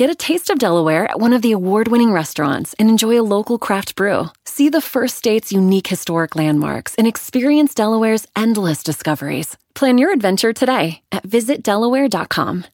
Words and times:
Get 0.00 0.08
a 0.08 0.14
taste 0.14 0.48
of 0.48 0.58
Delaware 0.58 1.04
at 1.10 1.20
one 1.20 1.34
of 1.34 1.42
the 1.42 1.52
award 1.52 1.88
winning 1.88 2.10
restaurants 2.10 2.74
and 2.78 2.88
enjoy 2.88 3.20
a 3.20 3.28
local 3.36 3.58
craft 3.58 3.96
brew. 3.96 4.30
See 4.46 4.70
the 4.70 4.80
first 4.80 5.18
state's 5.18 5.52
unique 5.52 5.88
historic 5.88 6.34
landmarks 6.34 6.94
and 6.94 7.06
experience 7.06 7.74
Delaware's 7.74 8.26
endless 8.34 8.82
discoveries. 8.82 9.58
Plan 9.74 9.98
your 9.98 10.10
adventure 10.10 10.54
today 10.54 11.02
at 11.12 11.24
visitdelaware.com. 11.24 12.64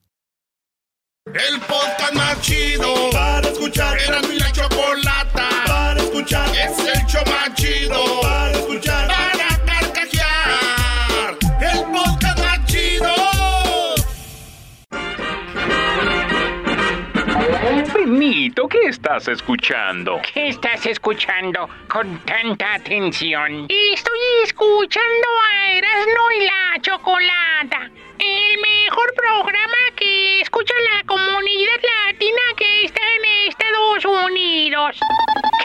El 1.26 1.58
podcast 1.58 2.14
más 2.14 2.40
chido 2.42 3.10
para 3.10 3.48
escuchar. 3.48 3.98
Era 3.98 4.22
mi 4.28 4.38
la 4.38 4.52
chocolata 4.52 5.48
para 5.66 6.00
escuchar. 6.00 6.48
Es 6.54 6.85
¿qué 18.54 18.88
estás 18.88 19.28
escuchando? 19.28 20.20
¿Qué 20.32 20.48
estás 20.48 20.86
escuchando 20.86 21.68
con 21.88 22.18
tanta 22.24 22.74
atención? 22.74 23.66
Estoy 23.68 24.18
escuchando 24.44 25.28
a 25.50 25.72
Erasmo 25.72 26.30
y 26.38 26.44
la 26.44 26.80
Chocolata, 26.80 27.90
el 28.18 28.60
mejor 28.60 29.14
programa 29.14 29.76
que 29.96 30.40
escucha 30.40 30.74
la 30.94 31.02
comunidad 31.06 31.80
latina 32.06 32.42
que 32.56 32.84
está 32.84 33.00
en 33.16 33.48
Estados 33.48 34.04
Unidos. 34.04 35.00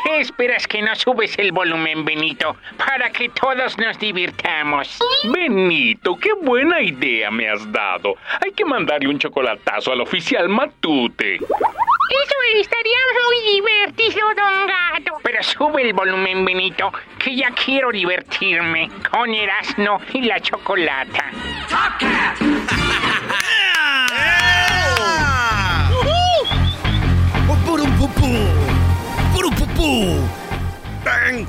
¿Qué 0.03 0.21
esperas 0.21 0.67
que 0.67 0.81
no 0.81 0.95
subes 0.95 1.37
el 1.37 1.51
volumen, 1.51 2.03
Benito, 2.03 2.55
para 2.77 3.11
que 3.11 3.29
todos 3.29 3.77
nos 3.77 3.99
divirtamos? 3.99 4.99
Benito, 5.31 6.17
qué 6.17 6.33
buena 6.33 6.81
idea 6.81 7.29
me 7.29 7.49
has 7.49 7.71
dado. 7.71 8.15
Hay 8.43 8.51
que 8.51 8.65
mandarle 8.65 9.09
un 9.09 9.19
chocolatazo 9.19 9.91
al 9.91 10.01
oficial 10.01 10.49
Matute. 10.49 11.35
Eso 11.35 12.35
estaría 12.55 12.97
muy 13.25 13.53
divertido, 13.53 14.27
don 14.35 14.67
Gato. 14.67 15.19
Pero 15.23 15.43
sube 15.43 15.81
el 15.83 15.93
volumen, 15.93 16.45
Benito, 16.45 16.91
que 17.19 17.35
ya 17.35 17.51
quiero 17.51 17.91
divertirme 17.91 18.89
con 19.09 19.33
Erasmo 19.33 20.01
y 20.13 20.21
la 20.21 20.39
Chocolata. 20.39 21.31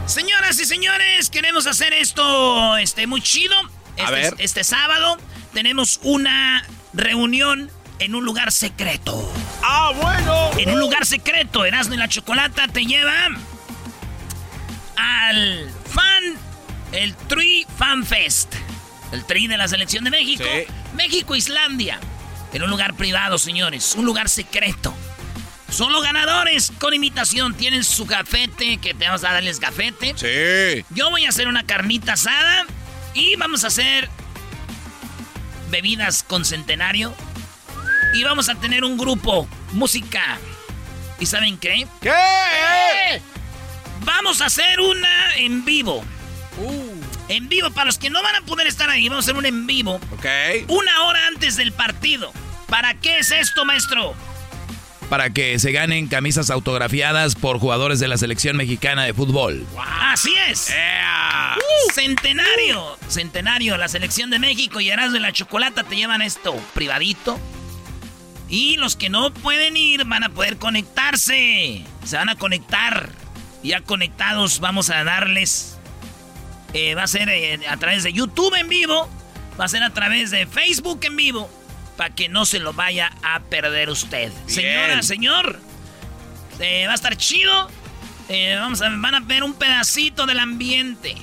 Señoras 0.07 0.59
y 0.61 0.65
señores, 0.65 1.31
queremos 1.31 1.67
hacer 1.67 1.93
esto 1.93 2.77
este, 2.77 3.07
muy 3.07 3.21
chido. 3.21 3.55
Este, 3.97 4.13
ver. 4.13 4.35
este 4.39 4.65
sábado 4.65 5.19
tenemos 5.53 6.01
una 6.03 6.65
reunión 6.93 7.71
en 7.99 8.15
un 8.15 8.25
lugar 8.25 8.53
secreto. 8.53 9.33
¡Ah, 9.63 9.93
bueno! 9.95 10.51
En 10.59 10.71
un 10.71 10.81
lugar 10.81 11.07
secreto, 11.07 11.65
Erasmo 11.65 11.95
y 11.95 11.99
la 11.99 12.09
Chocolata 12.09 12.69
te 12.69 12.85
lleva 12.85 13.13
al 14.97 15.71
fan, 15.87 16.35
el 16.93 17.15
Tri 17.15 17.67
Fan 17.79 18.05
Fest. 18.05 18.55
El 19.13 19.25
Tri 19.25 19.47
de 19.47 19.57
la 19.57 19.69
Selección 19.69 20.05
de 20.05 20.11
México. 20.11 20.45
Sí. 20.45 20.73
México-Islandia. 20.95 22.01
En 22.53 22.63
un 22.63 22.71
lugar 22.71 22.95
privado, 22.95 23.39
señores. 23.39 23.95
Un 23.97 24.05
lugar 24.05 24.29
secreto. 24.29 24.95
Solo 25.73 26.03
ganadores 26.03 26.71
con 26.79 26.93
invitación 26.93 27.55
tienen 27.55 27.83
su 27.83 28.05
gafete, 28.05 28.77
que 28.77 28.93
te 28.93 29.07
vamos 29.07 29.25
a 29.25 29.33
darles 29.33 29.59
gafete. 29.59 30.15
Sí. 30.17 30.85
Yo 30.91 31.09
voy 31.09 31.25
a 31.25 31.31
hacer 31.31 31.49
una 31.49 31.65
carnita 31.65 32.13
asada 32.13 32.67
y 33.15 33.37
vamos 33.37 33.65
a 33.65 33.69
hacer 33.69 34.11
bebidas 35.71 36.25
con 36.25 36.45
centenario. 36.45 37.15
Y 38.15 38.23
vamos 38.23 38.51
a 38.51 38.55
tener 38.57 38.85
un 38.85 38.99
grupo, 38.99 39.49
música. 39.73 40.39
¿Y 41.19 41.25
saben 41.25 41.57
qué? 41.57 41.87
¿Qué? 42.03 43.23
Vamos 44.05 44.43
a 44.43 44.47
hacer 44.47 44.79
una 44.79 45.37
en 45.37 45.65
vivo. 45.65 46.05
En 47.29 47.49
vivo, 47.49 47.71
para 47.71 47.87
los 47.87 47.97
que 47.97 48.11
no 48.11 48.23
van 48.23 48.35
a 48.35 48.43
poder 48.43 48.67
estar 48.67 48.91
ahí, 48.91 49.09
vamos 49.09 49.25
a 49.25 49.31
hacer 49.31 49.39
un 49.39 49.47
en 49.47 49.67
vivo. 49.67 49.95
Ok. 50.13 50.27
Una 50.69 51.05
hora 51.05 51.29
antes 51.29 51.57
del 51.57 51.73
partido. 51.73 52.31
¿Para 52.69 52.93
qué 53.01 53.19
es 53.19 53.31
esto, 53.31 53.65
maestro? 53.65 54.15
Para 55.13 55.29
que 55.29 55.59
se 55.59 55.73
ganen 55.73 56.09
camisas 56.09 56.49
autografiadas 56.49 57.35
por 57.35 57.59
jugadores 57.59 58.01
de 58.01 58.09
la 58.09 58.17
selección 58.17 58.57
mexicana 58.57 59.05
de 59.05 59.13
fútbol. 59.13 59.67
Así 59.77 60.33
es. 60.49 60.73
Centenario. 61.93 62.97
Centenario. 63.09 63.77
La 63.77 63.89
selección 63.89 64.31
de 64.31 64.39
México 64.39 64.81
y 64.81 64.89
Erasmo 64.89 65.13
de 65.13 65.21
la 65.21 65.31
Chocolata 65.35 65.85
te 65.85 65.97
llevan 65.97 66.23
esto 66.23 66.55
privadito. 66.73 67.39
Y 68.49 68.79
los 68.79 68.97
que 68.97 69.11
no 69.11 69.35
pueden 69.35 69.77
ir 69.77 70.07
van 70.07 70.25
a 70.25 70.31
poder 70.31 70.57
conectarse. 70.57 71.85
Se 72.07 72.17
van 72.17 72.31
a 72.31 72.37
conectar. 72.37 73.11
Ya 73.63 73.83
conectados 73.83 74.61
vamos 74.61 74.89
a 74.89 75.05
darles. 75.05 75.77
eh, 76.73 76.95
va 76.95 77.03
a 77.03 77.07
ser 77.07 77.29
eh, 77.29 77.61
a 77.69 77.77
través 77.77 78.03
de 78.03 78.15
YouTube 78.15 78.55
en 78.55 78.71
vivo. 78.71 79.11
Va 79.61 79.67
a 79.67 79.69
ser 79.69 79.83
a 79.83 79.91
través 79.91 80.31
de 80.31 80.47
Facebook 80.47 81.01
en 81.03 81.17
vivo. 81.17 81.51
Para 81.97 82.15
que 82.15 82.29
no 82.29 82.45
se 82.47 82.59
lo 82.59 82.73
vaya 82.73 83.13
a 83.23 83.41
perder 83.41 83.91
usted. 83.91 84.33
Señora, 84.47 85.03
señor. 85.03 85.61
eh, 86.59 86.85
va 86.87 86.93
a 86.93 86.95
estar 86.95 87.17
chido. 87.17 87.71
Eh, 88.29 88.57
vamos 88.59 88.81
a, 88.83 88.89
van 88.89 89.15
a 89.15 89.21
ver 89.21 89.43
un 89.45 89.53
pedacito 89.55 90.25
del 90.27 90.39
ambiente. 90.39 91.15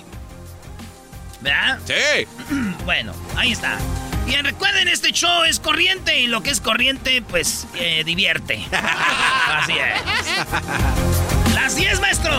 ¿Verdad? 1.41 1.79
Sí. 1.85 2.27
Bueno, 2.85 3.13
ahí 3.35 3.51
está. 3.51 3.77
Y 4.27 4.35
recuerden, 4.35 4.87
este 4.87 5.11
show 5.11 5.43
es 5.43 5.59
corriente 5.59 6.19
y 6.19 6.27
lo 6.27 6.43
que 6.43 6.51
es 6.51 6.59
corriente, 6.61 7.21
pues, 7.23 7.65
eh, 7.75 8.03
divierte. 8.03 8.63
Así 8.71 9.73
es. 9.73 11.38
Las 11.53 11.75
10, 11.75 11.99
maestro. 11.99 12.31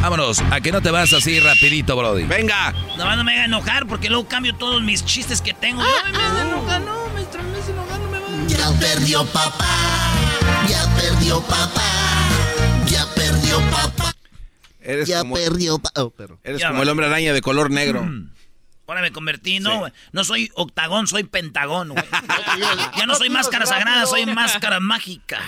Vámonos, 0.00 0.40
a 0.50 0.60
que 0.60 0.72
no 0.72 0.80
te 0.80 0.90
vas 0.90 1.12
así 1.12 1.38
rapidito, 1.40 1.96
Brody. 1.96 2.24
Venga. 2.24 2.72
Nomás 2.96 3.16
no 3.16 3.24
me 3.24 3.32
haga 3.34 3.44
enojar 3.44 3.86
porque 3.86 4.08
luego 4.08 4.26
cambio 4.28 4.54
todos 4.56 4.82
mis 4.82 5.04
chistes 5.04 5.40
que 5.40 5.52
tengo. 5.54 5.82
No 5.82 5.88
me 6.12 6.18
haga 6.18 6.42
enojar, 6.42 6.80
no, 6.82 7.08
maestro, 7.08 7.42
me 7.42 7.58
hace 7.58 7.70
enojar, 7.72 8.00
no 8.00 8.08
me 8.10 8.18
va 8.18 8.26
a... 8.26 8.46
Ya 8.48 8.78
perdió 8.80 9.24
papá. 9.26 10.12
Ya 10.68 10.94
perdió 10.96 11.40
papá. 11.42 11.82
Ya 12.86 13.06
perdió 13.14 13.60
papá. 13.70 14.12
Eres 14.80 15.08
Ya 15.08 15.20
como, 15.20 15.34
perdió 15.34 15.78
papá. 15.78 16.10
pero. 16.16 16.38
eres 16.42 16.60
Ya 16.60 16.68
como 16.68 16.78
va. 16.78 16.82
el 16.84 16.88
hombre 16.88 17.06
araña 17.06 17.32
de 17.32 17.40
color 17.42 17.70
negro. 17.70 18.08
Ahora 18.88 19.00
me 19.00 19.12
convertí, 19.12 19.58
no, 19.58 19.78
güey. 19.78 19.92
No 20.12 20.22
soy 20.22 20.50
octagón, 20.54 21.06
soy 21.06 21.24
pentagón, 21.24 21.90
güey. 21.90 22.04
Ya 22.98 23.06
no 23.06 23.14
soy 23.14 23.30
máscara 23.30 23.64
sagrada, 23.64 24.04
soy 24.06 24.26
máscara 24.26 24.80
mágica. 24.80 25.40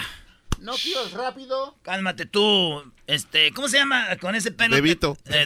No 0.60 0.72
pidas 0.76 1.12
rápido. 1.12 1.76
Cálmate 1.82 2.25
tú, 2.25 2.90
este, 3.06 3.53
¿cómo 3.53 3.69
se 3.69 3.77
llama 3.79 4.17
con 4.17 4.35
ese 4.35 4.51
pelo? 4.51 4.77
Bebito. 4.77 5.19
Eh, 5.27 5.45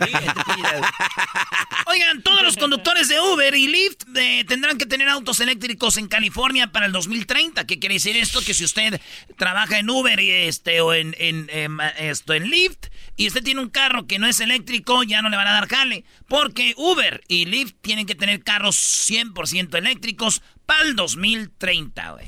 Oigan, 1.87 2.23
todos 2.23 2.43
los 2.43 2.57
conductores 2.57 3.09
de 3.09 3.21
Uber 3.21 3.55
y 3.55 3.67
Lyft 3.67 4.05
eh, 4.15 4.45
tendrán 4.47 4.79
que 4.79 4.87
tener 4.87 5.09
autos 5.09 5.41
eléctricos 5.41 5.97
en 5.97 6.07
California 6.07 6.71
para 6.71 6.87
el 6.87 6.93
2030. 6.93 7.67
¿Qué 7.67 7.79
quiere 7.79 7.97
decir 7.97 8.17
esto? 8.17 8.41
Que 8.43 8.55
si 8.55 8.65
usted 8.65 9.01
trabaja 9.37 9.79
en 9.79 9.91
Uber 9.91 10.21
y 10.21 10.31
este, 10.31 10.81
o 10.81 10.95
en, 10.95 11.17
en, 11.19 11.49
em, 11.51 11.79
esto, 11.99 12.35
en 12.35 12.49
Lyft 12.49 12.87
y 13.17 13.27
usted 13.27 13.43
tiene 13.43 13.61
un 13.61 13.71
carro 13.71 14.07
que 14.07 14.19
no 14.19 14.29
es 14.29 14.39
eléctrico, 14.41 15.03
ya 15.03 15.23
no 15.23 15.29
le 15.29 15.37
van 15.37 15.49
a 15.49 15.53
dar 15.53 15.69
jale. 15.69 16.05
Porque 16.29 16.75
Uber 16.77 17.23
y 17.27 17.47
Lyft 17.47 17.77
tienen 17.81 18.07
que 18.07 18.15
tener 18.15 18.45
carros 18.45 18.77
100% 18.77 19.77
eléctricos 19.77 20.43
para 20.65 20.83
el 20.83 20.95
2030, 20.95 22.13
güey. 22.13 22.27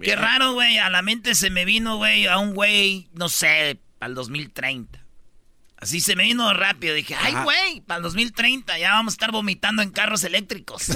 Qué 0.00 0.16
raro, 0.16 0.54
güey. 0.54 0.78
A 0.78 0.90
la 0.90 1.02
mente 1.02 1.34
se 1.34 1.50
me 1.50 1.64
vino, 1.64 1.96
güey, 1.98 2.26
a 2.26 2.38
un 2.38 2.54
güey, 2.54 3.08
no 3.12 3.28
sé, 3.28 3.80
al 4.00 4.14
2030. 4.14 5.00
Así 5.76 6.00
se 6.00 6.16
me 6.16 6.22
vino 6.22 6.52
rápido. 6.54 6.94
Dije, 6.94 7.14
ay, 7.20 7.34
güey, 7.42 7.80
para 7.82 7.98
el 7.98 8.04
2030 8.04 8.78
ya 8.78 8.92
vamos 8.92 9.12
a 9.12 9.16
estar 9.16 9.32
vomitando 9.32 9.82
en 9.82 9.90
carros 9.90 10.24
eléctricos. 10.24 10.88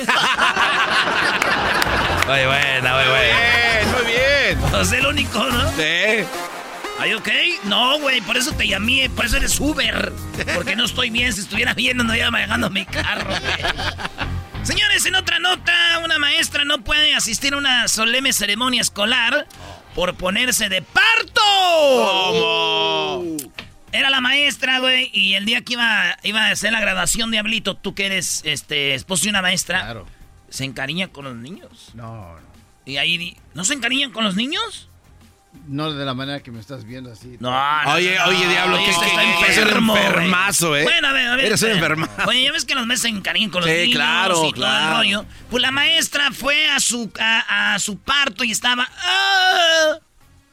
Muy 2.26 2.44
buena, 2.44 2.94
muy 2.94 3.04
buena. 3.08 3.38
Bien, 3.38 3.92
muy 3.92 4.04
bien. 4.12 4.70
pues 4.70 4.92
el 4.92 5.06
único, 5.06 5.42
¿no? 5.44 5.70
Sí. 5.72 6.24
¿Ay, 7.00 7.14
ok? 7.14 7.28
No, 7.64 7.98
güey, 8.00 8.20
por 8.20 8.36
eso 8.36 8.52
te 8.52 8.66
llamé, 8.68 9.08
por 9.08 9.24
eso 9.24 9.38
eres 9.38 9.58
Uber. 9.58 10.12
Porque 10.54 10.76
no 10.76 10.84
estoy 10.84 11.08
bien, 11.10 11.32
si 11.32 11.40
estuviera 11.40 11.72
bien 11.72 11.96
no 11.96 12.14
iba 12.14 12.30
manejando 12.30 12.68
mi 12.68 12.84
carro, 12.84 13.30
güey. 13.30 13.72
Señores, 14.62 15.06
en 15.06 15.14
otra 15.14 15.38
nota, 15.38 16.00
una 16.04 16.18
maestra 16.18 16.64
no 16.64 16.84
puede 16.84 17.14
asistir 17.14 17.54
a 17.54 17.56
una 17.56 17.88
solemne 17.88 18.32
ceremonia 18.34 18.82
escolar 18.82 19.46
por 19.98 20.14
ponerse 20.14 20.68
de 20.68 20.80
parto. 20.80 21.40
¿Cómo? 21.42 23.24
Era 23.90 24.10
la 24.10 24.20
maestra, 24.20 24.78
güey, 24.78 25.10
y 25.12 25.34
el 25.34 25.44
día 25.44 25.62
que 25.62 25.72
iba, 25.72 26.16
iba 26.22 26.46
a 26.46 26.50
hacer 26.52 26.70
la 26.70 26.80
graduación, 26.80 27.32
Diablito, 27.32 27.74
tú 27.76 27.96
que 27.96 28.06
eres 28.06 28.42
este, 28.44 28.94
esposo 28.94 29.24
de 29.24 29.30
una 29.30 29.42
maestra, 29.42 29.80
Claro. 29.80 30.06
se 30.50 30.64
encariña 30.64 31.08
con 31.08 31.24
los 31.24 31.34
niños. 31.34 31.90
No, 31.94 32.34
no. 32.34 32.40
Y 32.86 32.98
ahí, 32.98 33.36
¿no 33.54 33.64
se 33.64 33.74
encariñan 33.74 34.12
con 34.12 34.22
los 34.22 34.36
niños? 34.36 34.87
No 35.66 35.92
de 35.92 36.04
la 36.04 36.14
manera 36.14 36.40
que 36.40 36.50
me 36.50 36.60
estás 36.60 36.84
viendo 36.84 37.10
así. 37.12 37.36
No, 37.40 37.50
no, 37.50 37.92
Oye, 37.94 38.14
no, 38.16 38.24
no. 38.26 38.30
oye, 38.38 38.48
diablo, 38.48 38.76
Oye, 38.76 38.84
¿qué- 38.84 38.90
este 38.90 39.06
está 39.06 39.22
eres 39.22 39.58
enfermazo, 39.58 40.76
eh? 40.76 40.82
Bueno, 40.84 41.08
a 41.08 41.12
ver, 41.12 41.26
a 41.26 41.36
ver. 41.36 41.44
Eres 41.46 41.62
enfermazo. 41.62 42.12
Oye, 42.26 42.42
ya 42.44 42.52
ves 42.52 42.64
que 42.64 42.74
los 42.74 42.86
meses 42.86 43.02
se 43.02 43.08
encariñan 43.08 43.50
con 43.50 43.62
los 43.62 43.70
Sí, 43.70 43.76
niños 43.76 43.94
claro, 43.96 44.34
y 44.34 44.36
todo 44.36 44.46
el 44.48 44.52
claro. 44.54 44.96
rollo. 44.96 45.24
Pues 45.50 45.62
la 45.62 45.70
maestra 45.70 46.30
fue 46.32 46.68
a 46.68 46.80
su, 46.80 47.10
a, 47.18 47.74
a 47.74 47.78
su 47.78 47.98
parto 47.98 48.44
y 48.44 48.52
estaba... 48.52 48.88
¡ah! 49.02 49.98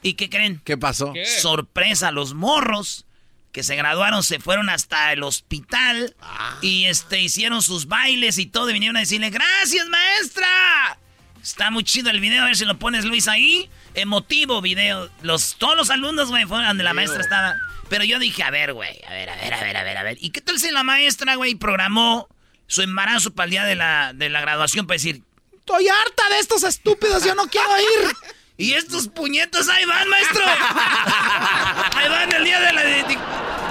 ¿Y 0.02 0.14
qué 0.14 0.28
creen? 0.30 0.60
¿Qué 0.64 0.76
pasó? 0.78 1.12
Sorpresa, 1.40 2.10
los 2.12 2.34
morros 2.34 3.04
que 3.52 3.62
se 3.62 3.74
graduaron 3.76 4.22
se 4.22 4.38
fueron 4.38 4.68
hasta 4.68 5.12
el 5.12 5.22
hospital 5.22 6.14
Ah. 6.20 6.56
y 6.62 6.84
este 6.86 7.20
hicieron 7.20 7.62
sus 7.62 7.86
bailes 7.86 8.38
y 8.38 8.46
todo 8.46 8.68
y 8.70 8.74
vinieron 8.74 8.96
a 8.96 9.00
decirle, 9.00 9.30
gracias 9.30 9.86
maestra. 9.88 10.98
Está 11.42 11.70
muy 11.70 11.84
chido 11.84 12.10
el 12.10 12.20
video, 12.20 12.42
a 12.42 12.46
ver 12.46 12.56
si 12.56 12.64
lo 12.64 12.78
pones 12.78 13.04
Luis 13.04 13.28
ahí. 13.28 13.70
Emotivo 13.96 14.60
video. 14.60 15.10
Los, 15.22 15.56
todos 15.58 15.76
los 15.76 15.90
alumnos, 15.90 16.28
güey, 16.28 16.44
fueron 16.44 16.66
donde 16.66 16.84
la 16.84 16.94
maestra 16.94 17.20
estaba. 17.20 17.56
Pero 17.88 18.04
yo 18.04 18.18
dije, 18.18 18.42
a 18.42 18.50
ver, 18.50 18.72
güey, 18.72 19.00
a 19.06 19.10
ver, 19.10 19.30
a 19.30 19.36
ver, 19.36 19.54
a 19.54 19.60
ver, 19.60 19.76
a 19.76 19.82
ver, 19.82 19.96
a 19.96 20.02
ver. 20.02 20.18
¿Y 20.20 20.30
qué 20.30 20.40
tal 20.40 20.58
si 20.58 20.70
la 20.70 20.82
maestra, 20.82 21.34
güey, 21.36 21.54
programó 21.54 22.28
su 22.66 22.82
embarazo 22.82 23.32
para 23.32 23.44
el 23.44 23.50
día 23.50 23.64
de 23.64 23.74
la, 23.74 24.12
de 24.12 24.28
la 24.28 24.40
graduación 24.40 24.86
para 24.86 24.96
decir, 24.96 25.22
estoy 25.56 25.88
harta 25.88 26.28
de 26.30 26.38
estos 26.38 26.62
estúpidos, 26.64 27.24
yo 27.24 27.34
no 27.34 27.46
quiero 27.48 27.70
ir. 27.78 28.12
Y 28.58 28.72
estos 28.72 29.08
puñetos 29.08 29.68
ahí 29.68 29.84
van, 29.84 30.08
maestro. 30.08 30.44
ahí 31.94 32.08
van 32.08 32.32
el 32.32 32.44
día 32.44 32.60
de 32.60 32.72
la... 32.72 32.82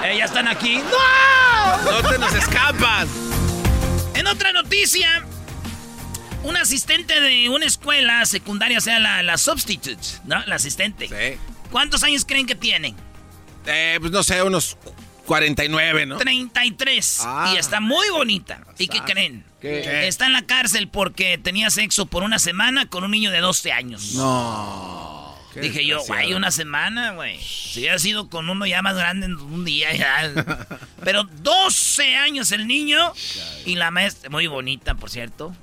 Eh, 0.07 0.17
ya 0.17 0.25
están 0.25 0.47
aquí. 0.47 0.77
¡No! 0.77 1.91
No 1.91 2.09
te 2.09 2.19
nos 2.19 2.33
escapas. 2.33 3.07
En 4.13 4.27
otra 4.27 4.53
noticia, 4.53 5.25
un 6.45 6.57
asistente 6.57 7.19
de 7.19 7.49
una 7.49 7.65
escuela 7.65 8.25
secundaria, 8.25 8.77
o 8.77 8.81
sea, 8.81 8.99
la, 8.99 9.23
la 9.23 9.37
substitute, 9.37 10.07
¿no? 10.25 10.45
La 10.45 10.55
asistente. 10.55 11.07
Sí. 11.07 11.39
¿Cuántos 11.71 12.03
años 12.03 12.23
creen 12.25 12.45
que 12.45 12.55
tiene? 12.55 12.95
Eh, 13.65 13.97
pues 13.99 14.11
no 14.11 14.23
sé, 14.23 14.41
unos 14.43 14.77
49, 15.25 16.05
¿no? 16.05 16.17
33. 16.17 17.21
Ah. 17.25 17.51
Y 17.53 17.57
está 17.57 17.79
muy 17.79 18.09
bonita. 18.09 18.61
¿Y 18.77 18.87
qué 18.87 18.99
creen? 18.99 19.43
¿Qué? 19.59 20.07
Está 20.07 20.27
en 20.27 20.33
la 20.33 20.43
cárcel 20.43 20.87
porque 20.87 21.37
tenía 21.37 21.69
sexo 21.69 22.05
por 22.05 22.23
una 22.23 22.39
semana 22.39 22.87
con 22.87 23.03
un 23.03 23.11
niño 23.11 23.31
de 23.31 23.39
12 23.39 23.71
años. 23.71 24.13
No. 24.13 25.35
Dije 25.55 25.85
yo, 25.85 26.03
güey, 26.05 26.33
una 26.33 26.51
semana, 26.51 27.11
güey. 27.11 27.39
Si 27.41 27.79
hubiera 27.79 27.97
sido 27.97 28.29
con 28.29 28.49
uno 28.49 28.65
ya 28.65 28.81
más 28.81 28.95
grande 28.95 29.27
en 29.27 29.35
un 29.35 29.63
día 29.63 29.93
ya. 29.95 30.67
Pero 31.03 31.23
12 31.23 32.15
años 32.17 32.51
el 32.51 32.67
niño 32.67 33.13
y 33.65 33.75
la 33.75 33.89
maestra, 33.89 34.29
muy 34.29 34.47
bonita, 34.47 34.95
por 34.95 35.09
cierto. 35.09 35.55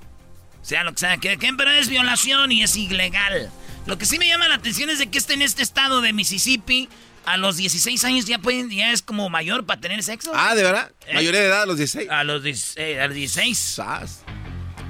Sea 0.62 0.84
lo 0.84 0.92
que 0.92 0.98
sea, 0.98 1.16
que, 1.18 1.36
que- 1.38 1.52
pero 1.54 1.70
es 1.70 1.88
violación 1.88 2.52
y 2.52 2.62
es 2.62 2.76
ilegal. 2.76 3.50
Lo 3.86 3.98
que 3.98 4.06
sí 4.06 4.18
me 4.18 4.28
llama 4.28 4.46
la 4.48 4.54
atención 4.54 4.90
es 4.90 4.98
de 5.00 5.08
que 5.08 5.18
esté 5.18 5.34
en 5.34 5.42
este 5.42 5.62
estado 5.62 6.00
de 6.00 6.12
Mississippi. 6.12 6.88
A 7.24 7.36
los 7.36 7.56
16 7.56 8.02
años 8.04 8.24
ya 8.26 8.38
pueden, 8.38 8.68
ya 8.70 8.90
es 8.90 9.00
como 9.00 9.28
mayor 9.28 9.64
para 9.64 9.80
tener 9.80 10.02
sexo. 10.02 10.32
Ah, 10.34 10.56
¿de 10.56 10.62
verdad? 10.64 10.90
¿Eh? 11.06 11.14
Mayoría 11.14 11.40
de 11.40 11.46
edad 11.46 11.62
a 11.62 11.66
los 11.66 11.76
16. 11.76 12.10
A 12.10 12.24
los, 12.24 12.42
16 12.42 12.98
a 12.98 13.06
los 13.06 13.14
16. 13.14 13.58
Sas. 13.58 14.24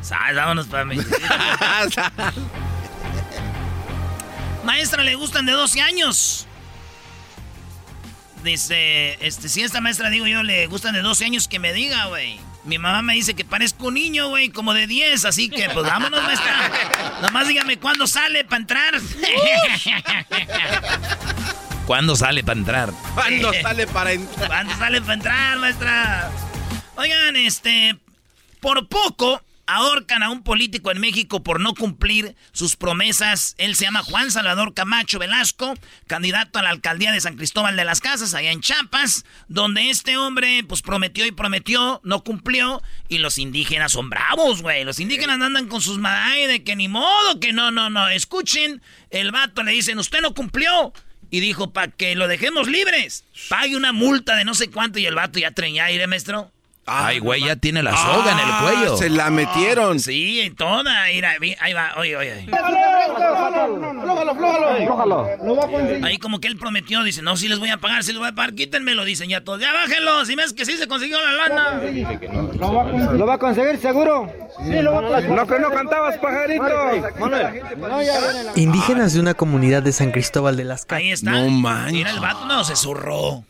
Sal, 0.00 0.34
vámonos 0.34 0.66
para 0.66 0.84
Mississippi. 0.86 1.22
Maestra 4.64 5.02
le 5.02 5.14
gustan 5.14 5.44
de 5.46 5.52
12 5.52 5.80
años. 5.80 6.46
Dice, 8.44 9.18
este, 9.24 9.48
si 9.48 9.62
a 9.62 9.66
esta 9.66 9.80
maestra 9.80 10.10
digo 10.10 10.26
yo 10.26 10.42
le 10.42 10.66
gustan 10.66 10.94
de 10.94 11.00
12 11.02 11.24
años, 11.24 11.48
que 11.48 11.58
me 11.58 11.72
diga, 11.72 12.06
güey. 12.06 12.40
Mi 12.64 12.78
mamá 12.78 13.02
me 13.02 13.14
dice 13.14 13.34
que 13.34 13.44
parezco 13.44 13.88
un 13.88 13.94
niño, 13.94 14.28
güey, 14.28 14.48
como 14.50 14.72
de 14.72 14.86
10, 14.86 15.24
así 15.24 15.48
que 15.48 15.68
pues 15.70 15.84
vámonos, 15.84 16.22
maestra. 16.22 16.70
Nomás 17.20 17.48
dígame 17.48 17.76
cuándo 17.78 18.06
sale 18.06 18.44
para 18.44 18.60
entrar. 18.60 18.94
¿Cuándo 21.86 22.14
sale 22.14 22.44
para 22.44 22.58
entrar? 22.58 22.90
¿Cuándo 23.14 23.52
sale 23.52 23.86
para 23.88 24.12
entrar? 24.12 24.48
¿Cuándo 24.48 24.76
sale 24.76 25.00
para 25.00 25.14
entrar, 25.14 25.58
maestra? 25.58 26.30
Oigan, 26.96 27.36
este, 27.36 27.98
por 28.60 28.86
poco 28.86 29.42
ahorcan 29.66 30.22
a 30.22 30.30
un 30.30 30.42
político 30.42 30.90
en 30.90 31.00
México 31.00 31.42
por 31.42 31.60
no 31.60 31.74
cumplir 31.74 32.34
sus 32.52 32.76
promesas. 32.76 33.54
Él 33.58 33.74
se 33.76 33.84
llama 33.84 34.02
Juan 34.02 34.30
Salvador 34.30 34.74
Camacho 34.74 35.18
Velasco, 35.18 35.74
candidato 36.06 36.58
a 36.58 36.62
la 36.62 36.70
alcaldía 36.70 37.12
de 37.12 37.20
San 37.20 37.36
Cristóbal 37.36 37.76
de 37.76 37.84
las 37.84 38.00
Casas, 38.00 38.34
allá 38.34 38.50
en 38.50 38.60
Chiapas, 38.60 39.24
donde 39.48 39.90
este 39.90 40.16
hombre, 40.16 40.64
pues 40.64 40.82
prometió 40.82 41.26
y 41.26 41.32
prometió, 41.32 42.00
no 42.04 42.24
cumplió, 42.24 42.82
y 43.08 43.18
los 43.18 43.38
indígenas 43.38 43.92
son 43.92 44.10
bravos, 44.10 44.62
güey. 44.62 44.84
Los 44.84 45.00
indígenas 45.00 45.40
andan 45.40 45.68
con 45.68 45.80
sus 45.80 45.98
ay, 46.04 46.46
de 46.46 46.64
que 46.64 46.76
ni 46.76 46.88
modo, 46.88 47.40
que 47.40 47.52
no, 47.52 47.70
no, 47.70 47.90
no. 47.90 48.08
Escuchen, 48.08 48.82
el 49.10 49.32
vato 49.32 49.62
le 49.62 49.72
dicen, 49.72 49.98
usted 49.98 50.20
no 50.20 50.34
cumplió. 50.34 50.92
Y 51.30 51.40
dijo, 51.40 51.72
para 51.72 51.90
que 51.90 52.14
lo 52.14 52.28
dejemos 52.28 52.68
libres, 52.68 53.24
pague 53.48 53.74
una 53.74 53.92
multa 53.92 54.36
de 54.36 54.44
no 54.44 54.52
sé 54.52 54.70
cuánto. 54.70 54.98
Y 54.98 55.06
el 55.06 55.14
vato 55.14 55.38
ya 55.38 55.50
treña 55.50 55.86
aire, 55.86 56.06
maestro. 56.06 56.52
Ay, 56.84 57.20
güey, 57.20 57.44
ya 57.44 57.54
tiene 57.54 57.80
la 57.82 57.96
soga 57.96 58.32
en 58.32 58.38
el 58.38 58.54
cuello. 58.60 58.94
Ah, 58.94 58.96
Se 58.96 59.08
la 59.08 59.30
metieron. 59.30 60.00
Sí, 60.00 60.40
en 60.40 60.56
toda. 60.56 61.04
Mira, 61.06 61.34
ahí 61.60 61.72
va, 61.72 61.92
oye, 61.96 62.16
oye. 62.16 62.46
Ahí 66.02 66.18
como 66.18 66.40
que 66.40 66.48
él 66.48 66.56
prometió, 66.56 67.04
dice, 67.04 67.22
no, 67.22 67.36
sí 67.36 67.46
les 67.48 67.60
voy 67.60 67.70
a 67.70 67.76
pagar, 67.76 68.02
sí 68.02 68.10
les 68.12 68.18
voy 68.18 68.28
a 68.28 68.32
pagar, 68.32 68.54
quítenmelo, 68.54 69.04
dicen 69.04 69.28
ya 69.28 69.42
todos. 69.44 69.60
Ya 69.60 69.72
bájenlo, 69.72 70.24
si 70.24 70.34
ves 70.34 70.52
que 70.52 70.64
sí 70.64 70.76
se 70.76 70.88
consiguió 70.88 71.18
la 71.20 71.48
lana. 71.48 71.80
¿Lo 73.12 73.26
va 73.26 73.34
a 73.34 73.38
conseguir 73.38 73.78
seguro? 73.78 74.28
Sí, 74.64 74.82
lo 74.82 74.92
va 74.92 74.98
a 74.98 75.02
conseguir. 75.02 75.36
No 75.36 75.46
que 75.46 75.58
no 75.60 75.70
cantabas, 75.70 76.18
pajarito. 76.18 76.64
Indígenas 78.56 79.14
de 79.14 79.20
una 79.20 79.34
comunidad 79.34 79.82
de 79.84 79.92
San 79.92 80.10
Cristóbal 80.10 80.56
de 80.56 80.64
las 80.64 80.84
Casas. 80.84 81.02
Ahí 81.02 81.12
está. 81.12 81.30
No 81.30 81.48
manches. 81.48 81.92
Mira, 81.92 82.10
el 82.10 82.18
vato 82.20 82.44
no, 82.46 82.64
se 82.64 82.74
zurró. 82.74 83.44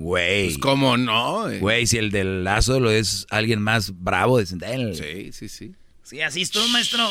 Güey. 0.00 0.46
Pues, 0.46 0.58
¿Cómo 0.58 0.96
no? 0.96 1.44
Güey, 1.58 1.86
si 1.86 1.98
el 1.98 2.10
del 2.10 2.42
lazo 2.42 2.80
lo 2.80 2.90
es 2.90 3.26
alguien 3.28 3.60
más 3.60 3.92
bravo, 4.02 4.38
de 4.38 4.74
él. 4.74 4.96
Sí, 4.96 5.30
sí, 5.32 5.48
sí. 5.48 5.74
Sí, 6.02 6.22
así 6.22 6.40
estuvo, 6.40 6.66
maestro. 6.68 7.06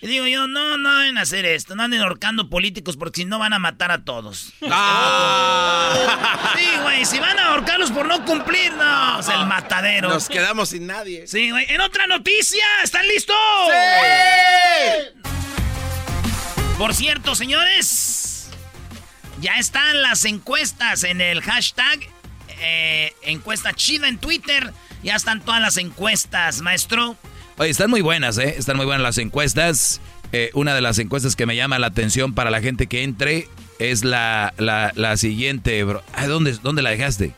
Y 0.00 0.06
digo 0.06 0.26
yo, 0.28 0.46
no, 0.46 0.78
no 0.78 0.98
deben 1.00 1.18
hacer 1.18 1.44
esto, 1.44 1.74
no 1.74 1.82
anden 1.82 2.00
ahorcando 2.00 2.48
políticos 2.48 2.96
porque 2.96 3.22
si 3.22 3.24
no 3.24 3.40
van 3.40 3.52
a 3.52 3.58
matar 3.58 3.90
a 3.90 4.04
todos. 4.04 4.52
¡Ah! 4.70 6.54
Sí, 6.56 6.66
güey, 6.82 7.04
si 7.04 7.18
van 7.18 7.38
a 7.40 7.48
ahorcarlos 7.48 7.90
por 7.90 8.06
no 8.06 8.24
cumplir, 8.24 8.72
no, 8.74 9.18
es 9.18 9.28
el 9.28 9.44
matadero. 9.46 10.08
Nos 10.08 10.28
quedamos 10.28 10.68
sin 10.68 10.86
nadie. 10.86 11.26
Sí, 11.26 11.50
güey. 11.50 11.66
En 11.70 11.80
otra 11.80 12.06
noticia, 12.06 12.64
¿están 12.84 13.06
listos? 13.08 13.36
Por 16.78 16.94
cierto, 16.94 17.34
señores, 17.34 18.21
ya 19.42 19.58
están 19.58 20.00
las 20.00 20.24
encuestas 20.24 21.02
en 21.04 21.20
el 21.20 21.42
hashtag 21.42 21.98
eh, 22.60 23.12
encuesta 23.22 23.74
chida 23.74 24.08
en 24.08 24.18
Twitter. 24.18 24.72
Ya 25.02 25.16
están 25.16 25.40
todas 25.42 25.60
las 25.60 25.76
encuestas, 25.76 26.60
maestro. 26.62 27.16
Oye, 27.58 27.70
están 27.70 27.90
muy 27.90 28.00
buenas, 28.00 28.38
¿eh? 28.38 28.54
Están 28.56 28.76
muy 28.76 28.86
buenas 28.86 29.02
las 29.02 29.18
encuestas. 29.18 30.00
Eh, 30.30 30.50
una 30.54 30.74
de 30.74 30.80
las 30.80 30.98
encuestas 31.00 31.34
que 31.36 31.44
me 31.44 31.56
llama 31.56 31.78
la 31.80 31.88
atención 31.88 32.34
para 32.34 32.50
la 32.50 32.62
gente 32.62 32.86
que 32.86 33.02
entre 33.02 33.48
es 33.80 34.04
la, 34.04 34.54
la, 34.58 34.92
la 34.94 35.16
siguiente, 35.16 35.82
bro. 35.82 36.02
Ay, 36.14 36.28
¿dónde, 36.28 36.52
¿Dónde 36.62 36.82
la 36.82 36.90
dejaste? 36.90 37.34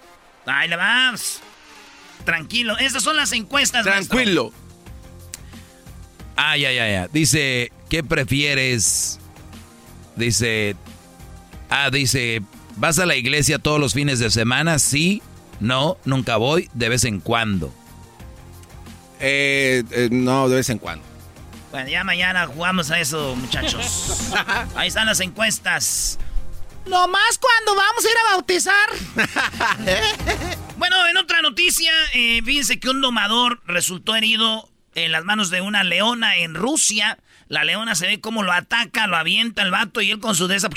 Ahí 0.46 0.68
le 0.68 0.76
vamos. 0.76 1.40
Tranquilo, 2.26 2.76
estas 2.78 3.02
son 3.02 3.16
las 3.16 3.32
encuestas. 3.32 3.86
maestro. 3.86 4.16
Tranquilo. 4.16 4.52
Ah, 6.36 6.56
ya, 6.58 6.70
ya, 6.70 6.86
ya. 6.88 7.08
Dice, 7.08 7.72
¿qué 7.88 8.04
prefieres? 8.04 9.18
Dice, 10.16 10.76
ah, 11.74 11.90
dice, 11.90 12.42
¿vas 12.76 12.98
a 12.98 13.06
la 13.06 13.16
iglesia 13.16 13.58
todos 13.58 13.80
los 13.80 13.94
fines 13.94 14.18
de 14.18 14.30
semana? 14.30 14.78
Sí, 14.78 15.22
no, 15.60 15.98
nunca 16.04 16.36
voy, 16.36 16.68
de 16.72 16.88
vez 16.88 17.04
en 17.04 17.20
cuando. 17.20 17.74
Eh, 19.20 19.82
eh, 19.90 20.08
no, 20.10 20.48
de 20.48 20.56
vez 20.56 20.70
en 20.70 20.78
cuando. 20.78 21.04
Bueno, 21.70 21.88
ya 21.88 22.04
mañana 22.04 22.46
jugamos 22.46 22.90
a 22.90 23.00
eso, 23.00 23.34
muchachos. 23.36 24.30
Ahí 24.76 24.88
están 24.88 25.06
las 25.06 25.20
encuestas. 25.20 26.18
Nomás 26.86 27.38
cuando 27.38 27.74
vamos 27.74 28.04
a 28.04 28.08
ir 28.08 28.16
a 28.18 28.30
bautizar. 28.32 28.88
Bueno, 30.76 31.06
en 31.06 31.16
otra 31.16 31.40
noticia, 31.40 31.92
eh, 32.14 32.42
fíjense 32.44 32.80
que 32.80 32.90
un 32.90 33.00
domador 33.00 33.62
resultó 33.64 34.16
herido 34.16 34.68
en 34.96 35.12
las 35.12 35.24
manos 35.24 35.48
de 35.50 35.60
una 35.60 35.84
leona 35.84 36.36
en 36.36 36.54
Rusia. 36.54 37.18
La 37.54 37.62
leona 37.62 37.94
se 37.94 38.08
ve 38.08 38.20
como 38.20 38.42
lo 38.42 38.50
ataca, 38.50 39.06
lo 39.06 39.16
avienta 39.16 39.62
el 39.62 39.70
vato 39.70 40.00
y 40.00 40.10
él 40.10 40.18
con 40.18 40.34
su 40.34 40.48
desa 40.48 40.68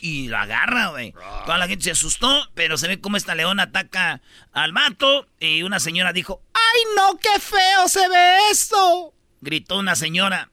y 0.00 0.28
lo 0.28 0.38
agarra, 0.38 0.86
güey. 0.86 1.12
Toda 1.44 1.58
la 1.58 1.68
gente 1.68 1.84
se 1.84 1.90
asustó, 1.90 2.48
pero 2.54 2.78
se 2.78 2.88
ve 2.88 3.02
como 3.02 3.18
esta 3.18 3.34
leona 3.34 3.64
ataca 3.64 4.22
al 4.54 4.72
vato 4.72 5.28
y 5.40 5.62
una 5.62 5.78
señora 5.78 6.14
dijo, 6.14 6.40
¡Ay 6.54 6.80
no, 6.96 7.18
qué 7.18 7.38
feo 7.38 7.86
se 7.86 8.08
ve 8.08 8.50
esto! 8.50 9.12
Gritó 9.42 9.76
una 9.76 9.94
señora. 9.94 10.48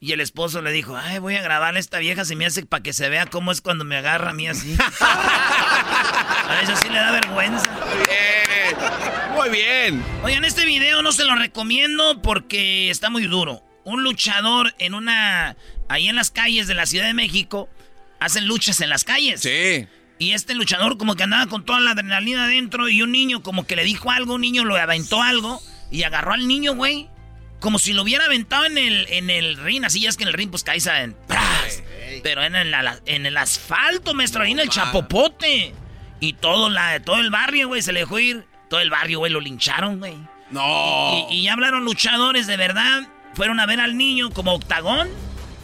Y 0.00 0.12
el 0.12 0.22
esposo 0.22 0.62
le 0.62 0.72
dijo, 0.72 0.96
ay, 0.96 1.18
voy 1.18 1.36
a 1.36 1.42
grabar 1.42 1.76
a 1.76 1.78
esta 1.78 1.98
vieja, 1.98 2.24
se 2.24 2.34
me 2.34 2.46
hace 2.46 2.64
para 2.64 2.82
que 2.82 2.94
se 2.94 3.10
vea 3.10 3.26
cómo 3.26 3.52
es 3.52 3.60
cuando 3.60 3.84
me 3.84 3.98
agarra 3.98 4.30
a 4.30 4.32
mí 4.32 4.48
así. 4.48 4.74
a 5.00 6.60
eso 6.62 6.74
sí 6.76 6.88
le 6.88 6.96
da 6.96 7.12
vergüenza. 7.12 7.70
Muy 7.70 8.06
bien. 8.06 9.36
Muy 9.36 9.50
bien. 9.50 10.04
Oigan, 10.24 10.46
este 10.46 10.64
video 10.64 11.02
no 11.02 11.12
se 11.12 11.24
lo 11.24 11.34
recomiendo 11.34 12.22
porque 12.22 12.88
está 12.88 13.10
muy 13.10 13.26
duro. 13.26 13.62
Un 13.90 14.04
luchador 14.04 14.74
en 14.78 14.94
una... 14.94 15.56
Ahí 15.88 16.08
en 16.08 16.16
las 16.16 16.30
calles 16.30 16.66
de 16.68 16.74
la 16.74 16.86
Ciudad 16.86 17.06
de 17.06 17.14
México, 17.14 17.68
hacen 18.20 18.46
luchas 18.46 18.80
en 18.80 18.90
las 18.90 19.04
calles. 19.04 19.40
Sí. 19.40 19.86
Y 20.18 20.32
este 20.32 20.54
luchador 20.54 20.98
como 20.98 21.16
que 21.16 21.24
andaba 21.24 21.46
con 21.46 21.64
toda 21.64 21.80
la 21.80 21.92
adrenalina 21.92 22.44
adentro 22.44 22.88
y 22.88 23.02
un 23.02 23.10
niño 23.10 23.42
como 23.42 23.66
que 23.66 23.74
le 23.74 23.84
dijo 23.84 24.10
algo, 24.10 24.34
un 24.34 24.42
niño 24.42 24.64
lo 24.64 24.76
aventó 24.76 25.22
algo 25.22 25.60
y 25.90 26.04
agarró 26.04 26.34
al 26.34 26.46
niño, 26.46 26.74
güey 26.74 27.08
como 27.60 27.78
si 27.78 27.92
lo 27.92 28.02
hubiera 28.02 28.24
aventado 28.24 28.64
en 28.64 28.78
el, 28.78 29.06
en 29.10 29.30
el 29.30 29.56
ring, 29.58 29.84
así 29.84 30.04
es 30.06 30.16
que 30.16 30.24
en 30.24 30.28
el 30.28 30.34
ring 30.34 30.50
pues 30.50 30.64
caes 30.64 30.86
en... 30.86 31.14
Pero 32.22 32.42
en 32.42 32.56
el, 32.56 32.74
en 33.06 33.26
el 33.26 33.36
asfalto, 33.36 34.14
maestro, 34.14 34.42
ahí 34.42 34.52
en 34.52 34.58
el 34.58 34.68
chapopote. 34.68 35.74
Y 36.18 36.32
todo, 36.34 36.68
la, 36.68 37.00
todo 37.00 37.16
el 37.16 37.30
barrio, 37.30 37.68
güey, 37.68 37.82
se 37.82 37.92
le 37.92 38.00
dejó 38.00 38.18
ir. 38.18 38.44
Todo 38.68 38.80
el 38.80 38.90
barrio, 38.90 39.20
güey, 39.20 39.32
lo 39.32 39.40
lincharon, 39.40 39.98
güey. 40.00 40.16
No. 40.50 41.28
Y, 41.30 41.44
ya 41.44 41.52
hablaron 41.52 41.84
luchadores 41.84 42.46
de 42.46 42.56
verdad. 42.56 43.08
Fueron 43.34 43.60
a 43.60 43.66
ver 43.66 43.80
al 43.80 43.96
niño 43.96 44.30
como 44.30 44.52
octagón. 44.52 45.08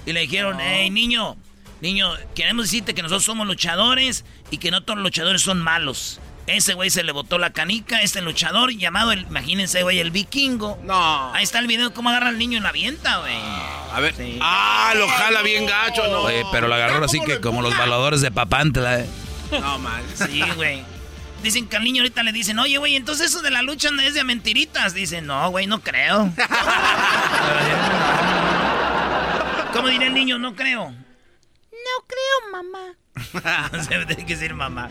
Y 0.05 0.13
le 0.13 0.21
dijeron, 0.21 0.59
hey, 0.61 0.89
niño, 0.89 1.37
niño, 1.81 2.13
queremos 2.35 2.67
decirte 2.67 2.95
que 2.95 3.03
nosotros 3.03 3.25
somos 3.25 3.47
luchadores 3.47 4.25
y 4.53 4.59
que 4.59 4.71
no 4.71 4.83
todos 4.83 4.99
los 4.99 5.05
luchadores 5.05 5.43
son 5.43 5.61
malos. 5.61 6.21
Ese 6.47 6.75
güey 6.75 6.91
se 6.91 7.03
le 7.03 7.11
botó 7.11 7.39
la 7.39 7.51
canica, 7.51 8.03
este 8.03 8.23
luchador 8.23 8.71
llamado, 8.73 9.11
el, 9.11 9.23
imagínense, 9.23 9.83
güey, 9.83 9.99
el 9.99 10.13
vikingo. 10.13 10.79
No. 10.85 11.35
Ahí 11.35 11.43
está 11.43 11.59
el 11.59 11.67
video, 11.67 11.93
cómo 11.93 12.11
agarra 12.11 12.29
al 12.29 12.39
niño 12.39 12.57
en 12.57 12.63
la 12.63 12.71
vienta, 12.71 13.19
güey. 13.19 13.35
A 13.35 13.99
ver. 14.01 14.15
Ah, 14.41 14.93
lo 14.97 15.09
jala 15.09 15.43
bien 15.43 15.67
gacho, 15.67 16.07
¿no? 16.07 16.21
Oye, 16.21 16.45
pero 16.53 16.69
lo 16.69 16.75
agarró 16.77 17.05
así 17.05 17.21
que 17.21 17.41
como 17.41 17.63
los 17.63 17.77
baladores 17.77 18.21
de 18.21 18.31
Papantla. 18.31 19.01
Eh. 19.01 19.07
No, 19.61 19.79
mal. 19.81 20.05
Sí, 20.15 20.41
güey. 20.55 20.85
Dicen 21.43 21.69
que 21.69 21.77
al 21.77 21.85
niño 21.85 22.03
ahorita 22.03 22.23
le 22.23 22.33
dicen, 22.33 22.59
oye, 22.59 22.79
güey, 22.79 22.97
entonces 22.97 23.31
eso 23.31 23.43
de 23.43 23.51
la 23.51 23.61
lucha 23.63 23.91
no 23.91 24.01
es 24.03 24.15
de 24.15 24.25
mentiritas. 24.25 24.95
Dicen, 24.95 25.27
no, 25.27 25.51
güey, 25.51 25.67
no 25.67 25.81
creo. 25.81 26.33
¿Cómo 29.73 29.89
dirá 29.89 30.07
el 30.07 30.15
niño? 30.15 30.39
No 30.39 30.57
creo. 30.57 30.91
No 30.91 32.05
creo, 32.07 32.51
mamá. 32.51 32.97
Se 33.83 34.07
tiene 34.07 34.27
que 34.27 34.35
decir 34.35 34.55
mamá. 34.55 34.89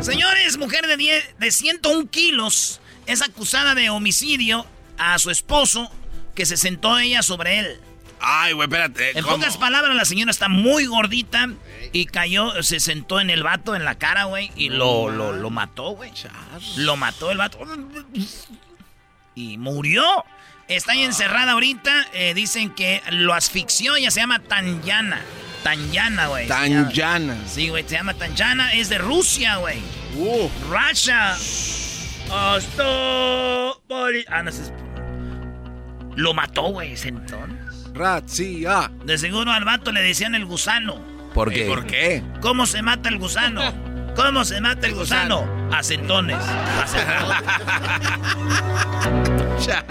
Señores, 0.00 0.56
mujer 0.56 0.86
de, 0.86 0.96
10, 0.96 1.38
de 1.38 1.50
101 1.50 2.08
kilos 2.10 2.80
es 3.06 3.22
acusada 3.22 3.74
de 3.74 3.90
homicidio 3.90 4.66
a 4.96 5.18
su 5.18 5.30
esposo 5.30 5.90
que 6.34 6.46
se 6.46 6.56
sentó 6.56 6.98
ella 6.98 7.22
sobre 7.22 7.58
él. 7.58 7.80
Ay, 8.20 8.52
güey, 8.52 8.66
espérate. 8.66 9.18
En 9.18 9.24
pocas 9.24 9.56
palabras, 9.56 9.94
la 9.94 10.04
señora 10.04 10.30
está 10.30 10.48
muy 10.48 10.86
gordita 10.86 11.48
y 11.92 12.06
cayó, 12.06 12.62
se 12.62 12.80
sentó 12.80 13.20
en 13.20 13.30
el 13.30 13.42
vato, 13.42 13.74
en 13.74 13.84
la 13.84 13.96
cara, 13.96 14.24
güey, 14.24 14.50
y 14.56 14.68
lo, 14.68 15.10
lo, 15.10 15.32
lo 15.32 15.50
mató, 15.50 15.90
güey. 15.90 16.12
Lo 16.76 16.96
mató 16.96 17.30
el 17.30 17.38
vato. 17.38 17.58
Y 19.34 19.58
murió. 19.58 20.04
Está 20.68 20.92
ahí 20.92 21.02
encerrada 21.02 21.52
ahorita. 21.52 22.06
Eh, 22.12 22.32
dicen 22.34 22.70
que 22.70 23.02
lo 23.10 23.34
asfixió. 23.34 23.96
Ella 23.96 24.10
se 24.10 24.20
llama 24.20 24.38
Tanyana. 24.38 25.20
Tanyana, 25.64 26.28
güey. 26.28 26.46
Tanyana. 26.46 27.36
Sí, 27.48 27.68
güey, 27.70 27.82
se 27.82 27.96
llama 27.96 28.14
Tanyana. 28.14 28.72
Es 28.74 28.88
de 28.88 28.98
Rusia, 28.98 29.56
güey. 29.56 29.78
Uh. 30.14 30.48
Russia. 30.70 31.32
Hasta... 32.30 32.84
Ah, 34.28 34.42
no 34.44 34.52
sé. 34.52 34.72
Lo 36.14 36.34
mató, 36.34 36.62
güey, 36.70 36.96
sentón. 36.96 37.58
Razzia. 38.00 38.90
De 39.04 39.18
seguro 39.18 39.52
al 39.52 39.66
vato 39.66 39.92
le 39.92 40.00
decían 40.00 40.34
el 40.34 40.46
gusano. 40.46 40.98
¿Por 41.34 41.52
qué? 41.52 41.66
¿Por 41.66 41.84
qué? 41.84 42.22
¿Cómo 42.40 42.64
se 42.64 42.80
mata 42.80 43.10
el 43.10 43.18
gusano? 43.18 43.60
¿Cómo 44.16 44.42
se 44.46 44.58
mata 44.60 44.86
el 44.86 44.94
gusano? 44.94 45.46
A 45.70 45.82
centones. 45.82 46.38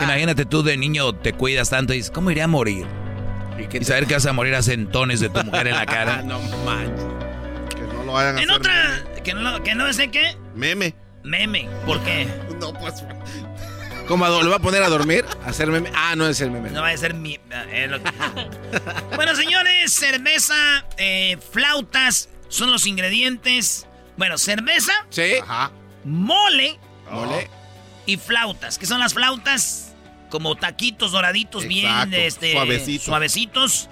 Imagínate 0.01 0.45
tú 0.45 0.63
de 0.63 0.75
niño 0.75 1.13
te 1.13 1.33
cuidas 1.33 1.69
tanto 1.69 1.93
y 1.93 1.97
dices, 1.97 2.11
¿cómo 2.11 2.31
iría 2.31 2.45
a 2.45 2.47
morir? 2.47 2.87
Y, 3.59 3.83
saber 3.83 4.07
que 4.07 4.15
vas 4.15 4.25
a 4.25 4.33
morir 4.33 4.55
a 4.55 4.63
centones 4.63 5.19
de 5.19 5.29
tu 5.29 5.43
mujer 5.43 5.67
en 5.67 5.75
la 5.75 5.85
cara. 5.85 6.23
no 6.23 6.39
manches. 6.65 7.05
Que 7.75 7.83
no 7.93 8.05
lo 8.05 8.17
hagan 8.17 8.39
En 8.39 8.49
otra, 8.49 9.03
que 9.23 9.35
no, 9.35 9.61
que 9.61 9.75
no 9.75 9.93
sé 9.93 10.09
qué. 10.09 10.35
Meme. 10.55 10.95
Meme. 11.23 11.69
¿Por 11.85 12.01
qué? 12.01 12.27
No, 12.59 12.73
pues. 12.73 13.03
¿Cómo 14.09 14.27
lo 14.27 14.49
va 14.49 14.55
a 14.55 14.59
poner 14.59 14.83
a 14.83 14.89
dormir? 14.89 15.23
¿A 15.45 15.49
hacer 15.49 15.67
meme? 15.67 15.91
Ah, 15.95 16.15
no 16.17 16.27
es 16.27 16.41
el 16.41 16.49
meme. 16.49 16.71
No 16.71 16.81
va 16.81 16.89
a 16.89 16.97
ser 16.97 17.13
mi. 17.13 17.39
Eh, 17.71 17.89
bueno, 19.15 19.35
señores, 19.35 19.93
cerveza, 19.93 20.83
eh, 20.97 21.37
flautas 21.51 22.27
son 22.49 22.71
los 22.71 22.87
ingredientes. 22.87 23.87
Bueno, 24.17 24.37
cerveza. 24.37 24.93
Sí. 25.11 25.35
Ajá. 25.41 25.71
Mole. 26.03 26.79
Mole. 27.11 27.49
Y 28.07 28.17
flautas. 28.17 28.79
¿Qué 28.79 28.87
son 28.87 28.99
las 28.99 29.13
flautas? 29.13 29.85
como 30.29 30.55
taquitos 30.55 31.11
doraditos 31.11 31.67
bien 31.67 32.13
este, 32.13 32.53
suavecitos. 32.99 33.89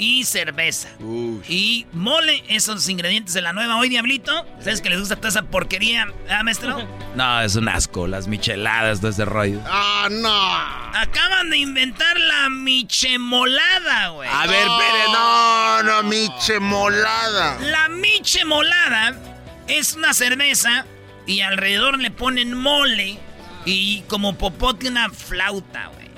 Y 0.00 0.24
cerveza. 0.24 0.88
Y 1.46 1.84
mole, 1.92 2.42
esos 2.48 2.88
ingredientes 2.88 3.34
de 3.34 3.42
la 3.42 3.52
nueva. 3.52 3.76
Hoy, 3.76 3.90
Diablito, 3.90 4.46
¿sabes 4.58 4.80
que 4.80 4.88
les 4.88 4.98
gusta 4.98 5.16
toda 5.16 5.28
esa 5.28 5.42
porquería, 5.42 6.08
ah, 6.30 6.42
maestro? 6.42 6.88
No, 7.14 7.42
es 7.42 7.54
un 7.56 7.68
asco, 7.68 8.06
las 8.06 8.26
micheladas, 8.26 9.00
todo 9.00 9.10
ese 9.10 9.26
rollo. 9.26 9.60
¡Ah, 9.66 10.08
no! 10.10 10.30
Acaban 10.98 11.50
de 11.50 11.58
inventar 11.58 12.18
la 12.18 12.48
michemolada, 12.48 14.08
güey. 14.08 14.30
A 14.32 14.46
ver, 14.46 14.66
pere, 14.78 15.12
no, 15.12 15.82
no, 15.82 16.02
michemolada. 16.04 17.58
La 17.60 17.88
michemolada 17.90 19.16
es 19.68 19.94
una 19.94 20.14
cerveza 20.14 20.86
y 21.26 21.40
alrededor 21.40 21.98
le 21.98 22.10
ponen 22.10 22.56
mole 22.56 23.18
y 23.66 24.00
como 24.02 24.38
popote 24.38 24.88
una 24.88 25.10
flauta, 25.10 25.88
güey. 25.88 26.09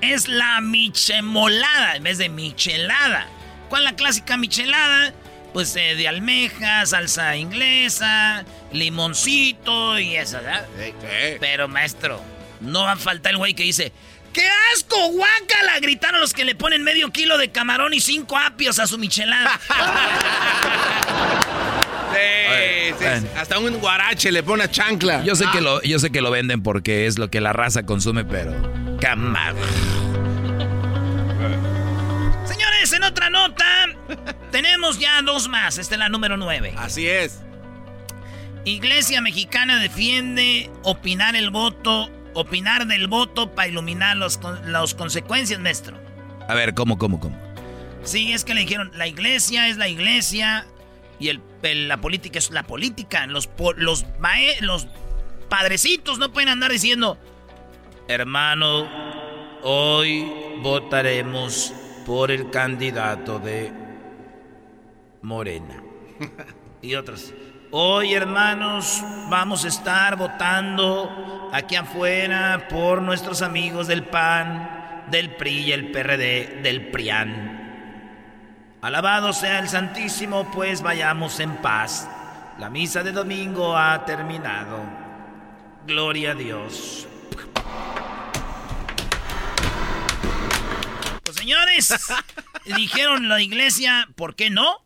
Es 0.00 0.28
la 0.28 0.60
michemolada 0.60 1.96
en 1.96 2.02
vez 2.02 2.18
de 2.18 2.28
michelada. 2.28 3.28
¿Cuál 3.68 3.82
es 3.82 3.90
la 3.90 3.96
clásica 3.96 4.36
michelada? 4.36 5.12
Pues 5.52 5.74
eh, 5.76 5.94
de 5.96 6.08
almeja, 6.08 6.86
salsa 6.86 7.36
inglesa, 7.36 8.44
limoncito 8.72 9.98
y 9.98 10.16
eso, 10.16 10.36
¿verdad? 10.38 10.66
Pero 11.40 11.68
maestro, 11.68 12.22
no 12.60 12.84
va 12.84 12.92
a 12.92 12.96
faltar 12.96 13.32
el 13.32 13.38
güey 13.38 13.54
que 13.54 13.64
dice, 13.64 13.92
¡Qué 14.32 14.48
asco, 14.74 14.96
guácala! 15.08 15.80
Gritaron 15.80 16.20
los 16.20 16.32
que 16.32 16.44
le 16.44 16.54
ponen 16.54 16.84
medio 16.84 17.10
kilo 17.10 17.36
de 17.36 17.50
camarón 17.50 17.94
y 17.94 18.00
cinco 18.00 18.38
apios 18.38 18.78
a 18.78 18.86
su 18.86 18.96
michelada. 18.96 19.58
Hasta 23.36 23.58
un 23.58 23.78
guarache 23.78 24.30
le 24.30 24.42
pone 24.42 24.64
a 24.64 24.70
chancla. 24.70 25.24
Yo 25.24 25.34
sé, 25.34 25.46
que 25.52 25.60
lo, 25.60 25.82
yo 25.82 25.98
sé 25.98 26.10
que 26.10 26.20
lo 26.20 26.30
venden 26.30 26.62
porque 26.62 27.06
es 27.06 27.18
lo 27.18 27.30
que 27.30 27.40
la 27.40 27.52
raza 27.52 27.84
consume, 27.84 28.24
pero. 28.24 28.52
Camarón. 29.00 29.58
Señores, 32.44 32.92
en 32.92 33.02
otra 33.04 33.30
nota, 33.30 33.64
tenemos 34.50 34.98
ya 34.98 35.22
dos 35.22 35.48
más. 35.48 35.78
Esta 35.78 35.94
es 35.94 35.98
la 35.98 36.08
número 36.08 36.36
nueve. 36.36 36.74
Así 36.76 37.08
es. 37.08 37.40
Iglesia 38.64 39.22
mexicana 39.22 39.80
defiende 39.80 40.70
opinar 40.82 41.34
el 41.34 41.50
voto, 41.50 42.10
opinar 42.34 42.86
del 42.86 43.06
voto 43.06 43.54
para 43.54 43.68
iluminar 43.68 44.16
las 44.16 44.38
los 44.66 44.94
consecuencias, 44.94 45.60
maestro. 45.60 45.96
A 46.46 46.54
ver, 46.54 46.74
¿cómo, 46.74 46.98
cómo, 46.98 47.20
cómo? 47.20 47.38
Sí, 48.02 48.32
es 48.32 48.44
que 48.44 48.54
le 48.54 48.60
dijeron, 48.60 48.90
la 48.94 49.06
iglesia 49.06 49.68
es 49.68 49.76
la 49.76 49.88
iglesia, 49.88 50.66
y 51.18 51.28
el, 51.28 51.40
la 51.62 51.98
política 51.98 52.38
es 52.38 52.50
la 52.50 52.64
política. 52.64 53.26
Los, 53.26 53.48
los, 53.76 54.04
los 54.60 54.86
padrecitos 55.48 56.18
no 56.18 56.32
pueden 56.32 56.48
andar 56.48 56.72
diciendo, 56.72 57.18
hermano, 58.10 58.88
hoy 59.62 60.58
votaremos 60.62 61.72
por 62.04 62.32
el 62.32 62.50
candidato 62.50 63.38
de 63.38 63.72
Morena. 65.22 65.80
y 66.82 66.96
otros. 66.96 67.32
Hoy, 67.70 68.14
hermanos, 68.14 69.00
vamos 69.28 69.64
a 69.64 69.68
estar 69.68 70.16
votando 70.16 71.50
aquí 71.52 71.76
afuera 71.76 72.66
por 72.68 73.00
nuestros 73.00 73.42
amigos 73.42 73.86
del 73.86 74.02
PAN, 74.02 75.04
del 75.08 75.36
PRI 75.36 75.58
y 75.66 75.72
el 75.72 75.92
PRD, 75.92 76.62
del 76.64 76.90
PRIAN. 76.90 77.58
Alabado 78.82 79.32
sea 79.32 79.60
el 79.60 79.68
Santísimo, 79.68 80.50
pues 80.50 80.82
vayamos 80.82 81.38
en 81.38 81.58
paz. 81.58 82.10
La 82.58 82.70
misa 82.70 83.04
de 83.04 83.12
domingo 83.12 83.76
ha 83.76 84.04
terminado. 84.04 84.80
Gloria 85.86 86.32
a 86.32 86.34
Dios. 86.34 87.06
Señores, 91.40 91.94
dijeron 92.76 93.28
la 93.28 93.40
iglesia, 93.40 94.08
¿por 94.14 94.34
qué 94.34 94.50
no? 94.50 94.84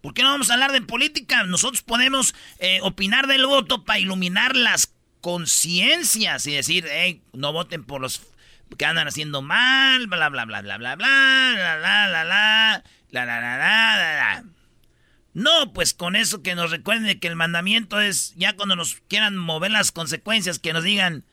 ¿Por 0.00 0.14
qué 0.14 0.22
no 0.22 0.30
vamos 0.30 0.48
a 0.48 0.54
hablar 0.54 0.70
de 0.70 0.80
política? 0.80 1.42
Nosotros 1.42 1.82
podemos 1.82 2.34
eh, 2.60 2.78
opinar 2.82 3.26
del 3.26 3.46
voto 3.46 3.84
para 3.84 3.98
iluminar 3.98 4.54
las 4.54 4.94
conciencias 5.20 6.46
y 6.46 6.52
decir, 6.52 6.86
hey, 6.88 7.20
no 7.32 7.52
voten 7.52 7.82
por 7.82 8.00
los 8.00 8.22
que 8.76 8.84
andan 8.84 9.08
haciendo 9.08 9.42
mal, 9.42 10.06
bla, 10.06 10.28
bla, 10.28 10.44
bla, 10.44 10.44
bla, 10.44 10.62
bla, 10.62 10.76
bla, 10.78 10.94
bla, 10.94 11.52
la, 11.56 11.76
la, 11.78 12.06
la, 12.06 12.24
la, 12.24 12.84
la, 13.10 13.26
la, 13.26 13.40
la, 13.40 14.16
la. 14.16 14.44
No, 15.34 15.72
pues 15.72 15.94
con 15.94 16.14
eso 16.14 16.42
que 16.42 16.54
nos 16.54 16.70
recuerden 16.70 17.18
que 17.18 17.28
el 17.28 17.36
mandamiento 17.36 18.00
es, 18.00 18.34
ya 18.36 18.54
cuando 18.54 18.76
nos 18.76 18.96
quieran 19.08 19.36
mover 19.36 19.72
las 19.72 19.90
consecuencias, 19.90 20.60
que 20.60 20.72
nos 20.72 20.84
digan, 20.84 21.24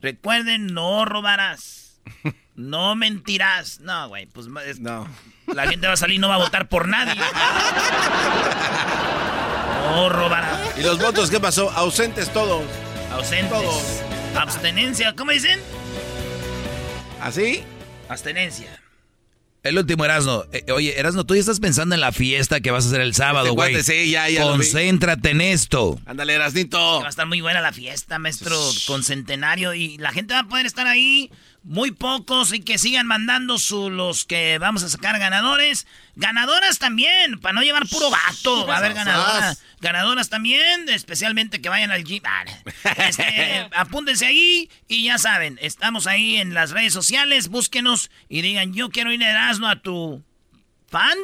recuerden, 0.00 0.66
no 0.66 1.04
robarás, 1.04 2.00
no 2.58 2.96
mentirás. 2.96 3.80
No, 3.80 4.08
güey, 4.08 4.26
pues 4.26 4.48
no. 4.48 5.08
la 5.46 5.66
gente 5.68 5.86
va 5.86 5.92
a 5.94 5.96
salir 5.96 6.16
y 6.16 6.18
no 6.18 6.28
va 6.28 6.34
a 6.34 6.38
votar 6.38 6.68
por 6.68 6.88
nadie. 6.88 7.14
No 9.84 10.08
robarás. 10.10 10.76
¿Y 10.76 10.82
los 10.82 10.98
votos 10.98 11.30
qué 11.30 11.40
pasó? 11.40 11.70
Ausentes 11.70 12.30
todos. 12.32 12.64
Ausentes. 13.12 13.50
Todos. 13.50 14.02
Abstenencia, 14.36 15.14
¿cómo 15.14 15.30
dicen? 15.30 15.60
¿Así? 17.20 17.62
Abstenencia. 18.08 18.78
El 19.62 19.76
último 19.76 20.04
Erasno. 20.04 20.44
Eh, 20.52 20.64
oye, 20.72 20.98
Erasno, 20.98 21.24
tú 21.24 21.34
ya 21.34 21.40
estás 21.40 21.60
pensando 21.60 21.94
en 21.94 22.00
la 22.00 22.12
fiesta 22.12 22.60
que 22.60 22.70
vas 22.70 22.84
a 22.84 22.88
hacer 22.88 23.00
el 23.00 23.14
sábado, 23.14 23.54
güey. 23.54 23.82
Sí, 23.82 24.10
ya, 24.10 24.28
ya 24.28 24.42
Concéntrate 24.42 25.30
en 25.30 25.40
esto. 25.40 26.00
Ándale, 26.06 26.34
Erasnito. 26.34 27.00
Va 27.00 27.06
a 27.06 27.10
estar 27.10 27.26
muy 27.26 27.40
buena 27.40 27.60
la 27.60 27.72
fiesta, 27.72 28.18
maestro, 28.18 28.56
con 28.86 29.02
centenario. 29.02 29.74
Y 29.74 29.98
la 29.98 30.12
gente 30.12 30.34
va 30.34 30.40
a 30.40 30.48
poder 30.48 30.66
estar 30.66 30.86
ahí 30.86 31.30
muy 31.68 31.90
pocos 31.90 32.54
y 32.54 32.60
que 32.60 32.78
sigan 32.78 33.06
mandando 33.06 33.58
su, 33.58 33.90
los 33.90 34.24
que 34.24 34.56
vamos 34.56 34.82
a 34.82 34.88
sacar 34.88 35.18
ganadores. 35.18 35.86
Ganadoras 36.16 36.78
también, 36.78 37.38
para 37.40 37.52
no 37.52 37.62
llevar 37.62 37.86
puro 37.86 38.10
gato. 38.10 38.66
Va 38.66 38.76
a 38.76 38.78
haber 38.78 38.94
ganadoras. 38.94 39.62
Ganadoras 39.80 40.30
también, 40.30 40.88
especialmente 40.88 41.60
que 41.60 41.68
vayan 41.68 41.90
al 41.90 42.04
gym. 42.04 42.22
Este, 42.96 43.68
apúntense 43.76 44.24
ahí 44.24 44.70
y 44.88 45.04
ya 45.04 45.18
saben, 45.18 45.58
estamos 45.60 46.06
ahí 46.06 46.38
en 46.38 46.54
las 46.54 46.70
redes 46.70 46.94
sociales. 46.94 47.48
Búsquenos 47.48 48.10
y 48.30 48.40
digan, 48.40 48.72
yo 48.72 48.88
quiero 48.88 49.12
ir 49.12 49.22
a 49.22 49.30
Erasmo 49.30 49.68
a 49.68 49.76
tu 49.76 50.24
fan 50.88 51.18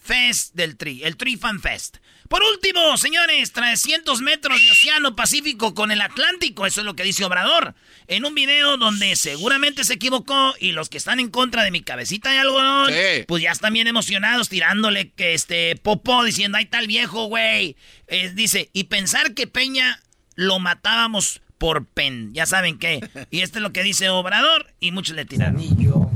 fest 0.00 0.54
del 0.54 0.76
Tri, 0.76 1.02
el 1.02 1.16
Tri 1.16 1.36
Fan 1.36 1.60
Fest. 1.60 1.96
Por 2.28 2.42
último, 2.42 2.96
señores, 2.96 3.52
300 3.52 4.20
metros 4.20 4.62
de 4.62 4.70
Océano 4.70 5.16
Pacífico 5.16 5.74
con 5.74 5.90
el 5.90 6.00
Atlántico, 6.02 6.66
eso 6.66 6.80
es 6.80 6.84
lo 6.84 6.94
que 6.94 7.02
dice 7.02 7.24
Obrador 7.24 7.74
en 8.08 8.24
un 8.24 8.34
video 8.34 8.76
donde 8.78 9.14
seguramente 9.16 9.84
se 9.84 9.94
equivocó 9.94 10.54
y 10.58 10.72
los 10.72 10.88
que 10.88 10.96
están 10.96 11.20
en 11.20 11.28
contra 11.28 11.62
de 11.62 11.70
mi 11.70 11.82
cabecita 11.82 12.30
de 12.30 12.38
algodón, 12.38 12.90
pues 13.26 13.42
ya 13.42 13.52
están 13.52 13.74
bien 13.74 13.86
emocionados 13.86 14.48
tirándole 14.48 15.10
que 15.10 15.34
este 15.34 15.76
popó 15.76 16.24
diciendo, 16.24 16.58
ahí 16.58 16.64
está 16.64 16.78
el 16.80 16.86
viejo, 16.86 17.26
güey. 17.26 17.76
Eh, 18.08 18.32
dice, 18.34 18.70
y 18.72 18.84
pensar 18.84 19.34
que 19.34 19.46
Peña 19.46 20.00
lo 20.34 20.58
matábamos 20.58 21.42
por 21.58 21.84
pen, 21.84 22.32
ya 22.32 22.46
saben 22.46 22.78
qué. 22.78 23.00
Y 23.30 23.40
este 23.40 23.58
es 23.58 23.62
lo 23.62 23.72
que 23.72 23.82
dice 23.82 24.08
Obrador 24.08 24.66
y 24.80 24.90
muchos 24.90 25.14
le 25.14 25.26
tiran. 25.26 25.56
Anillo, 25.56 26.08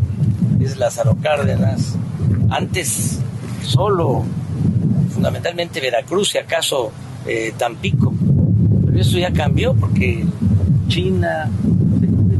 es 0.63 0.79
Lázaro 0.79 1.17
Cárdenas. 1.21 1.97
Antes 2.51 3.19
solo, 3.63 4.25
fundamentalmente 5.23 5.81
Veracruz 5.81 6.35
y 6.35 6.39
acaso 6.39 6.91
eh, 7.27 7.53
Tampico. 7.57 8.13
Pero 8.87 9.01
eso 9.01 9.19
ya 9.19 9.33
cambió 9.33 9.73
porque 9.73 10.27
China, 10.89 11.49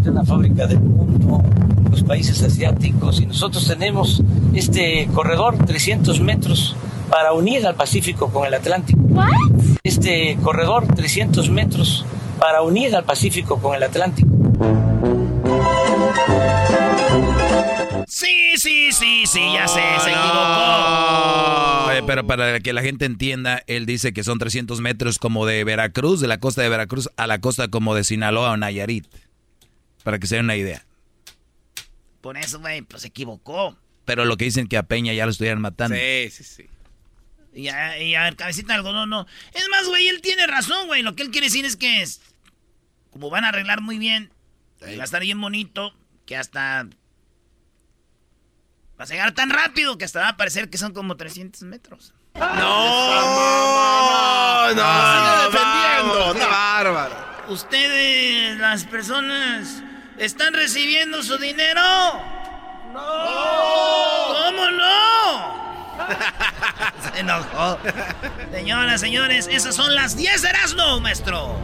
en 0.05 0.15
la 0.15 0.25
fábrica 0.25 0.67
del 0.67 0.81
mundo, 0.81 1.45
los 1.93 2.03
países 2.03 2.43
asiáticos, 2.43 3.21
y 3.21 3.27
nosotros 3.27 3.69
tenemos 3.69 4.21
este 4.53 5.09
corredor, 5.15 5.65
300 5.65 6.21
metros, 6.23 6.75
para 7.09 7.33
unir 7.35 7.65
al 7.69 7.77
Pacífico 7.77 8.31
con 8.31 8.49
el 8.49 8.55
Atlántico. 8.55 9.01
Este 9.85 10.37
corredor, 10.43 10.85
300 10.93 11.51
metros, 11.51 12.05
para 12.41 12.63
unir 12.63 12.97
al 12.97 13.05
Pacífico 13.05 13.59
con 13.59 13.77
el 13.77 13.85
Atlántico. 13.85 14.29
Sí, 18.13 18.59
sí, 18.59 18.93
sí, 18.93 19.25
sí, 19.27 19.41
ya 19.55 19.67
sé, 19.67 19.81
se 20.05 20.11
equivocó. 20.11 22.07
pero 22.07 22.27
para 22.27 22.61
que 22.61 22.75
la 22.75 22.83
gente 22.83 23.07
entienda, 23.07 23.63
él 23.67 23.87
dice 23.87 24.13
que 24.13 24.23
son 24.23 24.39
300 24.39 24.83
metros 24.83 25.19
como 25.19 25.47
de 25.47 25.65
Veracruz, 25.65 26.21
de 26.21 26.29
la 26.29 26.39
costa 26.39 26.61
de 26.61 26.69
Veracruz 26.69 27.09
a 27.17 27.27
la 27.27 27.41
costa 27.41 27.69
como 27.69 27.95
de 27.95 28.05
Sinaloa 28.05 28.51
o 28.51 28.57
Nayarit. 28.59 29.07
Para 30.05 30.19
que 30.19 30.27
se 30.27 30.37
den 30.37 30.45
una 30.45 30.57
idea. 30.57 30.85
Por 32.21 32.37
eso, 32.37 32.61
güey, 32.61 32.83
pues 32.83 33.01
se 33.01 33.09
equivocó. 33.09 33.79
Pero 34.05 34.27
lo 34.27 34.37
que 34.37 34.45
dicen 34.45 34.67
que 34.67 34.77
a 34.77 34.83
Peña 34.83 35.15
ya 35.15 35.25
lo 35.25 35.31
estuvieran 35.31 35.63
matando. 35.63 35.97
Sí, 35.97 36.29
sí, 36.31 36.45
sí. 36.45 36.67
Y 37.55 37.69
a, 37.69 37.99
y 37.99 38.15
a 38.15 38.31
cabecita 38.33 38.75
algodón 38.75 39.09
no. 39.09 39.27
Es 39.55 39.67
más, 39.71 39.87
güey, 39.89 40.09
él 40.09 40.21
tiene 40.21 40.47
razón, 40.47 40.87
güey. 40.87 41.03
Lo 41.03 41.17
que 41.17 41.23
él 41.23 41.31
quiere 41.31 41.47
decir 41.47 41.65
es 41.65 41.77
que 41.77 42.03
es, 42.03 42.21
como 43.11 43.31
van 43.31 43.47
a 43.47 43.49
arreglar 43.49 43.81
muy 43.81 43.97
bien, 43.97 44.31
va 44.83 45.01
a 45.01 45.05
estar 45.05 45.23
bien 45.23 45.41
bonito, 45.41 45.95
que 46.27 46.37
hasta 46.37 46.89
a 49.11 49.15
llegar 49.15 49.33
tan 49.33 49.51
rápido 49.51 49.99
que 49.99 50.05
hasta 50.05 50.21
va 50.21 50.29
a 50.29 50.37
parecer 50.37 50.71
que 50.71 50.79
son 50.79 50.93
como 50.93 51.17
300 51.17 51.63
metros. 51.63 52.15
No, 52.35 52.47
no, 52.49 52.55
no, 54.75 54.77
no, 54.77 55.43
defendiendo, 55.51 56.35
no, 56.35 56.49
bárbaro. 56.49 57.15
Ustedes, 57.49 58.59
las 58.59 58.85
personas, 58.85 59.83
¿están 60.19 60.55
recibiendo 60.55 61.23
su 61.23 61.37
dinero? 61.39 61.83
No. 62.93 64.35
¿Cómo 64.45 64.71
no? 64.71 65.63
Se 67.13 67.21
enojó. 67.21 67.79
Señoras, 68.51 69.01
señores, 69.01 69.49
esas 69.51 69.75
son 69.75 69.95
las 69.95 70.17
10 70.17 70.43
de 70.43 70.49
Erasmo, 70.49 71.01
maestro. 71.01 71.59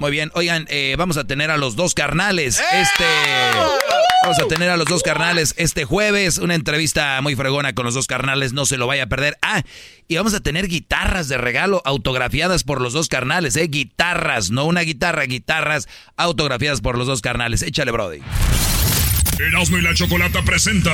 Muy 0.00 0.10
bien, 0.10 0.30
oigan, 0.34 0.66
eh, 0.68 0.96
vamos 0.98 1.16
a 1.16 1.24
tener 1.24 1.50
a 1.50 1.56
los 1.56 1.76
dos 1.76 1.94
carnales. 1.94 2.60
Este. 2.72 3.04
Vamos 4.22 4.38
a 4.38 4.46
tener 4.46 4.70
a 4.70 4.78
los 4.78 4.86
dos 4.86 5.02
carnales 5.02 5.54
este 5.58 5.84
jueves. 5.84 6.38
Una 6.38 6.54
entrevista 6.54 7.20
muy 7.20 7.36
fregona 7.36 7.74
con 7.74 7.84
los 7.84 7.92
dos 7.92 8.06
carnales, 8.06 8.54
no 8.54 8.64
se 8.64 8.78
lo 8.78 8.86
vaya 8.86 9.02
a 9.04 9.06
perder. 9.06 9.36
Ah, 9.42 9.62
y 10.08 10.16
vamos 10.16 10.32
a 10.32 10.40
tener 10.40 10.66
guitarras 10.66 11.28
de 11.28 11.36
regalo 11.36 11.82
autografiadas 11.84 12.64
por 12.64 12.80
los 12.80 12.94
dos 12.94 13.08
carnales, 13.08 13.54
¿eh? 13.56 13.66
Guitarras, 13.68 14.50
no 14.50 14.64
una 14.64 14.80
guitarra, 14.80 15.24
guitarras 15.24 15.88
autografiadas 16.16 16.80
por 16.80 16.96
los 16.96 17.06
dos 17.06 17.20
carnales. 17.20 17.60
Échale, 17.60 17.90
Brody. 17.90 18.20
Erasmo 19.38 19.78
y 19.78 19.82
la 19.82 19.94
Chocolata 19.94 20.42
presenta. 20.42 20.92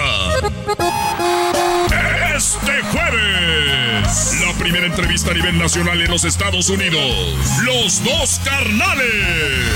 Este 2.35 2.81
jueves, 2.91 4.41
la 4.47 4.53
primera 4.59 4.87
entrevista 4.87 5.33
a 5.33 5.35
nivel 5.35 5.59
nacional 5.59 6.01
en 6.01 6.11
los 6.11 6.25
Estados 6.25 6.69
Unidos. 6.71 7.37
Los 7.65 8.03
dos 8.03 8.41
carnales. 8.45 9.67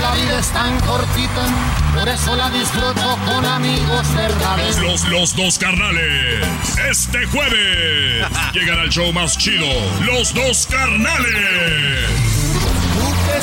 La 0.00 0.14
vida 0.14 0.38
es 0.40 0.48
tan 0.48 0.78
cortita, 0.80 1.46
por 1.94 2.08
eso 2.08 2.36
la 2.36 2.50
disfruto 2.50 3.18
con 3.24 3.44
amigos 3.46 4.14
verdaderos. 4.14 4.78
Los, 4.78 5.08
los 5.08 5.36
dos 5.36 5.58
carnales. 5.58 6.46
Este 6.90 7.24
jueves 7.26 8.26
llegará 8.52 8.82
el 8.82 8.90
show 8.90 9.10
más 9.12 9.38
chido. 9.38 9.66
Los 10.04 10.34
dos 10.34 10.66
carnales 10.66 12.36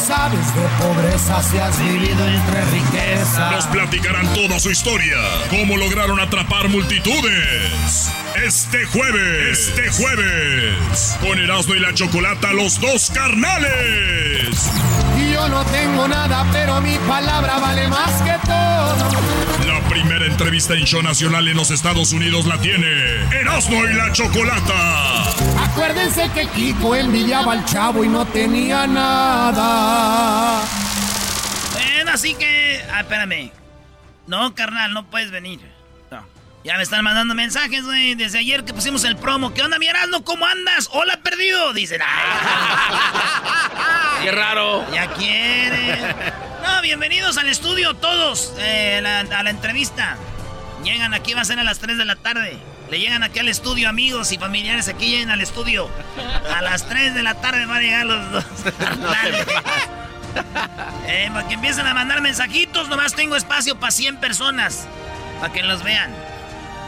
sabes 0.04 0.54
de 0.54 0.62
pobreza 0.84 1.42
si 1.42 1.58
has 1.58 1.80
vivido 1.80 2.28
entre 2.28 2.66
riqueza. 2.66 3.52
Nos 3.52 3.68
platicarán 3.68 4.34
toda 4.34 4.60
su 4.60 4.70
historia, 4.70 5.18
cómo 5.50 5.78
lograron 5.78 6.20
atrapar 6.20 6.68
multitudes. 6.68 8.12
Este 8.36 8.86
jueves, 8.86 9.70
este 9.70 9.90
jueves, 9.92 11.18
con 11.22 11.40
Erasmo 11.40 11.76
y 11.76 11.80
la 11.80 11.94
Chocolata, 11.94 12.52
los 12.52 12.82
dos 12.82 13.12
carnales. 13.12 14.70
Yo 15.44 15.50
no 15.50 15.66
tengo 15.66 16.08
nada, 16.08 16.46
pero 16.54 16.80
mi 16.80 16.98
palabra 17.00 17.60
vale 17.60 17.86
más 17.90 18.22
que 18.22 18.32
todo. 18.48 18.96
La 19.68 19.82
primera 19.90 20.26
entrevista 20.26 20.74
en 20.74 20.86
show 20.86 21.02
nacional 21.04 21.46
en 21.50 21.58
los 21.58 21.70
Estados 21.70 22.14
Unidos 22.14 22.46
la 22.46 22.58
tiene 22.62 22.88
Erasmo 23.30 23.84
y 23.84 23.94
la 23.94 24.14
Chocolata. 24.14 25.32
Acuérdense 25.62 26.30
que 26.34 26.48
Kiko 26.48 26.96
envidiaba 26.96 27.52
al 27.52 27.66
chavo 27.66 28.06
y 28.06 28.08
no 28.08 28.26
tenía 28.26 28.88
nada. 28.88 30.62
Bueno, 31.74 32.12
así 32.14 32.36
que. 32.36 32.82
Ah, 32.94 33.02
espérame. 33.02 33.52
No, 34.28 34.56
carnal, 34.56 34.94
no 34.94 35.10
puedes 35.10 35.30
venir. 35.30 35.60
Ya 36.64 36.78
me 36.78 36.84
están 36.84 37.04
mandando 37.04 37.36
mensajes, 37.36 37.84
güey, 37.84 38.16
desde 38.16 38.40
ayer 38.40 38.64
que 38.64 38.74
pusimos 38.74 39.04
el 39.04 39.18
promo. 39.18 39.54
¿Qué 39.54 39.62
onda, 39.62 39.78
mi 39.80 39.88
Erasmo? 39.88 40.24
¿Cómo 40.24 40.46
andas? 40.46 40.88
Hola, 40.94 41.20
perdido. 41.22 41.74
Dicen, 41.74 42.02
Qué 44.24 44.32
raro. 44.32 44.90
Ya 44.94 45.08
quieren. 45.08 46.16
No, 46.64 46.82
bienvenidos 46.82 47.38
al 47.38 47.50
estudio 47.50 47.96
todos 47.96 48.54
eh, 48.60 49.04
a 49.06 49.44
la 49.44 49.50
entrevista. 49.50 50.16
Llegan 50.86 51.14
aquí, 51.14 51.34
va 51.34 51.42
a 51.42 51.46
ser 51.46 51.60
a 51.60 51.64
las 51.64 51.80
3 51.80 51.98
de 51.98 52.06
la 52.06 52.16
tarde. 52.16 52.58
Le 52.90 52.98
llegan 52.98 53.24
aquí 53.24 53.40
al 53.40 53.50
estudio 53.50 53.90
amigos 53.90 54.32
y 54.32 54.38
familiares, 54.38 54.88
aquí 54.88 55.10
llegan 55.10 55.32
al 55.32 55.42
estudio. 55.42 55.90
A 56.56 56.62
las 56.62 56.88
3 56.88 57.14
de 57.14 57.24
la 57.24 57.42
tarde 57.42 57.66
van 57.66 57.78
a 57.78 57.82
llegar 57.82 58.06
los 58.06 58.32
dos. 58.32 58.46
eh, 61.08 61.30
para 61.34 61.46
que 61.46 61.56
empiecen 61.56 61.86
a 61.88 61.94
mandar 61.94 62.22
mensajitos, 62.22 62.88
nomás 62.88 63.16
tengo 63.16 63.36
espacio 63.36 63.78
para 63.78 63.92
100 63.92 64.22
personas. 64.22 64.88
Para 65.42 65.52
que 65.52 65.62
los 65.62 65.84
vean. 65.84 66.33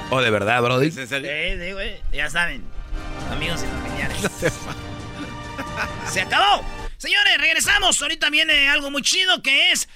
¿O 0.10 0.22
de 0.22 0.30
verdad, 0.30 0.62
Brody? 0.62 0.91
Sí, 0.91 1.06
sí, 1.08 1.72
güey. 1.74 2.02
Ya 2.13 2.30
saben. 2.30 2.63
Amigos 3.32 3.63
y 3.63 3.65
familiares. 3.65 4.18
Se 6.12 6.22
acabó. 6.22 6.63
Señores, 6.98 7.38
regresamos. 7.38 8.02
Ahorita 8.02 8.30
viene 8.30 8.70
algo 8.70 8.91
muy 8.91 9.02
chido 9.02 9.41
que 9.41 9.72
es 9.72 9.89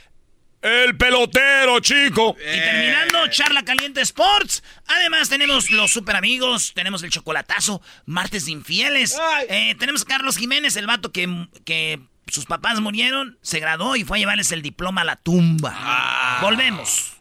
el 0.62 0.98
pelotero, 0.98 1.80
chico. 1.80 2.36
Y 2.38 2.60
terminando, 2.60 3.28
Charla 3.30 3.64
Caliente 3.64 4.02
Sports. 4.02 4.62
Además, 4.88 5.30
tenemos 5.30 5.72
los 5.72 5.92
super 5.92 6.18
amigos, 6.18 6.74
tenemos 6.74 7.02
el 7.04 7.12
chocolatazo, 7.12 7.82
martes 8.06 8.46
de 8.46 8.52
infieles. 8.52 9.18
Eh, 9.48 9.76
tenemos 9.80 10.02
a 10.02 10.06
Carlos 10.06 10.38
Jiménez, 10.38 10.76
el 10.76 10.88
vato 10.88 11.14
que, 11.14 11.48
que 11.64 12.02
sus 12.28 12.46
papás 12.46 12.82
murieron, 12.82 13.38
se 13.42 13.60
graduó 13.60 13.96
y 13.96 14.04
fue 14.04 14.18
a 14.18 14.20
llevarles 14.20 14.52
el 14.52 14.62
diploma 14.62 15.02
a 15.02 15.06
la 15.06 15.16
tumba. 15.16 15.74
Ah. 15.76 16.40
Volvemos. 16.42 17.14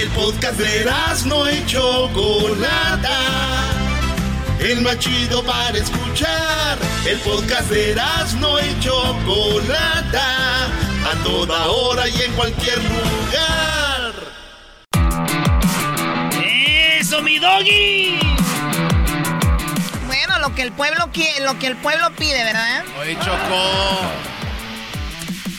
El 0.00 0.08
podcast 0.12 0.58
de 0.58 0.90
no 1.26 1.46
hecho 1.46 2.08
Chocolata. 2.08 3.18
El 4.58 4.80
más 4.80 4.98
chido 4.98 5.44
para 5.44 5.76
escuchar. 5.76 6.78
El 7.06 7.18
podcast 7.18 7.68
de 7.68 7.94
no 8.38 8.58
hecho 8.60 8.94
Chocolata 9.26 10.64
a 11.04 11.22
toda 11.22 11.66
hora 11.66 12.08
y 12.08 12.22
en 12.22 12.32
cualquier 12.32 12.78
lugar. 12.78 14.14
¡Eso, 16.98 17.20
mi 17.20 17.38
doggy! 17.38 18.18
Bueno, 20.06 20.38
lo 20.38 20.54
que 20.54 20.62
el 20.62 20.72
pueblo 20.72 21.10
quiere, 21.12 21.44
lo 21.44 21.58
que 21.58 21.66
el 21.66 21.76
pueblo 21.76 22.10
pide, 22.16 22.42
¿verdad? 22.42 22.84
Oye, 23.02 23.18
Choco. 23.18 24.39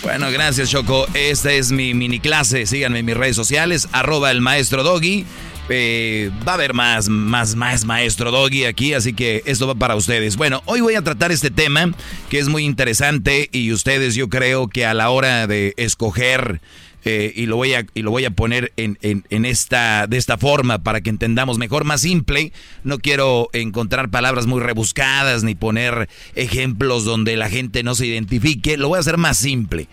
Bueno, 0.03 0.31
gracias, 0.31 0.69
Choco. 0.69 1.05
Esta 1.13 1.51
es 1.53 1.71
mi 1.71 1.93
mini 1.93 2.19
clase. 2.19 2.65
Síganme 2.65 2.99
en 2.99 3.05
mis 3.05 3.15
redes 3.15 3.35
sociales, 3.35 3.87
arroba 3.91 4.31
el 4.31 4.41
maestro 4.41 4.83
doggy. 4.83 5.25
Eh, 5.69 6.31
va 6.45 6.53
a 6.53 6.55
haber 6.55 6.73
más, 6.73 7.07
más, 7.07 7.55
más 7.55 7.85
maestro 7.85 8.31
Doggy 8.31 8.65
aquí, 8.65 8.93
así 8.93 9.13
que 9.13 9.41
esto 9.45 9.67
va 9.67 9.75
para 9.75 9.95
ustedes. 9.95 10.35
Bueno, 10.35 10.61
hoy 10.65 10.81
voy 10.81 10.95
a 10.95 11.01
tratar 11.01 11.31
este 11.31 11.49
tema 11.49 11.93
que 12.29 12.39
es 12.39 12.49
muy 12.49 12.65
interesante 12.65 13.47
y 13.53 13.71
ustedes 13.71 14.15
yo 14.15 14.27
creo 14.27 14.67
que 14.67 14.85
a 14.85 14.93
la 14.93 15.09
hora 15.11 15.47
de 15.47 15.73
escoger 15.77 16.59
eh, 17.03 17.33
y 17.35 17.47
lo 17.47 17.55
voy 17.55 17.73
a 17.73 17.85
y 17.93 18.03
lo 18.03 18.11
voy 18.11 18.25
a 18.25 18.31
poner 18.31 18.73
en, 18.77 18.97
en, 19.01 19.45
esta 19.45 20.05
de 20.07 20.17
esta 20.17 20.37
forma 20.37 20.83
para 20.83 21.01
que 21.01 21.09
entendamos 21.09 21.57
mejor, 21.57 21.83
más 21.83 22.01
simple. 22.01 22.53
No 22.83 22.99
quiero 22.99 23.49
encontrar 23.53 24.09
palabras 24.09 24.45
muy 24.45 24.59
rebuscadas 24.59 25.43
ni 25.43 25.55
poner 25.55 26.09
ejemplos 26.35 27.03
donde 27.03 27.35
la 27.37 27.49
gente 27.49 27.81
no 27.83 27.95
se 27.95 28.05
identifique. 28.05 28.77
Lo 28.77 28.89
voy 28.89 28.97
a 28.97 28.99
hacer 28.99 29.17
más 29.17 29.37
simple. 29.37 29.87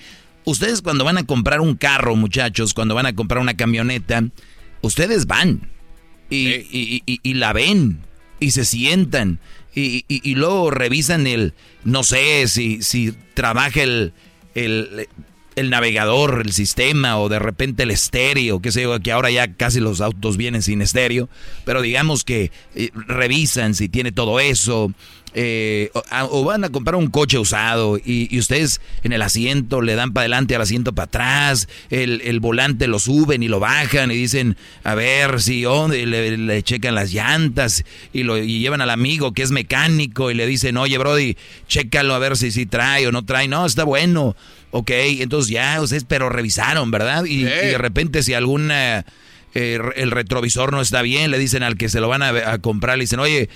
Ustedes 0.44 0.82
cuando 0.82 1.04
van 1.04 1.18
a 1.18 1.24
comprar 1.24 1.60
un 1.60 1.76
carro, 1.76 2.14
muchachos, 2.14 2.74
cuando 2.74 2.94
van 2.94 3.06
a 3.06 3.14
comprar 3.14 3.40
una 3.40 3.56
camioneta, 3.56 4.24
ustedes 4.82 5.26
van 5.26 5.68
y, 6.30 7.34
la 7.34 7.52
ven 7.52 8.00
y 8.40 8.50
se 8.50 8.64
sientan 8.64 9.40
y, 9.74 10.34
luego 10.34 10.70
revisan 10.70 11.26
el, 11.26 11.54
no 11.84 12.02
sé 12.02 12.48
si, 12.48 12.82
si 12.82 13.14
trabaja 13.34 13.82
el, 13.82 14.12
el, 14.54 15.08
el, 15.58 15.70
navegador, 15.70 16.42
el 16.44 16.52
sistema 16.52 17.18
o 17.18 17.28
de 17.28 17.38
repente 17.38 17.82
el 17.82 17.90
estéreo, 17.90 18.60
que 18.60 18.72
sé 18.72 18.82
yo, 18.82 18.98
que 19.00 19.12
ahora 19.12 19.30
ya 19.30 19.52
casi 19.54 19.80
los 19.80 20.00
autos 20.00 20.36
vienen 20.36 20.62
sin 20.62 20.82
estéreo, 20.82 21.28
pero 21.64 21.82
digamos 21.82 22.24
que 22.24 22.50
eh, 22.74 22.90
revisan 22.94 23.74
si 23.74 23.88
tiene 23.88 24.12
todo 24.12 24.40
eso, 24.40 24.92
eh, 25.34 25.90
o, 26.30 26.44
van 26.44 26.64
a 26.64 26.70
comprar 26.70 26.96
un 26.96 27.08
coche 27.08 27.38
usado 27.38 27.98
y, 28.02 28.38
ustedes 28.38 28.80
en 29.02 29.12
el 29.12 29.20
asiento 29.20 29.82
le 29.82 29.94
dan 29.94 30.12
para 30.12 30.22
adelante 30.22 30.56
al 30.56 30.62
asiento 30.62 30.94
para 30.94 31.04
atrás, 31.04 31.68
el, 31.90 32.40
volante 32.40 32.86
lo 32.86 32.98
suben 32.98 33.42
y 33.42 33.48
lo 33.48 33.60
bajan 33.60 34.10
y 34.10 34.14
dicen, 34.14 34.56
a 34.84 34.94
ver 34.94 35.42
si 35.42 35.64
le, 35.64 36.62
checan 36.62 36.94
las 36.94 37.12
llantas 37.12 37.84
y 38.12 38.22
lo 38.22 38.38
llevan 38.38 38.80
al 38.80 38.90
amigo 38.90 39.32
que 39.32 39.42
es 39.42 39.50
mecánico 39.50 40.30
y 40.30 40.34
le 40.34 40.46
dicen, 40.46 40.76
oye 40.76 40.96
Brody, 40.98 41.36
chécalo 41.66 42.14
a 42.14 42.18
ver 42.18 42.36
si, 42.36 42.50
si 42.50 42.66
trae 42.66 43.06
o 43.06 43.12
no 43.12 43.24
trae, 43.24 43.48
no, 43.48 43.66
está 43.66 43.84
bueno. 43.84 44.34
Ok, 44.70 44.90
entonces 44.90 45.50
ya 45.50 45.80
ustedes 45.80 46.04
pero 46.04 46.28
revisaron, 46.28 46.90
¿verdad? 46.90 47.24
Y, 47.24 47.44
de 47.44 47.78
repente 47.78 48.22
si 48.22 48.34
alguna... 48.34 49.04
Eh, 49.54 49.80
el 49.96 50.10
retrovisor 50.10 50.72
no 50.72 50.82
está 50.82 51.00
bien, 51.00 51.30
le 51.30 51.38
dicen 51.38 51.62
al 51.62 51.78
que 51.78 51.88
se 51.88 52.00
lo 52.00 52.08
van 52.08 52.22
a, 52.22 52.28
a 52.28 52.58
comprar, 52.58 52.98
le 52.98 53.04
dicen, 53.04 53.18
oye, 53.18 53.48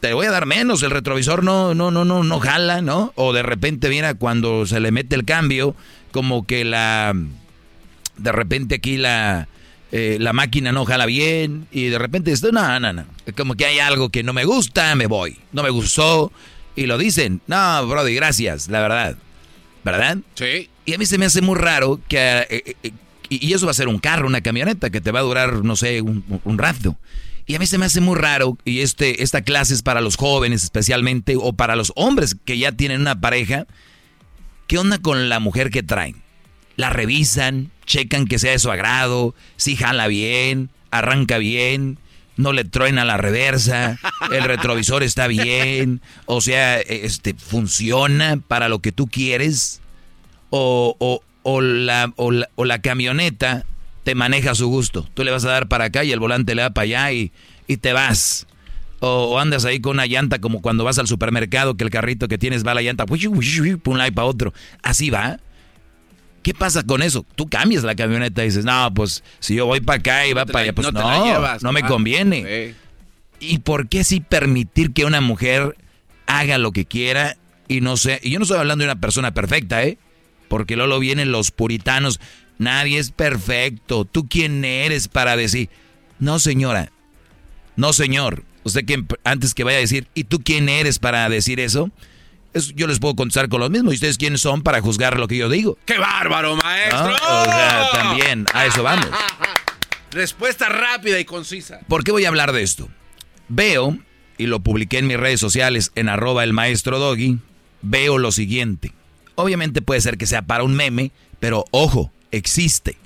te 0.00 0.12
voy 0.12 0.26
a 0.26 0.30
dar 0.30 0.46
menos, 0.46 0.82
el 0.82 0.90
retrovisor 0.90 1.42
no, 1.42 1.74
no, 1.74 1.90
no, 1.90 2.04
no, 2.04 2.22
no 2.22 2.38
jala, 2.38 2.82
¿no? 2.82 3.12
O 3.16 3.32
de 3.32 3.42
repente, 3.42 3.88
mira, 3.88 4.14
cuando 4.14 4.66
se 4.66 4.78
le 4.78 4.92
mete 4.92 5.16
el 5.16 5.24
cambio, 5.24 5.74
como 6.12 6.46
que 6.46 6.64
la, 6.64 7.14
de 8.18 8.32
repente 8.32 8.76
aquí 8.76 8.96
la, 8.96 9.48
eh, 9.90 10.18
la 10.20 10.32
máquina 10.32 10.72
no 10.72 10.84
jala 10.84 11.06
bien 11.06 11.66
y 11.72 11.86
de 11.86 11.98
repente 11.98 12.32
esto, 12.32 12.52
no, 12.52 12.78
no, 12.78 12.92
no, 12.92 13.04
como 13.36 13.54
que 13.54 13.66
hay 13.66 13.78
algo 13.78 14.10
que 14.10 14.22
no 14.22 14.32
me 14.32 14.44
gusta, 14.44 14.94
me 14.94 15.06
voy, 15.06 15.38
no 15.52 15.62
me 15.62 15.70
gustó 15.70 16.32
y 16.76 16.86
lo 16.86 16.98
dicen, 16.98 17.40
no, 17.46 17.86
Brody, 17.86 18.14
gracias, 18.14 18.68
la 18.68 18.80
verdad, 18.80 19.16
¿verdad? 19.90 20.18
Sí. 20.34 20.68
Y 20.84 20.94
a 20.94 20.98
mí 20.98 21.06
se 21.06 21.18
me 21.18 21.26
hace 21.26 21.40
muy 21.40 21.56
raro 21.56 22.00
que, 22.08 22.46
eh, 22.50 22.76
eh, 22.82 22.92
y 23.28 23.52
eso 23.52 23.66
va 23.66 23.72
a 23.72 23.74
ser 23.74 23.88
un 23.88 23.98
carro, 23.98 24.26
una 24.26 24.40
camioneta 24.40 24.90
que 24.90 25.00
te 25.00 25.10
va 25.10 25.20
a 25.20 25.22
durar, 25.22 25.64
no 25.64 25.76
sé, 25.76 26.00
un, 26.00 26.24
un 26.44 26.58
rato. 26.58 26.96
Y 27.46 27.54
a 27.54 27.58
mí 27.58 27.66
se 27.66 27.78
me 27.78 27.86
hace 27.86 28.02
muy 28.02 28.16
raro, 28.16 28.58
y 28.66 28.80
este, 28.80 29.22
esta 29.22 29.40
clase 29.40 29.72
es 29.72 29.82
para 29.82 30.02
los 30.02 30.16
jóvenes 30.16 30.64
especialmente, 30.64 31.34
o 31.36 31.54
para 31.54 31.76
los 31.76 31.92
hombres 31.96 32.36
que 32.44 32.58
ya 32.58 32.72
tienen 32.72 33.00
una 33.00 33.20
pareja. 33.20 33.66
¿Qué 34.66 34.76
onda 34.76 34.98
con 34.98 35.30
la 35.30 35.40
mujer 35.40 35.70
que 35.70 35.82
traen? 35.82 36.16
La 36.76 36.90
revisan, 36.90 37.70
checan 37.86 38.26
que 38.26 38.38
sea 38.38 38.52
de 38.52 38.58
su 38.58 38.70
agrado, 38.70 39.34
si 39.56 39.76
jala 39.76 40.08
bien, 40.08 40.68
arranca 40.90 41.38
bien, 41.38 41.98
no 42.38 42.52
le 42.52 42.64
truena 42.64 43.04
la 43.04 43.18
reversa, 43.18 43.98
el 44.32 44.44
retrovisor 44.44 45.02
está 45.02 45.26
bien, 45.26 46.00
o 46.24 46.40
sea, 46.40 46.80
este, 46.80 47.34
funciona 47.34 48.38
para 48.38 48.70
lo 48.70 48.78
que 48.78 48.92
tú 48.92 49.08
quieres, 49.08 49.82
o, 50.48 50.96
o, 50.98 51.20
o, 51.42 51.60
la, 51.60 52.12
o, 52.16 52.30
la, 52.30 52.48
o 52.54 52.64
la 52.64 52.80
camioneta 52.80 53.66
te 54.04 54.14
maneja 54.14 54.52
a 54.52 54.54
su 54.54 54.68
gusto. 54.68 55.06
Tú 55.12 55.24
le 55.24 55.30
vas 55.30 55.44
a 55.44 55.50
dar 55.50 55.68
para 55.68 55.84
acá 55.84 56.04
y 56.04 56.12
el 56.12 56.20
volante 56.20 56.54
le 56.54 56.62
da 56.62 56.70
para 56.70 56.84
allá 56.84 57.12
y, 57.12 57.30
y 57.66 57.76
te 57.76 57.92
vas. 57.92 58.46
O, 59.00 59.38
andas 59.38 59.64
ahí 59.64 59.80
con 59.80 59.92
una 59.92 60.06
llanta 60.06 60.40
como 60.40 60.62
cuando 60.62 60.82
vas 60.84 60.98
al 60.98 61.06
supermercado 61.06 61.76
que 61.76 61.84
el 61.84 61.90
carrito 61.90 62.26
que 62.26 62.38
tienes 62.38 62.66
va 62.66 62.72
a 62.72 62.74
la 62.74 62.82
llanta, 62.82 63.04
un 63.08 63.98
lado 63.98 64.12
para 64.12 64.26
otro. 64.26 64.54
Así 64.82 65.10
va. 65.10 65.40
¿Qué 66.48 66.54
pasa 66.54 66.82
con 66.82 67.02
eso? 67.02 67.26
Tú 67.34 67.46
cambias 67.46 67.84
la 67.84 67.94
camioneta 67.94 68.42
y 68.42 68.46
dices, 68.46 68.64
no, 68.64 68.90
pues 68.94 69.22
si 69.38 69.54
yo 69.54 69.66
voy 69.66 69.82
para 69.82 69.98
acá 69.98 70.26
y 70.26 70.32
va 70.32 70.46
para 70.46 70.60
allá, 70.60 70.72
pues 70.72 70.90
no, 70.94 71.58
no, 71.60 71.72
me 71.72 71.82
conviene. 71.82 72.74
¿Y 73.38 73.58
por 73.58 73.90
qué 73.90 74.02
sí 74.02 74.20
permitir 74.20 74.94
que 74.94 75.04
una 75.04 75.20
mujer 75.20 75.76
haga 76.26 76.56
lo 76.56 76.72
que 76.72 76.86
quiera 76.86 77.36
y 77.68 77.82
no 77.82 77.98
sé? 77.98 78.18
Y 78.22 78.30
yo 78.30 78.38
no 78.38 78.44
estoy 78.44 78.56
hablando 78.56 78.82
de 78.82 78.90
una 78.90 78.98
persona 78.98 79.34
perfecta, 79.34 79.84
¿eh? 79.84 79.98
Porque 80.48 80.74
luego 80.74 80.98
vienen 80.98 81.32
los 81.32 81.50
puritanos. 81.50 82.18
Nadie 82.56 82.98
es 82.98 83.10
perfecto. 83.10 84.06
¿Tú 84.06 84.26
quién 84.26 84.64
eres 84.64 85.06
para 85.06 85.36
decir? 85.36 85.68
No, 86.18 86.38
señora. 86.38 86.92
No, 87.76 87.92
señor. 87.92 88.44
Usted 88.64 88.86
que 88.86 89.04
antes 89.22 89.52
que 89.52 89.64
vaya 89.64 89.76
a 89.76 89.82
decir, 89.82 90.06
¿y 90.14 90.24
tú 90.24 90.40
quién 90.42 90.70
eres 90.70 90.98
para 90.98 91.28
decir 91.28 91.60
eso? 91.60 91.90
Yo 92.74 92.86
les 92.86 92.98
puedo 92.98 93.14
contestar 93.14 93.48
con 93.48 93.60
lo 93.60 93.70
mismo. 93.70 93.92
¿Y 93.92 93.94
ustedes 93.94 94.18
quiénes 94.18 94.40
son 94.40 94.62
para 94.62 94.80
juzgar 94.80 95.18
lo 95.18 95.28
que 95.28 95.36
yo 95.36 95.48
digo? 95.48 95.78
¡Qué 95.84 95.98
bárbaro, 95.98 96.56
maestro! 96.56 97.14
O 97.14 97.44
sea, 97.44 97.88
también, 97.92 98.46
a 98.52 98.66
eso 98.66 98.82
vamos. 98.82 99.08
Respuesta 100.10 100.68
rápida 100.68 101.20
y 101.20 101.24
concisa. 101.24 101.80
¿Por 101.88 102.02
qué 102.02 102.12
voy 102.12 102.24
a 102.24 102.28
hablar 102.28 102.52
de 102.52 102.62
esto? 102.62 102.88
Veo, 103.48 103.98
y 104.38 104.46
lo 104.46 104.60
publiqué 104.60 104.98
en 104.98 105.06
mis 105.06 105.18
redes 105.18 105.40
sociales 105.40 105.92
en 105.94 106.08
arroba 106.08 106.44
el 106.44 106.52
maestro 106.52 106.98
doggy, 106.98 107.38
veo 107.82 108.18
lo 108.18 108.32
siguiente. 108.32 108.92
Obviamente 109.34 109.82
puede 109.82 110.00
ser 110.00 110.16
que 110.16 110.26
sea 110.26 110.42
para 110.42 110.64
un 110.64 110.74
meme, 110.74 111.12
pero 111.40 111.64
ojo, 111.70 112.10
existe. 112.30 112.96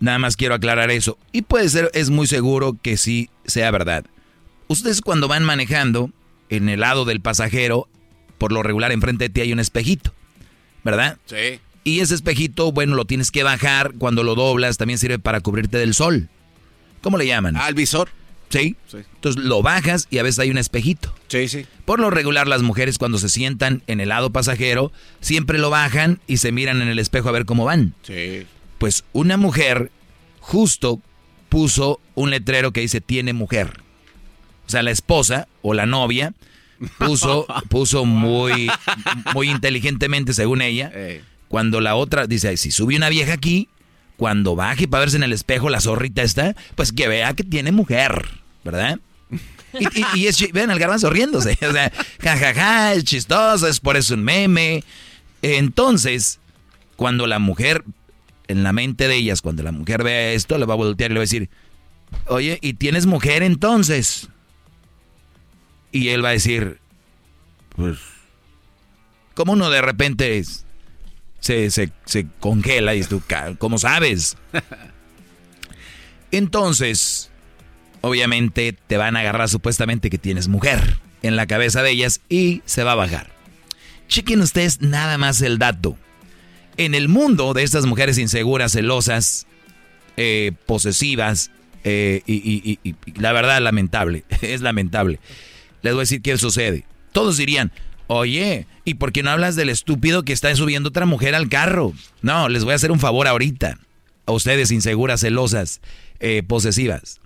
Nada 0.00 0.18
más 0.18 0.36
quiero 0.36 0.54
aclarar 0.54 0.90
eso. 0.90 1.18
Y 1.30 1.42
puede 1.42 1.68
ser, 1.68 1.90
es 1.92 2.08
muy 2.08 2.26
seguro 2.26 2.76
que 2.80 2.96
sí 2.96 3.28
sea 3.44 3.70
verdad. 3.70 4.06
Ustedes 4.66 5.02
cuando 5.02 5.28
van 5.28 5.44
manejando, 5.44 6.10
en 6.48 6.68
el 6.68 6.80
lado 6.80 7.04
del 7.04 7.20
pasajero, 7.20 7.88
por 8.40 8.52
lo 8.52 8.62
regular 8.62 8.90
enfrente 8.90 9.24
de 9.24 9.28
ti 9.28 9.42
hay 9.42 9.52
un 9.52 9.60
espejito, 9.60 10.14
¿verdad? 10.82 11.18
Sí. 11.26 11.60
Y 11.84 12.00
ese 12.00 12.14
espejito, 12.14 12.72
bueno, 12.72 12.96
lo 12.96 13.04
tienes 13.04 13.30
que 13.30 13.42
bajar. 13.42 13.92
Cuando 13.98 14.22
lo 14.22 14.34
doblas, 14.34 14.78
también 14.78 14.98
sirve 14.98 15.18
para 15.18 15.42
cubrirte 15.42 15.76
del 15.76 15.92
sol. 15.92 16.30
¿Cómo 17.02 17.18
le 17.18 17.26
llaman? 17.26 17.56
Al 17.58 17.74
visor. 17.74 18.08
¿Sí? 18.48 18.76
¿Sí? 18.86 18.96
Entonces 19.14 19.44
lo 19.44 19.60
bajas 19.60 20.08
y 20.10 20.18
a 20.18 20.22
veces 20.22 20.38
hay 20.38 20.50
un 20.50 20.56
espejito. 20.56 21.14
Sí, 21.28 21.48
sí. 21.48 21.66
Por 21.84 22.00
lo 22.00 22.08
regular, 22.08 22.48
las 22.48 22.62
mujeres 22.62 22.96
cuando 22.96 23.18
se 23.18 23.28
sientan 23.28 23.82
en 23.86 24.00
el 24.00 24.08
lado 24.08 24.30
pasajero, 24.30 24.90
siempre 25.20 25.58
lo 25.58 25.68
bajan 25.68 26.18
y 26.26 26.38
se 26.38 26.50
miran 26.50 26.80
en 26.80 26.88
el 26.88 26.98
espejo 26.98 27.28
a 27.28 27.32
ver 27.32 27.44
cómo 27.44 27.66
van. 27.66 27.94
Sí. 28.02 28.46
Pues 28.78 29.04
una 29.12 29.36
mujer 29.36 29.90
justo 30.40 30.98
puso 31.50 32.00
un 32.14 32.30
letrero 32.30 32.72
que 32.72 32.80
dice 32.80 33.02
tiene 33.02 33.34
mujer. 33.34 33.80
O 34.66 34.70
sea, 34.70 34.82
la 34.82 34.92
esposa 34.92 35.46
o 35.60 35.74
la 35.74 35.84
novia 35.84 36.32
puso, 36.98 37.46
puso 37.68 38.04
muy, 38.04 38.70
muy 39.34 39.50
inteligentemente, 39.50 40.32
según 40.32 40.62
ella, 40.62 40.92
cuando 41.48 41.80
la 41.80 41.96
otra 41.96 42.26
dice, 42.26 42.56
si 42.56 42.70
sube 42.70 42.96
una 42.96 43.08
vieja 43.08 43.32
aquí, 43.32 43.68
cuando 44.16 44.54
baje 44.54 44.86
para 44.86 45.00
verse 45.00 45.16
en 45.16 45.22
el 45.22 45.32
espejo 45.32 45.70
la 45.70 45.80
zorrita 45.80 46.22
está, 46.22 46.54
pues 46.74 46.92
que 46.92 47.08
vea 47.08 47.32
que 47.32 47.42
tiene 47.42 47.72
mujer, 47.72 48.28
¿verdad? 48.62 48.98
Y, 49.72 50.18
y, 50.18 50.26
es, 50.26 50.52
vean 50.52 50.70
al 50.70 50.78
garbanzo 50.78 51.10
riéndose, 51.10 51.56
o 51.66 51.72
sea, 51.72 51.92
jajaja, 52.20 52.94
es 52.94 53.04
chistoso, 53.04 53.66
es 53.66 53.80
por 53.80 53.96
eso 53.96 54.14
un 54.14 54.22
meme. 54.22 54.84
Entonces, 55.42 56.38
cuando 56.96 57.26
la 57.26 57.38
mujer, 57.38 57.84
en 58.48 58.62
la 58.62 58.72
mente 58.72 59.08
de 59.08 59.16
ellas, 59.16 59.42
cuando 59.42 59.62
la 59.62 59.72
mujer 59.72 60.02
vea 60.02 60.32
esto, 60.32 60.58
le 60.58 60.66
va 60.66 60.74
a 60.74 60.76
voltear 60.76 61.10
y 61.10 61.14
le 61.14 61.18
va 61.18 61.22
a 61.22 61.24
decir, 61.24 61.48
oye, 62.26 62.58
¿y 62.60 62.74
tienes 62.74 63.06
mujer 63.06 63.42
entonces? 63.42 64.28
Y 65.92 66.08
él 66.08 66.24
va 66.24 66.30
a 66.30 66.32
decir, 66.32 66.78
pues, 67.76 67.98
como 69.34 69.52
uno 69.52 69.70
de 69.70 69.82
repente 69.82 70.42
se, 71.40 71.70
se, 71.70 71.90
se 72.04 72.26
congela 72.38 72.94
y 72.94 73.02
tú, 73.02 73.22
¿cómo 73.58 73.78
sabes? 73.78 74.36
Entonces, 76.30 77.30
obviamente 78.02 78.76
te 78.86 78.96
van 78.96 79.16
a 79.16 79.20
agarrar 79.20 79.48
supuestamente 79.48 80.10
que 80.10 80.18
tienes 80.18 80.48
mujer 80.48 80.98
en 81.22 81.36
la 81.36 81.46
cabeza 81.46 81.82
de 81.82 81.90
ellas 81.90 82.20
y 82.28 82.62
se 82.64 82.84
va 82.84 82.92
a 82.92 82.96
bajar. 82.96 83.28
Chequen 84.08 84.40
ustedes 84.40 84.80
nada 84.80 85.18
más 85.18 85.40
el 85.42 85.58
dato. 85.58 85.96
En 86.76 86.94
el 86.94 87.08
mundo 87.08 87.52
de 87.52 87.62
estas 87.62 87.86
mujeres 87.86 88.18
inseguras, 88.18 88.72
celosas, 88.72 89.46
eh, 90.16 90.52
posesivas, 90.66 91.50
eh, 91.84 92.22
y, 92.26 92.78
y, 92.82 92.94
la 93.18 93.32
verdad 93.32 93.60
lamentable, 93.60 94.24
es 94.42 94.60
lamentable. 94.60 95.18
Les 95.82 95.92
voy 95.92 96.00
a 96.00 96.02
decir 96.02 96.22
qué 96.22 96.36
sucede. 96.38 96.84
Todos 97.12 97.36
dirían, 97.36 97.72
oye, 98.06 98.66
¿y 98.84 98.94
por 98.94 99.12
qué 99.12 99.22
no 99.22 99.30
hablas 99.30 99.56
del 99.56 99.68
estúpido 99.68 100.22
que 100.22 100.32
está 100.32 100.54
subiendo 100.54 100.88
otra 100.90 101.06
mujer 101.06 101.34
al 101.34 101.48
carro? 101.48 101.92
No, 102.22 102.48
les 102.48 102.64
voy 102.64 102.72
a 102.72 102.76
hacer 102.76 102.92
un 102.92 103.00
favor 103.00 103.26
ahorita. 103.26 103.78
A 104.26 104.32
ustedes 104.32 104.70
inseguras, 104.70 105.20
celosas, 105.20 105.80
eh, 106.20 106.42
posesivas. 106.46 107.20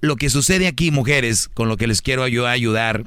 Lo 0.00 0.16
que 0.16 0.30
sucede 0.30 0.66
aquí, 0.66 0.90
mujeres, 0.90 1.48
con 1.48 1.68
lo 1.68 1.76
que 1.76 1.86
les 1.86 2.02
quiero 2.02 2.26
yo 2.26 2.46
ayudar, 2.46 3.04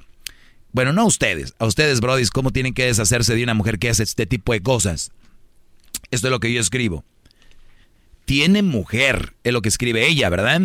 bueno, 0.71 0.93
no 0.93 1.01
a 1.01 1.05
ustedes, 1.05 1.53
a 1.57 1.65
ustedes, 1.65 2.01
brodis, 2.01 2.31
cómo 2.31 2.51
tienen 2.51 2.73
que 2.73 2.85
deshacerse 2.85 3.35
de 3.35 3.43
una 3.43 3.53
mujer 3.53 3.79
que 3.79 3.89
hace 3.89 4.03
este 4.03 4.25
tipo 4.25 4.53
de 4.53 4.61
cosas. 4.61 5.11
Esto 6.11 6.27
es 6.27 6.31
lo 6.31 6.39
que 6.39 6.51
yo 6.53 6.61
escribo. 6.61 7.03
Tiene 8.25 8.61
mujer, 8.61 9.35
es 9.43 9.53
lo 9.53 9.61
que 9.61 9.69
escribe 9.69 10.07
ella, 10.07 10.29
¿verdad? 10.29 10.61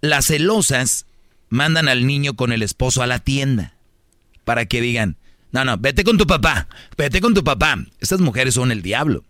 Las 0.00 0.26
celosas 0.26 1.06
mandan 1.50 1.88
al 1.88 2.06
niño 2.06 2.34
con 2.34 2.52
el 2.52 2.62
esposo 2.62 3.02
a 3.02 3.06
la 3.06 3.18
tienda 3.18 3.74
para 4.44 4.66
que 4.66 4.80
digan, 4.80 5.16
no, 5.52 5.64
no, 5.64 5.76
vete 5.76 6.04
con 6.04 6.16
tu 6.16 6.26
papá, 6.26 6.68
vete 6.96 7.20
con 7.20 7.34
tu 7.34 7.44
papá. 7.44 7.84
Estas 8.00 8.20
mujeres 8.20 8.54
son 8.54 8.72
el 8.72 8.82
diablo. 8.82 9.24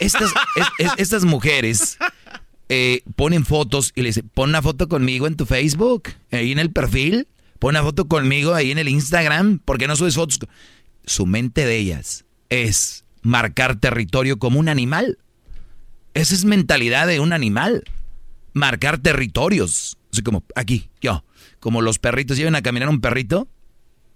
Estas, 0.00 0.32
estas 0.96 1.24
mujeres 1.24 1.98
eh, 2.68 3.02
ponen 3.16 3.44
fotos 3.44 3.92
y 3.94 4.02
le 4.02 4.08
dicen, 4.08 4.30
pon 4.34 4.50
una 4.50 4.62
foto 4.62 4.88
conmigo 4.88 5.26
en 5.26 5.36
tu 5.36 5.46
Facebook, 5.46 6.10
ahí 6.30 6.52
en 6.52 6.58
el 6.58 6.70
perfil, 6.70 7.26
pon 7.58 7.70
una 7.70 7.82
foto 7.82 8.08
conmigo 8.08 8.54
ahí 8.54 8.70
en 8.70 8.78
el 8.78 8.88
Instagram, 8.88 9.60
porque 9.64 9.86
no 9.86 9.96
subes 9.96 10.14
fotos. 10.14 10.40
Su 11.04 11.26
mente 11.26 11.64
de 11.64 11.76
ellas 11.76 12.24
es 12.50 13.04
marcar 13.22 13.76
territorio 13.76 14.38
como 14.38 14.58
un 14.58 14.68
animal. 14.68 15.18
Esa 16.14 16.34
es 16.34 16.44
mentalidad 16.44 17.06
de 17.06 17.20
un 17.20 17.32
animal. 17.32 17.84
Marcar 18.52 18.98
territorios. 18.98 19.98
Así 20.12 20.22
como 20.22 20.44
aquí, 20.54 20.90
yo. 21.00 21.24
Como 21.60 21.82
los 21.82 21.98
perritos 21.98 22.36
llevan 22.36 22.54
a 22.54 22.62
caminar 22.62 22.88
un 22.88 23.00
perrito. 23.00 23.48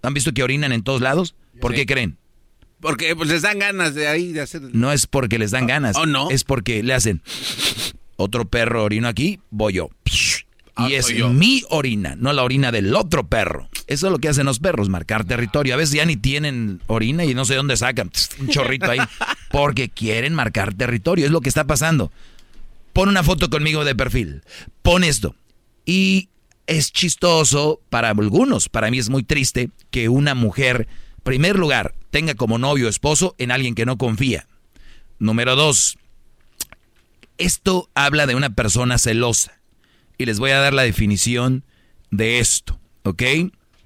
¿Han 0.01 0.13
visto 0.13 0.33
que 0.33 0.43
orinan 0.43 0.71
en 0.71 0.83
todos 0.83 1.01
lados? 1.01 1.35
¿Por 1.61 1.73
qué 1.73 1.85
creen? 1.85 2.17
Porque 2.79 3.15
pues 3.15 3.29
les 3.29 3.41
dan 3.41 3.59
ganas 3.59 3.95
de 3.95 4.07
ahí 4.07 4.33
de 4.33 4.41
hacer. 4.41 4.61
No 4.73 4.91
es 4.91 5.07
porque 5.07 5.39
les 5.39 5.51
dan 5.51 5.67
ganas. 5.67 5.95
¿Oh, 5.95 6.05
no? 6.05 6.29
Es 6.29 6.43
porque 6.43 6.83
le 6.83 6.93
hacen 6.93 7.21
otro 8.17 8.45
perro 8.45 8.83
orino 8.83 9.07
aquí, 9.07 9.39
voy 9.49 9.73
yo. 9.73 9.89
Ah, 10.75 10.89
y 10.89 10.95
es 10.95 11.13
mi 11.13 11.63
orina, 11.69 12.15
no 12.17 12.33
la 12.33 12.43
orina 12.43 12.71
del 12.71 12.95
otro 12.95 13.27
perro. 13.27 13.69
Eso 13.85 14.07
es 14.07 14.11
lo 14.11 14.17
que 14.17 14.27
hacen 14.27 14.45
los 14.45 14.59
perros, 14.59 14.89
marcar 14.89 15.23
territorio. 15.23 15.75
A 15.75 15.77
veces 15.77 15.95
ya 15.95 16.05
ni 16.05 16.17
tienen 16.17 16.81
orina 16.87 17.25
y 17.25 17.33
no 17.33 17.45
sé 17.45 17.55
dónde 17.55 17.77
sacan 17.77 18.11
un 18.39 18.47
chorrito 18.47 18.89
ahí. 18.89 18.99
Porque 19.51 19.89
quieren 19.89 20.33
marcar 20.33 20.73
territorio. 20.73 21.25
Es 21.25 21.31
lo 21.31 21.41
que 21.41 21.49
está 21.49 21.65
pasando. 21.65 22.11
Pon 22.91 23.07
una 23.07 23.23
foto 23.23 23.49
conmigo 23.49 23.85
de 23.85 23.95
perfil. 23.95 24.41
Pon 24.81 25.03
esto. 25.03 25.35
Y 25.85 26.29
es 26.67 26.91
chistoso 26.91 27.81
para 27.89 28.09
algunos. 28.09 28.69
Para 28.69 28.89
mí 28.91 28.99
es 28.99 29.09
muy 29.09 29.23
triste 29.23 29.69
que 29.91 30.09
una 30.09 30.35
mujer, 30.35 30.87
primer 31.23 31.57
lugar, 31.57 31.93
tenga 32.09 32.35
como 32.35 32.57
novio 32.57 32.87
o 32.87 32.89
esposo 32.89 33.35
en 33.37 33.51
alguien 33.51 33.75
que 33.75 33.85
no 33.85 33.97
confía. 33.97 34.47
Número 35.19 35.55
dos, 35.55 35.97
esto 37.37 37.89
habla 37.95 38.27
de 38.27 38.35
una 38.35 38.51
persona 38.51 38.97
celosa. 38.97 39.59
Y 40.17 40.25
les 40.25 40.39
voy 40.39 40.51
a 40.51 40.59
dar 40.59 40.73
la 40.73 40.83
definición 40.83 41.63
de 42.11 42.39
esto, 42.39 42.79
¿ok? 43.03 43.23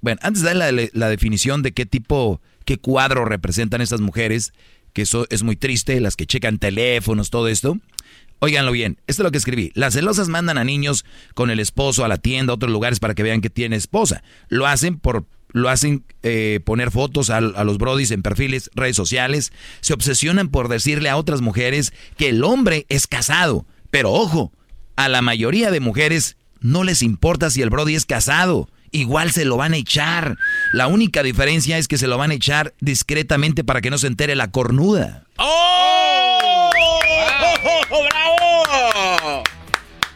Bueno, 0.01 0.19
antes 0.21 0.43
de 0.43 0.53
dar 0.53 0.73
la, 0.93 1.09
definición 1.09 1.63
de 1.63 1.71
qué 1.71 1.85
tipo, 1.85 2.41
qué 2.65 2.77
cuadro 2.77 3.25
representan 3.25 3.81
estas 3.81 4.01
mujeres, 4.01 4.53
que 4.93 5.03
eso 5.03 5.25
es 5.29 5.43
muy 5.43 5.55
triste, 5.55 5.99
las 6.01 6.15
que 6.15 6.25
checan 6.25 6.59
teléfonos, 6.59 7.29
todo 7.29 7.47
esto. 7.47 7.79
Óiganlo 8.39 8.71
bien, 8.71 8.99
esto 9.07 9.23
es 9.23 9.25
lo 9.25 9.31
que 9.31 9.37
escribí. 9.37 9.71
Las 9.73 9.93
celosas 9.93 10.27
mandan 10.27 10.57
a 10.57 10.63
niños 10.63 11.05
con 11.33 11.49
el 11.49 11.59
esposo 11.59 12.05
a 12.05 12.07
la 12.07 12.17
tienda, 12.17 12.51
a 12.51 12.55
otros 12.55 12.71
lugares 12.71 12.99
para 12.99 13.15
que 13.15 13.23
vean 13.23 13.41
que 13.41 13.49
tiene 13.49 13.75
esposa. 13.75 14.23
Lo 14.49 14.67
hacen 14.67 14.99
por 14.99 15.25
lo 15.53 15.69
hacen 15.69 16.03
eh, 16.23 16.59
poner 16.65 16.91
fotos 16.91 17.29
a, 17.29 17.37
a, 17.37 17.63
los 17.63 17.77
brodis 17.77 18.11
en 18.11 18.21
perfiles, 18.21 18.69
redes 18.75 18.97
sociales, 18.97 19.53
se 19.79 19.93
obsesionan 19.93 20.49
por 20.49 20.67
decirle 20.67 21.09
a 21.09 21.15
otras 21.15 21.41
mujeres 21.41 21.93
que 22.17 22.29
el 22.29 22.43
hombre 22.43 22.85
es 22.89 23.07
casado. 23.07 23.65
Pero 23.89 24.11
ojo, 24.11 24.51
a 24.97 25.07
la 25.07 25.21
mayoría 25.21 25.71
de 25.71 25.79
mujeres 25.79 26.37
no 26.59 26.83
les 26.83 27.01
importa 27.01 27.49
si 27.49 27.61
el 27.61 27.69
brody 27.69 27.95
es 27.95 28.05
casado. 28.05 28.69
Igual 28.91 29.31
se 29.31 29.45
lo 29.45 29.57
van 29.57 29.73
a 29.73 29.77
echar. 29.77 30.37
La 30.71 30.87
única 30.87 31.23
diferencia 31.23 31.77
es 31.77 31.87
que 31.87 31.97
se 31.97 32.07
lo 32.07 32.17
van 32.17 32.31
a 32.31 32.35
echar 32.35 32.73
discretamente 32.79 33.63
para 33.63 33.81
que 33.81 33.89
no 33.89 33.97
se 33.97 34.07
entere 34.07 34.35
la 34.35 34.51
cornuda. 34.51 35.25
¡Oh! 35.37 36.69
¡Bravo! 37.89 39.43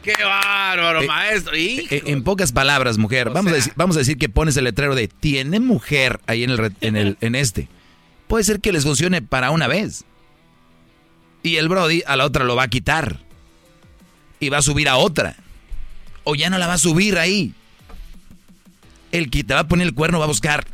¡Qué 0.04 0.14
bárbaro, 0.24 1.04
eh, 1.04 1.08
maestro! 1.08 1.54
Eh, 1.56 2.04
en 2.08 2.24
pocas 2.24 2.52
palabras, 2.52 2.98
mujer, 2.98 3.30
vamos, 3.30 3.52
a 3.52 3.56
decir, 3.56 3.74
vamos 3.76 3.96
a 3.96 4.00
decir 4.00 4.18
que 4.18 4.30
pones 4.30 4.58
el 4.58 4.64
letrero 4.64 4.96
de 4.96 5.08
tiene 5.08 5.60
mujer 5.60 6.20
ahí 6.26 6.44
en, 6.44 6.50
el, 6.50 6.74
en, 6.82 6.96
el, 6.96 7.18
en 7.22 7.36
este. 7.36 7.68
Puede 8.28 8.44
ser 8.44 8.62
que 8.62 8.72
les 8.72 8.84
funcione 8.84 9.22
para 9.22 9.52
una 9.52 9.68
vez. 9.68 10.06
Y 11.44 11.58
el 11.58 11.70
Brody 11.70 12.04
a 12.08 12.16
la 12.16 12.26
otra 12.26 12.46
lo 12.46 12.56
va 12.56 12.64
a 12.64 12.68
quitar. 12.68 13.20
Y 14.40 14.50
va 14.50 14.58
a 14.60 14.62
subir 14.64 14.90
a 14.90 14.98
otra. 14.98 15.36
O 16.24 16.36
ya 16.36 16.50
no 16.50 16.58
la 16.58 16.68
va 16.68 16.74
a 16.74 16.80
subir 16.80 17.20
ahí. 17.20 17.54
El 19.12 19.30
que 19.30 19.44
te 19.44 19.54
va 19.54 19.62
a 19.62 19.68
poner 19.68 19.88
el 19.88 19.94
cuerno 19.94 20.20
va 20.20 20.26
a 20.26 20.30
buscar 20.30 20.66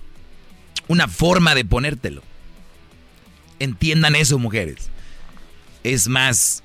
una 0.88 1.08
forma 1.08 1.56
de 1.56 1.66
ponértelo. 1.66 2.22
Entiendan 3.60 4.16
eso, 4.16 4.38
mujeres. 4.38 4.90
Es 5.84 6.08
más, 6.08 6.64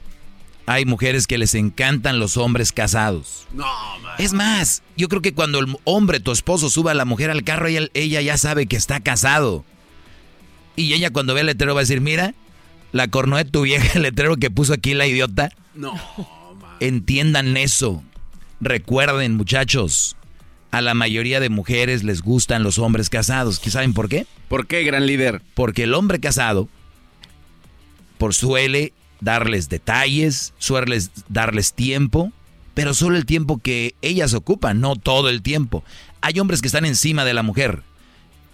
hay 0.66 0.84
mujeres 0.84 1.26
que 1.26 1.38
les 1.38 1.54
encantan 1.54 2.18
los 2.18 2.36
hombres 2.36 2.72
casados. 2.72 3.46
No, 3.52 3.66
Es 4.18 4.32
más, 4.32 4.82
yo 4.96 5.08
creo 5.08 5.22
que 5.22 5.34
cuando 5.34 5.58
el 5.58 5.76
hombre, 5.84 6.20
tu 6.20 6.32
esposo, 6.32 6.70
suba 6.70 6.92
a 6.92 6.94
la 6.94 7.04
mujer 7.04 7.30
al 7.30 7.44
carro, 7.44 7.66
ella, 7.68 8.20
ya 8.20 8.36
sabe 8.36 8.66
que 8.66 8.76
está 8.76 9.00
casado. 9.00 9.64
Y 10.76 10.92
ella 10.94 11.10
cuando 11.10 11.34
ve 11.34 11.40
el 11.40 11.46
letrero 11.46 11.74
va 11.74 11.80
a 11.80 11.84
decir, 11.84 12.00
mira, 12.00 12.34
la 12.92 13.08
corno 13.08 13.36
de 13.36 13.44
tu 13.44 13.62
vieja, 13.62 13.92
el 13.94 14.02
letrero 14.02 14.36
que 14.36 14.50
puso 14.50 14.72
aquí 14.72 14.94
la 14.94 15.06
idiota. 15.06 15.50
No. 15.74 15.94
Entiendan 16.80 17.56
eso. 17.56 18.02
Recuerden, 18.60 19.36
muchachos, 19.36 20.16
a 20.72 20.80
la 20.80 20.94
mayoría 20.94 21.38
de 21.38 21.50
mujeres 21.50 22.02
les 22.02 22.22
gustan 22.22 22.64
los 22.64 22.78
hombres 22.78 23.10
casados. 23.10 23.60
¿Saben 23.64 23.92
por 23.92 24.08
qué? 24.08 24.26
¿Por 24.48 24.66
qué, 24.66 24.82
gran 24.82 25.06
líder? 25.06 25.42
Porque 25.54 25.84
el 25.84 25.94
hombre 25.94 26.18
casado 26.18 26.68
por 28.18 28.34
suele 28.34 28.92
darles 29.20 29.68
detalles, 29.68 30.54
suele 30.58 31.00
darles 31.28 31.74
tiempo, 31.74 32.32
pero 32.72 32.94
solo 32.94 33.16
el 33.16 33.26
tiempo 33.26 33.58
que 33.58 33.94
ellas 34.00 34.32
ocupan, 34.32 34.80
no 34.80 34.96
todo 34.96 35.28
el 35.28 35.42
tiempo. 35.42 35.84
Hay 36.22 36.40
hombres 36.40 36.62
que 36.62 36.68
están 36.68 36.86
encima 36.86 37.26
de 37.26 37.34
la 37.34 37.42
mujer, 37.42 37.82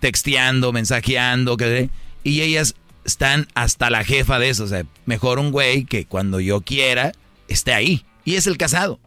texteando, 0.00 0.72
mensajeando, 0.72 1.56
y 2.24 2.40
ellas 2.40 2.74
están 3.04 3.46
hasta 3.54 3.90
la 3.90 4.04
jefa 4.04 4.40
de 4.40 4.48
eso. 4.48 4.64
O 4.64 4.68
sea, 4.68 4.84
mejor 5.06 5.38
un 5.38 5.52
güey 5.52 5.84
que 5.84 6.04
cuando 6.04 6.40
yo 6.40 6.62
quiera 6.62 7.12
esté 7.46 7.74
ahí. 7.74 8.04
Y 8.24 8.34
es 8.34 8.48
el 8.48 8.58
casado, 8.58 8.98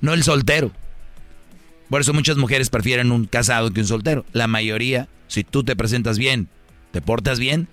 no 0.00 0.14
el 0.14 0.24
soltero. 0.24 0.72
Por 1.88 2.00
eso 2.00 2.12
muchas 2.12 2.36
mujeres 2.36 2.70
prefieren 2.70 3.12
un 3.12 3.24
casado 3.24 3.72
que 3.72 3.80
un 3.80 3.86
soltero. 3.86 4.26
La 4.32 4.46
mayoría, 4.46 5.08
si 5.26 5.44
tú 5.44 5.64
te 5.64 5.76
presentas 5.76 6.18
bien, 6.18 6.48
te 6.92 7.00
portas 7.00 7.38
bien, 7.38 7.68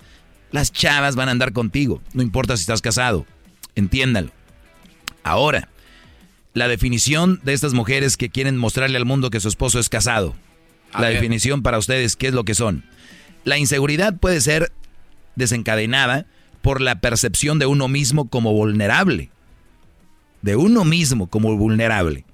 las 0.52 0.72
chavas 0.72 1.16
van 1.16 1.28
a 1.28 1.32
andar 1.32 1.52
contigo, 1.52 2.02
no 2.14 2.22
importa 2.22 2.56
si 2.56 2.62
estás 2.62 2.80
casado. 2.80 3.26
Entiéndalo. 3.74 4.30
Ahora, 5.22 5.68
la 6.54 6.68
definición 6.68 7.40
de 7.42 7.52
estas 7.52 7.74
mujeres 7.74 8.16
que 8.16 8.30
quieren 8.30 8.56
mostrarle 8.56 8.96
al 8.96 9.04
mundo 9.04 9.28
que 9.28 9.40
su 9.40 9.48
esposo 9.48 9.78
es 9.78 9.88
casado. 9.88 10.34
la 10.98 11.08
definición 11.08 11.62
para 11.62 11.76
ustedes, 11.76 12.16
¿qué 12.16 12.28
es 12.28 12.34
lo 12.34 12.44
que 12.44 12.54
son? 12.54 12.84
La 13.44 13.58
inseguridad 13.58 14.16
puede 14.16 14.40
ser 14.40 14.72
desencadenada 15.34 16.26
por 16.62 16.80
la 16.80 17.00
percepción 17.00 17.58
de 17.58 17.66
uno 17.66 17.88
mismo 17.88 18.28
como 18.28 18.52
vulnerable. 18.52 19.30
De 20.40 20.56
uno 20.56 20.84
mismo 20.84 21.26
como 21.26 21.54
vulnerable. 21.56 22.24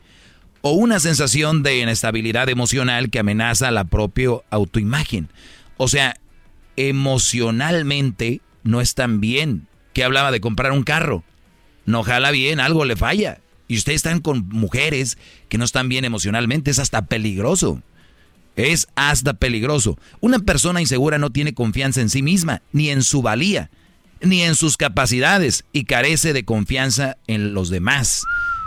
O 0.63 0.73
una 0.73 1.01
sensación 1.01 1.63
de 1.63 1.79
inestabilidad 1.79 2.49
emocional 2.49 3.11
que 3.11 3.19
amenaza 3.19 3.71
la 3.71 3.85
propia 3.85 4.31
autoimagen. 4.51 5.29
O 5.77 5.89
sea, 5.89 6.17
emocionalmente 6.77 8.41
no 8.63 8.81
están 8.81 9.21
bien. 9.21 9.67
Que 9.93 10.05
hablaba 10.05 10.31
de 10.31 10.41
comprar 10.41 10.73
un 10.73 10.85
carro. 10.85 11.25
No 11.85 12.03
jala 12.03 12.31
bien, 12.31 12.61
algo 12.61 12.85
le 12.85 12.97
falla 12.97 13.43
y 13.73 13.79
ustedes 13.79 13.97
están 13.97 14.21
con 14.21 14.47
mujeres 14.51 15.17
que 15.49 15.57
no 15.57 15.65
están 15.65 15.89
bien 15.89 16.05
emocionalmente, 16.05 16.71
es 16.71 16.79
hasta 16.79 17.07
peligroso. 17.07 17.83
Es 18.55 18.87
hasta 18.97 19.33
peligroso. 19.33 19.99
Una 20.21 20.41
persona 20.41 20.83
insegura 20.83 21.17
no 21.17 21.31
tiene 21.31 21.55
confianza 21.55 22.03
en 22.03 22.11
sí 22.11 22.21
misma, 22.21 22.61
ni 22.73 22.91
en 22.91 23.03
su 23.03 23.23
valía, 23.23 23.71
ni 24.21 24.43
en 24.43 24.57
sus 24.57 24.77
capacidades 24.77 25.65
y 25.73 25.85
carece 25.85 26.35
de 26.35 26.45
confianza 26.45 27.17
en 27.27 27.55
los 27.55 27.71
demás. 27.71 28.25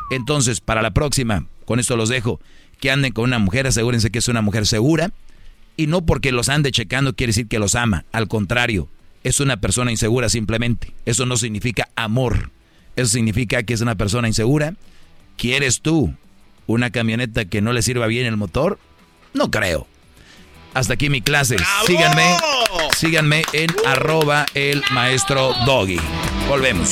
Entonces, 0.09 0.59
para 0.59 0.81
la 0.81 0.89
próxima, 0.89 1.45
con 1.65 1.79
esto 1.79 1.95
los 1.95 2.09
dejo, 2.09 2.39
que 2.79 2.91
anden 2.91 3.11
con 3.11 3.25
una 3.25 3.39
mujer, 3.39 3.67
asegúrense 3.67 4.11
que 4.11 4.19
es 4.19 4.27
una 4.27 4.41
mujer 4.41 4.65
segura 4.65 5.11
y 5.77 5.87
no 5.87 6.05
porque 6.05 6.31
los 6.31 6.49
ande 6.49 6.71
checando 6.71 7.15
quiere 7.15 7.29
decir 7.29 7.47
que 7.47 7.59
los 7.59 7.75
ama, 7.75 8.05
al 8.11 8.27
contrario, 8.27 8.87
es 9.23 9.39
una 9.39 9.57
persona 9.57 9.91
insegura 9.91 10.29
simplemente. 10.29 10.93
Eso 11.05 11.25
no 11.25 11.35
significa 11.35 11.89
amor. 11.95 12.51
Eso 12.95 13.07
significa 13.07 13.63
que 13.63 13.73
es 13.73 13.81
una 13.81 13.95
persona 13.95 14.27
insegura 14.27 14.75
¿Quieres 15.37 15.81
tú 15.81 16.13
una 16.67 16.89
camioneta 16.89 17.45
que 17.45 17.61
no 17.61 17.73
le 17.73 17.81
sirva 17.81 18.07
bien 18.07 18.25
el 18.25 18.37
motor? 18.37 18.79
No 19.33 19.51
creo. 19.51 19.87
Hasta 20.73 20.93
aquí 20.93 21.09
mi 21.09 21.21
clase. 21.21 21.57
Síganme, 21.85 22.37
síganme 22.95 23.43
en 23.53 23.69
arroba 23.85 24.45
el 24.53 24.83
maestro 24.91 25.53
Doggy. 25.65 25.99
Volvemos. 26.47 26.91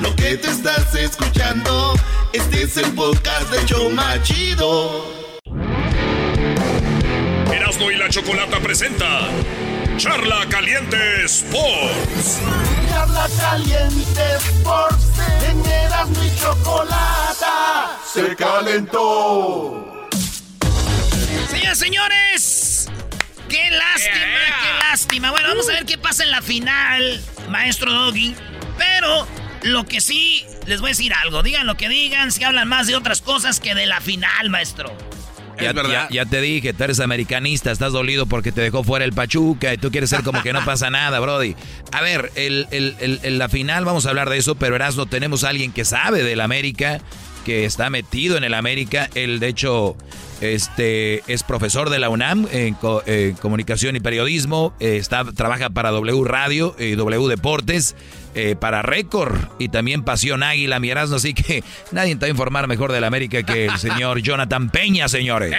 lo 0.00 0.14
que 0.16 0.36
te 0.36 0.48
estás 0.48 0.94
escuchando, 0.94 1.94
este 2.32 2.62
es 2.62 2.76
el 2.76 2.92
podcast 2.92 3.50
de 3.50 3.64
Choma 3.66 4.22
Chido. 4.22 5.04
Erasmo 7.52 7.90
y 7.90 7.96
la 7.96 8.08
Chocolata 8.08 8.60
presenta 8.60 9.28
Charla 9.96 10.46
Caliente 10.48 11.24
Sports. 11.24 12.40
Charla 12.88 13.28
Caliente 13.40 14.22
Sports. 14.36 15.06
En 15.48 15.64
Erasmo 15.64 16.22
y 16.22 16.40
Chocolata 16.40 17.98
se 18.12 18.36
calentó. 18.36 20.08
Señores, 21.50 21.78
señores. 21.78 22.90
¡Qué 23.48 23.70
lástima, 23.70 24.60
qué 24.60 24.78
lástima! 24.90 25.30
Bueno, 25.30 25.48
vamos 25.48 25.68
a 25.68 25.72
ver 25.74 25.86
qué 25.86 25.96
pasa 25.96 26.24
en 26.24 26.32
la 26.32 26.42
final, 26.42 27.22
maestro 27.48 27.92
Doggy. 27.92 28.34
Pero 28.76 29.24
lo 29.62 29.84
que 29.86 30.00
sí, 30.00 30.44
les 30.66 30.80
voy 30.80 30.88
a 30.88 30.92
decir 30.92 31.12
algo. 31.14 31.42
Digan 31.42 31.66
lo 31.66 31.76
que 31.76 31.88
digan, 31.88 32.32
si 32.32 32.44
hablan 32.44 32.68
más 32.68 32.86
de 32.86 32.96
otras 32.96 33.22
cosas 33.22 33.60
que 33.60 33.74
de 33.74 33.86
la 33.86 34.00
final, 34.00 34.50
maestro. 34.50 34.96
Ya, 35.60 35.72
ya, 35.72 36.08
ya, 36.10 36.26
te 36.26 36.40
dije, 36.42 36.74
tú 36.74 36.84
eres 36.84 37.00
americanista, 37.00 37.70
estás 37.70 37.92
dolido 37.92 38.26
porque 38.26 38.52
te 38.52 38.60
dejó 38.60 38.84
fuera 38.84 39.06
el 39.06 39.14
Pachuca 39.14 39.72
y 39.72 39.78
tú 39.78 39.90
quieres 39.90 40.10
ser 40.10 40.22
como 40.22 40.42
que 40.42 40.52
no 40.52 40.62
pasa 40.66 40.90
nada, 40.90 41.18
Brody. 41.18 41.56
A 41.92 42.02
ver, 42.02 42.30
el, 42.34 42.66
el, 42.70 43.38
la 43.38 43.48
final 43.48 43.84
vamos 43.84 44.04
a 44.04 44.10
hablar 44.10 44.28
de 44.28 44.36
eso, 44.36 44.54
pero 44.56 44.76
Erasmo, 44.76 45.06
tenemos 45.06 45.44
a 45.44 45.48
alguien 45.48 45.72
que 45.72 45.84
sabe 45.86 46.22
del 46.22 46.42
América, 46.42 47.00
que 47.46 47.64
está 47.64 47.90
metido 47.90 48.36
en 48.36 48.42
el 48.42 48.54
América. 48.54 49.08
Él, 49.14 49.38
de 49.38 49.46
hecho, 49.46 49.96
este, 50.40 51.22
es 51.32 51.44
profesor 51.44 51.90
de 51.90 52.00
la 52.00 52.08
UNAM 52.08 52.48
en, 52.50 52.74
comunicación 53.40 53.94
y 53.94 54.00
periodismo. 54.00 54.74
Eh, 54.80 54.96
está, 54.96 55.24
trabaja 55.24 55.70
para 55.70 55.92
W 55.92 56.24
Radio 56.24 56.74
y 56.76 56.96
W 56.96 57.28
Deportes. 57.28 57.94
Eh, 58.34 58.54
para 58.54 58.82
Récord 58.82 59.34
y 59.58 59.70
también 59.70 60.02
Pasión 60.02 60.42
Águila, 60.42 60.78
mi 60.78 60.90
Así 60.90 61.32
que 61.32 61.64
nadie 61.90 62.16
te 62.16 62.20
va 62.22 62.26
a 62.26 62.30
informar 62.30 62.68
mejor 62.68 62.92
del 62.92 63.04
América 63.04 63.44
que 63.44 63.64
el 63.64 63.78
señor 63.78 64.18
Jonathan 64.22 64.68
Peña, 64.68 65.08
señores. 65.08 65.54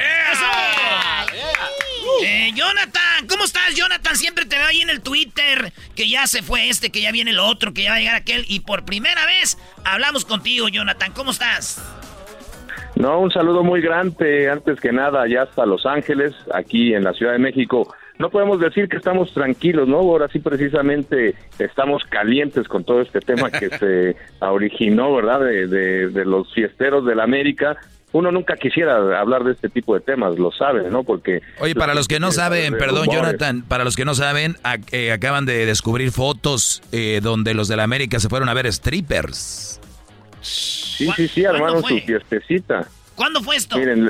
Eh, 2.23 2.51
Jonathan, 2.55 3.27
¿cómo 3.27 3.43
estás, 3.43 3.75
Jonathan? 3.75 4.15
Siempre 4.15 4.45
te 4.45 4.57
veo 4.57 4.67
ahí 4.67 4.81
en 4.81 4.89
el 4.89 5.01
Twitter 5.01 5.71
que 5.95 6.09
ya 6.09 6.27
se 6.27 6.41
fue 6.41 6.69
este, 6.69 6.91
que 6.91 7.01
ya 7.01 7.11
viene 7.11 7.31
el 7.31 7.39
otro, 7.39 7.73
que 7.73 7.83
ya 7.83 7.91
va 7.91 7.95
a 7.97 7.99
llegar 7.99 8.15
aquel. 8.15 8.45
Y 8.47 8.61
por 8.61 8.85
primera 8.85 9.25
vez 9.25 9.57
hablamos 9.83 10.25
contigo, 10.25 10.67
Jonathan. 10.67 11.11
¿Cómo 11.13 11.31
estás? 11.31 11.83
No, 12.95 13.19
un 13.19 13.31
saludo 13.31 13.63
muy 13.63 13.81
grande, 13.81 14.49
antes 14.49 14.79
que 14.79 14.91
nada, 14.91 15.27
ya 15.27 15.43
hasta 15.43 15.65
Los 15.65 15.85
Ángeles, 15.85 16.33
aquí 16.53 16.95
en 16.95 17.03
la 17.03 17.13
Ciudad 17.13 17.33
de 17.33 17.39
México 17.39 17.93
no 18.19 18.29
podemos 18.29 18.59
decir 18.59 18.89
que 18.89 18.97
estamos 18.97 19.31
tranquilos, 19.33 19.87
¿no? 19.87 19.97
Ahora 19.97 20.27
sí 20.27 20.39
precisamente 20.39 21.35
estamos 21.59 22.03
calientes 22.05 22.67
con 22.67 22.83
todo 22.83 23.01
este 23.01 23.19
tema 23.19 23.51
que 23.51 23.69
se 23.77 24.15
originó, 24.39 25.13
¿verdad? 25.15 25.41
De, 25.41 25.67
de, 25.67 26.25
los 26.25 26.51
fiesteros 26.53 27.05
de 27.05 27.15
la 27.15 27.23
América. 27.23 27.77
Uno 28.13 28.31
nunca 28.31 28.55
quisiera 28.55 29.19
hablar 29.19 29.43
de 29.43 29.51
este 29.51 29.67
tipo 29.67 29.93
de 29.93 29.99
temas, 29.99 30.39
lo 30.39 30.51
sabe, 30.51 30.89
¿no? 30.89 31.03
Porque... 31.03 31.41
Oye, 31.59 31.75
para 31.75 31.93
los 31.93 32.07
que 32.07 32.19
no 32.19 32.31
saben, 32.31 32.77
perdón 32.77 33.07
Jonathan, 33.11 33.63
para 33.63 33.83
los 33.83 33.95
que 33.95 34.05
no 34.05 34.15
saben, 34.15 34.55
eh, 34.91 35.11
acaban 35.11 35.45
de 35.45 35.65
descubrir 35.65 36.11
fotos 36.11 36.81
eh, 36.93 37.19
donde 37.21 37.53
los 37.53 37.67
de 37.67 37.75
la 37.75 37.83
América 37.83 38.19
se 38.19 38.29
fueron 38.29 38.47
a 38.47 38.53
ver 38.53 38.71
strippers. 38.71 39.81
Sí, 40.41 41.09
sí, 41.15 41.27
sí, 41.27 41.45
armaron 41.45 41.83
su 41.83 41.99
fiestecita. 41.99 42.87
¿Cuándo 43.15 43.41
fue 43.41 43.57
esto? 43.57 43.77
Miren, 43.77 44.05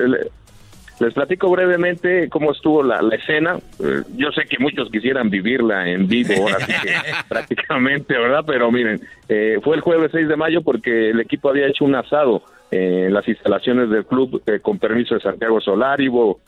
les 1.00 1.14
platico 1.14 1.50
brevemente 1.50 2.28
cómo 2.30 2.52
estuvo 2.52 2.82
la, 2.84 3.00
escena. 3.16 3.58
Eh, 3.80 4.04
yo 4.16 4.32
sé 4.32 4.46
que 4.46 4.58
muchos 4.60 4.90
quisieran 4.90 5.30
vivirla 5.30 5.88
en 5.88 6.08
vivo, 6.08 6.48
así 6.58 6.74
que 6.84 6.96
prácticamente, 7.28 8.18
¿verdad? 8.18 8.44
Pero 8.46 8.72
miren, 8.72 9.02
eh, 9.30 9.60
fue 9.64 9.76
el 9.76 9.82
jueves 9.82 10.12
6 10.12 10.28
de 10.28 10.36
mayo 10.36 10.62
porque 10.62 11.12
el 11.12 11.20
equipo 11.20 11.50
había 11.50 11.68
hecho 11.68 11.86
un 11.86 11.96
asado 11.96 12.44
en 12.72 13.14
las 13.14 13.28
instalaciones 13.28 13.90
del 13.90 14.06
club 14.06 14.42
eh, 14.46 14.60
con 14.60 14.78
permiso 14.78 15.16
de 15.16 15.22
Santiago 15.22 15.62
Solari, 15.62 16.10
hubo 16.10 16.40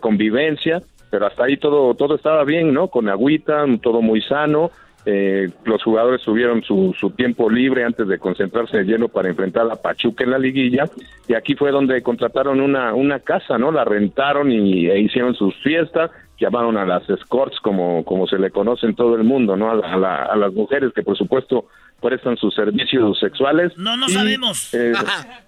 convivencia, 0.00 0.80
pero 1.10 1.26
hasta 1.26 1.44
ahí 1.44 1.56
todo, 1.56 1.94
todo 1.94 2.16
estaba 2.16 2.44
bien, 2.44 2.72
¿no? 2.72 2.88
Con 2.88 3.08
agüita, 3.08 3.64
todo 3.82 4.02
muy 4.02 4.22
sano. 4.22 4.70
eh, 5.06 5.48
los 5.64 5.82
jugadores 5.82 6.22
tuvieron 6.22 6.62
su, 6.62 6.94
su, 6.98 7.10
tiempo 7.10 7.48
libre 7.48 7.84
antes 7.84 8.06
de 8.08 8.18
concentrarse 8.18 8.78
en 8.78 8.86
lleno 8.86 9.08
para 9.08 9.28
enfrentar 9.28 9.70
a 9.70 9.76
Pachuca 9.76 10.24
en 10.24 10.32
la 10.32 10.38
liguilla 10.38 10.84
y 11.26 11.34
aquí 11.34 11.54
fue 11.54 11.70
donde 11.70 12.02
contrataron 12.02 12.60
una, 12.60 12.92
una 12.94 13.20
casa, 13.20 13.56
¿no? 13.56 13.70
La 13.70 13.84
rentaron 13.84 14.50
y 14.52 14.86
e 14.90 15.00
hicieron 15.00 15.34
sus 15.34 15.54
fiestas, 15.62 16.10
llamaron 16.38 16.76
a 16.76 16.84
las 16.84 17.08
escorts 17.08 17.58
como, 17.60 18.04
como 18.04 18.26
se 18.26 18.38
le 18.38 18.50
conoce 18.50 18.86
en 18.86 18.96
todo 18.96 19.14
el 19.14 19.24
mundo, 19.24 19.56
¿no? 19.56 19.70
A, 19.70 20.24
a, 20.24 20.36
las 20.36 20.52
mujeres 20.52 20.92
que 20.92 21.02
por 21.02 21.16
supuesto 21.16 21.66
prestan 22.02 22.36
sus 22.36 22.54
servicios 22.54 23.18
sexuales. 23.18 23.72
No, 23.78 23.96
no 23.96 24.08
sabemos. 24.08 24.74
Eh, 24.74 24.92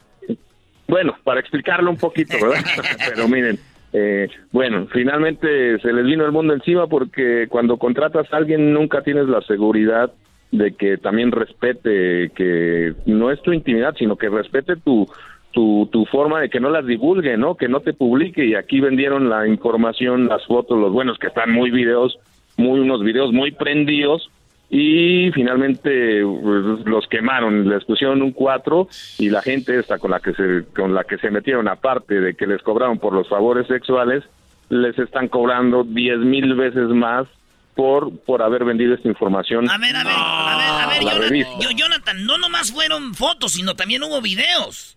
bueno, 0.90 1.16
para 1.24 1.40
explicarlo 1.40 1.90
un 1.90 1.96
poquito, 1.96 2.36
¿verdad? 2.40 2.62
Pero 3.08 3.28
miren, 3.28 3.58
eh, 3.92 4.28
bueno, 4.52 4.86
finalmente 4.92 5.78
se 5.78 5.92
les 5.92 6.04
vino 6.04 6.24
el 6.24 6.32
mundo 6.32 6.52
encima 6.52 6.86
porque 6.86 7.46
cuando 7.48 7.76
contratas 7.76 8.32
a 8.32 8.36
alguien 8.36 8.72
nunca 8.72 9.02
tienes 9.02 9.26
la 9.26 9.40
seguridad 9.42 10.12
de 10.50 10.72
que 10.72 10.98
también 10.98 11.30
respete, 11.30 12.30
que 12.34 12.94
no 13.06 13.30
es 13.30 13.40
tu 13.42 13.52
intimidad, 13.52 13.94
sino 13.96 14.16
que 14.16 14.28
respete 14.28 14.76
tu, 14.76 15.08
tu, 15.52 15.88
tu 15.92 16.04
forma 16.06 16.40
de 16.40 16.50
que 16.50 16.60
no 16.60 16.70
las 16.70 16.84
divulgue, 16.84 17.36
¿no? 17.36 17.54
Que 17.54 17.68
no 17.68 17.80
te 17.80 17.92
publique. 17.92 18.44
Y 18.44 18.56
aquí 18.56 18.80
vendieron 18.80 19.28
la 19.28 19.46
información, 19.46 20.26
las 20.26 20.44
fotos, 20.46 20.78
los 20.78 20.92
buenos 20.92 21.18
que 21.18 21.28
están 21.28 21.52
muy 21.52 21.70
videos, 21.70 22.18
muy 22.56 22.80
unos 22.80 23.02
videos 23.02 23.32
muy 23.32 23.52
prendidos 23.52 24.28
y 24.70 25.32
finalmente 25.32 26.22
pues, 26.22 26.86
los 26.86 27.06
quemaron, 27.08 27.68
les 27.68 27.84
pusieron 27.84 28.22
un 28.22 28.30
4 28.30 28.88
y 29.18 29.28
la 29.28 29.42
gente 29.42 29.76
esta 29.76 29.98
con 29.98 30.12
la 30.12 30.20
que 30.20 30.32
se 30.32 30.64
con 30.74 30.94
la 30.94 31.02
que 31.02 31.18
se 31.18 31.30
metieron 31.30 31.66
aparte 31.66 32.20
de 32.20 32.34
que 32.34 32.46
les 32.46 32.62
cobraron 32.62 33.00
por 33.00 33.12
los 33.12 33.28
favores 33.28 33.66
sexuales 33.66 34.22
les 34.68 34.96
están 34.96 35.26
cobrando 35.26 35.82
10 35.82 36.18
mil 36.20 36.54
veces 36.54 36.88
más 36.88 37.26
por 37.74 38.16
por 38.20 38.42
haber 38.42 38.64
vendido 38.64 38.94
esta 38.94 39.08
información. 39.08 39.68
A 39.68 39.78
ver, 39.78 39.96
a 39.96 40.04
ver, 40.04 40.12
a 40.16 40.56
ver, 40.56 41.08
a 41.08 41.18
ver, 41.18 41.32
Jonathan, 41.32 41.76
Jonathan, 41.76 42.24
no 42.24 42.38
nomás 42.38 42.70
fueron 42.70 43.14
fotos, 43.14 43.52
sino 43.52 43.74
también 43.74 44.04
hubo 44.04 44.20
videos. 44.20 44.96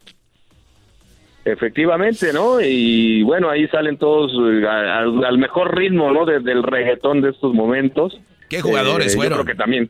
Efectivamente, 1.46 2.32
¿no? 2.32 2.62
Y 2.62 3.22
bueno, 3.24 3.50
ahí 3.50 3.68
salen 3.68 3.98
todos 3.98 4.32
eh, 4.32 4.66
al, 4.66 5.38
mejor 5.38 5.76
ritmo, 5.76 6.12
¿no? 6.12 6.26
del 6.26 6.64
reggaetón 6.64 7.22
de 7.22 7.32
estos 7.32 7.54
momentos. 7.54 8.18
¿Qué 8.50 8.62
jugadores 8.62 9.14
eh, 9.14 9.18
fueron? 9.18 9.40
Yo 9.40 9.44
creo 9.44 9.56
que 9.56 9.60
también 9.60 9.90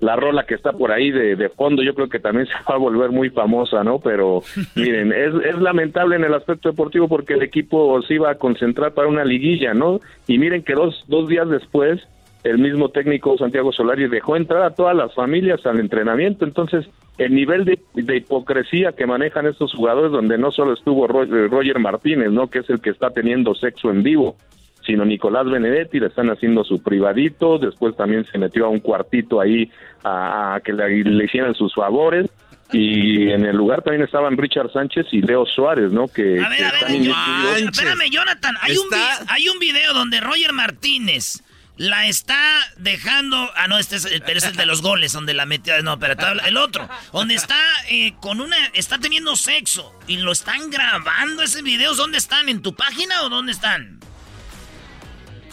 la 0.00 0.16
rola 0.16 0.44
que 0.44 0.54
está 0.54 0.72
por 0.72 0.92
ahí 0.92 1.10
de, 1.10 1.48
fondo, 1.48 1.82
yo 1.82 1.94
creo 1.94 2.08
que 2.08 2.18
también 2.18 2.46
se 2.48 2.52
va 2.52 2.74
a 2.74 2.78
volver 2.78 3.10
muy 3.10 3.30
famosa, 3.30 3.82
¿no? 3.84 3.98
Pero 3.98 4.42
miren, 4.74 5.12
es, 5.12 5.34
es 5.44 5.58
lamentable 5.60 6.16
en 6.16 6.24
el 6.24 6.34
aspecto 6.34 6.70
deportivo 6.70 7.08
porque 7.08 7.34
el 7.34 7.42
equipo 7.42 8.00
se 8.02 8.14
iba 8.14 8.30
a 8.30 8.36
concentrar 8.36 8.92
para 8.92 9.08
una 9.08 9.24
liguilla, 9.24 9.74
¿no? 9.74 10.00
Y 10.26 10.38
miren 10.38 10.62
que 10.62 10.74
dos, 10.74 11.04
dos 11.08 11.28
días 11.28 11.48
después 11.48 12.06
el 12.44 12.58
mismo 12.58 12.90
técnico 12.90 13.38
Santiago 13.38 13.72
Solari 13.72 14.06
dejó 14.06 14.36
entrar 14.36 14.62
a 14.62 14.74
todas 14.74 14.94
las 14.94 15.14
familias 15.14 15.64
al 15.64 15.80
entrenamiento. 15.80 16.44
Entonces, 16.44 16.86
el 17.16 17.34
nivel 17.34 17.64
de, 17.64 17.78
de, 17.94 18.16
hipocresía 18.18 18.92
que 18.92 19.06
manejan 19.06 19.46
estos 19.46 19.72
jugadores, 19.72 20.12
donde 20.12 20.36
no 20.36 20.52
solo 20.52 20.74
estuvo 20.74 21.06
Roger 21.06 21.78
Martínez, 21.78 22.30
¿no? 22.30 22.48
Que 22.48 22.58
es 22.58 22.68
el 22.68 22.80
que 22.80 22.90
está 22.90 23.10
teniendo 23.10 23.54
sexo 23.54 23.90
en 23.90 24.02
vivo, 24.02 24.36
sino 24.84 25.04
Nicolás 25.04 25.46
Benedetti, 25.46 26.00
le 26.00 26.06
están 26.06 26.30
haciendo 26.30 26.64
su 26.64 26.82
privadito, 26.82 27.58
después 27.58 27.96
también 27.96 28.24
se 28.26 28.38
metió 28.38 28.66
a 28.66 28.68
un 28.68 28.80
cuartito 28.80 29.40
ahí 29.40 29.70
a, 30.04 30.60
que 30.64 30.72
le, 30.72 31.24
hicieran 31.24 31.54
sus 31.54 31.74
favores, 31.74 32.30
y 32.72 33.30
en 33.30 33.44
el 33.44 33.56
lugar 33.56 33.82
también 33.82 34.02
estaban 34.02 34.36
Richard 34.36 34.72
Sánchez 34.72 35.06
y 35.12 35.22
Leo 35.22 35.46
Suárez, 35.46 35.92
¿no? 35.92 36.08
Que, 36.08 36.40
a 36.40 36.48
ver, 36.48 36.64
a 36.64 36.72
ver, 36.72 37.64
espérame, 37.64 38.10
Jonathan, 38.10 38.54
hay 38.60 38.76
un, 38.76 38.86
hay 39.28 39.48
un 39.48 39.58
video 39.58 39.94
donde 39.94 40.20
Roger 40.20 40.52
Martínez 40.52 41.42
la 41.76 42.06
está 42.06 42.38
dejando. 42.76 43.50
Ah, 43.56 43.66
no, 43.68 43.78
este 43.78 43.96
es, 43.96 44.08
pero 44.24 44.38
es 44.38 44.44
el 44.44 44.56
de 44.56 44.66
los 44.66 44.82
goles, 44.82 45.12
donde 45.12 45.34
la 45.34 45.46
metió. 45.46 45.80
No, 45.82 45.98
pero 45.98 46.14
el 46.46 46.56
otro, 46.56 46.88
donde 47.12 47.34
está 47.34 47.58
eh, 47.90 48.14
con 48.20 48.40
una. 48.40 48.56
Está 48.74 48.98
teniendo 48.98 49.36
sexo 49.36 49.92
y 50.06 50.18
lo 50.18 50.32
están 50.32 50.70
grabando 50.70 51.42
ese 51.42 51.62
video. 51.62 51.94
¿Dónde 51.94 52.18
están? 52.18 52.48
¿En 52.48 52.62
tu 52.62 52.74
página 52.74 53.22
o 53.22 53.28
dónde 53.28 53.52
están? 53.52 54.00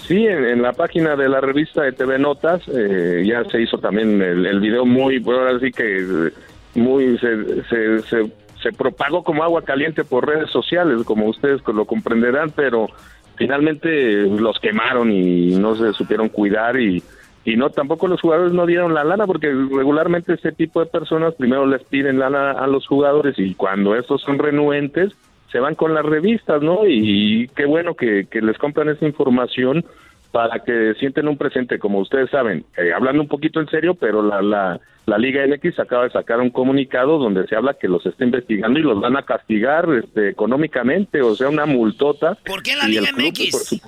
Sí, 0.08 0.26
en, 0.28 0.62
la 0.62 0.74
página 0.74 1.16
de 1.16 1.30
la 1.30 1.42
revista 1.42 1.84
de 1.84 1.92
TV 1.92 2.20
Notas 2.20 2.62
eh, 2.68 3.24
ya 3.26 3.44
se 3.46 3.62
hizo 3.62 3.78
también 3.78 4.22
el, 4.22 4.60
video 4.60 4.86
muy, 4.86 5.20
bueno, 5.20 5.42
ahora 5.42 5.60
sí 5.60 5.72
que 5.72 6.32
muy 6.76 7.18
se, 7.20 7.64
se, 7.64 8.32
se, 8.62 8.72
propagó 8.74 9.24
como 9.24 9.44
agua 9.44 9.62
caliente 9.62 10.04
por 10.04 10.28
redes 10.28 10.50
sociales, 10.50 11.04
como 11.06 11.28
ustedes 11.28 11.62
lo 11.68 11.86
comprenderán, 11.86 12.52
pero 12.52 12.88
finalmente 13.36 14.28
los 14.28 14.60
quemaron 14.60 15.12
y 15.12 15.56
no 15.56 15.76
se 15.76 15.94
supieron 15.94 16.30
cuidar 16.30 16.80
y, 16.80 17.04
y 17.46 17.56
no 17.56 17.70
tampoco 17.70 18.08
los 18.08 18.22
jugadores 18.22 18.54
no 18.54 18.66
dieron 18.66 18.94
la 18.94 19.04
lana 19.04 19.26
porque 19.26 19.48
regularmente 19.48 20.34
ese 20.34 20.52
tipo 20.52 20.80
de 20.80 20.88
personas 20.88 21.36
primero 21.36 21.66
les 21.66 21.84
piden 21.84 22.20
lana 22.20 22.52
a 22.52 22.68
los 22.68 22.88
jugadores 22.88 23.38
y 23.38 23.54
cuando 23.56 23.96
estos 23.96 24.22
son 24.22 24.40
renuentes 24.40 25.14
se 25.52 25.60
van 25.60 25.76
con 25.76 25.94
las 25.94 26.06
revistas, 26.06 26.62
¿no? 26.62 26.88
Y 26.88 27.50
qué 27.56 27.66
bueno 27.66 27.96
que, 27.96 28.28
les 28.32 28.58
compran 28.58 28.90
esa 28.90 29.06
información 29.06 29.86
para 30.32 30.60
que 30.60 30.94
sienten 31.00 31.28
un 31.28 31.38
presente, 31.38 31.78
como 31.78 32.00
ustedes 32.00 32.30
saben, 32.30 32.64
eh, 32.78 32.94
hablando 32.96 33.22
un 33.22 33.28
poquito 33.28 33.60
en 33.60 33.68
serio, 33.68 33.96
pero 33.96 34.24
la, 34.24 34.42
la, 34.42 34.80
la 35.06 35.18
Liga 35.18 35.46
MX 35.46 35.80
acaba 35.80 36.06
de 36.06 36.12
sacar 36.12 36.40
un 36.40 36.52
comunicado 36.52 37.18
donde 37.18 37.46
se 37.48 37.56
habla 37.56 37.74
que 37.74 37.90
los 37.90 38.06
está 38.06 38.24
investigando 38.24 38.80
y 38.80 38.84
los 38.84 39.02
van 39.02 39.18
a 39.18 39.24
castigar 39.24 39.90
este, 39.94 40.30
económicamente, 40.30 41.22
o 41.22 41.36
sea, 41.36 41.50
una 41.50 41.66
multota. 41.66 42.38
¿Por 42.46 42.64
qué 42.64 42.76
la 42.78 42.88
Liga 42.88 43.10
MX? 43.14 43.82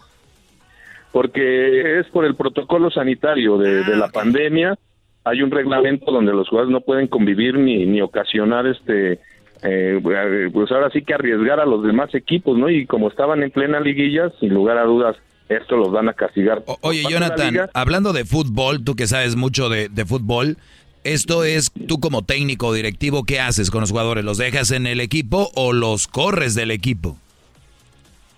porque 1.13 1.99
es 1.99 2.07
por 2.07 2.25
el 2.25 2.35
protocolo 2.35 2.89
sanitario 2.89 3.59
de, 3.59 3.83
de 3.83 3.95
la 3.95 4.05
ah, 4.05 4.11
pandemia. 4.11 4.75
Hay 5.23 5.43
un 5.43 5.51
reglamento 5.51 6.11
donde 6.11 6.33
los 6.33 6.49
jugadores 6.49 6.73
no 6.73 6.81
pueden 6.81 7.07
convivir 7.07 7.55
ni, 7.55 7.85
ni 7.85 8.01
ocasionar 8.01 8.65
este 8.65 9.19
eh, 9.63 10.49
pues 10.51 10.71
ahora 10.71 10.89
sí 10.89 11.03
que 11.03 11.13
arriesgar 11.13 11.59
a 11.59 11.65
los 11.65 11.83
demás 11.83 12.13
equipos, 12.13 12.57
¿no? 12.57 12.69
Y 12.69 12.85
como 12.85 13.09
estaban 13.09 13.43
en 13.43 13.51
plena 13.51 13.79
liguilla, 13.79 14.31
sin 14.39 14.53
lugar 14.53 14.77
a 14.77 14.83
dudas, 14.83 15.15
esto 15.49 15.77
los 15.77 15.91
van 15.91 16.09
a 16.09 16.13
castigar. 16.13 16.63
oye, 16.81 17.03
Jonathan, 17.09 17.69
hablando 17.73 18.13
de 18.13 18.25
fútbol, 18.25 18.83
tú 18.83 18.95
que 18.95 19.07
sabes 19.07 19.35
mucho 19.35 19.69
de, 19.69 20.05
fútbol, 20.05 20.57
esto 21.03 21.43
es 21.43 21.71
tú 21.87 21.99
como 21.99 22.23
técnico 22.23 22.73
directivo, 22.73 23.23
¿qué 23.23 23.39
haces 23.39 23.71
con 23.71 23.81
los 23.81 23.91
jugadores? 23.91 24.25
¿Los 24.25 24.37
dejas 24.37 24.71
en 24.71 24.87
el 24.87 24.99
equipo 24.99 25.49
o 25.55 25.73
los 25.73 26.07
corres 26.07 26.55
del 26.55 26.71
equipo? 26.71 27.17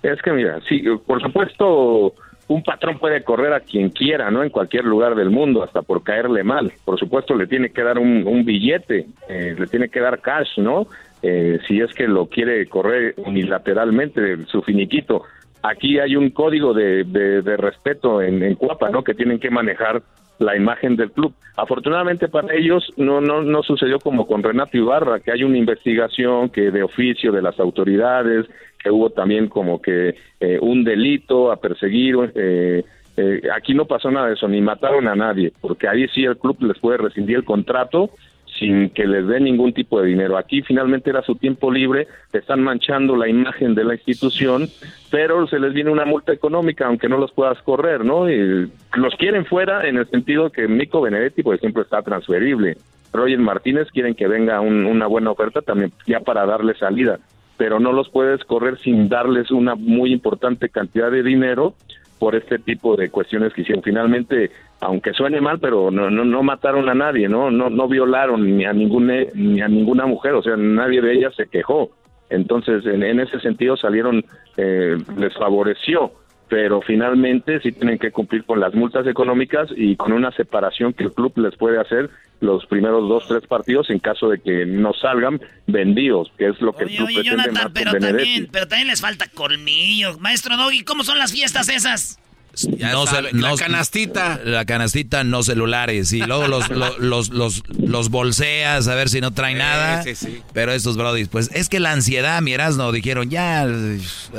Es 0.04 0.22
que 0.22 0.32
mira, 0.32 0.60
sí, 0.70 0.84
por 1.08 1.22
supuesto, 1.22 2.14
un 2.48 2.64
patrón 2.64 3.00
puede 3.00 3.24
correr 3.24 3.54
a 3.54 3.60
quien 3.60 3.90
quiera, 3.90 4.30
¿no? 4.30 4.44
En 4.44 4.50
cualquier 4.50 4.86
lugar 4.86 5.16
del 5.16 5.32
mundo, 5.32 5.64
hasta 5.64 5.82
por 5.82 6.04
caerle 6.04 6.44
mal. 6.44 6.72
Por 6.84 7.00
supuesto, 7.00 7.36
le 7.36 7.48
tiene 7.48 7.72
que 7.72 7.82
dar 7.82 7.98
un, 7.98 8.46
billete, 8.46 9.08
eh, 9.28 9.56
le 9.58 9.68
tiene 9.68 9.90
que 9.90 10.00
dar 10.00 10.22
cash, 10.22 10.58
¿no? 10.58 10.88
Eh, 11.24 11.60
si 11.68 11.82
es 11.82 11.92
que 11.94 12.08
lo 12.08 12.28
quiere 12.28 12.68
correr 12.68 13.16
unilateralmente, 13.18 14.46
su 14.46 14.62
finiquito. 14.62 15.24
Aquí 15.64 15.98
hay 15.98 16.16
un 16.16 16.30
código 16.30 16.76
de, 16.76 17.04
de, 17.04 17.58
respeto 17.58 18.22
en, 18.22 18.44
en 18.44 18.54
Cuapa, 18.54 18.90
¿no? 18.90 19.04
Que 19.04 19.16
tienen 19.16 19.40
que 19.40 19.50
manejar 19.50 20.04
la 20.40 20.56
imagen 20.56 20.96
del 20.96 21.12
club. 21.12 21.34
Afortunadamente 21.56 22.28
para 22.28 22.54
ellos 22.54 22.92
no, 22.98 23.22
no, 23.22 23.42
no 23.42 23.64
sucedió 23.64 24.00
como 24.00 24.28
con 24.28 24.44
Renato 24.44 24.78
Ibarra, 24.78 25.20
que 25.20 25.32
hay 25.32 25.44
una 25.44 25.58
investigación 25.58 26.50
que 26.50 26.72
de 26.72 26.84
oficio 26.84 27.32
de 27.32 27.42
las 27.42 27.60
autoridades, 27.60 28.46
que 28.82 28.92
hubo 28.92 29.10
también 29.10 29.48
como 29.48 29.82
que 29.82 30.16
eh, 30.40 30.60
un 30.62 30.84
delito 30.84 31.52
a 31.52 31.58
perseguir. 31.58 32.16
Eh, 32.36 32.84
eh, 33.18 33.42
aquí 33.56 33.74
no 33.74 33.86
pasó 33.86 34.12
nada 34.12 34.28
de 34.28 34.34
eso, 34.34 34.48
ni 34.48 34.62
mataron 34.62 35.08
a 35.08 35.16
nadie, 35.16 35.54
porque 35.62 35.88
ahí 35.88 36.08
sí 36.10 36.26
el 36.26 36.38
club 36.38 36.58
les 36.62 36.78
puede 36.80 36.98
rescindir 36.98 37.38
el 37.38 37.46
contrato 37.46 38.12
sin 38.60 38.90
que 38.90 39.06
les 39.06 39.28
dé 39.28 39.40
ningún 39.40 39.74
tipo 39.74 40.00
de 40.00 40.08
dinero. 40.08 40.38
Aquí 40.38 40.62
finalmente 40.62 41.10
era 41.10 41.22
su 41.22 41.36
tiempo 41.36 41.72
libre, 41.72 42.08
están 42.34 42.62
manchando 42.62 43.16
la 43.16 43.28
imagen 43.28 43.76
de 43.76 43.84
la 43.84 43.96
institución, 43.96 44.68
pero 45.12 45.48
se 45.48 45.60
les 45.60 45.74
viene 45.74 45.92
una 45.92 46.06
multa 46.06 46.34
económica, 46.34 46.88
aunque 46.88 47.10
no 47.10 47.18
los 47.18 47.32
puedas 47.32 47.62
correr, 47.64 48.04
¿no? 48.06 48.30
Y 48.30 48.72
los 48.96 49.16
quieren 49.18 49.46
fuera 49.46 49.88
en 49.88 49.98
el 49.98 50.08
sentido 50.10 50.52
que 50.52 50.68
Nico 50.68 51.02
Benedetti, 51.02 51.44
por 51.44 51.56
ejemplo, 51.56 51.82
está 51.82 52.02
transferible. 52.02 52.78
Roger 53.14 53.40
Martínez 53.40 53.88
quieren 53.92 54.14
que 54.16 54.28
venga 54.28 54.60
una 54.62 55.08
buena 55.08 55.32
oferta 55.32 55.62
también 55.62 55.94
ya 56.06 56.20
para 56.20 56.46
darle 56.46 56.76
salida, 56.76 57.20
pero 57.58 57.80
no 57.80 57.94
los 57.94 58.10
puedes 58.10 58.44
correr 58.44 58.78
sin 58.80 59.08
darles 59.08 59.52
una 59.52 59.76
muy 59.76 60.12
importante 60.12 60.70
cantidad 60.70 61.10
de 61.10 61.24
dinero 61.24 61.76
por 62.20 62.36
este 62.36 62.60
tipo 62.60 62.96
de 62.96 63.10
cuestiones 63.10 63.54
que 63.54 63.62
hicieron. 63.62 63.84
Finalmente, 63.84 64.52
aunque 64.82 65.14
suene 65.14 65.42
mal, 65.42 65.60
pero 65.60 65.92
no, 65.92 66.10
no, 66.10 66.26
no 66.26 66.44
mataron 66.44 66.90
a 66.90 66.94
nadie, 66.94 67.28
¿no? 67.28 67.50
No, 67.52 67.70
no 67.70 67.88
violaron 67.88 68.58
ni 68.58 68.66
a, 68.66 68.74
ningún, 68.74 69.12
ni 69.34 69.62
a 69.62 69.68
ninguna 69.68 70.06
mujer, 70.06 70.34
o 70.34 70.44
sea, 70.44 70.56
nadie 70.58 71.02
de 71.02 71.14
ellas 71.14 71.34
se 71.36 71.48
quejó. 71.48 71.92
Entonces, 72.30 72.86
en, 72.86 73.04
en 73.04 73.20
ese 73.20 73.40
sentido 73.40 73.78
salieron, 73.78 74.24
eh, 74.58 74.98
les 75.18 75.34
favoreció 75.36 76.12
pero 76.48 76.82
finalmente 76.82 77.60
sí 77.62 77.72
tienen 77.72 77.98
que 77.98 78.12
cumplir 78.12 78.44
con 78.44 78.60
las 78.60 78.74
multas 78.74 79.08
económicas 79.08 79.70
y 79.76 79.96
con 79.96 80.14
una 80.14 80.32
separación 80.32 80.94
que 80.94 81.06
el 81.06 81.14
club 81.14 81.34
les 81.38 81.56
puede 81.56 81.80
hacer 81.80 82.10
los 82.40 82.66
primeros 82.68 83.08
dos, 83.08 83.28
tres 83.28 83.48
partidos 83.48 83.90
en 83.90 84.00
caso 84.00 84.30
de 84.30 84.40
que 84.40 84.66
no 84.66 84.94
salgan 84.94 85.42
vendidos, 85.68 86.32
que 86.38 86.50
es 86.50 86.62
lo 86.62 86.74
que 86.74 86.84
el 86.84 86.96
club 86.96 87.08
pretende 87.08 87.70
pero 87.74 87.92
también, 87.94 88.48
pero 88.52 88.68
también 88.68 88.90
les 88.90 89.02
falta 89.02 89.28
colmillo. 89.34 90.18
Maestro 90.20 90.56
Doggy, 90.56 90.84
¿cómo 90.84 91.04
son 91.04 91.18
las 91.18 91.32
fiestas 91.32 91.70
esas? 91.70 92.20
No, 92.64 93.06
la 93.34 93.56
canastita. 93.56 94.40
La 94.44 94.66
canastita, 94.66 95.24
no 95.24 95.44
celulares. 95.44 96.14
Y 96.14 96.20
luego 96.22 96.48
los, 96.48 96.70
los, 97.00 97.30
los, 97.30 97.64
los, 97.70 98.10
bolseas 98.10 98.88
a 98.88 98.96
ver 98.96 99.10
si 99.10 99.22
no 99.22 99.34
traen 99.34 99.58
nada. 99.58 100.04
Sí, 100.04 100.16
sí. 100.16 100.42
Pero 100.54 100.72
estos 100.72 100.98
brodis, 100.98 101.28
pues 101.28 101.50
es 101.54 101.70
que 101.70 101.80
la 101.80 101.92
ansiedad, 101.92 102.42
mi 102.42 102.56
no 102.56 102.92
dijeron 102.92 103.30
ya 103.30 103.68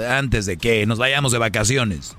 antes 0.09 0.47
de 0.47 0.57
que 0.57 0.87
nos 0.87 0.99
vayamos 0.99 1.33
de 1.33 1.39
vacaciones. 1.39 2.17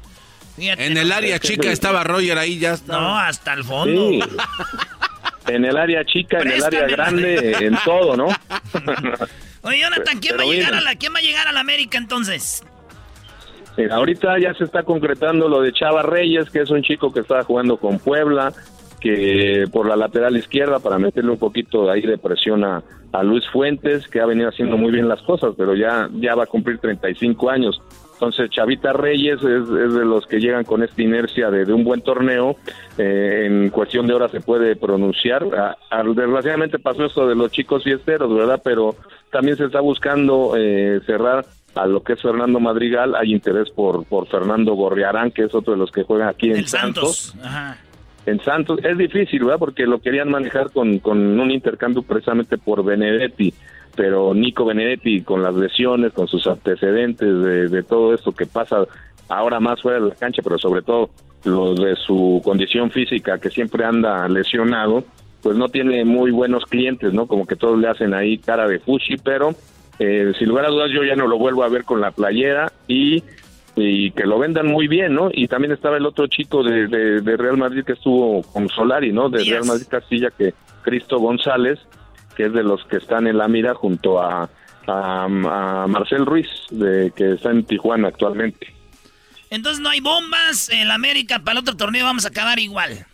en 0.58 0.98
el 0.98 1.12
área 1.12 1.40
chica 1.40 1.72
estaba 1.72 2.04
Roger 2.04 2.38
ahí 2.38 2.60
ya 2.60 2.74
está. 2.74 2.94
No, 2.94 3.18
hasta 3.18 3.54
el 3.54 3.64
fondo. 3.64 4.12
en 5.48 5.66
el 5.66 5.78
área 5.78 6.06
chica, 6.06 6.40
en 6.40 6.52
el 6.52 6.64
área 6.64 6.88
grande, 6.88 7.58
en 7.60 7.78
todo, 7.84 8.16
¿no? 8.16 8.28
Oye, 9.64 9.80
Jonathan, 9.82 10.20
¿quién 10.20 10.38
va, 10.38 10.44
a 10.44 10.46
llegar 10.46 10.76
a 10.76 10.82
la, 10.82 10.96
¿quién 10.96 11.14
va 11.14 11.20
a 11.20 11.22
llegar 11.22 11.48
a 11.48 11.52
la 11.52 11.60
América 11.60 11.98
entonces? 11.98 12.64
Ahorita 13.86 14.40
ya 14.40 14.54
se 14.54 14.64
está 14.64 14.84
concretando 14.84 15.48
lo 15.48 15.62
de 15.62 15.72
Chava 15.72 16.02
Reyes, 16.02 16.50
que 16.50 16.62
es 16.62 16.70
un 16.70 16.82
chico 16.82 17.14
que 17.14 17.20
estaba 17.20 17.44
jugando 17.44 17.78
con 17.78 18.00
Puebla, 18.00 18.54
que 19.00 19.66
por 19.72 19.88
la 19.88 19.96
lateral 19.96 20.36
izquierda 20.38 20.80
para 20.80 20.98
meterle 20.98 21.32
un 21.32 21.38
poquito 21.38 21.90
ahí 21.90 22.02
de 22.02 22.18
presión 22.18 22.64
a, 22.64 22.84
Luis 23.24 23.50
Fuentes, 23.50 24.08
que 24.08 24.20
ha 24.20 24.28
venido 24.28 24.48
haciendo 24.48 24.78
muy 24.78 24.92
bien 24.92 25.08
las 25.08 25.24
cosas, 25.24 25.56
pero 25.58 25.74
ya, 25.74 26.08
ya 26.20 26.36
va 26.36 26.44
a 26.44 26.46
cumplir 26.46 26.78
35 26.78 27.50
años. 27.50 27.82
Entonces, 28.14 28.52
Chavita 28.52 28.94
Reyes 28.94 29.42
es, 29.42 29.70
de 29.70 30.06
los 30.06 30.28
que 30.28 30.40
llegan 30.40 30.64
con 30.64 30.84
esta 30.84 31.02
inercia 31.02 31.50
de, 31.50 31.72
un 31.74 31.84
buen 31.84 32.02
torneo. 32.02 32.58
Eh, 32.98 33.46
en 33.46 33.70
cuestión 33.70 34.06
de 34.06 34.14
horas 34.14 34.30
se 34.30 34.42
puede 34.42 34.76
pronunciar. 34.76 35.46
desgraciadamente 36.16 36.78
pasó 36.78 37.06
esto 37.06 37.28
de 37.28 37.34
los 37.34 37.52
chicos 37.52 37.84
fiesteros, 37.84 38.32
¿verdad? 38.36 38.62
Pero 38.64 38.96
también 39.32 39.58
se 39.58 39.66
está 39.66 39.82
buscando 39.82 40.54
eh, 40.56 41.00
cerrar 41.08 41.46
a 41.78 41.86
lo 41.86 42.02
que 42.02 42.14
es 42.14 42.22
Fernando 42.22 42.60
Madrigal, 42.60 43.16
hay 43.16 43.34
interés 43.34 43.70
por, 43.70 44.06
por 44.06 44.28
Fernando 44.28 44.74
Gorriarán, 44.74 45.32
que 45.32 45.44
es 45.44 45.54
otro 45.54 45.74
de 45.74 45.80
los 45.80 45.92
que 45.92 46.04
juegan 46.04 46.30
aquí 46.30 46.52
en 46.52 46.68
Santos. 46.68 47.36
En 48.26 48.42
Santos 48.42 48.80
es 48.84 48.98
difícil, 48.98 49.46
¿verdad? 49.46 49.60
Porque 49.60 49.86
lo 49.86 50.00
querían 50.00 50.30
manejar 50.30 50.72
con, 50.72 51.00
con 51.00 51.40
un 51.40 51.52
intercambio 51.52 52.02
precisamente 52.02 52.58
por 52.58 52.84
Benedetti, 52.84 53.54
pero 53.96 54.34
Nico 54.34 54.66
Benedetti 54.66 55.22
con 55.22 55.42
las 55.42 55.56
lesiones, 55.56 56.12
con 56.14 56.28
sus 56.28 56.46
antecedentes 56.46 57.28
de, 57.28 57.70
de 57.70 57.84
todo 57.84 58.14
esto 58.14 58.34
que 58.34 58.46
pasa 58.46 58.86
ahora 59.30 59.60
más 59.60 59.82
fuera 59.82 60.00
de 60.00 60.10
la 60.10 60.16
cancha, 60.16 60.42
pero 60.44 60.58
sobre 60.58 60.82
todo 60.82 61.10
lo 61.46 61.74
de 61.74 61.96
su 61.96 62.42
condición 62.44 62.92
física 62.92 63.40
que 63.40 63.50
siempre 63.50 63.86
anda 63.86 64.28
lesionado, 64.28 65.04
pues 65.42 65.56
no 65.56 65.70
tiene 65.70 66.04
muy 66.04 66.32
buenos 66.32 66.66
clientes, 66.66 67.14
¿no? 67.14 67.28
Como 67.28 67.46
que 67.46 67.56
todos 67.56 67.80
le 67.80 67.88
hacen 67.88 68.14
ahí 68.14 68.38
cara 68.38 68.68
de 68.68 68.80
fushi, 68.80 69.18
pero 69.18 69.56
eh, 70.00 70.34
sin 70.38 70.50
lugar 70.50 70.66
a 70.66 70.70
dudas 70.70 70.92
yo 70.94 71.04
ya 71.04 71.16
no 71.16 71.28
lo 71.28 71.38
vuelvo 71.38 71.64
a 71.64 71.70
ver 71.70 71.84
con 71.84 72.02
la 72.02 72.12
playera 72.12 72.72
y, 72.88 73.24
y 73.76 74.12
que 74.12 74.26
lo 74.26 74.38
vendan 74.38 74.68
muy 74.68 74.88
bien, 74.88 75.14
¿no? 75.14 75.30
Y 75.32 75.48
también 75.48 75.72
estaba 75.72 75.98
el 75.98 76.06
otro 76.06 76.28
chico 76.28 76.64
de, 76.64 76.88
de, 76.88 77.38
Real 77.38 77.58
Madrid 77.58 77.84
que 77.84 77.94
estuvo 77.94 78.44
con 78.44 78.70
Solari, 78.70 79.12
¿no? 79.12 79.30
De 79.30 79.44
Real 79.44 79.66
Madrid 79.66 79.88
Castilla, 79.90 80.30
que 80.32 80.54
Cristo 80.84 81.20
González, 81.20 81.80
que 82.36 82.46
es 82.46 82.54
de 82.54 82.64
los 82.64 82.84
que 82.86 82.98
están 82.98 83.28
en 83.28 83.38
la 83.38 83.48
mira 83.48 83.74
junto 83.74 84.22
a, 84.22 84.50
a, 84.88 85.28
Marcel 85.28 86.26
Ruiz, 86.26 86.48
de, 86.70 87.12
que 87.16 87.34
está 87.34 87.52
en 87.52 87.66
Tijuana 87.66 88.10
actualmente. 88.10 88.74
Entonces 89.50 89.80
no 89.82 89.90
hay 89.90 90.02
bombas 90.02 90.70
en 90.70 90.92
América, 90.92 91.40
para 91.40 91.54
el 91.54 91.58
otro 91.60 91.76
torneo 91.76 92.06
vamos 92.06 92.26
a 92.26 92.30
acabar 92.30 92.60
igual. 92.60 93.06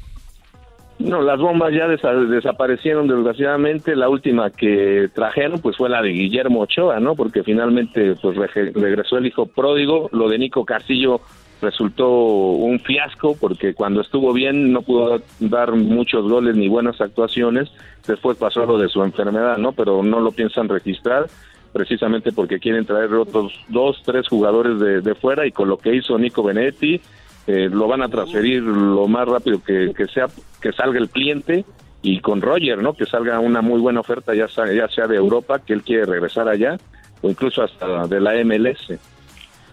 No, 0.99 1.21
las 1.21 1.39
bombas 1.39 1.73
ya 1.73 1.87
desaparecieron 1.87 3.07
desgraciadamente. 3.07 3.95
La 3.95 4.09
última 4.09 4.51
que 4.51 5.09
trajeron 5.13 5.59
pues 5.59 5.75
fue 5.75 5.89
la 5.89 6.01
de 6.01 6.09
Guillermo 6.09 6.61
Ochoa, 6.61 6.99
¿no? 6.99 7.15
Porque 7.15 7.43
finalmente 7.43 8.15
pues 8.21 8.37
regresó 8.37 9.17
el 9.17 9.25
hijo 9.25 9.45
pródigo. 9.47 10.09
Lo 10.13 10.29
de 10.29 10.37
Nico 10.37 10.63
Castillo 10.65 11.19
resultó 11.61 12.09
un 12.09 12.79
fiasco 12.79 13.35
porque 13.39 13.73
cuando 13.73 14.01
estuvo 14.01 14.33
bien 14.33 14.71
no 14.71 14.81
pudo 14.81 15.21
dar 15.39 15.73
muchos 15.73 16.29
goles 16.29 16.55
ni 16.55 16.67
buenas 16.67 17.01
actuaciones. 17.01 17.69
Después 18.07 18.37
pasó 18.37 18.65
lo 18.65 18.77
de 18.77 18.89
su 18.89 19.03
enfermedad, 19.03 19.57
¿no? 19.57 19.71
Pero 19.71 20.03
no 20.03 20.19
lo 20.19 20.31
piensan 20.31 20.69
registrar 20.69 21.25
precisamente 21.73 22.31
porque 22.31 22.59
quieren 22.59 22.85
traer 22.85 23.11
otros 23.15 23.51
dos, 23.67 23.99
tres 24.05 24.27
jugadores 24.27 25.03
de 25.03 25.15
fuera 25.15 25.47
y 25.47 25.51
con 25.51 25.69
lo 25.69 25.77
que 25.77 25.95
hizo 25.95 26.19
Nico 26.19 26.43
Benetti 26.43 27.01
eh, 27.47 27.69
lo 27.69 27.87
van 27.87 28.01
a 28.01 28.09
transferir 28.09 28.61
lo 28.61 29.07
más 29.07 29.27
rápido 29.27 29.61
que, 29.61 29.93
sea 30.13 30.27
que 30.61 30.71
salga 30.71 30.99
el 30.99 31.09
cliente 31.09 31.65
y 32.01 32.19
con 32.19 32.41
Roger, 32.41 32.77
¿no? 32.79 32.93
Que 32.93 33.05
salga 33.05 33.39
una 33.39 33.61
muy 33.61 33.79
buena 33.79 33.99
oferta 33.99 34.33
ya 34.33 34.47
sea, 34.47 34.71
ya 34.71 34.87
sea 34.87 35.07
de 35.07 35.17
Europa, 35.17 35.59
que 35.59 35.73
él 35.73 35.83
quiere 35.83 36.05
regresar 36.05 36.47
allá 36.47 36.77
o 37.21 37.29
incluso 37.29 37.63
hasta 37.63 38.07
de 38.07 38.19
la 38.19 38.33
MLS. 38.43 38.99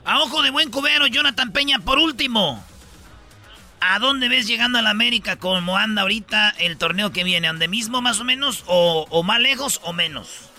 A 0.04 0.20
ojo 0.22 0.42
de 0.42 0.50
buen 0.50 0.70
cubero, 0.70 1.06
Jonathan 1.06 1.52
Peña, 1.52 1.78
por 1.78 1.98
último. 1.98 2.62
¿A 3.80 3.98
dónde 3.98 4.28
ves 4.28 4.46
llegando 4.46 4.78
a 4.78 4.82
la 4.82 4.90
América 4.90 5.36
como 5.36 5.76
anda 5.76 6.02
ahorita 6.02 6.50
el 6.58 6.76
torneo 6.76 7.12
que 7.12 7.24
viene? 7.24 7.48
¿Ande 7.48 7.66
mismo 7.66 8.02
más 8.02 8.20
o 8.20 8.24
menos 8.24 8.64
o, 8.66 9.06
o 9.10 9.22
más 9.22 9.40
lejos 9.40 9.80
o 9.84 9.92
menos? 9.92 10.50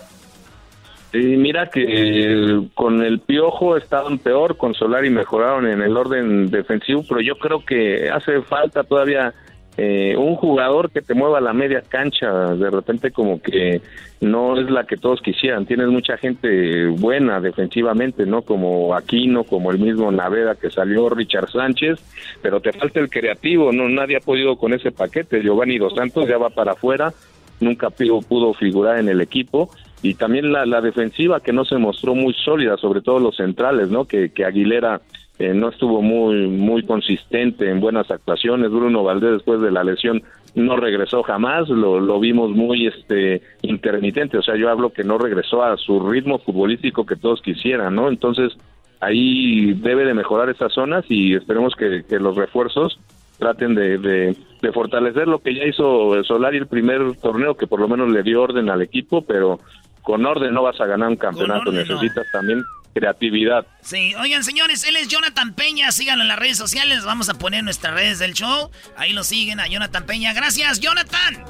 Y 1.13 1.35
mira 1.37 1.69
que 1.69 2.67
con 2.73 3.03
el 3.03 3.19
Piojo 3.19 3.75
estaban 3.75 4.17
peor, 4.17 4.55
con 4.55 4.73
Solari 4.73 5.09
mejoraron 5.09 5.67
en 5.67 5.81
el 5.81 5.97
orden 5.97 6.49
defensivo, 6.49 7.03
pero 7.07 7.19
yo 7.19 7.35
creo 7.35 7.65
que 7.65 8.09
hace 8.09 8.41
falta 8.43 8.83
todavía 8.83 9.33
eh, 9.75 10.15
un 10.17 10.35
jugador 10.35 10.89
que 10.89 11.01
te 11.01 11.13
mueva 11.13 11.41
la 11.41 11.51
media 11.51 11.81
cancha, 11.81 12.55
de 12.55 12.69
repente 12.69 13.11
como 13.11 13.41
que 13.41 13.81
no 14.21 14.59
es 14.59 14.69
la 14.69 14.85
que 14.85 14.95
todos 14.95 15.21
quisieran, 15.21 15.65
tienes 15.65 15.87
mucha 15.87 16.15
gente 16.17 16.87
buena 16.87 17.41
defensivamente, 17.41 18.25
¿no? 18.25 18.41
Como 18.41 18.95
Aquino, 18.95 19.43
como 19.43 19.71
el 19.71 19.79
mismo 19.79 20.11
Naveda 20.11 20.55
que 20.55 20.69
salió, 20.69 21.09
Richard 21.09 21.49
Sánchez, 21.51 21.99
pero 22.41 22.61
te 22.61 22.71
falta 22.71 23.01
el 23.01 23.09
creativo, 23.09 23.73
no 23.73 23.89
nadie 23.89 24.17
ha 24.17 24.21
podido 24.21 24.55
con 24.55 24.73
ese 24.73 24.91
paquete, 24.91 25.41
Giovanni 25.41 25.77
Dos 25.77 25.95
Santos 25.95 26.27
ya 26.27 26.37
va 26.37 26.49
para 26.49 26.73
afuera, 26.73 27.11
nunca 27.59 27.89
pudo 27.89 28.53
figurar 28.53 28.99
en 28.99 29.09
el 29.09 29.19
equipo 29.19 29.69
y 30.01 30.15
también 30.15 30.51
la, 30.51 30.65
la, 30.65 30.81
defensiva 30.81 31.39
que 31.41 31.53
no 31.53 31.63
se 31.63 31.77
mostró 31.77 32.15
muy 32.15 32.33
sólida, 32.33 32.77
sobre 32.77 33.01
todo 33.01 33.19
los 33.19 33.35
centrales, 33.35 33.89
¿no? 33.89 34.05
Que, 34.05 34.31
que 34.31 34.45
Aguilera 34.45 35.01
eh, 35.37 35.53
no 35.53 35.69
estuvo 35.69 36.01
muy 36.01 36.47
muy 36.47 36.83
consistente 36.83 37.69
en 37.69 37.79
buenas 37.79 38.11
actuaciones. 38.11 38.69
Bruno 38.69 39.03
Valdés 39.03 39.33
después 39.33 39.59
de 39.61 39.71
la 39.71 39.83
lesión 39.83 40.21
no 40.53 40.75
regresó 40.75 41.23
jamás, 41.23 41.69
lo, 41.69 42.19
vimos 42.19 42.51
muy 42.51 42.87
este 42.87 43.41
intermitente, 43.61 44.37
o 44.37 44.41
sea, 44.41 44.55
yo 44.55 44.69
hablo 44.69 44.91
que 44.91 45.03
no 45.03 45.17
regresó 45.17 45.63
a 45.63 45.77
su 45.77 45.99
ritmo 46.09 46.39
futbolístico 46.39 47.05
que 47.05 47.15
todos 47.15 47.41
quisieran, 47.41 47.95
¿no? 47.95 48.09
Entonces 48.09 48.57
ahí 48.99 49.73
debe 49.73 50.05
de 50.05 50.13
mejorar 50.13 50.49
esas 50.49 50.73
zonas 50.73 51.05
y 51.09 51.35
esperemos 51.35 51.73
que, 51.75 52.03
los 52.19 52.35
refuerzos 52.35 52.99
traten 53.39 53.73
de, 53.73 53.97
de, 53.97 54.35
fortalecer 54.73 55.27
lo 55.27 55.39
que 55.39 55.55
ya 55.55 55.63
hizo 55.63 56.23
Solari 56.23 56.57
el 56.57 56.67
primer 56.67 57.15
torneo, 57.15 57.55
que 57.55 57.65
por 57.65 57.79
lo 57.79 57.87
menos 57.87 58.11
le 58.11 58.21
dio 58.21 58.43
orden 58.43 58.69
al 58.69 58.81
equipo, 58.81 59.21
pero 59.23 59.59
con 60.01 60.25
orden 60.25 60.53
no 60.53 60.63
vas 60.63 60.79
a 60.79 60.85
ganar 60.85 61.09
un 61.09 61.17
campeonato, 61.17 61.71
necesitas 61.71 62.25
también 62.31 62.63
creatividad. 62.93 63.65
Sí, 63.81 64.13
oigan 64.15 64.43
señores, 64.43 64.83
él 64.83 64.97
es 64.97 65.07
Jonathan 65.07 65.53
Peña, 65.53 65.91
síganlo 65.91 66.23
en 66.23 66.27
las 66.27 66.39
redes 66.39 66.57
sociales, 66.57 67.05
vamos 67.05 67.29
a 67.29 67.35
poner 67.35 67.63
nuestras 67.63 67.93
redes 67.93 68.19
del 68.19 68.33
show, 68.33 68.69
ahí 68.97 69.13
lo 69.13 69.23
siguen 69.23 69.59
a 69.59 69.67
Jonathan 69.67 70.05
Peña, 70.05 70.33
gracias 70.33 70.79
Jonathan. 70.79 71.43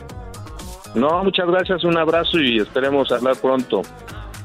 No, 0.94 1.24
muchas 1.24 1.48
gracias, 1.48 1.84
un 1.84 1.98
abrazo 1.98 2.38
y 2.40 2.60
esperemos 2.60 3.12
hablar 3.12 3.38
pronto. 3.38 3.82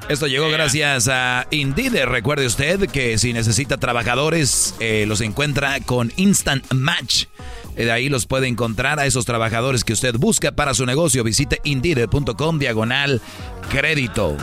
Esto 0.09 0.29
llegó 0.29 0.49
gracias 0.51 1.09
a 1.09 1.49
Indeed. 1.51 2.05
Recuerde 2.05 2.47
usted 2.47 2.89
que 2.89 3.19
si 3.19 3.33
necesita 3.33 3.77
trabajadores, 3.77 4.77
eh, 4.79 5.05
los 5.09 5.21
encuentra 5.21 5.81
con 5.85 6.13
Instant 6.15 6.73
Match. 6.73 7.27
De 7.85 7.93
ahí 7.93 8.09
los 8.09 8.27
puede 8.27 8.49
encontrar 8.49 8.99
a 8.99 9.07
esos 9.07 9.25
trabajadores 9.25 9.85
que 9.85 9.93
usted 9.93 10.15
busca 10.17 10.53
para 10.53 10.75
su 10.75 10.87
negocio. 10.87 11.23
Visite 11.23 11.61
indeed.com 11.65 12.59
diagonal 12.59 13.21
crédito. 13.71 14.37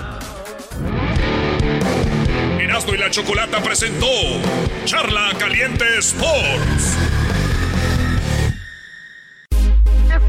Erasmo 2.60 2.94
y 2.94 2.98
la 2.98 3.10
Chocolata 3.10 3.62
presentó 3.62 4.08
Charla 4.86 5.32
Caliente 5.38 5.86
Sports. 6.00 6.98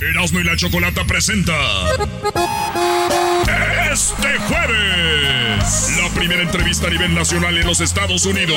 Erasmo 0.00 0.40
y 0.40 0.44
la 0.44 0.56
Chocolata 0.56 1.04
presenta. 1.04 1.52
Este 3.92 4.38
jueves, 4.48 5.96
la 6.00 6.08
primera 6.14 6.42
entrevista 6.42 6.86
a 6.86 6.90
nivel 6.90 7.14
nacional 7.14 7.56
en 7.58 7.66
los 7.66 7.80
Estados 7.80 8.24
Unidos. 8.24 8.56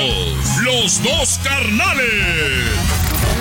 Los 0.62 1.04
dos 1.04 1.40
carnales. 1.44 2.08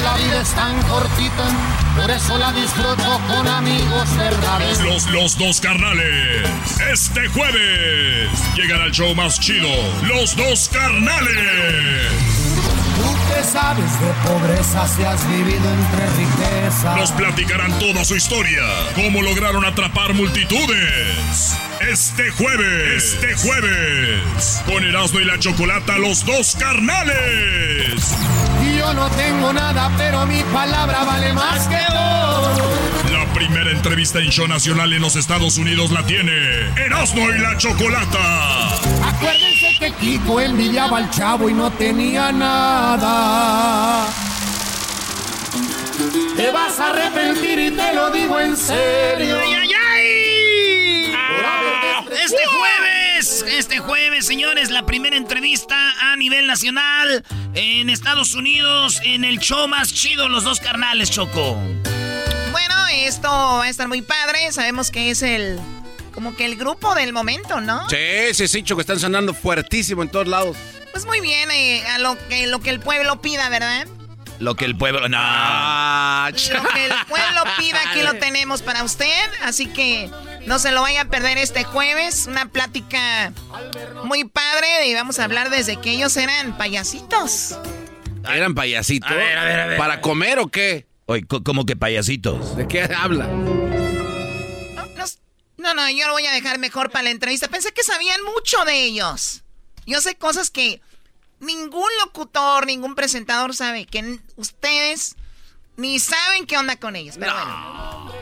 La 0.02 0.16
vida 0.16 0.42
es 0.42 0.50
tan 0.50 0.82
cortita, 0.82 1.48
por 1.94 2.10
eso 2.10 2.38
la 2.38 2.52
disfruto 2.52 3.20
con 3.28 3.46
amigos 3.46 4.16
verdaderos. 4.16 4.80
Los, 4.80 5.06
los 5.10 5.38
dos 5.38 5.60
carnales. 5.60 6.48
Este 6.92 7.28
jueves 7.28 8.30
llegará 8.56 8.86
el 8.86 8.92
show 8.92 9.14
más 9.14 9.38
chido. 9.38 9.68
Los 10.02 10.34
dos 10.34 10.68
carnales. 10.72 12.61
Tú 12.96 13.34
que 13.34 13.42
sabes 13.44 14.00
de 14.00 14.12
pobreza 14.28 14.86
si 14.88 15.02
has 15.04 15.28
vivido 15.28 15.72
entre 15.72 16.06
riqueza. 16.16 16.96
Nos 16.96 17.12
platicarán 17.12 17.78
toda 17.78 18.04
su 18.04 18.16
historia. 18.16 18.62
Cómo 18.94 19.22
lograron 19.22 19.64
atrapar 19.64 20.14
multitudes. 20.14 21.56
Este 21.80 22.30
jueves. 22.30 23.04
Este 23.14 23.34
jueves. 23.34 24.62
Con 24.66 24.84
Erasmo 24.84 25.20
y 25.20 25.24
la 25.24 25.38
Chocolata, 25.38 25.98
los 25.98 26.24
dos 26.24 26.56
carnales. 26.56 28.14
Y 28.62 28.78
yo 28.78 28.94
no 28.94 29.08
tengo 29.10 29.52
nada, 29.52 29.90
pero 29.96 30.24
mi 30.26 30.42
palabra 30.44 31.04
vale 31.04 31.32
más 31.32 31.66
que 31.66 31.76
oro. 31.76 32.70
La 33.10 33.32
primera 33.34 33.70
entrevista 33.70 34.20
en 34.20 34.30
show 34.30 34.46
nacional 34.46 34.92
en 34.92 35.02
los 35.02 35.16
Estados 35.16 35.58
Unidos 35.58 35.90
la 35.90 36.04
tiene 36.06 36.32
Erasmo 36.76 37.28
y 37.30 37.38
la 37.38 37.56
Chocolata. 37.56 38.68
Acuérdense 39.04 39.61
que 39.82 39.90
Kiko 39.94 40.40
envidiaba 40.40 40.98
al 40.98 41.10
chavo 41.10 41.50
y 41.50 41.54
no 41.54 41.68
tenía 41.72 42.30
nada. 42.30 44.06
Te 46.36 46.52
vas 46.52 46.78
a 46.78 46.90
arrepentir 46.90 47.58
y 47.58 47.70
te 47.72 47.92
lo 47.92 48.10
digo 48.10 48.38
en 48.38 48.56
serio. 48.56 49.36
¡Ay, 49.42 49.54
ay, 49.54 49.70
ay! 49.74 51.14
Este 52.24 52.46
jueves, 52.46 53.44
este 53.48 53.78
jueves, 53.80 54.24
señores, 54.24 54.70
la 54.70 54.86
primera 54.86 55.16
entrevista 55.16 55.76
a 56.00 56.16
nivel 56.16 56.46
nacional 56.46 57.24
en 57.54 57.90
Estados 57.90 58.34
Unidos 58.34 59.00
en 59.02 59.24
el 59.24 59.40
show 59.40 59.66
más 59.66 59.92
chido, 59.92 60.28
los 60.28 60.44
dos 60.44 60.60
carnales, 60.60 61.10
Choco. 61.10 61.58
Bueno, 62.52 62.86
esto 62.92 63.28
va 63.28 63.64
a 63.64 63.68
estar 63.68 63.88
muy 63.88 64.02
padre. 64.02 64.52
Sabemos 64.52 64.92
que 64.92 65.10
es 65.10 65.22
el. 65.22 65.58
Como 66.12 66.36
que 66.36 66.44
el 66.44 66.56
grupo 66.56 66.94
del 66.94 67.12
momento, 67.12 67.60
¿no? 67.60 67.88
Sí, 67.88 68.34
sí, 68.34 68.48
sí, 68.48 68.62
Choco, 68.62 68.80
están 68.80 69.00
sonando 69.00 69.34
fuertísimo 69.34 70.02
en 70.02 70.08
todos 70.10 70.28
lados. 70.28 70.56
Pues 70.92 71.06
muy 71.06 71.20
bien, 71.20 71.50
eh, 71.50 71.82
a 71.86 71.98
lo 71.98 72.16
que, 72.28 72.46
lo 72.46 72.60
que 72.60 72.70
el 72.70 72.80
pueblo 72.80 73.20
pida, 73.20 73.48
¿verdad? 73.48 73.86
Lo 74.38 74.56
que 74.56 74.64
el 74.64 74.76
pueblo. 74.76 75.08
No. 75.08 75.16
Ah, 75.20 76.30
Lo 76.32 76.62
que 76.70 76.86
el 76.86 76.92
pueblo 77.08 77.42
pida, 77.58 77.78
aquí 77.88 78.02
lo 78.02 78.14
tenemos 78.18 78.60
para 78.62 78.82
usted. 78.82 79.06
Así 79.42 79.66
que 79.66 80.10
no 80.46 80.58
se 80.58 80.72
lo 80.72 80.82
vaya 80.82 81.02
a 81.02 81.04
perder 81.04 81.38
este 81.38 81.62
jueves. 81.62 82.26
Una 82.26 82.46
plática 82.46 83.32
muy 84.04 84.24
padre. 84.24 84.88
Y 84.88 84.94
vamos 84.94 85.20
a 85.20 85.24
hablar 85.24 85.48
desde 85.50 85.76
que 85.80 85.92
ellos 85.92 86.16
eran 86.16 86.58
payasitos. 86.58 87.56
¿Eran 88.28 88.54
payasitos? 88.54 89.10
A 89.10 89.14
ver, 89.14 89.38
a 89.38 89.44
ver, 89.44 89.60
a 89.60 89.66
ver. 89.66 89.78
¿Para 89.78 90.00
comer 90.00 90.40
o 90.40 90.48
qué? 90.48 90.86
Oye, 91.06 91.24
como 91.24 91.64
que 91.64 91.76
payasitos. 91.76 92.56
¿De 92.56 92.66
qué 92.66 92.82
habla? 92.82 93.28
No, 95.62 95.74
no, 95.74 95.88
yo 95.88 96.08
lo 96.08 96.14
voy 96.14 96.26
a 96.26 96.32
dejar 96.32 96.58
mejor 96.58 96.90
para 96.90 97.04
la 97.04 97.10
entrevista. 97.10 97.46
Pensé 97.46 97.72
que 97.72 97.84
sabían 97.84 98.20
mucho 98.24 98.64
de 98.64 98.82
ellos. 98.82 99.42
Yo 99.86 100.00
sé 100.00 100.16
cosas 100.16 100.50
que 100.50 100.80
ningún 101.38 101.88
locutor, 102.04 102.66
ningún 102.66 102.96
presentador 102.96 103.54
sabe. 103.54 103.86
Que 103.86 104.18
ustedes 104.34 105.14
ni 105.76 106.00
saben 106.00 106.46
qué 106.46 106.58
onda 106.58 106.74
con 106.74 106.96
ellos. 106.96 107.14
Pero 107.16 107.32
bueno. 107.32 108.12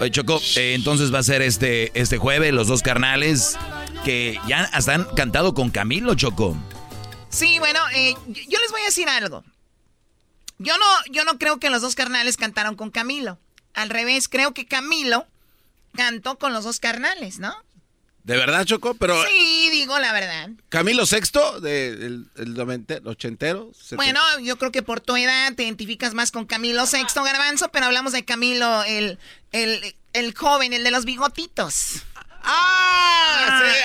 Oye, 0.00 0.10
Choco, 0.10 0.40
eh, 0.56 0.74
entonces 0.74 1.14
va 1.14 1.20
a 1.20 1.22
ser 1.22 1.40
este, 1.40 1.92
este 1.98 2.18
jueves 2.18 2.52
los 2.52 2.66
dos 2.66 2.82
carnales 2.82 3.56
que 4.04 4.40
ya 4.48 4.64
hasta 4.72 4.94
han 4.94 5.04
cantado 5.14 5.54
con 5.54 5.70
Camilo, 5.70 6.16
Choco. 6.16 6.56
Sí, 7.28 7.60
bueno, 7.60 7.78
eh, 7.94 8.14
yo 8.26 8.42
yo 8.48 8.58
les 8.58 8.72
voy 8.72 8.82
a 8.82 8.86
decir 8.86 9.08
algo. 9.08 9.44
Yo 10.58 10.76
no, 10.78 11.12
yo 11.12 11.24
no 11.24 11.38
creo 11.38 11.60
que 11.60 11.70
los 11.70 11.80
dos 11.80 11.94
carnales 11.94 12.36
cantaron 12.36 12.74
con 12.74 12.90
Camilo. 12.90 13.38
Al 13.72 13.88
revés, 13.90 14.28
creo 14.28 14.52
que 14.52 14.66
Camilo 14.66 15.28
cantó 15.96 16.38
con 16.38 16.52
los 16.52 16.64
dos 16.64 16.80
carnales, 16.80 17.38
¿no? 17.38 17.54
¿De 18.24 18.36
verdad, 18.38 18.64
Choco? 18.64 18.94
Pero 18.94 19.22
Sí, 19.26 19.68
digo 19.70 19.98
la 19.98 20.12
verdad. 20.14 20.48
Camilo 20.70 21.04
Sexto, 21.04 21.60
de, 21.60 21.88
el, 21.88 22.26
el 22.36 22.54
novente- 22.54 22.96
el 22.98 23.06
ochentero. 23.06 23.70
setenta- 23.74 23.96
Bueno, 23.96 24.20
yo 24.42 24.56
creo 24.56 24.72
que 24.72 24.82
por 24.82 25.00
tu 25.02 25.14
edad 25.16 25.52
te 25.54 25.64
identificas 25.64 26.14
más 26.14 26.30
con 26.30 26.46
Camilo 26.46 26.86
Sexto 26.86 27.22
Garbanzo, 27.22 27.68
pero 27.70 27.84
hablamos 27.84 28.12
de 28.14 28.24
Camilo, 28.24 28.82
el, 28.84 29.18
el, 29.52 29.94
el 30.14 30.34
joven, 30.34 30.72
el 30.72 30.84
de 30.84 30.90
los 30.90 31.04
bigotitos. 31.04 32.02
¡Ah! 32.46 33.60
el 33.62 33.72
que 33.72 33.80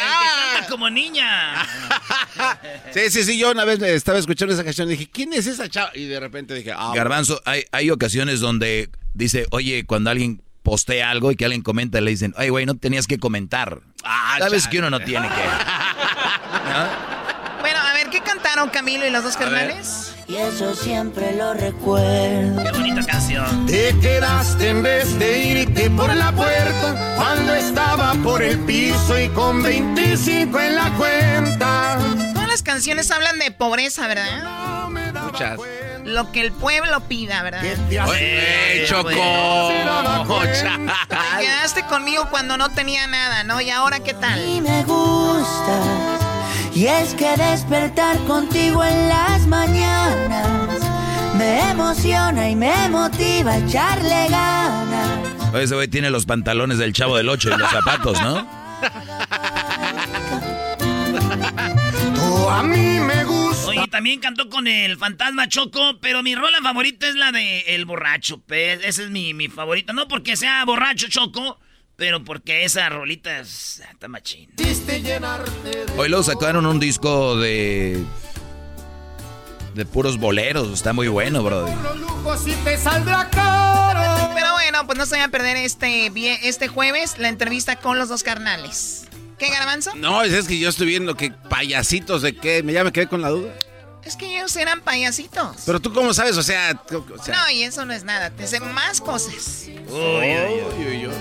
canta 0.55 0.70
como 0.70 0.89
niña. 0.89 1.68
Sí, 2.93 3.10
sí, 3.12 3.24
sí, 3.24 3.38
yo 3.38 3.51
una 3.51 3.66
vez 3.66 3.82
estaba 3.82 4.18
escuchando 4.18 4.53
esa 4.53 4.64
canción 4.64 4.88
y 4.88 4.91
dije, 4.91 5.10
¿quién 5.12 5.34
es 5.34 5.45
esa 5.47 5.68
chava? 5.70 5.91
Y 5.93 6.05
de 6.05 6.20
repente 6.20 6.53
dije, 6.53 6.72
ah, 6.76 6.91
Garbanzo, 6.95 7.41
hay, 7.45 7.66
hay 7.72 7.91
ocasiones 7.91 8.39
donde 8.39 8.89
dice, 9.14 9.45
oye, 9.51 9.86
cuando 9.86 10.10
alguien 10.10 10.41
postea 10.64 11.10
algo 11.10 11.32
y 11.32 11.36
que 11.36 11.45
alguien 11.45 11.62
comenta, 11.62 12.01
le 12.01 12.12
dicen, 12.12 12.34
ay, 12.38 12.49
güey, 12.49 12.66
no 12.66 12.76
tenías 12.76 13.07
que 13.07 13.18
comentar. 13.20 13.80
Sabes 14.38 14.68
que 14.68 14.80
uno 14.80 14.89
no 14.89 14.99
tiene 14.99 15.28
que. 15.28 15.36
Bueno, 17.60 17.78
a 17.82 17.93
ver, 17.93 18.10
¿qué 18.10 18.22
cantaron 18.22 18.70
Camilo 18.70 19.05
y 19.05 19.10
los 19.10 19.24
dos 19.24 19.36
carnales? 19.36 20.16
Y 20.28 20.38
eso 20.38 20.74
siempre 20.76 21.36
lo 21.36 21.53
recuerdo. 21.53 22.64
Qué 22.64 22.72
bonita 22.72 23.05
canción. 23.05 23.66
Te 23.66 23.93
quedaste 23.99 24.70
en 24.70 24.82
vez 24.82 25.20
de 25.20 25.39
irte 25.39 25.89
por 25.89 26.16
la 26.16 26.32
puerta 26.32 27.16
cuando 27.18 27.53
estaba 27.53 28.14
por 28.24 28.41
el 28.41 28.57
piso 28.60 29.20
y 29.20 29.28
con 29.30 29.62
25 29.62 30.60
en 30.60 30.76
la 30.76 30.89
cuenta. 30.93 31.97
Todas 32.34 32.47
las 32.47 32.64
canciones 32.64 33.12
hablan 33.12 33.39
de 33.39 33.51
pobreza, 33.51 34.07
¿verdad? 34.07 34.89
Muchas. 35.26 35.60
Lo 36.06 36.32
que 36.32 36.41
el 36.41 36.52
pueblo 36.52 37.00
pida, 37.02 37.43
¿verdad? 37.43 37.64
¡Ey, 37.64 38.86
Choco! 38.88 39.10
Te 39.10 39.16
quedaste 41.39 41.84
conmigo 41.86 42.28
cuando 42.30 42.58
no 42.58 42.70
tenía 42.70 43.08
nada, 43.08 43.43
¿no? 43.43 43.62
¿Y 43.62 43.70
ahora 43.70 44.00
qué 44.00 44.14
tal? 44.14 44.39
Y 44.47 44.62
me 44.62 44.84
gustas. 44.84 46.22
Y 46.74 46.88
es 46.88 47.14
que 47.16 47.36
despertar 47.36 48.18
contigo 48.26 48.84
en 48.84 49.10
las 49.10 49.45
mañanas 49.47 50.47
me 51.36 51.72
emociona 51.72 52.50
y 52.50 52.56
me 52.56 52.89
motiva 52.89 53.54
a 53.54 53.58
echarle 53.58 54.28
ganas. 54.30 55.10
Oye, 55.54 55.64
ese 55.64 55.76
güey 55.76 55.88
tiene 55.88 56.10
los 56.10 56.26
pantalones 56.26 56.78
del 56.78 56.93
chavo 56.93 57.18
del 57.18 57.30
8 57.30 57.50
y 57.56 57.58
los 57.58 57.70
zapatos, 57.70 58.22
¿no? 58.22 58.47
Tú 62.16 62.50
a 62.50 62.64
mí 62.64 63.00
me 63.00 63.24
gusta. 63.24 63.39
Oye, 63.70 63.88
también 63.88 64.20
cantó 64.20 64.50
con 64.50 64.68
el 64.68 64.98
fantasma 64.98 65.48
Choco, 65.48 66.00
pero 66.02 66.22
mi 66.24 66.36
rola 66.36 66.60
favorita 66.62 67.08
es 67.08 67.16
la 67.16 67.32
de 67.32 67.62
El 67.76 67.86
Borracho. 67.86 68.40
pe- 68.42 68.74
Esa 68.88 69.04
es 69.04 69.10
mi, 69.10 69.34
mi 69.34 69.48
favorita. 69.48 69.94
No 69.94 70.08
porque 70.08 70.36
sea 70.38 70.64
borracho 70.66 71.08
Choco, 71.10 71.60
pero 71.96 72.24
porque 72.24 72.64
esa 72.66 72.88
rolita 72.90 73.40
es, 73.40 73.82
está 73.92 74.08
machín. 74.08 74.50
Hoy 75.98 76.10
luego 76.10 76.24
sacaron 76.24 76.66
un 76.66 76.80
disco 76.80 77.36
de. 77.38 78.04
de 79.76 79.86
puros 79.86 80.18
boleros. 80.18 80.70
Está 80.74 80.94
muy 80.94 81.08
bueno, 81.08 81.44
caro. 83.30 84.30
Pero 84.36 84.54
bueno, 84.54 84.86
pues 84.86 84.98
no 84.98 85.06
se 85.06 85.12
vayan 85.12 85.30
a 85.30 85.32
perder 85.32 85.58
este, 85.58 86.12
este 86.48 86.68
jueves 86.68 87.18
la 87.18 87.28
entrevista 87.30 87.76
con 87.78 87.98
los 88.00 88.08
dos 88.10 88.24
carnales. 88.24 89.09
¿Qué, 89.40 89.50
Garbanzo? 89.50 89.96
No, 89.96 90.22
es 90.24 90.48
que 90.48 90.60
yo 90.60 90.70
estoy 90.70 90.88
viendo 90.88 91.16
que 91.16 91.32
payasitos 91.32 92.22
de 92.22 92.36
qué, 92.36 92.62
me 92.62 92.74
ya 92.74 92.84
me 92.84 92.92
quedé 92.92 93.08
con 93.08 93.22
la 93.22 93.30
duda. 93.30 93.54
Es 94.04 94.16
que 94.16 94.38
ellos 94.38 94.56
eran 94.56 94.82
payasitos. 94.82 95.58
Pero 95.66 95.80
tú 95.80 95.94
cómo 95.94 96.14
sabes, 96.14 96.36
o 96.38 96.44
sea, 96.44 96.80
o 96.92 97.24
sea 97.24 97.36
No, 97.36 97.50
y 97.52 97.64
eso 97.64 97.86
no 97.86 97.94
es 97.94 98.04
nada. 98.04 98.30
Te 98.32 98.48
sé 98.48 98.60
más 98.60 99.02
cosas. 99.02 99.66
uy, 99.68 99.74
uy, 99.88 100.86
uy, 100.88 101.08
uy. 101.08 101.14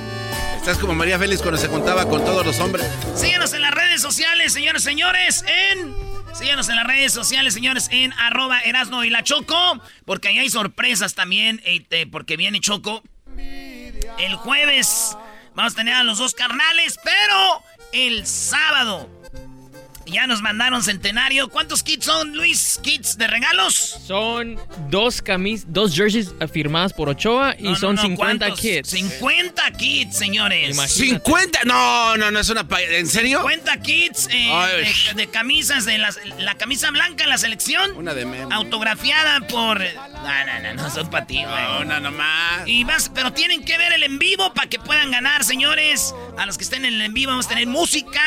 Estás 0.57 0.79
como 0.79 0.95
María 0.95 1.19
Félix 1.19 1.41
cuando 1.41 1.59
se 1.61 1.69
contaba 1.69 2.07
con 2.09 2.25
todos 2.25 2.45
los 2.45 2.59
hombres. 2.61 2.87
Síguenos 3.15 3.53
en 3.53 3.63
las 3.63 3.73
redes 3.73 4.03
sociales, 4.03 4.53
señores, 4.53 4.83
señores, 4.83 5.45
en... 5.73 5.95
Síguenos 6.35 6.69
en 6.69 6.77
las 6.77 6.87
redes 6.87 7.13
sociales, 7.13 7.55
señores, 7.55 7.89
en 7.91 8.13
arroba 8.13 8.61
Erasno 8.61 9.03
y 9.05 9.11
la 9.11 9.25
Choco, 9.25 9.81
porque 10.05 10.29
ahí 10.29 10.39
hay 10.39 10.51
sorpresas 10.51 11.15
también, 11.15 11.61
eh, 11.65 11.81
te- 11.89 12.07
porque 12.07 12.37
viene 12.37 12.61
Choco. 12.61 13.03
El 14.19 14.35
jueves 14.37 15.17
vamos 15.55 15.73
a 15.73 15.77
tener 15.77 15.95
a 15.95 16.03
los 16.05 16.19
dos 16.19 16.35
carnales, 16.35 16.99
pero 17.03 17.63
el 17.93 18.27
sábado, 18.27 19.09
Ya 20.11 20.27
nos 20.27 20.43
mandaron 20.43 20.83
centenario. 20.83 21.49
¿Cuántos 21.49 21.83
kits 21.83 22.05
son, 22.07 22.35
Luis? 22.37 22.81
¿Kits 22.83 23.17
de 23.19 23.27
regalos? 23.27 23.75
Son 24.07 24.59
dos 24.89 25.23
camis, 25.23 25.65
dos 25.69 25.95
jerseys 25.95 26.31
firmadas 26.53 26.93
por 26.93 27.09
Ochoa 27.09 27.55
y 27.59 27.65
No, 27.65 27.71
no, 27.71 27.77
son 27.77 27.95
no, 27.97 28.03
50 28.03 28.47
¿cuántos? 28.47 28.61
kits. 28.61 28.91
50 28.91 29.71
kits, 29.73 30.17
señores. 30.17 30.71
Imagínate. 30.71 31.25
¿50? 31.25 31.65
No, 31.65 32.17
no, 32.17 32.31
no 32.31 32.39
es 32.41 32.49
una... 32.49 32.67
pa- 32.67 32.81
¿En 32.83 33.07
serio? 33.07 33.39
50 33.41 33.81
kits 33.83 34.29
eh, 34.31 34.95
de, 35.15 35.15
de 35.15 35.27
camisas 35.31 35.85
de 35.85 35.99
las- 35.99 36.19
la 36.39 36.55
camisa 36.57 36.91
blanca 36.91 37.25
en 37.25 37.31
la 37.31 37.39
selección. 37.39 37.93
Una 37.97 38.15
de 38.15 38.25
meme. 38.25 38.55
Autografiada 38.55 39.41
por. 39.49 39.83
eh, 39.83 39.95
No, 40.15 40.23
no, 40.23 40.61
no, 40.75 40.83
no 40.83 40.91
son 40.91 41.11
para 41.11 41.27
ti, 41.27 41.45
güey. 41.45 41.83
Una 41.83 42.01
nomás. 42.01 42.67
Y 42.67 42.85
más, 42.85 43.11
pero 43.15 43.33
tienen 43.33 43.65
que 43.65 43.77
ver 43.79 43.93
el 43.93 44.03
en 44.03 44.19
vivo 44.19 44.53
para 44.55 44.69
que 44.69 44.79
puedan 44.79 45.11
ganar, 45.11 45.45
señores. 45.45 46.15
A 46.39 46.47
los 46.47 46.57
que 46.59 46.65
estén 46.65 46.85
en 46.85 46.95
el 46.95 47.03
en 47.03 47.15
vivo 47.15 47.31
vamos 47.31 47.47
a 47.47 47.51
tener 47.51 47.67
música. 47.67 48.21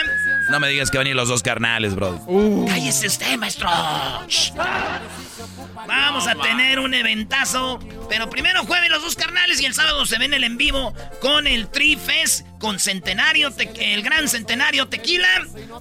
No 0.52 0.60
me 0.60 0.68
digas 0.68 0.92
que 0.92 0.98
van 0.98 1.08
a 1.08 1.10
ir 1.10 1.16
los 1.16 1.30
dos 1.30 1.42
carnales, 1.44 1.96
bro. 1.96 2.20
Cállese 2.68 3.08
usted, 3.08 3.38
maestro. 3.38 3.70
Vamos 5.88 6.28
a 6.28 6.36
tener 6.36 6.80
un 6.80 6.94
eventazo. 6.94 7.80
Pero 8.10 8.30
primero 8.30 8.64
jueves 8.66 8.90
los 8.90 9.02
dos 9.02 9.16
carnales 9.16 9.62
y 9.62 9.66
el 9.66 9.74
sábado 9.74 10.06
se 10.06 10.18
ven 10.18 10.34
el 10.34 10.44
en 10.44 10.58
vivo 10.58 10.94
con 11.22 11.48
el 11.48 11.70
Trifes, 11.70 12.44
con 12.62 12.80
Centenario, 12.80 13.52
te- 13.52 13.94
el 13.94 14.04
Gran 14.04 14.30
Centenario 14.30 14.88
Tequila. 14.88 15.28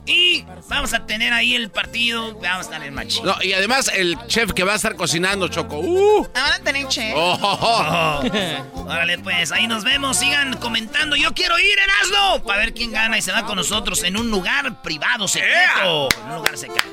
Y 0.07 0.45
vamos 0.69 0.93
a 0.95 1.07
tener 1.07 1.33
ahí 1.33 1.55
el 1.55 1.71
partido. 1.71 2.35
Vamos 2.41 2.59
a 2.59 2.61
estar 2.63 2.83
en 2.83 2.95
machín. 2.95 3.25
No, 3.25 3.37
y 3.43 3.53
además 3.53 3.91
el 3.95 4.19
chef 4.27 4.53
que 4.53 4.65
va 4.65 4.73
a 4.73 4.77
estar 4.77 4.97
cocinando, 4.97 5.47
Choco. 5.49 5.79
¡Uh! 5.79 6.27
Ahora 6.35 6.59
tener 6.61 6.89
chef. 6.89 7.13
Oh, 7.15 7.39
oh, 7.41 7.59
oh. 7.63 8.81
Órale, 8.87 9.19
pues 9.19 9.53
ahí 9.53 9.67
nos 9.67 9.85
vemos. 9.85 10.17
Sigan 10.17 10.57
comentando. 10.57 11.15
Yo 11.17 11.33
quiero 11.35 11.59
ir, 11.59 11.79
Erasmo. 11.79 12.43
Para 12.45 12.61
ver 12.61 12.75
quién 12.75 12.91
gana 12.93 13.19
y 13.19 13.23
se 13.23 13.31
va 13.31 13.45
con 13.45 13.57
nosotros 13.57 14.03
en 14.03 14.17
un 14.17 14.31
lugar 14.31 14.83
privado, 14.83 15.29
secreto. 15.29 16.09
En 16.23 16.29
un 16.31 16.37
lugar 16.37 16.57
secreto. 16.57 16.89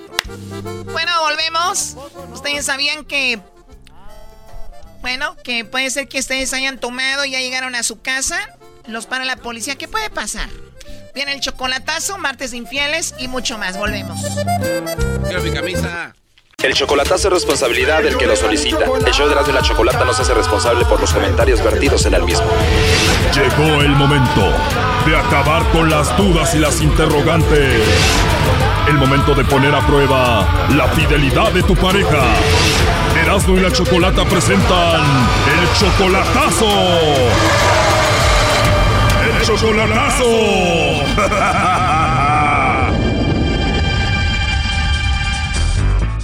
Bueno, 0.91 1.11
volvemos. 1.21 1.95
Ustedes 2.33 2.65
sabían 2.65 3.05
que. 3.05 3.39
Bueno, 5.01 5.37
que 5.43 5.63
puede 5.63 5.89
ser 5.89 6.07
que 6.09 6.19
ustedes 6.19 6.51
hayan 6.53 6.79
tomado 6.79 7.23
y 7.23 7.31
ya 7.31 7.39
llegaron 7.39 7.75
a 7.75 7.83
su 7.83 8.01
casa. 8.01 8.56
Los 8.87 9.05
para 9.05 9.25
la 9.25 9.35
policía. 9.35 9.75
¿Qué 9.75 9.87
puede 9.87 10.09
pasar? 10.09 10.49
Viene 11.13 11.33
el 11.33 11.39
chocolatazo, 11.39 12.17
martes 12.17 12.51
de 12.51 12.57
infieles 12.57 13.13
y 13.17 13.27
mucho 13.27 13.57
más. 13.57 13.77
Volvemos. 13.77 14.19
Quiero 15.25 15.41
mi 15.41 15.51
camisa. 15.51 16.13
El 16.63 16.73
chocolatazo 16.73 17.27
es 17.27 17.33
responsabilidad 17.33 18.01
del 18.01 18.17
que 18.17 18.25
lo 18.25 18.35
solicita. 18.35 18.85
El 19.05 19.13
show 19.13 19.27
de 19.27 19.33
Erasmo 19.33 19.51
y 19.51 19.55
la 19.55 19.61
Chocolata 19.61 20.03
no 20.05 20.11
se 20.11 20.23
hace 20.23 20.33
responsable 20.33 20.85
por 20.85 20.99
los 20.99 21.13
comentarios 21.13 21.63
vertidos 21.63 22.05
en 22.07 22.15
el 22.15 22.23
mismo. 22.23 22.47
Llegó 23.33 23.81
el 23.83 23.91
momento 23.91 24.51
de 25.05 25.15
acabar 25.15 25.63
con 25.71 25.89
las 25.89 26.17
dudas 26.17 26.55
y 26.55 26.59
las 26.59 26.81
interrogantes. 26.81 27.83
El 28.87 28.95
momento 28.95 29.35
de 29.35 29.43
poner 29.45 29.75
a 29.75 29.85
prueba 29.85 30.47
la 30.75 30.87
fidelidad 30.89 31.51
de 31.51 31.61
tu 31.61 31.75
pareja. 31.75 32.23
Erasmo 33.21 33.55
y 33.55 33.59
la 33.59 33.71
Chocolata 33.71 34.25
presentan 34.25 35.01
el 35.59 35.79
chocolatazo. 35.79 36.67
Chocolatazo. 39.47 40.27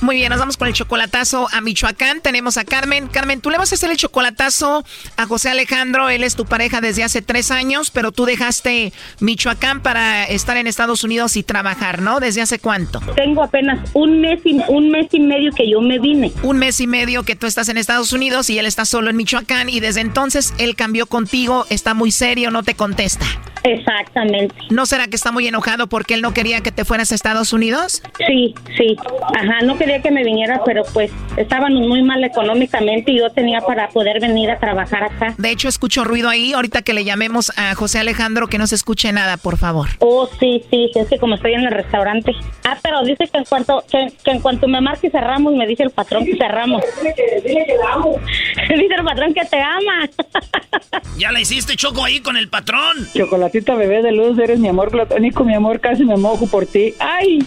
Muy 0.04 0.18
bien, 0.18 0.32
nos 0.32 0.40
vamos 0.40 0.58
con 0.58 0.68
el 0.68 0.74
chocolatazo 0.74 1.48
a 1.54 1.62
Michoacán. 1.62 2.20
Tenemos 2.20 2.58
a 2.58 2.66
Carmen. 2.66 3.08
Carmen, 3.08 3.40
tú 3.40 3.50
le 3.50 3.58
vas 3.58 3.72
a 3.72 3.76
hacer 3.76 3.90
el 3.90 3.96
chocolatazo 3.96 4.84
a 5.16 5.26
José 5.26 5.50
Alejandro. 5.50 6.10
Él 6.10 6.26
es 6.26 6.36
tu 6.36 6.44
pareja 6.44 6.82
desde 6.82 7.06
hace 7.06 7.22
tres 7.22 7.52
años, 7.52 7.90
pero 7.90 8.12
tú 8.12 8.26
dejaste 8.26 8.92
Michoacán 9.22 9.82
para 9.82 10.26
estar 10.26 10.58
en 10.58 10.68
Estados 10.68 11.06
Unidos 11.06 11.38
y 11.38 11.44
trabajar, 11.44 12.02
¿no? 12.02 12.20
¿Desde 12.20 12.42
hace 12.42 12.60
cuánto? 12.60 13.00
Tengo 13.16 13.44
apenas 13.44 13.80
un 13.94 14.20
mes 14.20 14.42
y 14.44 14.60
un 14.68 14.92
mes 14.92 15.08
y 15.14 15.22
medio 15.22 15.54
que 15.54 15.70
yo 15.70 15.80
me 15.80 16.00
vine. 16.00 16.34
Un 16.44 16.58
mes 16.58 16.82
y 16.82 16.88
medio 16.88 17.24
que 17.24 17.38
tú 17.38 17.48
estás 17.48 17.70
en 17.70 17.78
Estados 17.78 18.12
Unidos 18.12 18.50
y 18.50 18.60
él 18.60 18.66
está 18.66 18.84
solo 18.84 19.10
en 19.10 19.16
Michoacán 19.16 19.70
y 19.70 19.80
desde 19.80 20.02
entonces 20.02 20.54
él 20.58 20.76
cambió 20.76 21.06
contigo, 21.06 21.66
está 21.70 21.94
muy 21.94 22.12
serio, 22.12 22.52
no 22.52 22.64
te 22.64 22.76
contesta. 22.76 23.26
Exactamente. 23.64 24.56
¿No 24.70 24.86
será 24.86 25.08
que 25.08 25.16
está 25.16 25.32
muy 25.32 25.48
enojado 25.48 25.88
porque 25.88 26.14
él 26.14 26.22
no 26.22 26.34
quería 26.34 26.62
que 26.62 26.72
te 26.72 26.86
fueras 26.86 27.12
a 27.12 27.16
Estados 27.16 27.54
Unidos? 27.54 28.02
Sí, 28.28 28.54
sí. 28.78 28.98
Ajá, 29.36 29.62
no 29.64 29.78
quería 29.78 30.02
que 30.02 30.12
me 30.12 30.24
viniera, 30.24 30.62
pero 30.66 30.84
pues 30.94 31.12
estábamos 31.38 31.88
muy 31.88 32.04
mal 32.04 32.24
económicamente 32.24 33.12
y 33.12 33.20
yo 33.20 33.30
tenía 33.32 33.62
para 33.62 33.90
poder 33.90 34.20
venir 34.20 34.52
a 34.52 34.60
trabajar 34.60 35.04
acá. 35.04 35.34
De 35.38 35.50
hecho, 35.50 35.68
escucho 35.70 36.04
ruido 36.04 36.30
ahí. 36.30 36.54
Ahorita 36.54 36.82
que 36.82 36.94
le 36.94 37.06
llamemos 37.06 37.52
a 37.58 37.74
José 37.76 38.00
Alejandro, 38.00 38.48
que 38.48 38.58
no 38.58 38.68
se 38.68 38.76
escuche 38.76 39.12
nada, 39.12 39.38
por 39.38 39.58
favor. 39.58 39.90
Oh, 40.00 40.30
sí, 40.40 40.64
sí, 40.70 40.92
es 40.96 41.08
que 41.08 41.18
como 41.18 41.36
estoy 41.36 41.54
en 41.54 41.62
el 41.62 41.72
restaurante. 41.72 42.34
Ah, 42.66 42.78
pero 42.82 43.04
dice 43.04 43.28
que 43.32 43.38
en 43.38 43.46
cuanto 43.46 43.84
que, 43.90 44.12
que 44.24 44.32
en 44.32 44.40
cuanto 44.42 44.68
me 44.68 44.82
marque 44.82 45.10
cerramos, 45.10 45.54
me 45.56 45.66
dice 45.68 45.84
el 45.84 45.92
patrón 45.92 46.26
que 46.26 46.36
cerramos. 46.36 46.84
dice 47.04 48.96
el 48.98 49.06
patrón 49.06 49.34
que 49.34 49.46
te 49.46 49.62
ama. 49.62 50.10
Ya 51.18 51.32
la 51.32 51.40
hiciste, 51.40 51.76
Choco, 51.76 52.04
ahí 52.04 52.22
con 52.22 52.38
el 52.38 52.50
patrón. 52.50 53.08
Bebé 53.62 54.02
de 54.02 54.12
luz, 54.12 54.38
eres 54.40 54.60
mi 54.60 54.68
amor 54.68 54.90
platónico, 54.90 55.44
mi 55.44 55.54
amor, 55.54 55.80
casi 55.80 56.04
me 56.06 56.18
mojo 56.18 56.48
por 56.48 56.66
ti. 56.66 56.96
¡Ay! 57.00 57.40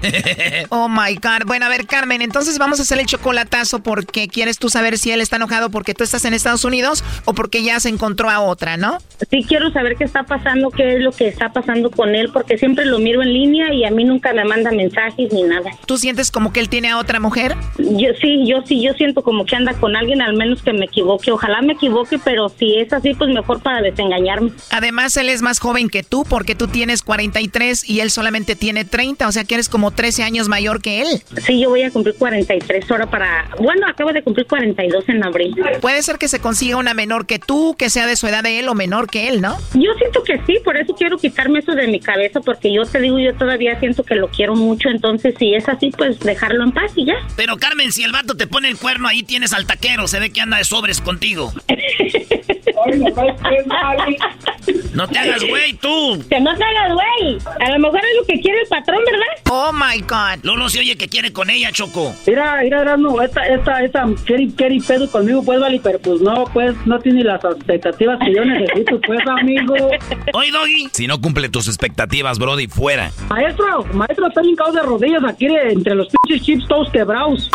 Oh 0.70 0.88
my 0.88 1.14
God. 1.14 1.46
Bueno, 1.46 1.66
a 1.66 1.68
ver, 1.68 1.86
Carmen, 1.86 2.22
entonces 2.22 2.58
vamos 2.58 2.78
a 2.78 2.82
hacer 2.82 2.98
el 2.98 3.06
chocolatazo 3.06 3.82
porque 3.82 4.28
quieres 4.28 4.58
tú 4.58 4.68
saber 4.68 4.98
si 4.98 5.10
él 5.10 5.20
está 5.20 5.36
enojado 5.36 5.70
porque 5.70 5.94
tú 5.94 6.04
estás 6.04 6.24
en 6.24 6.34
Estados 6.34 6.64
Unidos 6.64 7.04
o 7.24 7.34
porque 7.34 7.62
ya 7.62 7.80
se 7.80 7.88
encontró 7.88 8.30
a 8.30 8.40
otra, 8.40 8.76
¿no? 8.76 8.98
Sí 9.30 9.44
quiero 9.46 9.70
saber 9.72 9.96
qué 9.96 10.04
está 10.04 10.22
pasando, 10.22 10.70
qué 10.70 10.96
es 10.96 11.02
lo 11.02 11.12
que 11.12 11.28
está 11.28 11.52
pasando 11.52 11.90
con 11.90 12.14
él, 12.14 12.30
porque 12.32 12.56
siempre 12.56 12.84
lo 12.84 12.98
miro 12.98 13.22
en 13.22 13.32
línea 13.32 13.72
y 13.74 13.84
a 13.84 13.90
mí 13.90 14.04
nunca 14.04 14.32
me 14.32 14.44
manda 14.44 14.70
mensajes 14.70 15.32
ni 15.32 15.42
nada. 15.42 15.70
¿Tú 15.86 15.98
sientes 15.98 16.30
como 16.30 16.52
que 16.52 16.60
él 16.60 16.68
tiene 16.68 16.88
a 16.90 16.98
otra 16.98 17.20
mujer? 17.20 17.56
Yo 17.78 18.10
sí, 18.20 18.46
yo 18.46 18.62
sí, 18.64 18.82
yo 18.82 18.92
siento 18.94 19.22
como 19.22 19.44
que 19.44 19.56
anda 19.56 19.74
con 19.74 19.96
alguien, 19.96 20.22
al 20.22 20.34
menos 20.34 20.62
que 20.62 20.72
me 20.72 20.86
equivoque. 20.86 21.30
Ojalá 21.32 21.60
me 21.62 21.74
equivoque, 21.74 22.18
pero 22.18 22.48
si 22.48 22.78
es 22.78 22.92
así, 22.92 23.14
pues 23.14 23.30
mejor 23.30 23.60
para 23.60 23.82
desengañarme. 23.82 24.52
Además, 24.70 25.12
él 25.20 25.28
es 25.28 25.42
más 25.42 25.58
joven 25.58 25.88
que 25.88 26.02
tú 26.02 26.24
porque 26.28 26.54
tú 26.54 26.68
tienes 26.68 27.02
43 27.02 27.88
y 27.88 28.00
él 28.00 28.10
solamente 28.10 28.56
tiene 28.56 28.84
30, 28.84 29.26
o 29.28 29.32
sea 29.32 29.44
que 29.44 29.54
eres 29.54 29.68
como 29.68 29.90
13 29.90 30.22
años 30.22 30.48
mayor 30.48 30.82
que 30.82 31.02
él. 31.02 31.22
Sí, 31.46 31.60
yo 31.60 31.70
voy 31.70 31.82
a 31.82 31.90
cumplir 31.90 32.14
43 32.16 32.90
ahora 32.90 33.10
para... 33.10 33.48
Bueno, 33.58 33.86
acabo 33.86 34.12
de 34.12 34.22
cumplir 34.22 34.46
42 34.46 35.08
en 35.08 35.24
abril. 35.24 35.54
Puede 35.80 36.02
ser 36.02 36.18
que 36.18 36.28
se 36.28 36.40
consiga 36.40 36.76
una 36.76 36.94
menor 36.94 37.26
que 37.26 37.38
tú, 37.38 37.74
que 37.78 37.90
sea 37.90 38.06
de 38.06 38.16
su 38.16 38.26
edad 38.26 38.42
de 38.42 38.58
él 38.58 38.68
o 38.68 38.74
menor 38.74 39.08
que 39.08 39.28
él, 39.28 39.40
¿no? 39.40 39.58
Yo 39.74 39.92
siento 39.98 40.22
que 40.22 40.40
sí, 40.46 40.58
por 40.64 40.76
eso 40.76 40.94
quiero 40.94 41.18
quitarme 41.18 41.60
eso 41.60 41.72
de 41.72 41.86
mi 41.86 42.00
cabeza, 42.00 42.40
porque 42.40 42.72
yo 42.72 42.84
te 42.84 43.00
digo, 43.00 43.18
yo 43.18 43.34
todavía 43.34 43.78
siento 43.78 44.02
que 44.02 44.14
lo 44.14 44.28
quiero 44.28 44.54
mucho, 44.54 44.88
entonces 44.88 45.34
si 45.38 45.54
es 45.54 45.68
así, 45.68 45.90
pues 45.96 46.18
dejarlo 46.20 46.64
en 46.64 46.72
paz 46.72 46.92
y 46.96 47.06
ya. 47.06 47.14
Pero 47.36 47.56
Carmen, 47.56 47.92
si 47.92 48.02
el 48.02 48.12
vato 48.12 48.36
te 48.36 48.46
pone 48.46 48.68
el 48.68 48.76
cuerno, 48.76 49.08
ahí 49.08 49.22
tienes 49.22 49.52
al 49.52 49.66
taquero. 49.66 50.08
Se 50.08 50.18
ve 50.20 50.30
que 50.30 50.40
anda 50.40 50.58
de 50.58 50.64
sobres 50.64 51.00
contigo. 51.00 51.52
No 54.94 55.08
te 55.08 55.18
hagas 55.18 55.44
güey, 55.44 55.72
tú. 55.74 56.22
Que 56.28 56.40
no 56.40 56.54
te 56.56 56.64
hagas 56.64 56.92
güey. 56.92 57.38
A 57.60 57.70
lo 57.70 57.78
mejor 57.78 58.00
es 58.00 58.16
lo 58.20 58.26
que 58.26 58.40
quiere 58.40 58.60
el 58.60 58.68
patrón, 58.68 59.00
¿verdad? 59.04 59.26
Oh 59.50 59.72
my 59.72 60.00
God. 60.02 60.44
Lolo 60.44 60.68
se 60.68 60.80
oye 60.80 60.96
que 60.96 61.08
quiere 61.08 61.32
con 61.32 61.50
ella, 61.50 61.70
Choco. 61.72 62.14
Mira, 62.26 62.60
mira, 62.62 62.82
Erasmo, 62.82 63.20
esta, 63.22 63.46
esta, 63.46 63.82
esta, 63.82 64.06
Kerry, 64.26 64.52
Kerry 64.52 64.80
pedo 64.80 65.10
conmigo, 65.10 65.42
pues, 65.42 65.60
vale, 65.60 65.80
pero 65.82 65.98
pues 65.98 66.20
no, 66.20 66.44
pues, 66.52 66.74
no 66.86 66.98
tiene 66.98 67.24
las 67.24 67.42
expectativas 67.44 68.18
que 68.20 68.34
yo 68.34 68.44
necesito, 68.44 69.00
pues, 69.06 69.20
amigo. 69.26 69.74
Oye, 70.34 70.50
Doggy. 70.50 70.88
Si 70.92 71.06
no 71.06 71.20
cumple 71.20 71.48
tus 71.48 71.68
expectativas, 71.68 72.38
Brody, 72.38 72.66
fuera. 72.66 73.10
Maestro, 73.28 73.84
maestro, 73.92 74.28
está 74.28 74.42
hincado 74.44 74.72
de 74.72 74.82
rodillas 74.82 75.24
aquí 75.24 75.46
entre 75.46 75.94
los 75.94 76.08
pinches 76.08 76.46
chips 76.46 76.68
todos 76.68 76.90
quebrados. 76.90 77.50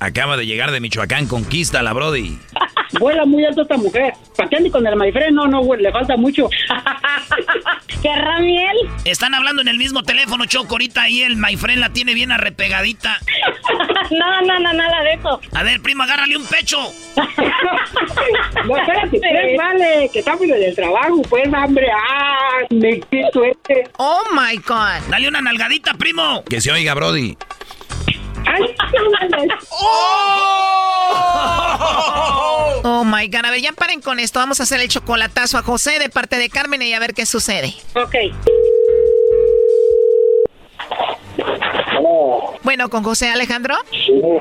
Acaba 0.00 0.36
de 0.36 0.46
llegar 0.46 0.70
de 0.70 0.80
Michoacán, 0.80 1.26
conquista 1.26 1.82
la 1.82 1.92
Brody. 1.92 2.38
Vuela 2.98 3.24
muy 3.24 3.44
alto 3.44 3.62
esta 3.62 3.76
mujer. 3.76 4.14
¿Para 4.36 4.48
qué 4.48 4.56
ande 4.56 4.70
con 4.70 4.86
el 4.86 4.96
maifre? 4.96 5.30
No, 5.30 5.46
no, 5.46 5.62
güey, 5.62 5.80
le 5.80 5.92
falta 5.92 6.16
mucho. 6.16 6.48
¿Querrá 8.02 8.38
miel? 8.40 8.76
Están 9.04 9.34
hablando 9.34 9.62
en 9.62 9.68
el 9.68 9.78
mismo 9.78 10.02
teléfono, 10.02 10.44
Choco. 10.46 10.74
Ahorita 10.74 11.02
ahí 11.02 11.22
el 11.22 11.36
my 11.36 11.56
friend 11.56 11.80
la 11.80 11.90
tiene 11.90 12.14
bien 12.14 12.32
arrepegadita. 12.32 13.18
no, 14.10 14.40
no, 14.42 14.58
no, 14.58 14.72
nada 14.72 15.02
de 15.04 15.12
eso. 15.14 15.40
A 15.54 15.62
ver, 15.62 15.80
primo, 15.80 16.02
agárrale 16.02 16.36
un 16.36 16.46
pecho. 16.46 16.78
No, 18.66 18.76
espérate, 18.76 19.18
pues, 19.18 19.56
vale, 19.58 20.10
que 20.12 20.18
estamos 20.20 20.42
en 20.42 20.62
el 20.62 20.74
trabajo, 20.74 21.20
pues, 21.28 21.52
hambre. 21.52 21.88
Ah, 21.92 22.60
me 22.70 23.00
quito 23.00 23.44
este. 23.44 23.84
Oh 23.96 24.22
my 24.32 24.56
God. 24.58 25.08
Dale 25.10 25.28
una 25.28 25.40
nalgadita, 25.40 25.94
primo. 25.94 26.44
Que 26.44 26.60
se 26.60 26.70
oiga, 26.70 26.94
Brody. 26.94 27.36
Oh 32.84 33.04
my 33.04 33.28
God. 33.28 33.44
A 33.44 33.50
ver, 33.50 33.60
ya 33.60 33.72
paren 33.72 34.00
con 34.00 34.18
esto. 34.18 34.38
Vamos 34.38 34.60
a 34.60 34.64
hacer 34.64 34.80
el 34.80 34.88
chocolatazo 34.88 35.58
a 35.58 35.62
José 35.62 35.98
de 35.98 36.08
parte 36.08 36.36
de 36.36 36.48
Carmen 36.48 36.82
y 36.82 36.92
a 36.94 36.98
ver 36.98 37.14
qué 37.14 37.26
sucede. 37.26 37.74
Ok. 37.94 38.14
Bueno, 42.62 42.88
con 42.90 43.02
José 43.02 43.30
Alejandro. 43.30 43.74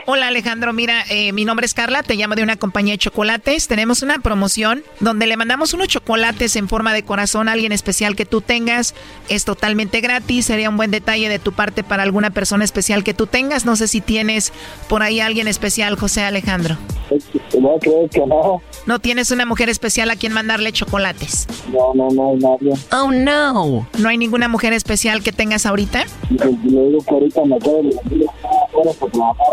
Hola 0.06 0.28
Alejandro, 0.28 0.74
mira, 0.74 1.04
eh, 1.10 1.32
mi 1.32 1.46
nombre 1.46 1.66
es 1.66 1.74
Carla, 1.74 2.04
te 2.04 2.16
llamo 2.16 2.36
de 2.36 2.44
una 2.44 2.56
compañía 2.56 2.94
de 2.94 2.98
chocolates. 2.98 3.68
Tenemos 3.68 4.02
una 4.04 4.20
promoción 4.20 4.84
donde 5.00 5.28
le 5.28 5.38
mandamos 5.38 5.74
unos 5.74 5.88
chocolates 5.88 6.56
en 6.56 6.68
forma 6.68 6.94
de 6.94 7.04
corazón 7.04 7.50
a 7.50 7.54
alguien 7.54 7.72
especial 7.72 8.16
que 8.16 8.26
tú 8.26 8.42
tengas. 8.42 8.94
Es 9.30 9.46
totalmente 9.46 10.02
gratis, 10.02 10.46
sería 10.46 10.70
un 10.70 10.78
buen 10.78 10.92
detalle 10.92 11.30
de 11.30 11.40
tu 11.40 11.52
parte 11.52 11.84
para 11.84 12.04
alguna 12.04 12.30
persona 12.30 12.64
especial 12.64 13.04
que 13.04 13.14
tú 13.14 13.28
tengas. 13.28 13.66
No 13.66 13.76
sé 13.76 13.88
si 13.88 14.02
tienes 14.02 14.54
por 14.88 15.04
ahí 15.04 15.20
alguien 15.20 15.48
especial, 15.48 15.96
José 15.98 16.24
Alejandro. 16.24 16.78
No, 17.60 17.78
creo 17.80 18.08
que 18.10 18.26
no. 18.26 18.62
¿No 18.86 19.00
tienes 19.00 19.32
una 19.32 19.46
mujer 19.46 19.70
especial 19.70 20.10
a 20.10 20.16
quien 20.16 20.34
mandarle 20.34 20.72
chocolates? 20.72 21.48
No, 21.72 21.94
no, 21.94 22.10
no 22.10 22.32
hay 22.32 22.38
nadie. 22.38 22.74
Oh, 22.92 23.12
no. 23.12 23.88
¿No 23.98 24.10
hay 24.10 24.18
ninguna 24.18 24.48
mujer 24.48 24.74
especial 24.74 25.22
que 25.22 25.32
tengas 25.32 25.66
ahorita? 25.66 26.06
Pues, 26.30 26.64
le 26.64 26.82
digo 26.88 27.04
que 27.04 27.14
ahorita 27.14 27.42
acabo 27.56 27.82
de 27.84 28.28
afuera 28.72 28.92
por 28.98 29.12
trabajar, 29.12 29.46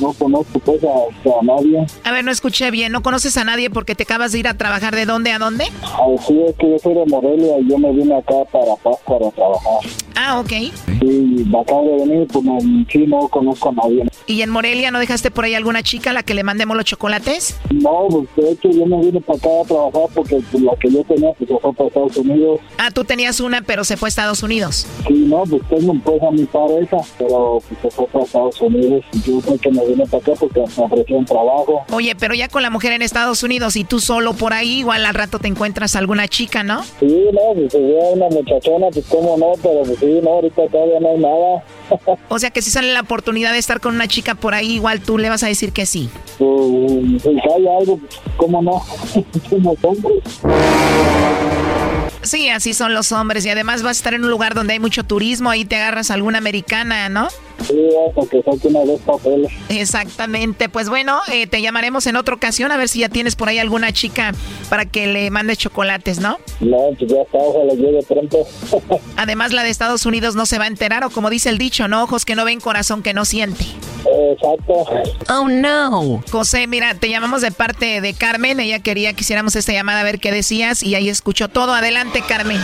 no 0.00 0.12
conozco 0.12 0.58
pues 0.60 0.82
a, 0.84 1.38
a, 1.38 1.42
nadie. 1.42 1.86
A 2.04 2.12
ver, 2.12 2.24
no 2.24 2.30
escuché 2.30 2.70
bien, 2.70 2.92
¿no 2.92 3.02
conoces 3.02 3.36
a 3.36 3.44
nadie 3.44 3.70
porque 3.70 3.94
te 3.94 4.04
acabas 4.04 4.32
de 4.32 4.38
ir 4.38 4.48
a 4.48 4.54
trabajar 4.54 4.94
de 4.94 5.06
dónde 5.06 5.32
a 5.32 5.38
dónde? 5.38 5.64
Ah, 5.82 6.06
sí, 6.26 6.40
es 6.46 6.54
que 6.56 6.70
yo 6.70 6.78
soy 6.78 6.94
de 6.94 7.06
Morelia 7.06 7.58
y 7.58 7.68
yo 7.68 7.78
me 7.78 7.92
vine 7.92 8.16
acá 8.16 8.44
para 8.50 8.76
Paz 8.76 8.96
para 9.06 9.30
trabajar. 9.30 9.80
Ah, 10.16 10.40
ok. 10.40 10.50
Sí, 11.00 11.46
acabo 11.58 11.90
de 11.90 12.06
venir, 12.06 12.28
pues 12.28 12.44
sí, 12.90 13.06
no 13.06 13.28
conozco 13.28 13.70
a 13.70 13.72
nadie. 13.72 14.04
¿Y 14.26 14.42
en 14.42 14.50
Morelia 14.50 14.90
no 14.90 14.98
dejaste 14.98 15.30
por 15.30 15.44
ahí 15.44 15.54
alguna 15.54 15.82
chica 15.82 16.10
a 16.10 16.12
la 16.12 16.22
que 16.22 16.34
le 16.34 16.44
mandemos 16.44 16.76
los 16.76 16.84
chocolates? 16.84 17.58
No, 17.70 18.06
pues 18.10 18.28
de 18.36 18.52
hecho 18.52 18.70
yo 18.70 18.86
me 18.86 19.00
vine 19.00 19.20
para 19.20 19.38
acá 19.38 19.48
a 19.62 19.64
trabajar 19.66 20.02
porque 20.14 20.40
pues, 20.50 20.62
la 20.62 20.76
que 20.76 20.90
yo 20.90 21.02
tenía 21.04 21.32
pues 21.32 21.50
se 21.50 21.58
fue 21.58 21.72
para 21.72 21.88
Estados 21.88 22.16
Unidos. 22.16 22.60
Ah, 22.78 22.90
tú 22.90 23.04
tenías 23.04 23.40
una 23.40 23.62
pero 23.62 23.84
se 23.84 23.96
fue 23.96 24.08
a 24.08 24.10
Estados 24.10 24.42
Unidos. 24.42 24.86
Sí, 25.06 25.24
no, 25.26 25.42
pues 25.44 25.62
tengo 25.68 25.94
pues 26.04 26.22
a 26.22 26.30
mi 26.30 26.44
pareja, 26.44 26.98
pero 27.18 27.62
pues 27.66 27.80
se 27.82 27.90
fue 27.90 28.06
para 28.06 28.24
Estados 28.24 28.60
Unidos 28.60 28.69
y 28.78 29.20
yo 29.22 29.40
creo 29.40 29.58
que 29.58 29.70
me 29.70 29.86
vine 29.86 30.06
para 30.06 30.22
acá 30.22 30.32
porque 30.38 30.60
me 30.60 30.84
ofrecieron 30.84 31.24
trabajo. 31.24 31.84
Oye, 31.92 32.14
pero 32.14 32.34
ya 32.34 32.48
con 32.48 32.62
la 32.62 32.70
mujer 32.70 32.92
en 32.92 33.02
Estados 33.02 33.42
Unidos 33.42 33.76
y 33.76 33.84
tú 33.84 34.00
solo 34.00 34.34
por 34.34 34.52
ahí, 34.52 34.80
igual 34.80 35.04
al 35.04 35.14
rato 35.14 35.38
te 35.38 35.48
encuentras 35.48 35.96
alguna 35.96 36.28
chica, 36.28 36.62
¿no? 36.62 36.82
Sí, 37.00 37.24
no, 37.32 37.54
pues 37.54 37.72
si 37.72 37.78
veo 37.78 38.12
una 38.12 38.28
muchachona, 38.28 38.86
pues 38.92 39.06
cómo 39.06 39.36
no, 39.36 39.52
pero 39.62 39.82
pues 39.82 39.98
sí, 39.98 40.20
no, 40.22 40.30
ahorita 40.30 40.66
todavía 40.68 41.00
no 41.00 41.08
hay 41.10 41.18
nada. 41.18 41.64
o 42.28 42.38
sea 42.38 42.50
que 42.50 42.62
si 42.62 42.70
sale 42.70 42.92
la 42.92 43.00
oportunidad 43.00 43.52
de 43.52 43.58
estar 43.58 43.80
con 43.80 43.94
una 43.94 44.08
chica 44.08 44.34
por 44.34 44.54
ahí, 44.54 44.74
igual 44.74 45.00
tú 45.00 45.18
le 45.18 45.28
vas 45.28 45.42
a 45.42 45.48
decir 45.48 45.72
que 45.72 45.86
sí. 45.86 46.08
Pues, 46.38 47.22
si 47.22 47.28
hay 47.28 47.66
algo, 47.66 47.98
¿cómo 48.36 48.62
no? 48.62 48.82
Somos 49.50 49.76
hombres. 49.82 50.22
Sí, 52.22 52.48
así 52.48 52.74
son 52.74 52.94
los 52.94 53.12
hombres. 53.12 53.44
Y 53.46 53.50
además 53.50 53.82
vas 53.82 53.96
a 53.96 53.98
estar 53.98 54.14
en 54.14 54.24
un 54.24 54.30
lugar 54.30 54.54
donde 54.54 54.74
hay 54.74 54.80
mucho 54.80 55.04
turismo, 55.04 55.50
ahí 55.50 55.64
te 55.64 55.76
agarras 55.76 56.10
alguna 56.10 56.38
americana, 56.38 57.08
¿no? 57.08 57.28
Sí, 57.66 57.76
porque 58.14 58.42
saque 58.42 58.68
una 58.68 58.80
vez 58.84 59.00
papeles. 59.02 59.52
Exactamente. 59.68 60.68
Pues 60.68 60.88
bueno, 60.88 61.20
eh, 61.30 61.46
te 61.46 61.60
llamaremos 61.60 62.06
en 62.06 62.16
otra 62.16 62.34
ocasión 62.34 62.72
a 62.72 62.76
ver 62.76 62.88
si 62.88 63.00
ya 63.00 63.08
tienes 63.08 63.36
por 63.36 63.48
ahí 63.48 63.58
alguna 63.58 63.92
chica 63.92 64.32
para 64.68 64.86
que 64.86 65.06
le 65.06 65.30
mandes 65.30 65.58
chocolates, 65.58 66.20
¿no? 66.20 66.38
No, 66.60 66.78
pues 66.98 67.10
ya 67.10 67.20
está, 67.20 67.38
ojalá 67.38 67.74
llegue 67.74 68.02
pronto. 68.02 68.38
Además, 69.16 69.52
la 69.52 69.62
de 69.62 69.70
Estados 69.70 70.06
Unidos 70.06 70.34
no 70.36 70.46
se 70.46 70.58
va 70.58 70.64
a 70.64 70.68
enterar, 70.68 71.04
o 71.04 71.10
como 71.10 71.30
dice 71.30 71.50
el 71.50 71.58
dicho, 71.58 71.86
¿no? 71.88 72.02
Ojos 72.02 72.24
que 72.24 72.34
no 72.34 72.44
ven, 72.44 72.60
corazón 72.60 73.02
que 73.02 73.12
no 73.14 73.24
siente. 73.24 73.64
Exacto. 74.32 74.86
Oh, 75.28 75.48
no. 75.48 76.22
José, 76.30 76.66
mira, 76.66 76.94
te 76.94 77.08
llamamos 77.08 77.42
de 77.42 77.50
parte 77.50 78.00
de 78.00 78.14
Carmen. 78.14 78.58
Ella 78.60 78.78
quería 78.78 79.12
que 79.12 79.20
hiciéramos 79.20 79.54
esta 79.56 79.72
llamada 79.72 80.00
a 80.00 80.04
ver 80.04 80.18
qué 80.18 80.32
decías 80.32 80.82
y 80.82 80.94
ahí 80.94 81.08
escuchó 81.08 81.48
todo. 81.48 81.74
Adelante, 81.74 82.09
Carmen. 82.26 82.58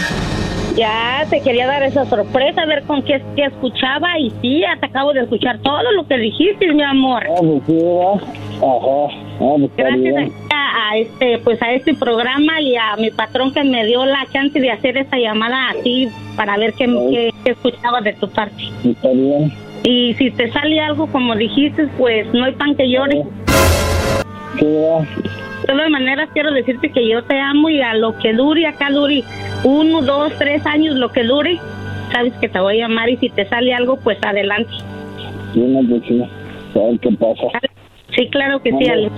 Ya 0.76 1.24
te 1.30 1.40
quería 1.40 1.66
dar 1.66 1.82
esa 1.82 2.04
sorpresa, 2.04 2.62
a 2.62 2.66
ver 2.66 2.82
con 2.82 3.02
qué, 3.02 3.22
qué 3.34 3.44
escuchaba 3.44 4.18
y 4.18 4.30
sí, 4.42 4.60
ya 4.60 4.76
te 4.78 4.86
acabo 4.86 5.14
de 5.14 5.20
escuchar 5.20 5.58
todo 5.60 5.90
lo 5.92 6.06
que 6.06 6.18
dijiste, 6.18 6.70
mi 6.72 6.82
amor. 6.82 7.24
Ah. 7.30 8.18
Ah, 8.62 9.56
Gracias 9.76 10.32
a, 10.50 10.90
a, 10.90 10.96
este, 10.98 11.38
pues 11.38 11.62
a 11.62 11.72
este 11.72 11.94
programa 11.94 12.60
y 12.60 12.76
a 12.76 12.96
mi 12.96 13.10
patrón 13.10 13.52
que 13.54 13.64
me 13.64 13.86
dio 13.86 14.04
la 14.04 14.26
chance 14.32 14.58
de 14.58 14.70
hacer 14.70 14.96
esta 14.98 15.18
llamada 15.18 15.70
a 15.70 15.74
ti 15.82 16.08
para 16.36 16.56
ver 16.58 16.74
qué, 16.74 16.86
qué, 17.10 17.30
qué 17.44 17.50
escuchaba 17.52 18.00
de 18.00 18.12
tu 18.14 18.28
parte. 18.28 18.62
Está 18.84 19.08
bien. 19.08 19.52
Y 19.84 20.14
si 20.14 20.30
te 20.30 20.50
sale 20.52 20.80
algo 20.80 21.06
como 21.06 21.36
dijiste, 21.36 21.86
pues 21.96 22.26
no 22.34 22.44
hay 22.44 22.52
pan 22.52 22.74
que 22.76 22.90
llore. 22.90 23.22
Sí, 24.58 24.66
de 25.66 25.72
todas 25.72 25.90
maneras, 25.90 26.28
quiero 26.32 26.52
decirte 26.52 26.90
que 26.90 27.08
yo 27.08 27.22
te 27.24 27.38
amo 27.38 27.68
y 27.68 27.80
a 27.80 27.94
lo 27.94 28.16
que 28.18 28.32
dure, 28.32 28.66
acá 28.66 28.90
dure 28.90 29.24
uno, 29.64 30.00
dos, 30.02 30.32
tres 30.38 30.64
años, 30.64 30.94
lo 30.96 31.10
que 31.10 31.24
dure, 31.24 31.58
sabes 32.12 32.32
que 32.34 32.48
te 32.48 32.60
voy 32.60 32.80
a 32.80 32.86
amar 32.86 33.08
y 33.10 33.16
si 33.16 33.30
te 33.30 33.48
sale 33.48 33.74
algo, 33.74 33.96
pues 33.96 34.18
adelante. 34.22 34.70
Sí, 35.52 35.60
no, 35.60 35.80
pues 35.88 36.02
sí. 36.06 36.22
Ver 36.74 37.00
qué 37.00 37.10
pasa. 37.12 37.60
Sí, 38.14 38.28
claro 38.30 38.62
que 38.62 38.70
sí, 38.70 38.88
Alex. 38.88 39.12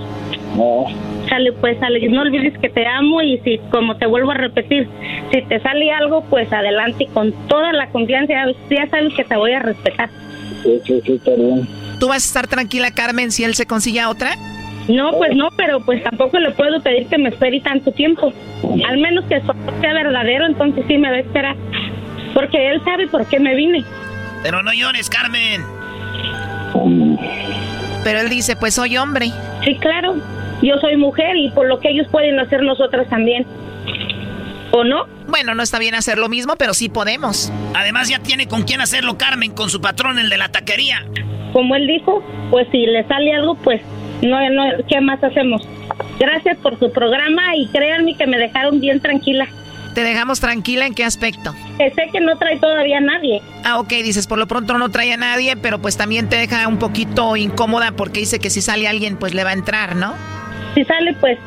No. 0.55 0.85
Sale, 1.29 1.53
pues, 1.53 1.81
Alex, 1.83 2.11
no 2.11 2.21
olvides 2.21 2.57
que 2.57 2.69
te 2.69 2.85
amo 2.87 3.21
y 3.21 3.37
si, 3.39 3.59
como 3.69 3.95
te 3.97 4.07
vuelvo 4.07 4.31
a 4.31 4.35
repetir, 4.35 4.87
si 5.31 5.41
te 5.43 5.59
sale 5.59 5.91
algo, 5.91 6.23
pues 6.29 6.51
adelante 6.51 7.07
con 7.13 7.31
toda 7.47 7.71
la 7.73 7.89
confianza, 7.91 8.33
ya 8.69 8.89
sabes 8.89 9.13
que 9.13 9.23
te 9.23 9.37
voy 9.37 9.51
a 9.51 9.59
respetar. 9.59 10.09
Sí, 10.63 10.81
sí, 10.85 11.01
sí, 11.05 11.13
está 11.13 11.31
bien. 11.35 11.67
¿Tú 11.99 12.07
vas 12.07 12.23
a 12.23 12.27
estar 12.27 12.47
tranquila, 12.47 12.91
Carmen, 12.91 13.31
si 13.31 13.43
él 13.43 13.53
se 13.53 13.67
consigue 13.67 13.99
a 13.99 14.09
otra? 14.09 14.31
No, 14.89 15.11
pues 15.11 15.35
no, 15.35 15.49
pero 15.55 15.79
pues 15.81 16.03
tampoco 16.03 16.39
le 16.39 16.49
puedo 16.51 16.81
pedir 16.81 17.05
que 17.07 17.19
me 17.19 17.29
espere 17.29 17.61
tanto 17.61 17.91
tiempo. 17.91 18.33
Al 18.87 18.97
menos 18.97 19.23
que 19.25 19.35
eso 19.35 19.53
sea 19.81 19.93
verdadero, 19.93 20.47
entonces 20.47 20.83
sí 20.87 20.97
me 20.97 21.11
va 21.11 21.17
a 21.17 21.19
esperar. 21.19 21.55
Porque 22.33 22.71
él 22.71 22.81
sabe 22.83 23.07
por 23.07 23.25
qué 23.27 23.39
me 23.39 23.53
vine. 23.55 23.85
Pero 24.41 24.63
no 24.63 24.73
llores, 24.73 25.07
Carmen. 25.07 25.63
Pero 28.03 28.19
él 28.19 28.29
dice, 28.29 28.55
pues 28.55 28.73
soy 28.73 28.97
hombre. 28.97 29.27
Sí, 29.63 29.75
claro. 29.75 30.15
Yo 30.63 30.75
soy 30.81 30.97
mujer 30.97 31.35
y 31.37 31.51
por 31.51 31.67
lo 31.67 31.79
que 31.79 31.89
ellos 31.89 32.07
pueden 32.09 32.39
hacer 32.39 32.63
nosotras 32.63 33.07
también. 33.09 33.45
¿O 34.71 34.83
no? 34.83 35.05
Bueno, 35.27 35.53
no 35.53 35.61
está 35.61 35.77
bien 35.77 35.93
hacer 35.93 36.17
lo 36.17 36.29
mismo, 36.29 36.55
pero 36.57 36.73
sí 36.73 36.89
podemos. 36.89 37.53
Además 37.75 38.09
ya 38.09 38.19
tiene 38.19 38.47
con 38.47 38.63
quién 38.63 38.81
hacerlo 38.81 39.19
Carmen, 39.19 39.51
con 39.53 39.69
su 39.69 39.81
patrón, 39.81 40.17
el 40.17 40.29
de 40.29 40.37
la 40.37 40.49
taquería. 40.49 41.05
Como 41.53 41.75
él 41.75 41.85
dijo, 41.85 42.23
pues 42.49 42.67
si 42.71 42.85
le 42.85 43.07
sale 43.07 43.33
algo, 43.33 43.55
pues 43.55 43.81
no, 44.21 44.49
no, 44.49 44.63
¿qué 44.87 45.01
más 45.01 45.23
hacemos? 45.23 45.61
Gracias 46.19 46.57
por 46.57 46.77
su 46.79 46.91
programa 46.91 47.55
y 47.55 47.67
créanme 47.67 48.15
que 48.15 48.27
me 48.27 48.37
dejaron 48.37 48.79
bien 48.79 48.99
tranquila. 48.99 49.47
¿Te 49.93 50.03
dejamos 50.03 50.39
tranquila 50.39 50.85
en 50.85 50.93
qué 50.93 51.03
aspecto? 51.03 51.53
Que 51.77 51.89
sé 51.91 52.09
que 52.11 52.19
no 52.19 52.37
trae 52.37 52.57
todavía 52.57 52.99
a 52.99 53.01
nadie. 53.01 53.41
Ah, 53.63 53.79
ok, 53.79 53.89
dices, 53.89 54.27
por 54.27 54.37
lo 54.37 54.47
pronto 54.47 54.77
no 54.77 54.89
trae 54.89 55.13
a 55.13 55.17
nadie, 55.17 55.55
pero 55.57 55.79
pues 55.79 55.97
también 55.97 56.29
te 56.29 56.37
deja 56.37 56.67
un 56.67 56.77
poquito 56.77 57.35
incómoda 57.35 57.91
porque 57.91 58.19
dice 58.19 58.39
que 58.39 58.49
si 58.49 58.61
sale 58.61 58.87
alguien, 58.87 59.17
pues 59.17 59.33
le 59.33 59.43
va 59.43 59.49
a 59.49 59.53
entrar, 59.53 59.95
¿no? 59.95 60.13
Si 60.75 60.83
sale, 60.85 61.13
pues 61.13 61.39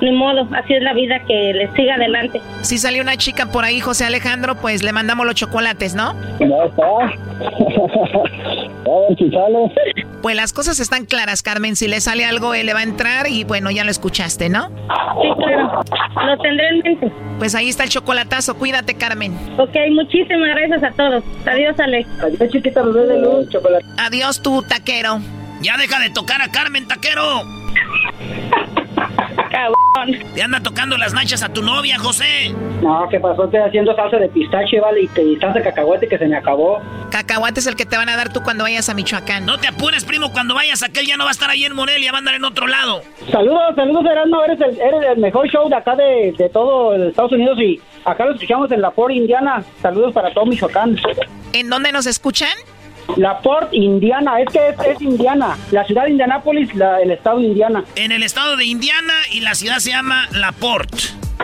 ni 0.00 0.12
modo, 0.12 0.48
así 0.52 0.74
es 0.74 0.82
la 0.82 0.92
vida 0.94 1.20
que 1.26 1.52
le 1.54 1.70
siga 1.72 1.94
adelante. 1.94 2.40
Si 2.62 2.78
sale 2.78 3.00
una 3.00 3.16
chica 3.16 3.46
por 3.46 3.64
ahí, 3.64 3.80
José 3.80 4.04
Alejandro, 4.04 4.56
pues 4.56 4.82
le 4.82 4.92
mandamos 4.92 5.26
los 5.26 5.34
chocolates, 5.34 5.94
¿no? 5.94 6.14
No 6.40 6.64
está. 6.64 6.82
a 8.90 9.08
ver 9.08 9.18
si 9.18 9.30
sale. 9.30 9.72
Pues 10.22 10.36
las 10.36 10.52
cosas 10.52 10.80
están 10.80 11.06
claras, 11.06 11.42
Carmen. 11.42 11.76
Si 11.76 11.88
le 11.88 12.00
sale 12.00 12.24
algo, 12.24 12.54
él 12.54 12.66
le 12.66 12.74
va 12.74 12.80
a 12.80 12.84
entrar 12.84 13.28
y 13.28 13.44
bueno, 13.44 13.70
ya 13.70 13.84
lo 13.84 13.90
escuchaste, 13.90 14.48
¿no? 14.48 14.68
Sí, 14.68 15.28
claro. 15.38 15.80
Lo 16.26 16.38
tendré 16.38 16.68
en 16.68 16.78
mente. 16.80 17.12
Pues 17.38 17.54
ahí 17.54 17.68
está 17.68 17.84
el 17.84 17.90
chocolatazo. 17.90 18.56
Cuídate, 18.56 18.94
Carmen. 18.94 19.34
Ok, 19.58 19.74
muchísimas 19.92 20.50
gracias 20.56 20.82
a 20.82 20.90
todos. 20.90 21.24
Adiós, 21.46 21.78
Alex. 21.80 22.08
Adiós, 22.22 22.50
chiquita, 22.50 22.82
nos 22.82 22.94
de 22.94 23.18
luz, 23.20 23.48
chocolate. 23.48 23.84
Adiós, 23.98 24.42
tú, 24.42 24.62
taquero. 24.62 25.20
Ya 25.62 25.76
deja 25.76 25.98
de 26.00 26.10
tocar 26.10 26.42
a 26.42 26.50
Carmen, 26.50 26.86
taquero. 26.88 27.42
Cabrón. 29.50 30.32
Te 30.34 30.42
anda 30.42 30.60
tocando 30.60 30.96
las 30.96 31.12
nachas 31.12 31.42
a 31.42 31.52
tu 31.52 31.62
novia, 31.62 31.98
José. 31.98 32.54
No, 32.80 33.06
¿qué 33.10 33.18
pasó? 33.20 33.44
Estoy 33.44 33.60
haciendo 33.60 33.94
salsa 33.94 34.18
de 34.18 34.28
pistache, 34.28 34.80
vale, 34.80 35.02
y, 35.02 35.08
te, 35.08 35.22
y 35.22 35.36
salsa 35.36 35.58
de 35.58 35.64
cacahuete 35.64 36.08
que 36.08 36.18
se 36.18 36.26
me 36.26 36.36
acabó. 36.36 36.80
Cacahuate 37.10 37.60
es 37.60 37.66
el 37.66 37.76
que 37.76 37.84
te 37.86 37.96
van 37.96 38.08
a 38.08 38.16
dar 38.16 38.32
tú 38.32 38.40
cuando 38.42 38.64
vayas 38.64 38.88
a 38.88 38.94
Michoacán. 38.94 39.44
No 39.44 39.58
te 39.58 39.68
apures, 39.68 40.04
primo, 40.04 40.32
cuando 40.32 40.54
vayas 40.54 40.82
aquel 40.82 41.06
ya 41.06 41.16
no 41.16 41.24
va 41.24 41.30
a 41.30 41.32
estar 41.32 41.50
ahí 41.50 41.64
en 41.64 41.74
Morelia, 41.74 42.12
va 42.12 42.18
a 42.18 42.20
andar 42.20 42.34
en 42.34 42.44
otro 42.44 42.66
lado. 42.66 43.02
Saludos, 43.30 43.74
saludos, 43.74 44.04
Erasmo, 44.10 44.44
eres 44.44 44.60
el, 44.60 44.80
eres 44.80 45.02
el 45.14 45.18
mejor 45.18 45.48
show 45.48 45.68
de 45.68 45.76
acá 45.76 45.96
de, 45.96 46.34
de 46.38 46.48
todo 46.48 46.94
el 46.94 47.08
Estados 47.08 47.32
Unidos 47.32 47.58
y 47.60 47.80
acá 48.04 48.24
lo 48.24 48.34
escuchamos 48.34 48.70
en 48.72 48.80
La 48.80 48.90
Port, 48.90 49.12
Indiana. 49.12 49.62
Saludos 49.82 50.12
para 50.12 50.32
todo 50.32 50.46
Michoacán. 50.46 50.96
¿En 51.52 51.68
dónde 51.68 51.90
nos 51.92 52.06
escuchan? 52.06 52.50
La 53.16 53.40
Port, 53.40 53.72
Indiana, 53.72 54.40
es 54.40 54.52
que 54.52 54.68
es, 54.68 54.74
es 54.86 55.02
Indiana, 55.02 55.56
la 55.70 55.84
ciudad 55.84 56.04
de 56.04 56.10
Indianápolis, 56.10 56.74
la, 56.74 57.00
el 57.00 57.10
estado 57.10 57.38
de 57.38 57.46
Indiana. 57.46 57.84
En 57.96 58.12
el 58.12 58.22
estado 58.22 58.56
de 58.56 58.64
Indiana 58.64 59.14
y 59.32 59.40
la 59.40 59.54
ciudad 59.54 59.78
se 59.78 59.90
llama 59.90 60.28
La 60.32 60.52
Port. 60.52 60.90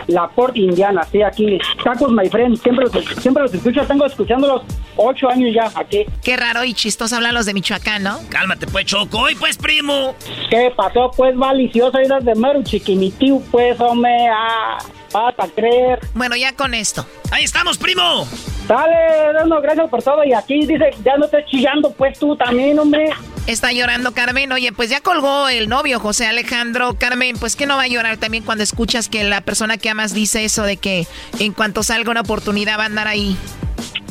La 0.07 0.27
Port 0.29 0.55
Indiana, 0.55 1.05
sí, 1.11 1.21
aquí. 1.21 1.59
Tacos, 1.83 2.11
my 2.11 2.29
friend, 2.29 2.57
siempre 2.61 2.85
los, 2.85 3.05
siempre 3.21 3.43
los 3.43 3.53
escucho, 3.53 3.85
tengo 3.85 4.05
escuchándolos 4.05 4.61
ocho 4.95 5.29
años 5.29 5.53
ya 5.53 5.69
aquí. 5.75 6.05
Qué 6.23 6.37
raro 6.37 6.63
y 6.63 6.73
chistoso 6.73 7.15
hablan 7.15 7.33
los 7.33 7.45
de 7.45 7.53
Michoacán, 7.53 8.03
¿no? 8.03 8.19
Cálmate, 8.29 8.67
pues, 8.67 8.85
Choco. 8.85 9.29
Y 9.29 9.35
pues, 9.35 9.57
primo. 9.57 10.15
¿Qué 10.49 10.71
pasó, 10.75 11.11
pues, 11.15 11.35
malicioso? 11.35 11.99
Idas 11.99 12.23
de 12.23 12.35
mero 12.35 12.63
chiquimitiu, 12.63 13.43
pues, 13.51 13.79
hombre, 13.81 14.11
ah, 14.31 14.77
vas 15.11 15.35
a 15.37 15.47
creer. 15.47 15.99
Bueno, 16.13 16.35
ya 16.35 16.55
con 16.55 16.73
esto. 16.73 17.05
Ahí 17.31 17.43
estamos, 17.43 17.77
primo. 17.77 18.25
Dale, 18.67 19.45
no, 19.47 19.61
gracias 19.61 19.89
por 19.89 20.03
todo. 20.03 20.23
Y 20.25 20.33
aquí 20.33 20.65
dice, 20.65 20.91
ya 21.03 21.15
no 21.17 21.25
estoy 21.25 21.45
chillando, 21.45 21.91
pues 21.91 22.19
tú 22.19 22.35
también, 22.35 22.77
hombre. 22.77 23.09
Está 23.47 23.71
llorando 23.71 24.11
Carmen. 24.11 24.51
Oye, 24.51 24.73
pues 24.73 24.89
ya 24.89 24.99
colgó 24.99 25.47
el 25.47 25.69
novio 25.69 25.99
José 25.99 26.27
Alejandro. 26.27 26.95
Carmen, 26.99 27.37
pues 27.39 27.55
que 27.55 27.65
no 27.65 27.77
va 27.77 27.83
a 27.83 27.87
llorar 27.87 28.17
también 28.17 28.43
cuando 28.43 28.63
escuchas 28.63 29.07
que 29.07 29.23
la 29.23 29.39
persona 29.39 29.77
que 29.77 29.89
amas 29.89 30.13
dice 30.13 30.43
eso 30.43 30.63
de 30.63 30.75
que 30.75 31.07
en 31.39 31.53
cuanto 31.53 31.81
salga 31.81 32.11
una 32.11 32.21
oportunidad 32.21 32.77
va 32.77 32.83
a 32.83 32.87
andar 32.87 33.07
ahí. 33.07 33.37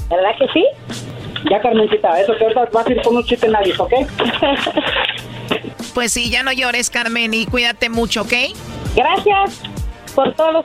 ¿Verdad 0.08 0.30
que 0.38 0.46
sí? 0.54 0.64
Ya, 1.50 1.60
Carmencita, 1.60 2.18
eso 2.18 2.34
que 2.36 2.44
ahorita 2.44 2.64
vas 2.72 2.86
a 2.86 2.92
ir 2.92 3.02
con 3.02 3.16
un 3.16 3.24
chiste 3.24 3.46
en 3.46 3.52
nadie, 3.52 3.74
¿ok? 3.76 3.92
pues 5.94 6.12
sí, 6.12 6.30
ya 6.30 6.42
no 6.42 6.52
llores, 6.52 6.88
Carmen, 6.88 7.34
y 7.34 7.46
cuídate 7.46 7.90
mucho, 7.90 8.22
¿ok? 8.22 8.32
Gracias 8.96 9.60
por 10.14 10.32
todos 10.34 10.64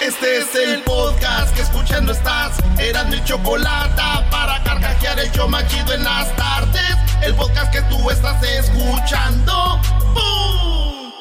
Este 0.00 0.38
es 0.38 0.54
el 0.54 0.82
podcast 0.82 1.54
que 1.54 1.60
escuchando 1.60 2.12
estás. 2.12 2.56
Eran 2.78 3.10
mi 3.10 3.22
chocolate 3.22 4.00
para 4.30 4.62
carcajear 4.64 5.18
el 5.20 5.30
yo 5.32 5.46
machido 5.46 5.92
en 5.92 6.02
las 6.02 6.34
tardes. 6.36 6.96
El 7.22 7.34
podcast 7.34 7.70
que 7.70 7.82
tú 7.82 8.10
estás 8.10 8.42
escuchando. 8.42 9.78
¡Bum! 10.14 11.12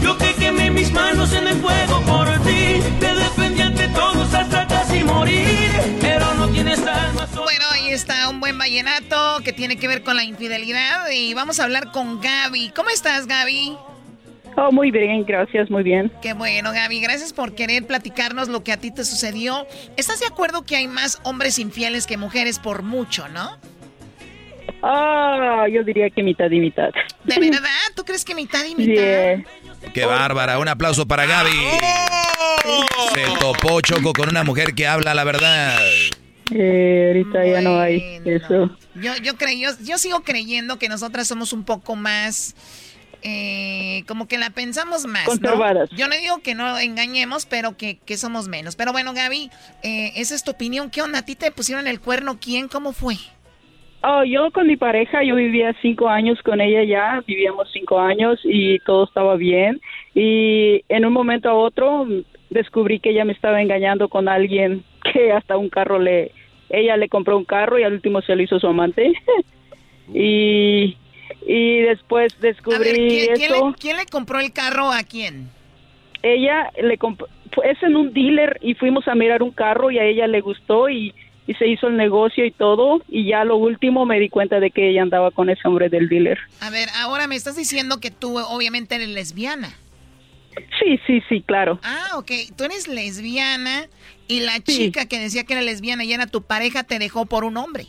Yo 0.00 0.16
que 0.16 0.34
quemé 0.36 0.70
mis 0.70 0.90
manos 0.90 1.34
en 1.34 1.48
el 1.48 1.60
fuego 1.60 2.00
por 2.06 2.30
ti. 2.40 2.80
Te 2.98 3.14
defendí 3.14 3.60
ante 3.60 3.88
todos 3.88 4.32
hasta 4.32 4.66
casi 4.66 5.04
morir. 5.04 5.98
Pero 6.00 6.32
no 6.32 6.48
tienes 6.48 6.78
alma. 6.78 7.28
Bueno, 7.34 7.66
ahí 7.72 7.90
está 7.90 8.30
un 8.30 8.40
buen 8.40 8.56
vallenato 8.56 9.42
que 9.44 9.52
tiene 9.52 9.76
que 9.76 9.86
ver 9.86 10.02
con 10.02 10.16
la 10.16 10.24
infidelidad. 10.24 11.10
Y 11.10 11.34
vamos 11.34 11.60
a 11.60 11.64
hablar 11.64 11.92
con 11.92 12.22
Gaby. 12.22 12.70
¿Cómo 12.70 12.88
estás, 12.88 13.26
Gaby? 13.26 13.76
Oh, 14.56 14.70
muy 14.70 14.90
bien, 14.90 15.24
gracias, 15.24 15.70
muy 15.70 15.82
bien. 15.82 16.12
Qué 16.20 16.34
bueno, 16.34 16.72
Gaby. 16.72 17.00
Gracias 17.00 17.32
por 17.32 17.54
querer 17.54 17.86
platicarnos 17.86 18.48
lo 18.48 18.62
que 18.62 18.72
a 18.72 18.76
ti 18.76 18.90
te 18.90 19.04
sucedió. 19.04 19.66
¿Estás 19.96 20.20
de 20.20 20.26
acuerdo 20.26 20.62
que 20.62 20.76
hay 20.76 20.88
más 20.88 21.20
hombres 21.24 21.58
infieles 21.58 22.06
que 22.06 22.16
mujeres 22.16 22.58
por 22.58 22.82
mucho, 22.82 23.28
no? 23.28 23.58
Ah, 24.82 25.66
yo 25.72 25.82
diría 25.84 26.10
que 26.10 26.22
mitad 26.22 26.50
y 26.50 26.60
mitad. 26.60 26.90
¿De 27.24 27.38
verdad? 27.38 27.68
¿Tú 27.94 28.04
crees 28.04 28.24
que 28.24 28.34
mitad 28.34 28.64
y 28.64 28.74
mitad? 28.74 29.44
Qué 29.94 30.04
bárbara. 30.04 30.58
Un 30.58 30.68
aplauso 30.68 31.06
para 31.06 31.24
Gaby. 31.24 31.50
Se 33.14 33.38
topó 33.40 33.80
Choco 33.80 34.12
con 34.12 34.28
una 34.28 34.44
mujer 34.44 34.74
que 34.74 34.86
habla 34.86 35.14
la 35.14 35.24
verdad. 35.24 35.78
Eh, 36.54 37.06
ahorita 37.08 37.46
ya 37.46 37.60
no 37.62 37.80
hay 37.80 38.20
eso. 38.24 38.76
Yo, 38.94 39.16
yo, 39.22 39.36
creo, 39.36 39.74
yo 39.80 39.98
sigo 39.98 40.20
creyendo 40.20 40.78
que 40.78 40.88
nosotras 40.88 41.26
somos 41.26 41.52
un 41.52 41.64
poco 41.64 41.96
más 41.96 42.54
eh, 43.22 44.04
como 44.06 44.26
que 44.26 44.38
la 44.38 44.50
pensamos 44.50 45.06
más. 45.06 45.26
Conservadas. 45.26 45.90
Yo 45.90 46.08
no 46.08 46.16
digo 46.16 46.38
que 46.42 46.54
no 46.54 46.78
engañemos, 46.78 47.46
pero 47.46 47.76
que, 47.76 47.98
que 47.98 48.16
somos 48.16 48.48
menos. 48.48 48.76
Pero 48.76 48.92
bueno, 48.92 49.12
Gaby, 49.14 49.50
eh, 49.82 50.12
esa 50.16 50.34
es 50.34 50.44
tu 50.44 50.52
opinión. 50.52 50.90
¿Qué 50.90 51.02
onda? 51.02 51.20
¿A 51.20 51.24
ti 51.24 51.36
te 51.36 51.50
pusieron 51.50 51.86
el 51.86 52.00
cuerno? 52.00 52.38
¿Quién? 52.40 52.68
¿Cómo 52.68 52.92
fue? 52.92 53.14
Oh, 54.04 54.24
yo 54.24 54.50
con 54.50 54.66
mi 54.66 54.76
pareja, 54.76 55.22
yo 55.22 55.36
vivía 55.36 55.76
cinco 55.80 56.08
años 56.08 56.42
con 56.42 56.60
ella 56.60 56.82
ya, 56.82 57.22
vivíamos 57.24 57.68
cinco 57.72 58.00
años 58.00 58.40
y 58.42 58.80
todo 58.80 59.04
estaba 59.04 59.36
bien. 59.36 59.80
Y 60.12 60.84
en 60.88 61.04
un 61.04 61.12
momento 61.12 61.48
a 61.48 61.54
otro 61.54 62.06
descubrí 62.50 62.98
que 62.98 63.10
ella 63.10 63.24
me 63.24 63.32
estaba 63.32 63.62
engañando 63.62 64.08
con 64.08 64.28
alguien 64.28 64.82
que 65.12 65.30
hasta 65.30 65.56
un 65.56 65.68
carro 65.68 66.00
le, 66.00 66.32
ella 66.68 66.96
le 66.96 67.08
compró 67.08 67.38
un 67.38 67.44
carro 67.44 67.78
y 67.78 67.84
al 67.84 67.92
último 67.92 68.20
se 68.22 68.34
lo 68.34 68.42
hizo 68.42 68.58
su 68.58 68.66
amante. 68.66 69.12
y 70.12 70.96
y 71.46 71.80
después 71.82 72.34
descubrí 72.40 73.18
eso. 73.18 73.74
¿quién 73.78 73.96
le, 73.96 74.06
compró 74.06 74.40
el 74.40 74.52
carro 74.52 74.90
a 74.90 75.02
quién? 75.02 75.50
Ella 76.22 76.70
le 76.80 76.98
compró, 76.98 77.28
es 77.64 77.82
en 77.82 77.96
un 77.96 78.12
dealer 78.12 78.58
y 78.60 78.74
fuimos 78.74 79.08
a 79.08 79.14
mirar 79.14 79.42
un 79.42 79.50
carro 79.50 79.90
y 79.90 79.98
a 79.98 80.04
ella 80.04 80.26
le 80.26 80.40
gustó 80.40 80.88
y, 80.88 81.14
y 81.46 81.54
se 81.54 81.66
hizo 81.66 81.88
el 81.88 81.96
negocio 81.96 82.44
y 82.44 82.52
todo 82.52 83.02
y 83.08 83.26
ya 83.28 83.44
lo 83.44 83.56
último 83.56 84.06
me 84.06 84.20
di 84.20 84.28
cuenta 84.28 84.60
de 84.60 84.70
que 84.70 84.90
ella 84.90 85.02
andaba 85.02 85.30
con 85.30 85.50
ese 85.50 85.66
hombre 85.66 85.88
del 85.88 86.08
dealer. 86.08 86.38
A 86.60 86.70
ver, 86.70 86.88
ahora 86.96 87.26
me 87.26 87.34
estás 87.34 87.56
diciendo 87.56 87.98
que 88.00 88.10
tú 88.10 88.38
obviamente 88.38 88.94
eres 88.94 89.08
lesbiana. 89.08 89.74
Sí, 90.78 91.00
sí, 91.06 91.22
sí, 91.28 91.42
claro. 91.42 91.80
Ah, 91.82 92.10
ok. 92.16 92.30
Tú 92.56 92.64
eres 92.64 92.86
lesbiana 92.86 93.86
y 94.28 94.40
la 94.40 94.60
chica 94.60 95.06
que 95.06 95.18
decía 95.18 95.44
que 95.44 95.54
era 95.54 95.62
lesbiana 95.62 96.04
y 96.04 96.12
era 96.12 96.26
tu 96.26 96.42
pareja 96.42 96.84
te 96.84 96.98
dejó 96.98 97.26
por 97.26 97.44
un 97.44 97.56
hombre. 97.56 97.86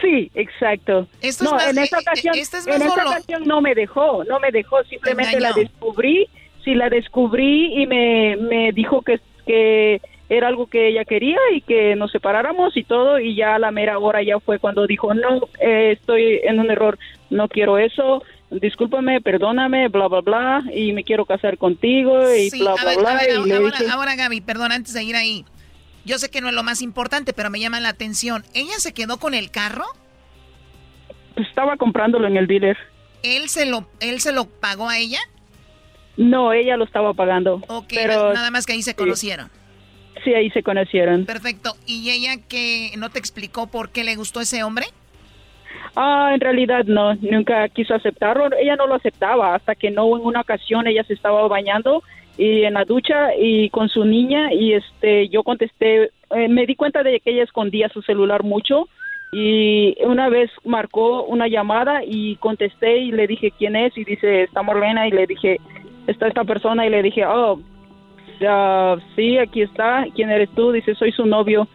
Sí, 0.00 0.30
exacto. 0.34 1.06
no, 1.42 1.60
en 1.60 1.78
esta 1.78 1.98
ocasión, 1.98 2.34
en 2.34 2.82
esta 2.82 3.04
ocasión 3.04 3.42
no 3.44 3.60
me 3.60 3.74
dejó, 3.74 4.24
no 4.24 4.40
me 4.40 4.50
dejó, 4.50 4.82
simplemente 4.84 5.40
la 5.40 5.52
descubrí, 5.52 6.28
sí 6.64 6.74
la 6.74 6.88
descubrí 6.88 7.82
y 7.82 7.86
me, 7.86 8.36
me 8.36 8.72
dijo 8.72 9.02
que, 9.02 9.20
que 9.46 10.00
era 10.28 10.48
algo 10.48 10.66
que 10.66 10.88
ella 10.88 11.04
quería 11.04 11.38
y 11.54 11.60
que 11.60 11.96
nos 11.96 12.10
separáramos 12.12 12.76
y 12.76 12.84
todo 12.84 13.18
y 13.18 13.36
ya 13.36 13.56
a 13.56 13.58
la 13.58 13.70
mera 13.70 13.98
hora 13.98 14.22
ya 14.22 14.40
fue 14.40 14.58
cuando 14.58 14.86
dijo, 14.86 15.12
no, 15.14 15.48
eh, 15.60 15.92
estoy 15.92 16.40
en 16.44 16.60
un 16.60 16.70
error, 16.70 16.98
no 17.30 17.48
quiero 17.48 17.78
eso, 17.78 18.22
discúlpame, 18.50 19.20
perdóname, 19.20 19.88
bla, 19.88 20.08
bla, 20.08 20.20
bla, 20.20 20.64
y 20.72 20.92
me 20.92 21.04
quiero 21.04 21.26
casar 21.26 21.58
contigo 21.58 22.32
y 22.34 22.50
bla, 22.58 22.74
bla, 22.74 22.96
bla. 22.96 23.10
ahora, 23.56 23.92
ahora, 23.92 24.16
Gaby, 24.16 24.40
perdón, 24.40 24.72
antes 24.72 24.94
de 24.94 25.04
ir 25.04 25.16
ahí, 25.16 25.44
yo 26.04 26.18
sé 26.18 26.30
que 26.30 26.40
no 26.40 26.48
es 26.48 26.54
lo 26.54 26.62
más 26.62 26.82
importante, 26.82 27.32
pero 27.32 27.50
me 27.50 27.60
llama 27.60 27.80
la 27.80 27.88
atención. 27.90 28.44
¿Ella 28.54 28.74
se 28.78 28.92
quedó 28.92 29.18
con 29.18 29.34
el 29.34 29.50
carro? 29.50 29.84
Pues 31.34 31.48
estaba 31.48 31.76
comprándolo 31.76 32.26
en 32.26 32.36
el 32.36 32.46
dealer. 32.46 32.76
¿Él 33.22 33.48
se 33.48 33.66
lo, 33.66 33.88
él 34.00 34.20
se 34.20 34.32
lo 34.32 34.44
pagó 34.44 34.88
a 34.88 34.98
ella? 34.98 35.18
No, 36.16 36.52
ella 36.52 36.76
lo 36.76 36.84
estaba 36.84 37.14
pagando. 37.14 37.60
Ok, 37.68 37.92
pero, 37.94 38.32
nada 38.32 38.50
más 38.50 38.66
que 38.66 38.74
ahí 38.74 38.82
se 38.82 38.94
conocieron. 38.94 39.50
Sí, 40.22 40.32
ahí 40.32 40.50
se 40.50 40.62
conocieron. 40.62 41.24
Perfecto. 41.24 41.74
¿Y 41.86 42.10
ella 42.10 42.40
que 42.48 42.92
no 42.96 43.10
te 43.10 43.18
explicó 43.18 43.66
por 43.66 43.90
qué 43.90 44.04
le 44.04 44.14
gustó 44.14 44.40
ese 44.40 44.62
hombre? 44.62 44.86
Ah, 45.96 46.30
en 46.34 46.40
realidad 46.40 46.84
no, 46.84 47.14
nunca 47.16 47.68
quiso 47.68 47.94
aceptarlo. 47.94 48.48
Ella 48.56 48.76
no 48.76 48.86
lo 48.86 48.94
aceptaba 48.94 49.54
hasta 49.54 49.74
que 49.74 49.90
no 49.90 50.16
en 50.16 50.24
una 50.24 50.40
ocasión 50.40 50.86
ella 50.86 51.04
se 51.04 51.14
estaba 51.14 51.46
bañando 51.48 52.02
y 52.36 52.64
en 52.64 52.74
la 52.74 52.84
ducha 52.84 53.34
y 53.38 53.70
con 53.70 53.88
su 53.88 54.04
niña 54.04 54.52
y 54.52 54.72
este 54.72 55.28
yo 55.28 55.42
contesté 55.42 56.10
eh, 56.30 56.48
me 56.48 56.66
di 56.66 56.74
cuenta 56.74 57.02
de 57.02 57.20
que 57.20 57.30
ella 57.30 57.44
escondía 57.44 57.88
su 57.88 58.02
celular 58.02 58.42
mucho 58.42 58.88
y 59.32 59.96
una 60.04 60.28
vez 60.28 60.50
marcó 60.64 61.24
una 61.24 61.48
llamada 61.48 62.02
y 62.04 62.36
contesté 62.36 62.98
y 62.98 63.12
le 63.12 63.26
dije 63.26 63.52
quién 63.56 63.76
es 63.76 63.96
y 63.96 64.04
dice 64.04 64.44
está 64.44 64.62
Morlena 64.62 65.06
y 65.06 65.12
le 65.12 65.26
dije 65.26 65.60
está 66.06 66.28
esta 66.28 66.44
persona 66.44 66.86
y 66.86 66.90
le 66.90 67.02
dije 67.02 67.24
oh 67.24 67.60
sí 69.14 69.38
aquí 69.38 69.62
está 69.62 70.06
quién 70.14 70.30
eres 70.30 70.50
tú 70.50 70.72
dice 70.72 70.94
soy 70.96 71.12
su 71.12 71.24
novio 71.26 71.68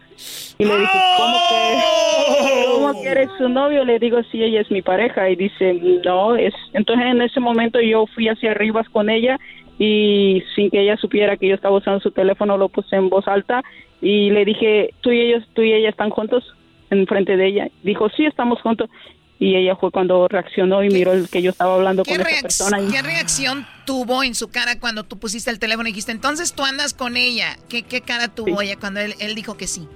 Y 0.58 0.64
le 0.64 0.76
dije, 0.78 0.98
¿cómo 1.16 1.38
que, 1.48 2.66
¿cómo 2.66 3.02
que 3.02 3.08
eres 3.08 3.30
su 3.38 3.48
novio? 3.48 3.84
Le 3.84 3.98
digo, 3.98 4.20
sí, 4.30 4.42
ella 4.42 4.60
es 4.60 4.70
mi 4.70 4.82
pareja. 4.82 5.30
Y 5.30 5.36
dice, 5.36 5.72
no, 6.04 6.36
es... 6.36 6.52
Entonces 6.74 7.06
en 7.06 7.22
ese 7.22 7.40
momento 7.40 7.80
yo 7.80 8.04
fui 8.14 8.28
hacia 8.28 8.50
arriba 8.50 8.84
con 8.92 9.08
ella 9.08 9.38
y 9.82 10.42
sin 10.54 10.70
que 10.70 10.82
ella 10.82 10.98
supiera 10.98 11.38
que 11.38 11.48
yo 11.48 11.54
estaba 11.54 11.74
usando 11.74 12.00
su 12.00 12.10
teléfono 12.10 12.58
lo 12.58 12.68
puse 12.68 12.96
en 12.96 13.08
voz 13.08 13.26
alta 13.26 13.62
y 14.02 14.28
le 14.28 14.44
dije, 14.44 14.92
tú 15.00 15.10
y 15.10 15.22
ellos, 15.22 15.42
tú 15.54 15.62
y 15.62 15.72
ella 15.72 15.88
están 15.88 16.10
juntos 16.10 16.44
en 16.90 17.06
frente 17.06 17.38
de 17.38 17.46
ella. 17.46 17.68
Dijo, 17.82 18.10
sí, 18.10 18.26
estamos 18.26 18.60
juntos. 18.60 18.90
Y 19.38 19.56
ella 19.56 19.76
fue 19.76 19.90
cuando 19.90 20.28
reaccionó 20.28 20.84
y 20.84 20.90
miró 20.90 21.12
el 21.12 21.30
que 21.30 21.40
yo 21.40 21.50
estaba 21.50 21.76
hablando 21.76 22.04
con 22.04 22.20
esa 22.20 22.42
persona. 22.42 22.76
¿Qué 22.92 23.00
reacción 23.00 23.66
tuvo 23.86 24.22
en 24.22 24.34
su 24.34 24.50
cara 24.50 24.78
cuando 24.78 25.04
tú 25.04 25.18
pusiste 25.18 25.50
el 25.50 25.58
teléfono 25.58 25.88
y 25.88 25.92
dijiste, 25.92 26.12
entonces 26.12 26.52
tú 26.52 26.62
andas 26.62 26.92
con 26.92 27.16
ella? 27.16 27.56
¿Qué, 27.70 27.82
qué 27.82 28.02
cara 28.02 28.28
tuvo 28.28 28.60
ella 28.60 28.76
cuando 28.78 29.00
él, 29.00 29.14
él 29.18 29.34
dijo 29.34 29.56
que 29.56 29.66
sí? 29.66 29.88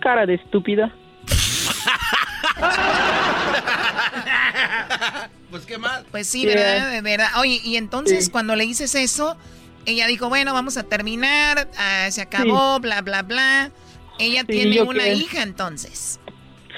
Cara 0.00 0.26
de 0.26 0.34
estúpida. 0.34 0.94
pues 5.54 5.66
qué 5.66 5.78
mal. 5.78 6.04
Pues 6.10 6.26
sí, 6.26 6.44
¿verdad? 6.44 6.90
De 6.90 7.00
verdad. 7.00 7.28
Oye, 7.38 7.60
y 7.62 7.76
entonces 7.76 8.28
cuando 8.28 8.56
le 8.56 8.64
dices 8.64 8.92
eso, 8.96 9.36
ella 9.86 10.08
dijo, 10.08 10.28
bueno, 10.28 10.52
vamos 10.52 10.76
a 10.76 10.82
terminar, 10.82 11.70
ah, 11.78 12.08
se 12.10 12.22
acabó, 12.22 12.80
bla, 12.80 13.02
bla, 13.02 13.22
bla. 13.22 13.70
Ella 14.18 14.42
tiene 14.42 14.82
una 14.82 15.06
hija 15.06 15.44
entonces. 15.44 16.18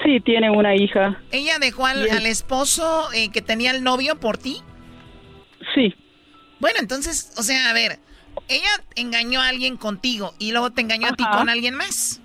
Sí, 0.05 0.19
tiene 0.19 0.51
una 0.51 0.75
hija. 0.75 1.19
¿Ella 1.31 1.57
dejó 1.57 1.87
al, 1.87 2.27
esposo 2.27 3.11
eh, 3.13 3.31
que 3.31 3.41
tenía 3.41 3.71
el 3.71 3.83
novio 3.83 4.19
por 4.19 4.37
ti? 4.37 4.61
Sí. 5.73 5.95
Bueno, 6.59 6.77
entonces, 6.79 7.33
o 7.35 7.41
sea, 7.41 7.71
a 7.71 7.73
ver, 7.73 7.97
ella 8.47 8.69
engañó 8.95 9.41
a 9.41 9.47
alguien 9.47 9.77
contigo 9.77 10.35
y 10.37 10.51
luego 10.51 10.69
te 10.69 10.81
engañó 10.81 11.07
a 11.07 11.13
ti 11.13 11.23
con 11.31 11.49
alguien 11.49 11.73
más. 11.73 12.21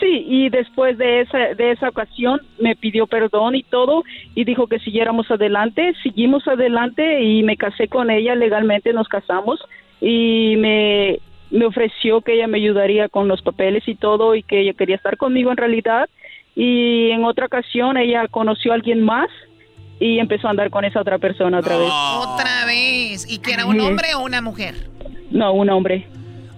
Sí, 0.00 0.24
y 0.28 0.48
después 0.48 0.98
de 0.98 1.22
esa, 1.22 1.38
de 1.54 1.72
esa 1.72 1.88
ocasión 1.88 2.40
me 2.58 2.76
pidió 2.76 3.06
perdón 3.06 3.54
y 3.54 3.62
todo 3.62 4.04
y 4.34 4.44
dijo 4.44 4.66
que 4.66 4.78
siguiéramos 4.78 5.30
adelante, 5.30 5.94
seguimos 6.02 6.46
adelante 6.48 7.22
y 7.22 7.42
me 7.42 7.56
casé 7.56 7.88
con 7.88 8.10
ella 8.10 8.34
legalmente, 8.34 8.92
nos 8.92 9.08
casamos 9.08 9.60
y 10.00 10.54
me, 10.56 11.18
me 11.50 11.66
ofreció 11.66 12.20
que 12.20 12.34
ella 12.34 12.46
me 12.46 12.58
ayudaría 12.58 13.08
con 13.08 13.28
los 13.28 13.42
papeles 13.42 13.86
y 13.86 13.94
todo 13.94 14.34
y 14.34 14.42
que 14.42 14.60
ella 14.60 14.74
quería 14.74 14.96
estar 14.96 15.16
conmigo 15.16 15.50
en 15.50 15.56
realidad 15.56 16.08
y 16.54 17.10
en 17.10 17.24
otra 17.24 17.46
ocasión 17.46 17.96
ella 17.96 18.26
conoció 18.28 18.72
a 18.72 18.76
alguien 18.76 19.02
más 19.02 19.28
y 20.00 20.18
empezó 20.18 20.46
a 20.46 20.50
andar 20.50 20.70
con 20.70 20.84
esa 20.84 21.00
otra 21.00 21.18
persona 21.18 21.58
otra 21.58 21.76
vez. 21.76 21.88
Otra 21.90 22.64
vez. 22.66 23.30
¿Y 23.30 23.38
que 23.38 23.52
era 23.52 23.66
un 23.66 23.80
hombre 23.80 24.14
o 24.14 24.20
una 24.20 24.40
mujer? 24.40 24.74
No, 25.30 25.52
un 25.52 25.70
hombre. 25.70 26.06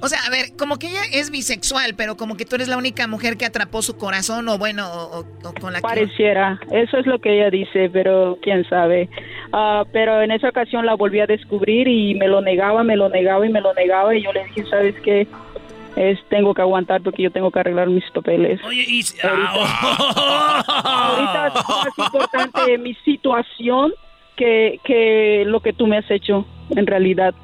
O 0.01 0.09
sea, 0.09 0.21
a 0.27 0.31
ver, 0.31 0.57
como 0.57 0.79
que 0.79 0.87
ella 0.89 1.03
es 1.13 1.31
bisexual, 1.31 1.95
pero 1.97 2.17
como 2.17 2.37
que 2.37 2.45
tú 2.45 2.55
eres 2.55 2.69
la 2.69 2.77
única 2.77 3.09
mujer 3.09 3.37
que 3.37 3.45
atrapó 3.45 3.83
su 3.83 3.99
corazón 3.99 4.49
o 4.49 4.57
bueno, 4.57 4.87
o, 4.89 5.25
con 5.61 5.73
la 5.73 5.81
Pareciera, 5.81 6.61
eso 6.71 6.99
es 6.99 7.07
lo 7.07 7.19
que 7.19 7.35
ella 7.35 7.51
dice, 7.51 7.91
pero 7.93 8.39
quién 8.41 8.65
sabe. 8.69 9.09
Ah, 9.53 9.83
pero 9.93 10.23
en 10.23 10.31
esa 10.31 10.51
ocasión 10.51 10.87
la 10.87 10.95
volví 10.95 11.19
a 11.21 11.27
descubrir 11.27 11.89
y 11.89 12.15
me 12.15 12.29
lo 12.29 12.41
negaba, 12.41 12.85
me 12.85 12.95
lo 12.97 13.09
negaba 13.09 13.45
y 13.45 13.51
me 13.51 13.61
lo 13.61 13.75
negaba 13.75 14.15
y 14.15 14.23
yo 14.23 14.33
le 14.33 14.45
dije, 14.45 14.65
¿sabes 14.71 14.95
qué? 15.03 15.27
Es, 15.97 16.21
tengo 16.29 16.55
que 16.55 16.63
aguantar 16.63 17.03
porque 17.03 17.25
yo 17.25 17.33
tengo 17.33 17.51
que 17.51 17.59
arreglar 17.59 17.89
mis 17.89 18.09
papeles. 18.13 18.61
Oye, 18.65 18.85
y... 18.87 19.05
ahorita, 19.25 19.59
es 21.49 21.55
más 21.69 21.99
importante 21.99 22.79
mi 22.79 22.95
situación 23.05 23.93
que, 24.37 24.79
que 24.85 25.43
lo 25.45 25.59
que 25.59 25.73
tú 25.73 25.89
me 25.89 25.99
has 25.99 26.09
hecho 26.09 26.47
en 26.71 26.87
realidad. 26.87 27.35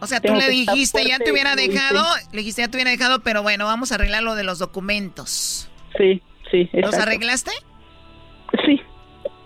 O 0.00 0.06
sea, 0.06 0.20
tú 0.20 0.34
le 0.34 0.48
dijiste, 0.48 1.04
ya 1.06 1.18
te 1.18 1.32
hubiera 1.32 1.56
dejado, 1.56 2.04
le 2.32 2.38
dijiste, 2.38 2.62
ya 2.62 2.68
te 2.68 2.76
hubiera 2.76 2.90
dejado, 2.90 3.20
pero 3.20 3.42
bueno, 3.42 3.64
vamos 3.64 3.92
a 3.92 3.96
arreglar 3.96 4.22
lo 4.22 4.34
de 4.34 4.44
los 4.44 4.58
documentos. 4.58 5.70
Sí, 5.96 6.22
sí. 6.50 6.68
¿Los 6.72 6.94
arreglaste? 6.94 7.52
Sí. 8.64 8.80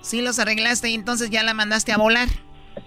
Sí, 0.01 0.23
los 0.23 0.39
arreglaste 0.39 0.91
y 0.91 0.95
entonces 0.95 1.31
ya 1.31 1.43
la 1.43 1.55
mandaste 1.55 1.93
a 1.93 1.99
volar. 1.99 2.29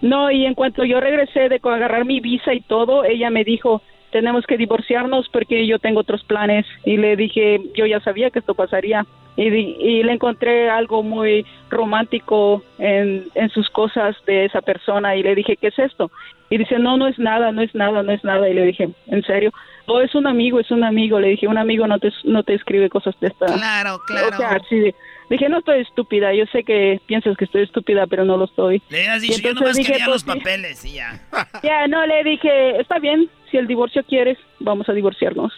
No, 0.01 0.31
y 0.31 0.45
en 0.45 0.53
cuanto 0.53 0.83
yo 0.83 0.99
regresé 0.99 1.47
de 1.47 1.61
agarrar 1.63 2.05
mi 2.05 2.19
visa 2.19 2.53
y 2.53 2.61
todo, 2.61 3.05
ella 3.05 3.29
me 3.29 3.43
dijo, 3.43 3.81
tenemos 4.11 4.45
que 4.45 4.57
divorciarnos 4.57 5.29
porque 5.29 5.67
yo 5.67 5.79
tengo 5.79 6.01
otros 6.01 6.23
planes. 6.23 6.65
Y 6.85 6.97
le 6.97 7.15
dije, 7.15 7.59
yo 7.75 7.85
ya 7.85 7.99
sabía 8.01 8.29
que 8.29 8.39
esto 8.39 8.53
pasaría. 8.53 9.05
Y, 9.35 9.47
y 9.47 10.03
le 10.03 10.13
encontré 10.13 10.69
algo 10.69 11.01
muy 11.01 11.45
romántico 11.69 12.63
en, 12.77 13.25
en 13.33 13.49
sus 13.49 13.69
cosas 13.69 14.15
de 14.27 14.45
esa 14.45 14.61
persona 14.61 15.15
y 15.15 15.23
le 15.23 15.33
dije, 15.33 15.57
¿qué 15.57 15.67
es 15.67 15.79
esto? 15.79 16.11
Y 16.49 16.57
dice, 16.59 16.77
no, 16.77 16.97
no 16.97 17.07
es 17.07 17.17
nada, 17.17 17.51
no 17.51 17.63
es 17.63 17.73
nada, 17.73 18.03
no 18.03 18.11
es 18.11 18.23
nada. 18.23 18.47
Y 18.47 18.53
le 18.53 18.65
dije, 18.65 18.89
¿en 19.07 19.23
serio? 19.23 19.51
Oh, 19.87 20.01
es 20.01 20.13
un 20.13 20.27
amigo, 20.27 20.59
es 20.59 20.69
un 20.69 20.83
amigo. 20.83 21.19
Le 21.19 21.29
dije, 21.29 21.47
un 21.47 21.57
amigo 21.57 21.87
no 21.87 21.97
te, 21.97 22.13
no 22.25 22.43
te 22.43 22.53
escribe 22.53 22.89
cosas 22.89 23.15
de 23.19 23.29
esta. 23.29 23.47
Claro, 23.47 23.99
claro. 24.05 24.27
O 24.27 24.37
sea, 24.37 24.61
sí, 24.69 24.93
dije, 25.31 25.49
no 25.49 25.59
estoy 25.59 25.81
estúpida. 25.81 26.31
Yo 26.31 26.45
sé 26.51 26.63
que 26.63 27.01
piensas 27.07 27.35
que 27.37 27.45
estoy 27.45 27.63
estúpida, 27.63 28.05
pero 28.05 28.23
no 28.23 28.37
lo 28.37 28.45
estoy. 28.45 28.83
Le 28.89 29.07
has 29.07 29.23
dicho, 29.23 29.41
yo 29.41 29.53
nomás 29.55 29.77
quería 29.77 30.07
los 30.07 30.23
pues, 30.23 30.37
papeles 30.37 30.85
y 30.85 30.93
ya. 30.93 31.19
Ya, 31.63 31.87
no, 31.87 32.05
le 32.05 32.23
dije, 32.23 32.79
está 32.79 32.99
bien, 32.99 33.29
si 33.49 33.57
el 33.57 33.65
divorcio 33.65 34.03
quieres, 34.03 34.37
vamos 34.59 34.87
a 34.89 34.93
divorciarnos. 34.93 35.51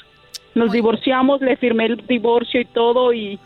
Nos 0.54 0.72
divorciamos, 0.72 1.42
le 1.42 1.58
firmé 1.58 1.88
el 1.88 2.08
divorcio 2.08 2.62
y 2.62 2.66
todo. 2.66 3.12
Y, 3.14 3.38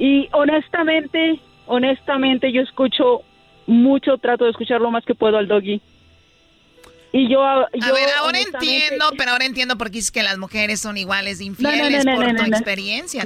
y 0.00 0.28
honestamente, 0.32 1.38
honestamente, 1.66 2.50
yo 2.50 2.62
escucho 2.62 3.22
mucho, 3.66 4.18
trato 4.18 4.44
de 4.44 4.50
escuchar 4.50 4.80
lo 4.80 4.90
más 4.90 5.04
que 5.04 5.14
puedo 5.14 5.36
al 5.36 5.46
doggy 5.46 5.80
y 7.12 7.28
yo, 7.28 7.44
a 7.44 7.68
ver, 7.72 8.08
ahora 8.18 8.38
entiendo, 8.38 9.06
pero 9.18 9.32
ahora 9.32 9.44
entiendo 9.44 9.76
por 9.76 9.90
qué 9.90 9.98
es 9.98 10.10
que 10.10 10.22
las 10.22 10.38
mujeres 10.38 10.80
son 10.80 10.96
iguales 10.96 11.38
de 11.38 11.46
infieles 11.46 12.04
por 12.04 12.36
tu 12.36 12.44
experiencia 12.44 13.24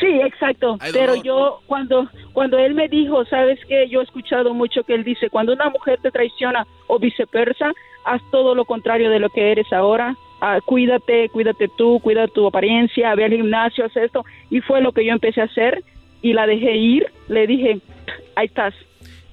Sí, 0.00 0.20
exacto. 0.24 0.78
pero 0.92 1.14
yo 1.22 1.60
cuando 1.66 2.08
cuando 2.32 2.58
él 2.58 2.74
me 2.74 2.88
dijo, 2.88 3.24
sabes 3.26 3.60
que 3.68 3.88
yo 3.88 4.00
he 4.00 4.04
escuchado 4.04 4.52
mucho 4.52 4.82
que 4.82 4.94
él 4.94 5.04
dice, 5.04 5.28
cuando 5.30 5.52
una 5.52 5.68
mujer 5.68 6.00
te 6.02 6.10
traiciona 6.10 6.66
o 6.88 6.98
viceversa, 6.98 7.72
haz 8.04 8.20
todo 8.32 8.54
lo 8.54 8.64
contrario 8.64 9.10
de 9.10 9.20
lo 9.20 9.28
que 9.28 9.52
eres 9.52 9.70
ahora. 9.72 10.16
Ah, 10.44 10.58
cuídate, 10.64 11.28
cuídate 11.28 11.68
tú, 11.78 12.00
cuida 12.00 12.26
tu 12.26 12.48
apariencia, 12.48 13.14
ve 13.14 13.26
al 13.26 13.30
gimnasio, 13.30 13.84
haz 13.84 13.96
esto. 13.96 14.24
Y 14.50 14.60
fue 14.60 14.80
lo 14.80 14.90
que 14.90 15.06
yo 15.06 15.12
empecé 15.12 15.40
a 15.40 15.44
hacer 15.44 15.84
y 16.20 16.32
la 16.32 16.48
dejé 16.48 16.76
ir. 16.76 17.06
Le 17.28 17.46
dije, 17.46 17.80
ahí 18.34 18.46
estás, 18.46 18.74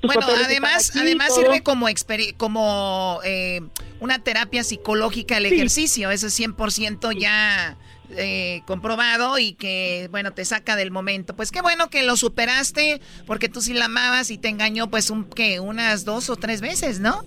bueno, 0.04 0.22
además, 0.46 0.92
además 0.96 1.34
sirve 1.36 1.62
como, 1.62 1.88
como 2.38 3.20
eh, 3.26 3.62
una 4.00 4.20
terapia 4.20 4.64
psicológica 4.64 5.38
el 5.38 5.48
ejercicio, 5.48 6.10
eso 6.12 6.28
es 6.28 6.40
100% 6.40 7.20
ya 7.20 7.76
eh, 8.12 8.62
comprobado 8.66 9.40
y 9.40 9.54
que, 9.54 10.08
bueno, 10.12 10.32
te 10.32 10.46
saca 10.46 10.76
del 10.76 10.92
momento. 10.92 11.36
Pues 11.36 11.52
qué 11.52 11.62
bueno 11.62 11.90
que 11.90 12.04
lo 12.04 12.16
superaste, 12.18 13.02
porque 13.26 13.50
tú 13.50 13.62
sí 13.62 13.74
la 13.74 13.86
amabas 13.86 14.32
y 14.32 14.38
te 14.38 14.48
engañó, 14.48 14.90
pues, 14.90 15.10
un, 15.10 15.26
¿qué? 15.26 15.60
Unas 15.60 16.06
dos 16.06 16.30
o 16.30 16.36
tres 16.36 16.62
veces, 16.62 17.00
¿no? 17.00 17.26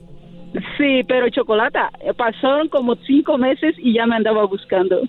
Sí, 0.76 1.02
pero 1.08 1.28
Chocolata, 1.30 1.90
pasaron 2.16 2.68
como 2.68 2.96
cinco 3.06 3.38
meses 3.38 3.74
y 3.78 3.94
ya 3.94 4.06
me 4.06 4.16
andaba 4.16 4.44
buscando. 4.44 5.00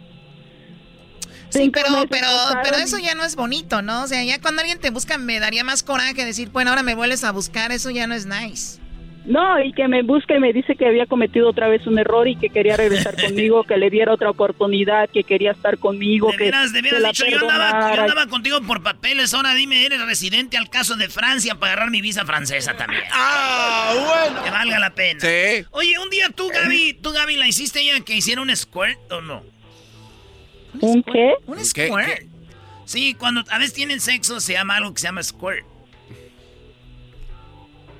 Sí, 1.49 1.69
pero, 1.69 1.89
pero, 2.09 2.27
pero 2.63 2.77
eso 2.77 2.97
ya 2.97 3.13
no 3.13 3.23
es 3.23 3.35
bonito, 3.35 3.81
¿no? 3.81 4.03
O 4.03 4.07
sea, 4.07 4.23
ya 4.23 4.41
cuando 4.41 4.61
alguien 4.61 4.79
te 4.79 4.89
busca 4.89 5.17
me 5.17 5.39
daría 5.39 5.63
más 5.63 5.83
coraje 5.83 6.25
decir, 6.25 6.49
bueno, 6.49 6.71
ahora 6.71 6.81
me 6.81 6.95
vuelves 6.95 7.23
a 7.23 7.31
buscar, 7.31 7.71
eso 7.71 7.91
ya 7.91 8.07
no 8.07 8.15
es 8.15 8.25
nice. 8.25 8.79
No, 9.25 9.63
y 9.63 9.71
que 9.71 9.87
me 9.87 10.01
busca 10.03 10.35
y 10.35 10.39
me 10.39 10.51
dice 10.51 10.75
que 10.75 10.85
había 10.85 11.05
cometido 11.05 11.49
otra 11.49 11.69
vez 11.69 11.87
un 11.87 11.97
error 11.97 12.27
y 12.27 12.35
que 12.35 12.49
quería 12.49 12.75
regresar 12.75 13.15
conmigo, 13.21 13.63
que 13.63 13.77
le 13.77 13.89
diera 13.89 14.13
otra 14.13 14.29
oportunidad, 14.29 15.09
que 15.09 15.23
quería 15.23 15.51
estar 15.51 15.77
conmigo. 15.77 16.29
De 16.31 16.37
veras, 16.37 16.73
de 16.73 16.81
veras 16.81 17.01
dicho, 17.03 17.25
yo 17.25 17.39
andaba, 17.39 17.95
yo 17.95 18.01
andaba, 18.01 18.27
contigo 18.27 18.61
por 18.61 18.83
papeles, 18.83 19.33
ahora 19.33 19.53
dime, 19.53 19.85
eres 19.85 20.05
residente 20.05 20.57
al 20.57 20.69
caso 20.69 20.95
de 20.95 21.07
Francia 21.09 21.55
para 21.55 21.73
agarrar 21.73 21.91
mi 21.91 22.01
visa 22.01 22.25
francesa 22.25 22.75
también. 22.75 23.03
Ah, 23.11 23.93
bueno. 23.95 24.43
Que 24.43 24.49
valga 24.51 24.79
la 24.79 24.89
pena. 24.93 25.21
Sí. 25.21 25.65
Oye, 25.71 25.97
un 25.99 26.09
día 26.09 26.29
tú, 26.29 26.49
Gaby, 26.49 26.99
tú, 27.01 27.11
Gaby, 27.13 27.37
¿la 27.37 27.47
hiciste 27.47 27.85
ya 27.85 27.99
que 28.01 28.15
hiciera 28.15 28.41
un 28.41 28.53
squirt 28.55 28.99
o 29.11 29.21
no? 29.21 29.43
¿Un 30.81 31.03
qué? 31.03 31.33
Un 31.45 31.63
squirt. 31.63 32.23
Sí, 32.85 33.13
cuando 33.13 33.43
a 33.49 33.57
veces 33.57 33.73
tienen 33.73 34.01
sexo 34.01 34.41
se 34.41 34.53
llama 34.53 34.75
algo 34.75 34.93
que 34.93 34.99
se 34.99 35.07
llama 35.07 35.23
squirt. 35.23 35.65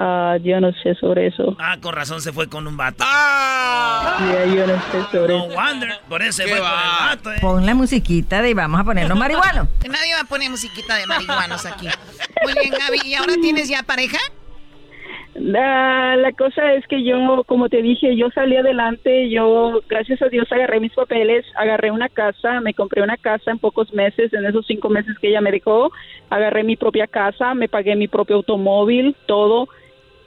Ah, 0.06 0.38
yo 0.44 0.60
no 0.60 0.74
sé 0.84 0.96
sobre 0.96 1.28
eso. 1.28 1.56
Ah, 1.60 1.78
con 1.82 1.94
razón 1.94 2.20
se 2.20 2.34
fue 2.34 2.50
con 2.50 2.68
un 2.68 2.76
vato. 2.76 3.06
¡Ah! 3.08 4.18
yo 4.54 4.68
no 4.68 4.74
sé 4.92 5.18
sobre 5.18 5.38
no 5.38 5.48
Wonder, 5.48 5.98
por 6.10 6.22
eso 6.22 6.44
se 6.44 6.44
fue 6.44 6.60
con 6.60 6.68
el 6.68 7.08
vato. 7.10 7.32
Eh. 7.32 7.38
Pon 7.40 7.66
la 7.66 7.74
musiquita 7.74 8.42
de 8.42 8.54
vamos 8.54 8.82
a 8.82 8.84
ponernos 8.84 9.18
marihuanos. 9.18 9.70
Nadie 9.90 10.14
va 10.14 10.22
a 10.22 10.26
poner 10.26 10.50
musiquita 10.50 10.98
de 10.98 11.08
marihuanos 11.08 11.66
aquí. 11.66 11.88
Muy 12.44 12.54
bien, 12.54 12.74
Gaby. 12.78 13.08
¿Y 13.08 13.16
ahora 13.16 13.36
tienes 13.42 13.70
ya 13.70 13.82
pareja? 13.84 14.18
La, 15.36 16.18
la, 16.18 16.34
cosa 16.34 16.74
es 16.74 16.86
que 16.88 17.06
yo, 17.06 17.44
como 17.46 17.70
te 17.70 17.82
dije, 17.82 18.18
yo 18.18 18.30
salí 18.32 18.58
adelante, 18.58 19.30
yo, 19.30 19.82
gracias 19.88 20.22
a 20.22 20.28
Dios, 20.28 20.52
agarré 20.52 20.82
mis 20.82 20.94
papeles, 20.94 21.46
agarré 21.56 21.92
una 21.92 22.10
casa, 22.10 22.60
me 22.60 22.74
compré 22.74 23.02
una 23.02 23.18
casa 23.18 23.52
en 23.52 23.58
pocos 23.58 23.92
meses, 23.94 24.34
en 24.34 24.46
esos 24.46 24.68
cinco 24.68 24.90
meses 24.90 25.18
que 25.20 25.30
ella 25.30 25.42
me 25.42 25.52
dejó, 25.52 25.92
agarré 26.30 26.64
mi 26.64 26.76
propia 26.76 27.08
casa, 27.08 27.54
me 27.56 27.70
pagué 27.70 27.96
mi 27.96 28.08
propio 28.08 28.36
automóvil, 28.36 29.16
todo, 29.26 29.70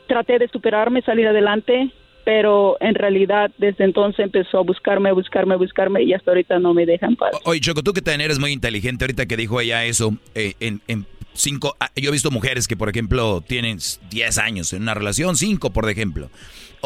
traté 0.07 0.39
de 0.39 0.49
superarme, 0.49 1.03
salir 1.03 1.27
adelante 1.27 1.91
pero 2.27 2.77
en 2.81 2.97
realidad 2.97 3.53
desde 3.57 3.85
entonces 3.85 4.19
empezó 4.19 4.59
a 4.59 4.63
buscarme, 4.63 5.13
buscarme, 5.13 5.55
buscarme 5.55 6.03
y 6.03 6.13
hasta 6.13 6.33
ahorita 6.33 6.59
no 6.59 6.75
me 6.75 6.85
dejan 6.85 7.15
paz. 7.15 7.31
Oye, 7.45 7.61
Choco, 7.61 7.85
tú 7.85 7.93
que 7.93 8.03
también 8.03 8.23
eres 8.23 8.41
muy 8.41 8.51
inteligente, 8.51 9.05
ahorita 9.05 9.27
que 9.27 9.37
dijo 9.37 9.61
ella 9.61 9.85
eso, 9.85 10.13
eh, 10.35 10.55
en, 10.59 10.83
en 10.89 11.07
cinco, 11.35 11.77
ah, 11.79 11.89
yo 11.95 12.09
he 12.09 12.13
visto 12.13 12.33
mujeres 12.33 12.67
que, 12.67 12.77
por 12.77 12.89
ejemplo, 12.89 13.45
tienen 13.47 13.79
10 14.11 14.39
años 14.39 14.73
en 14.73 14.83
una 14.83 14.95
relación, 14.95 15.37
cinco, 15.37 15.71
por 15.71 15.89
ejemplo, 15.89 16.29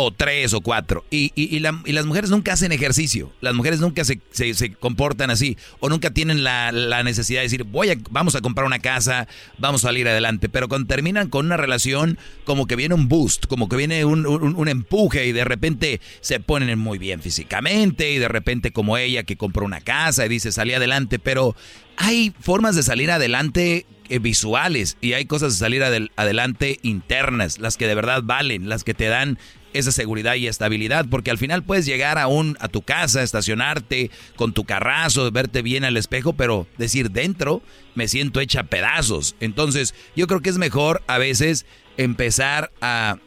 o 0.03 0.11
tres 0.13 0.55
o 0.55 0.61
cuatro, 0.61 1.05
y, 1.11 1.33
y, 1.35 1.59
las 1.61 2.07
mujeres 2.07 2.31
nunca 2.31 2.53
hacen 2.53 2.73
ejercicio, 2.73 3.33
las 3.41 3.55
mujeres 3.55 3.81
nunca 3.81 4.05
se, 4.05 4.21
se, 4.31 4.73
comportan 4.75 5.31
así, 5.31 5.57
o 5.81 5.89
nunca 5.89 6.11
tienen 6.11 6.45
la, 6.45 6.73
la, 6.73 7.03
necesidad 7.03 7.41
de 7.41 7.45
decir, 7.45 7.65
voy 7.65 7.91
a, 7.91 7.97
vamos 8.11 8.35
a 8.35 8.41
comprar 8.41 8.67
una 8.67 8.79
casa, 8.79 9.29
vamos 9.59 9.85
a 9.85 9.89
salir 9.89 10.09
adelante, 10.09 10.49
pero 10.49 10.69
cuando 10.69 10.87
terminan 10.89 11.29
con 11.29 11.47
una 11.47 11.57
relación, 11.57 12.19
como 12.45 12.67
que 12.67 12.77
viene 12.77 12.95
un 12.95 13.09
boost, 13.09 13.47
como 13.47 13.69
que 13.69 13.77
viene 13.77 14.05
un, 14.05 14.27
un, 14.27 14.69
empuje, 14.69 15.27
y 15.27 15.33
de 15.33 15.45
repente 15.45 16.01
se 16.21 16.41
ponen 16.41 16.79
muy 16.79 16.99
bien 16.99 17.21
físicamente, 17.21 18.13
y 18.13 18.19
de 18.19 18.29
repente 18.29 18.73
como 18.73 18.97
ella 18.97 19.25
que 19.25 19.37
compró 19.37 19.65
una 19.65 19.81
casa 19.81 20.27
y 20.27 20.29
dice, 20.29 20.53
salí 20.53 20.73
adelante, 20.73 21.19
pero 21.19 21.55
hay 21.97 22.33
formas 22.41 22.77
de 22.77 22.83
salir 22.83 23.11
adelante 23.11 23.87
eh, 24.11 24.19
visuales 24.19 24.97
y 25.01 25.13
hay 25.13 25.27
cosas 25.27 25.53
de 25.53 25.59
salir 25.61 25.85
adelante 25.85 26.81
internas, 26.83 27.61
las 27.61 27.77
que 27.77 27.87
de 27.87 27.95
verdad 27.95 28.23
valen, 28.25 28.69
las 28.69 28.83
que 28.83 28.93
te 28.93 29.05
dan 29.05 29.39
esa 29.73 29.93
seguridad 29.93 30.35
y 30.35 30.47
estabilidad, 30.47 31.07
porque 31.11 31.31
al 31.31 31.39
final 31.39 31.63
puedes 31.63 31.87
llegar 31.87 32.19
a 32.19 32.27
un 32.27 32.57
a 32.61 32.69
tu 32.69 32.83
casa, 32.83 33.23
estacionarte 33.23 34.11
con 34.37 34.53
tu 34.53 34.65
carrazo, 34.65 35.31
verte 35.31 35.63
bien 35.63 35.85
al 35.85 35.97
espejo, 35.97 36.33
pero 36.33 36.67
decir 36.79 37.11
dentro 37.11 37.63
me 37.95 38.09
siento 38.09 38.41
hecha 38.41 38.65
pedazos. 38.65 39.37
Entonces, 39.41 39.95
yo 40.17 40.27
creo 40.27 40.41
que 40.41 40.51
es 40.51 40.59
mejor 40.59 41.03
a 41.07 41.19
veces 41.19 41.67
empezar 41.97 42.71
a, 42.81 43.19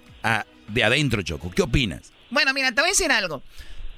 de 0.68 0.84
adentro, 0.84 1.22
Choco. 1.22 1.52
¿Qué 1.52 1.61
opinas? 1.61 2.11
Bueno, 2.30 2.53
mira, 2.53 2.72
te 2.72 2.82
voy 2.82 2.90
a 2.90 2.94
decir 2.94 3.11
algo. 3.11 3.44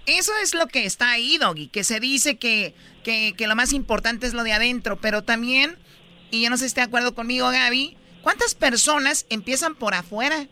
Eso 0.06 0.32
es 0.44 0.54
lo 0.54 0.68
que 0.68 0.86
está 0.86 1.12
ahí, 1.12 1.38
Doggy, 1.38 1.68
que 1.68 1.84
se 1.84 2.00
dice 2.00 2.38
que, 2.38 2.76
que, 3.04 3.34
que 3.36 3.48
lo 3.48 3.56
más 3.56 3.74
importante 3.74 4.28
es 4.28 4.34
lo 4.34 4.44
de 4.44 4.54
adentro, 4.54 5.00
pero 5.00 5.24
también 5.24 5.78
y 6.32 6.42
yo 6.42 6.50
no 6.50 6.58
sé 6.58 6.62
si 6.62 6.68
esté 6.68 6.82
de 6.82 6.88
acuerdo 6.88 7.16
conmigo, 7.16 7.50
Gaby, 7.50 7.98
¿cuántas 8.22 8.56
personas 8.56 9.26
empiezan 9.30 9.76
por 9.76 9.94
afuera? 9.94 10.48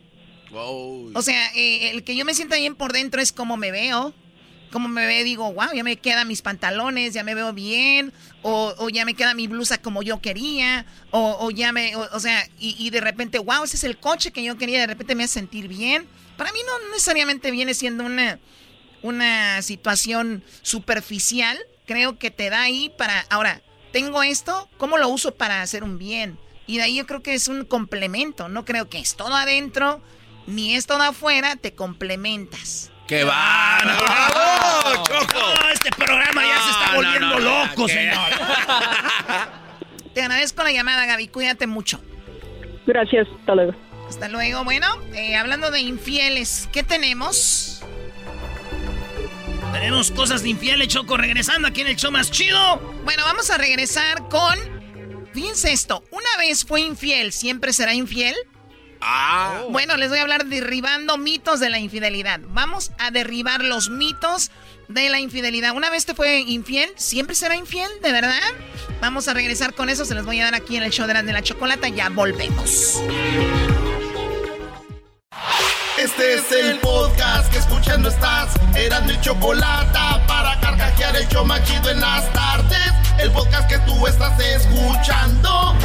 O 1.14 1.22
sea, 1.22 1.52
eh, 1.56 1.92
el 1.92 2.04
que 2.04 2.16
yo 2.16 2.26
me 2.26 2.34
sienta 2.34 2.56
bien 2.58 2.76
por 2.76 2.94
dentro 2.94 3.22
es 3.22 3.32
como 3.32 3.58
me 3.58 3.72
veo. 3.72 4.14
Como 4.72 4.88
me 4.88 5.06
veo, 5.06 5.24
digo, 5.24 5.54
wow, 5.54 5.68
ya 5.76 5.84
me 5.84 5.98
quedan 5.98 6.28
mis 6.28 6.42
pantalones, 6.42 7.14
ya 7.14 7.24
me 7.24 7.36
veo 7.36 7.54
bien, 7.54 8.12
o, 8.42 8.90
ya 8.90 9.06
me 9.06 9.14
queda 9.14 9.36
mi 9.36 9.46
blusa 9.48 9.80
como 9.80 10.02
yo 10.02 10.20
quería, 10.20 10.88
o, 11.12 11.52
ya 11.52 11.72
me, 11.72 11.96
o, 11.96 12.20
sea, 12.20 12.50
y, 12.58 12.90
de 12.90 13.00
repente, 13.00 13.38
wow, 13.38 13.64
ese 13.64 13.78
es 13.78 13.84
el 13.84 14.00
coche 14.00 14.32
que 14.32 14.44
yo 14.44 14.58
quería, 14.58 14.80
de 14.80 14.88
repente 14.88 15.14
me 15.14 15.26
hace 15.26 15.36
sentir 15.36 15.68
bien. 15.68 16.08
Para 16.38 16.52
mí 16.52 16.60
no 16.66 16.90
necesariamente 16.90 17.52
viene 17.52 17.76
siendo 17.76 18.04
una, 18.04 18.40
una 19.04 19.62
situación 19.62 20.44
superficial, 20.64 21.56
creo 21.86 22.18
que 22.18 22.32
te 22.32 22.50
da 22.50 22.64
ahí 22.64 22.92
para, 22.98 23.28
ahora, 23.30 23.62
tengo 23.92 24.24
esto, 24.24 24.68
¿cómo 24.78 24.98
lo 24.98 25.08
uso 25.08 25.36
para 25.36 25.62
hacer 25.62 25.84
un 25.84 26.00
bien? 26.00 26.40
Y 26.66 26.78
de 26.78 26.84
ahí 26.84 26.96
yo 26.96 27.06
creo 27.06 27.22
que 27.22 27.36
es 27.36 27.48
un 27.48 27.64
complemento, 27.66 28.50
no 28.50 28.66
creo 28.66 28.90
que 28.90 28.98
es 28.98 29.16
todo 29.16 29.36
adentro 29.36 30.02
ni 30.48 30.76
es 30.76 30.86
todo 30.86 31.04
afuera, 31.04 31.56
te 31.56 31.74
complementas. 31.74 32.92
¡Qué 33.08 33.24
va! 33.24 33.80
¡Bravo, 33.84 35.04
Choco! 35.06 35.40
este 35.74 35.90
programa 35.92 36.42
ya 36.46 36.62
se 36.62 36.70
está 36.70 36.96
volviendo 36.96 37.40
loco, 37.40 37.88
señor. 37.88 38.18
te 40.14 40.22
agradezco 40.22 40.64
la 40.64 40.72
llamada, 40.72 41.06
Gaby. 41.06 41.28
Cuídate 41.28 41.68
mucho. 41.68 42.02
Gracias. 42.86 43.28
Hasta 43.40 43.56
luego. 43.56 43.74
Hasta 44.08 44.30
luego. 44.30 44.64
Bueno, 44.64 44.88
eh, 45.14 45.36
hablando 45.36 45.72
de 45.72 45.82
infieles, 45.82 46.70
¿qué 46.72 46.84
tenemos? 46.84 47.82
Tenemos 49.74 50.12
cosas 50.12 50.44
de 50.44 50.50
infieles, 50.50 50.88
Choco, 50.88 51.18
regresando 51.18 51.68
aquí 51.68 51.82
en 51.82 51.88
el 51.88 51.96
show 51.96 52.12
más 52.12 52.32
chido. 52.32 52.78
Bueno, 53.04 53.24
vamos 53.24 53.50
a 53.50 53.58
regresar 53.58 54.30
con. 54.30 54.58
Fíjense 55.34 55.74
esto: 55.74 56.04
una 56.12 56.38
vez 56.38 56.64
fue 56.64 56.82
infiel, 56.82 57.34
¿siempre 57.34 57.74
será 57.74 57.94
infiel? 57.94 58.36
Ah. 59.06 59.64
Bueno, 59.70 59.98
les 59.98 60.10
voy 60.10 60.20
a 60.20 60.22
hablar 60.22 60.46
derribando 60.46 61.18
mitos 61.18 61.60
de 61.60 61.70
la 61.70 61.78
infidelidad. 61.78 62.40
Vamos 62.48 62.92
a 62.98 63.12
derribar 63.12 63.62
los 63.62 63.90
mitos 63.90 64.50
de 64.88 65.10
la 65.10 65.20
infidelidad. 65.20 65.76
Una 65.76 65.90
vez 65.90 66.06
te 66.06 66.14
fue 66.14 66.40
infiel, 66.40 66.90
¿siempre 66.96 67.36
será 67.36 67.56
infiel? 67.56 67.90
¿De 68.02 68.14
verdad? 68.14 68.40
Vamos 69.02 69.28
a 69.28 69.34
regresar 69.34 69.74
con 69.74 69.90
eso. 69.90 70.06
Se 70.06 70.16
los 70.16 70.26
voy 70.26 70.40
a 70.40 70.46
dar 70.46 70.56
aquí 70.56 70.78
en 70.78 70.84
el 70.84 70.92
show 70.92 71.06
de 71.06 71.16
la, 71.16 71.24
de 71.24 71.34
la 71.34 71.42
chocolata. 71.42 71.90
Ya 71.90 72.08
volvemos. 72.10 73.02
Este 75.98 76.36
es 76.36 76.52
el 76.52 76.80
podcast 76.80 77.52
que 77.52 77.60
escuchando 77.60 78.08
estás. 78.08 78.54
Eran 78.76 79.06
mi 79.06 79.20
chocolate 79.20 80.00
para 80.28 80.60
carcajear 80.62 81.16
el 81.18 81.28
show 81.28 81.46
machido 81.46 81.90
en 81.90 82.00
las 82.00 82.32
tardes. 82.32 82.94
El 83.20 83.32
podcast 83.32 83.70
que 83.70 83.80
tú 83.80 84.08
estás 84.08 84.40
escuchando. 84.40 85.76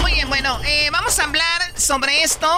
Muy 0.00 0.12
bien, 0.12 0.28
bueno, 0.28 0.60
eh, 0.64 0.88
vamos 0.92 1.18
a 1.18 1.24
hablar 1.24 1.57
sobre 1.78 2.22
esto. 2.22 2.48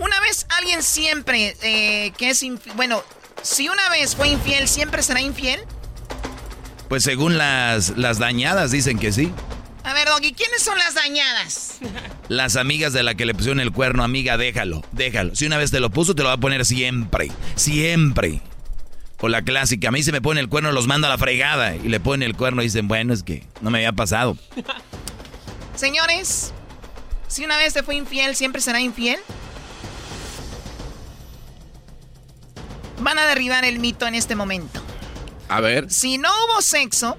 Una 0.00 0.18
vez 0.20 0.46
alguien 0.50 0.82
siempre 0.82 1.56
eh, 1.62 2.12
que 2.16 2.30
es 2.30 2.42
infiel, 2.42 2.74
bueno, 2.76 3.02
si 3.42 3.68
una 3.68 3.88
vez 3.90 4.16
fue 4.16 4.28
infiel, 4.28 4.68
siempre 4.68 5.02
será 5.02 5.20
infiel. 5.20 5.60
Pues 6.88 7.04
según 7.04 7.36
las, 7.36 7.96
las 7.96 8.18
dañadas 8.18 8.70
dicen 8.70 8.98
que 8.98 9.12
sí. 9.12 9.32
A 9.84 9.92
ver, 9.92 10.08
Doggy, 10.08 10.32
¿quiénes 10.32 10.62
son 10.62 10.78
las 10.78 10.94
dañadas? 10.94 11.78
Las 12.28 12.56
amigas 12.56 12.92
de 12.92 13.02
la 13.02 13.14
que 13.14 13.24
le 13.24 13.32
pusieron 13.32 13.58
el 13.58 13.72
cuerno, 13.72 14.04
amiga, 14.04 14.36
déjalo, 14.36 14.84
déjalo. 14.92 15.34
Si 15.34 15.46
una 15.46 15.56
vez 15.56 15.70
te 15.70 15.80
lo 15.80 15.88
puso, 15.88 16.14
te 16.14 16.22
lo 16.22 16.28
va 16.28 16.34
a 16.34 16.38
poner 16.38 16.66
siempre, 16.66 17.30
siempre. 17.54 18.42
O 19.18 19.28
la 19.28 19.40
clásica, 19.40 19.88
a 19.88 19.92
mí 19.92 20.02
se 20.02 20.12
me 20.12 20.20
pone 20.20 20.40
el 20.40 20.50
cuerno, 20.50 20.70
los 20.72 20.86
manda 20.86 21.08
a 21.08 21.10
la 21.12 21.16
fregada 21.16 21.74
y 21.74 21.88
le 21.88 22.00
ponen 22.00 22.28
el 22.28 22.36
cuerno 22.36 22.60
y 22.60 22.66
dicen, 22.66 22.86
bueno, 22.86 23.14
es 23.14 23.22
que 23.22 23.46
no 23.62 23.70
me 23.70 23.78
había 23.78 23.92
pasado. 23.92 24.36
Señores, 25.74 26.52
si 27.28 27.44
una 27.44 27.56
vez 27.56 27.74
te 27.74 27.82
fue 27.82 27.94
infiel, 27.94 28.34
siempre 28.34 28.60
será 28.60 28.80
infiel. 28.80 29.20
Van 33.00 33.18
a 33.18 33.26
derribar 33.26 33.64
el 33.64 33.78
mito 33.78 34.06
en 34.06 34.14
este 34.14 34.34
momento. 34.34 34.82
A 35.48 35.60
ver. 35.60 35.90
Si 35.90 36.18
no 36.18 36.28
hubo 36.28 36.62
sexo, 36.62 37.16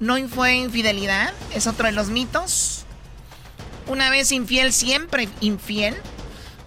no 0.00 0.16
fue 0.28 0.54
infidelidad, 0.54 1.32
es 1.54 1.66
otro 1.66 1.86
de 1.86 1.92
los 1.92 2.08
mitos. 2.08 2.84
Una 3.86 4.10
vez 4.10 4.32
infiel, 4.32 4.72
siempre 4.72 5.28
infiel. 5.40 5.96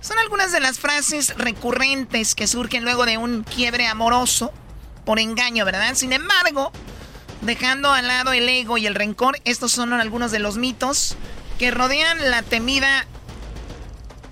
Son 0.01 0.18
algunas 0.19 0.51
de 0.51 0.59
las 0.59 0.80
frases 0.80 1.35
recurrentes 1.38 2.35
que 2.35 2.47
surgen 2.47 2.84
luego 2.84 3.05
de 3.05 3.18
un 3.18 3.43
quiebre 3.43 3.88
amoroso 3.88 4.51
por 5.05 5.19
engaño, 5.19 5.63
¿verdad? 5.63 5.95
Sin 5.95 6.11
embargo, 6.11 6.72
dejando 7.41 7.91
al 7.91 8.07
lado 8.07 8.34
el 8.34 8.49
ego 8.49 8.77
y 8.77 8.88
el 8.88 8.95
rencor, 8.95 9.39
estos 9.45 9.72
son 9.72 9.93
algunos 9.93 10.31
de 10.31 10.39
los 10.39 10.57
mitos 10.57 11.15
que 11.61 11.69
rodean 11.69 12.31
la 12.31 12.41
temida, 12.41 13.05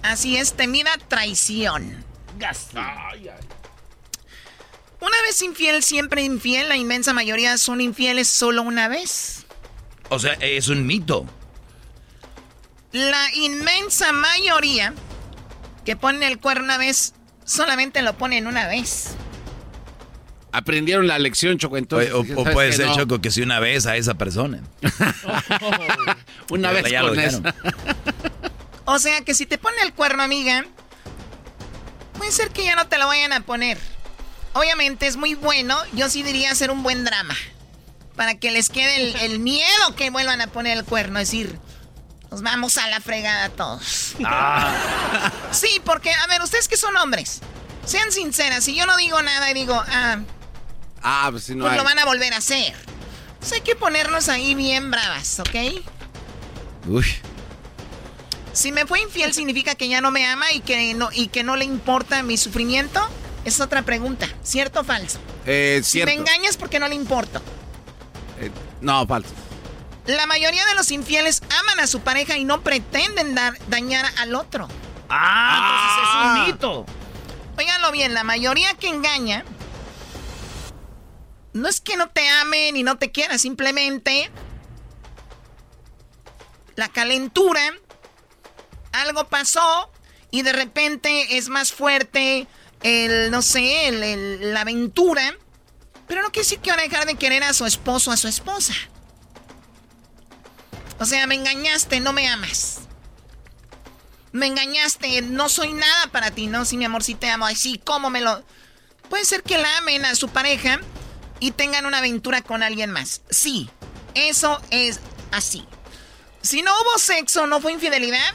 así 0.02 0.38
es, 0.38 0.54
temida 0.54 0.90
traición. 1.10 2.04
Una 5.00 5.22
vez 5.28 5.40
infiel, 5.44 5.84
siempre 5.84 6.24
infiel. 6.24 6.70
La 6.70 6.76
inmensa 6.76 7.14
mayoría 7.14 7.60
son 7.60 7.82
infieles 7.82 8.28
solo 8.28 8.64
una 8.64 8.88
vez. 8.88 9.46
O 10.10 10.18
sea, 10.18 10.34
es 10.42 10.70
un 10.70 10.88
mito. 10.88 11.28
La 12.94 13.32
inmensa 13.36 14.12
mayoría 14.12 14.96
que 15.86 15.96
ponen 15.96 16.24
el 16.24 16.40
cuerno 16.40 16.64
una 16.64 16.80
vez, 16.80 17.14
solamente 17.46 18.02
lo 18.02 18.18
ponen 18.18 18.48
una 18.48 18.68
vez. 18.68 19.12
Aprendieron 20.52 21.08
la 21.08 21.20
lección, 21.20 21.58
Choco, 21.58 21.78
entonces. 21.78 22.12
O, 22.14 22.24
puede 22.24 22.74
ser, 22.74 22.92
Choco, 22.92 23.22
que 23.22 23.30
si 23.30 23.42
una 23.42 23.60
vez 23.60 23.86
a 23.86 23.98
esa 23.98 24.16
persona. 24.16 24.62
una 26.50 26.72
vez 26.72 26.92
con 27.02 27.20
eso. 27.20 27.42
o 28.86 29.00
sea, 29.00 29.22
que 29.22 29.34
si 29.34 29.46
te 29.46 29.58
pone 29.58 29.78
el 29.84 29.94
cuerno, 29.94 30.24
amiga, 30.24 30.66
puede 32.18 32.32
ser 32.32 32.50
que 32.50 32.64
ya 32.66 32.76
no 32.76 32.88
te 32.88 32.98
lo 32.98 33.08
vayan 33.08 33.34
a 33.34 33.42
poner. 33.42 33.78
Obviamente 34.54 35.06
es 35.06 35.18
muy 35.18 35.36
bueno, 35.36 35.78
yo 35.94 36.10
sí 36.10 36.24
diría 36.24 36.52
hacer 36.52 36.72
un 36.72 36.82
buen 36.82 37.06
drama. 37.06 37.36
Para 38.16 38.36
que 38.36 38.52
les 38.52 38.70
quede 38.70 39.26
el, 39.26 39.40
miedo 39.40 39.96
que 39.96 40.10
vuelvan 40.10 40.42
a 40.42 40.48
poner 40.48 40.78
el 40.78 40.84
cuerno. 40.84 41.20
Es 41.20 41.30
decir, 41.30 41.58
nos 42.32 42.42
vamos 42.42 42.78
a 42.78 42.88
la 42.90 43.00
fregada 43.00 43.50
todos. 43.50 44.16
Ah. 44.26 45.32
Sí, 45.52 45.80
porque, 45.86 46.12
a 46.12 46.28
ver, 46.28 46.42
ustedes 46.42 46.68
que 46.68 46.76
son 46.76 46.98
hombres, 46.98 47.40
sean 47.86 48.12
sinceras. 48.12 48.64
Si 48.64 48.76
yo 48.76 48.86
no 48.86 48.98
digo 48.98 49.22
nada 49.22 49.50
y 49.50 49.54
digo, 49.54 49.82
ah, 49.88 50.20
ah 51.04 51.28
pues, 51.32 51.44
si 51.44 51.56
no 51.56 51.66
pues 51.66 51.78
lo 51.78 51.84
van 51.84 52.00
a 52.00 52.06
volver 52.06 52.34
a 52.34 52.38
hacer. 52.38 52.74
Entonces 53.34 53.54
hay 53.54 53.62
que 53.62 53.76
ponernos 53.76 54.28
ahí 54.30 54.56
bien 54.56 54.92
bravas, 54.92 55.40
¿ok? 55.40 55.56
Uy. 56.88 57.06
Si 58.54 58.72
me 58.72 58.86
fue 58.86 59.00
infiel 59.02 59.34
significa 59.34 59.76
que 59.76 59.88
ya 59.88 60.02
no 60.02 60.12
me 60.12 60.26
ama 60.26 60.52
y 60.52 60.60
que 60.60 60.94
no, 60.94 61.10
y 61.14 61.28
que 61.28 61.44
no 61.44 61.56
le 61.56 61.66
importa 61.66 62.24
mi 62.24 62.38
sufrimiento. 62.38 63.08
Es 63.46 63.62
otra 63.62 63.84
pregunta. 63.84 64.28
¿Cierto 64.44 64.82
o 64.82 64.84
falso? 64.84 65.20
Eh, 65.46 65.82
Si 65.84 66.04
me 66.04 66.14
engañas 66.14 66.58
porque 66.58 66.80
no 66.80 66.88
le 66.88 66.96
importo. 66.96 67.42
Eh, 68.40 68.52
no, 68.82 69.08
falso. 69.08 69.30
La 70.06 70.26
mayoría 70.26 70.66
de 70.66 70.76
los 70.76 70.92
infieles 70.92 71.42
aman 71.62 71.80
a 71.80 71.88
su 71.88 72.02
pareja 72.02 72.38
y 72.38 72.44
no 72.44 72.62
pretenden 72.62 73.36
dar, 73.36 73.58
dañar 73.70 74.06
al 74.18 74.36
otro. 74.36 74.68
Ah, 75.08 75.62
entonces 75.62 76.04
es 76.04 76.16
un 76.16 76.22
ah. 76.22 76.46
mito. 76.48 76.86
Óiganlo 77.58 77.92
bien, 77.92 78.14
la 78.14 78.24
mayoría 78.24 78.74
que 78.74 78.88
engaña 78.88 79.46
no 81.54 81.68
es 81.68 81.82
que 81.82 81.98
no 81.98 82.10
te 82.10 82.28
amen 82.30 82.78
y 82.78 82.84
no 82.84 82.98
te 82.98 83.12
quieran, 83.12 83.40
simplemente 83.40 84.32
la 86.76 86.88
calentura, 86.90 87.62
algo 88.92 89.28
pasó 89.28 89.92
y 90.32 90.44
de 90.44 90.54
repente 90.54 91.38
es 91.38 91.50
más 91.50 91.74
fuerte 91.74 92.48
el, 92.84 93.32
no 93.32 93.42
sé, 93.42 93.92
la 94.40 94.62
aventura. 94.62 95.36
Pero 96.08 96.22
no 96.24 96.32
quiere 96.32 96.46
decir 96.46 96.60
que 96.60 96.72
van 96.72 96.80
a 96.80 96.84
dejar 96.84 97.06
de 97.06 97.16
querer 97.16 97.44
a 97.44 97.54
su 97.54 97.66
esposo 97.66 98.10
o 98.10 98.14
a 98.14 98.18
su 98.18 98.28
esposa. 98.28 98.74
O 101.00 101.06
sea, 101.06 101.28
me 101.28 101.36
engañaste, 101.36 102.00
no 102.00 102.14
me 102.14 102.28
amas. 102.28 102.80
Me 104.32 104.48
engañaste, 104.48 105.22
no 105.22 105.50
soy 105.50 105.74
nada 105.74 106.08
para 106.12 106.32
ti, 106.32 106.48
¿no? 106.48 106.66
Sí, 106.66 106.78
mi 106.78 106.86
amor, 106.86 107.04
sí 107.04 107.16
te 107.16 107.30
amo. 107.30 107.46
Ay, 107.46 107.56
sí, 107.56 107.80
¿cómo 107.84 108.10
me 108.10 108.22
lo...? 108.22 108.44
Puede 109.10 109.26
ser 109.26 109.44
que 109.44 109.58
la 109.58 109.78
amen 109.78 110.06
a 110.06 110.16
su 110.16 110.30
pareja 110.30 110.80
y 111.40 111.52
tengan 111.52 111.86
una 111.86 112.00
aventura 112.00 112.42
con 112.42 112.64
alguien 112.64 112.92
más. 112.92 113.22
Sí, 113.30 113.70
eso 114.16 114.62
es 114.72 115.00
así. 115.32 115.66
Si 116.42 116.62
no 116.62 116.72
hubo 116.72 117.00
sexo, 117.00 117.48
¿no 117.48 117.62
fue 117.62 117.74
infidelidad? 117.74 118.34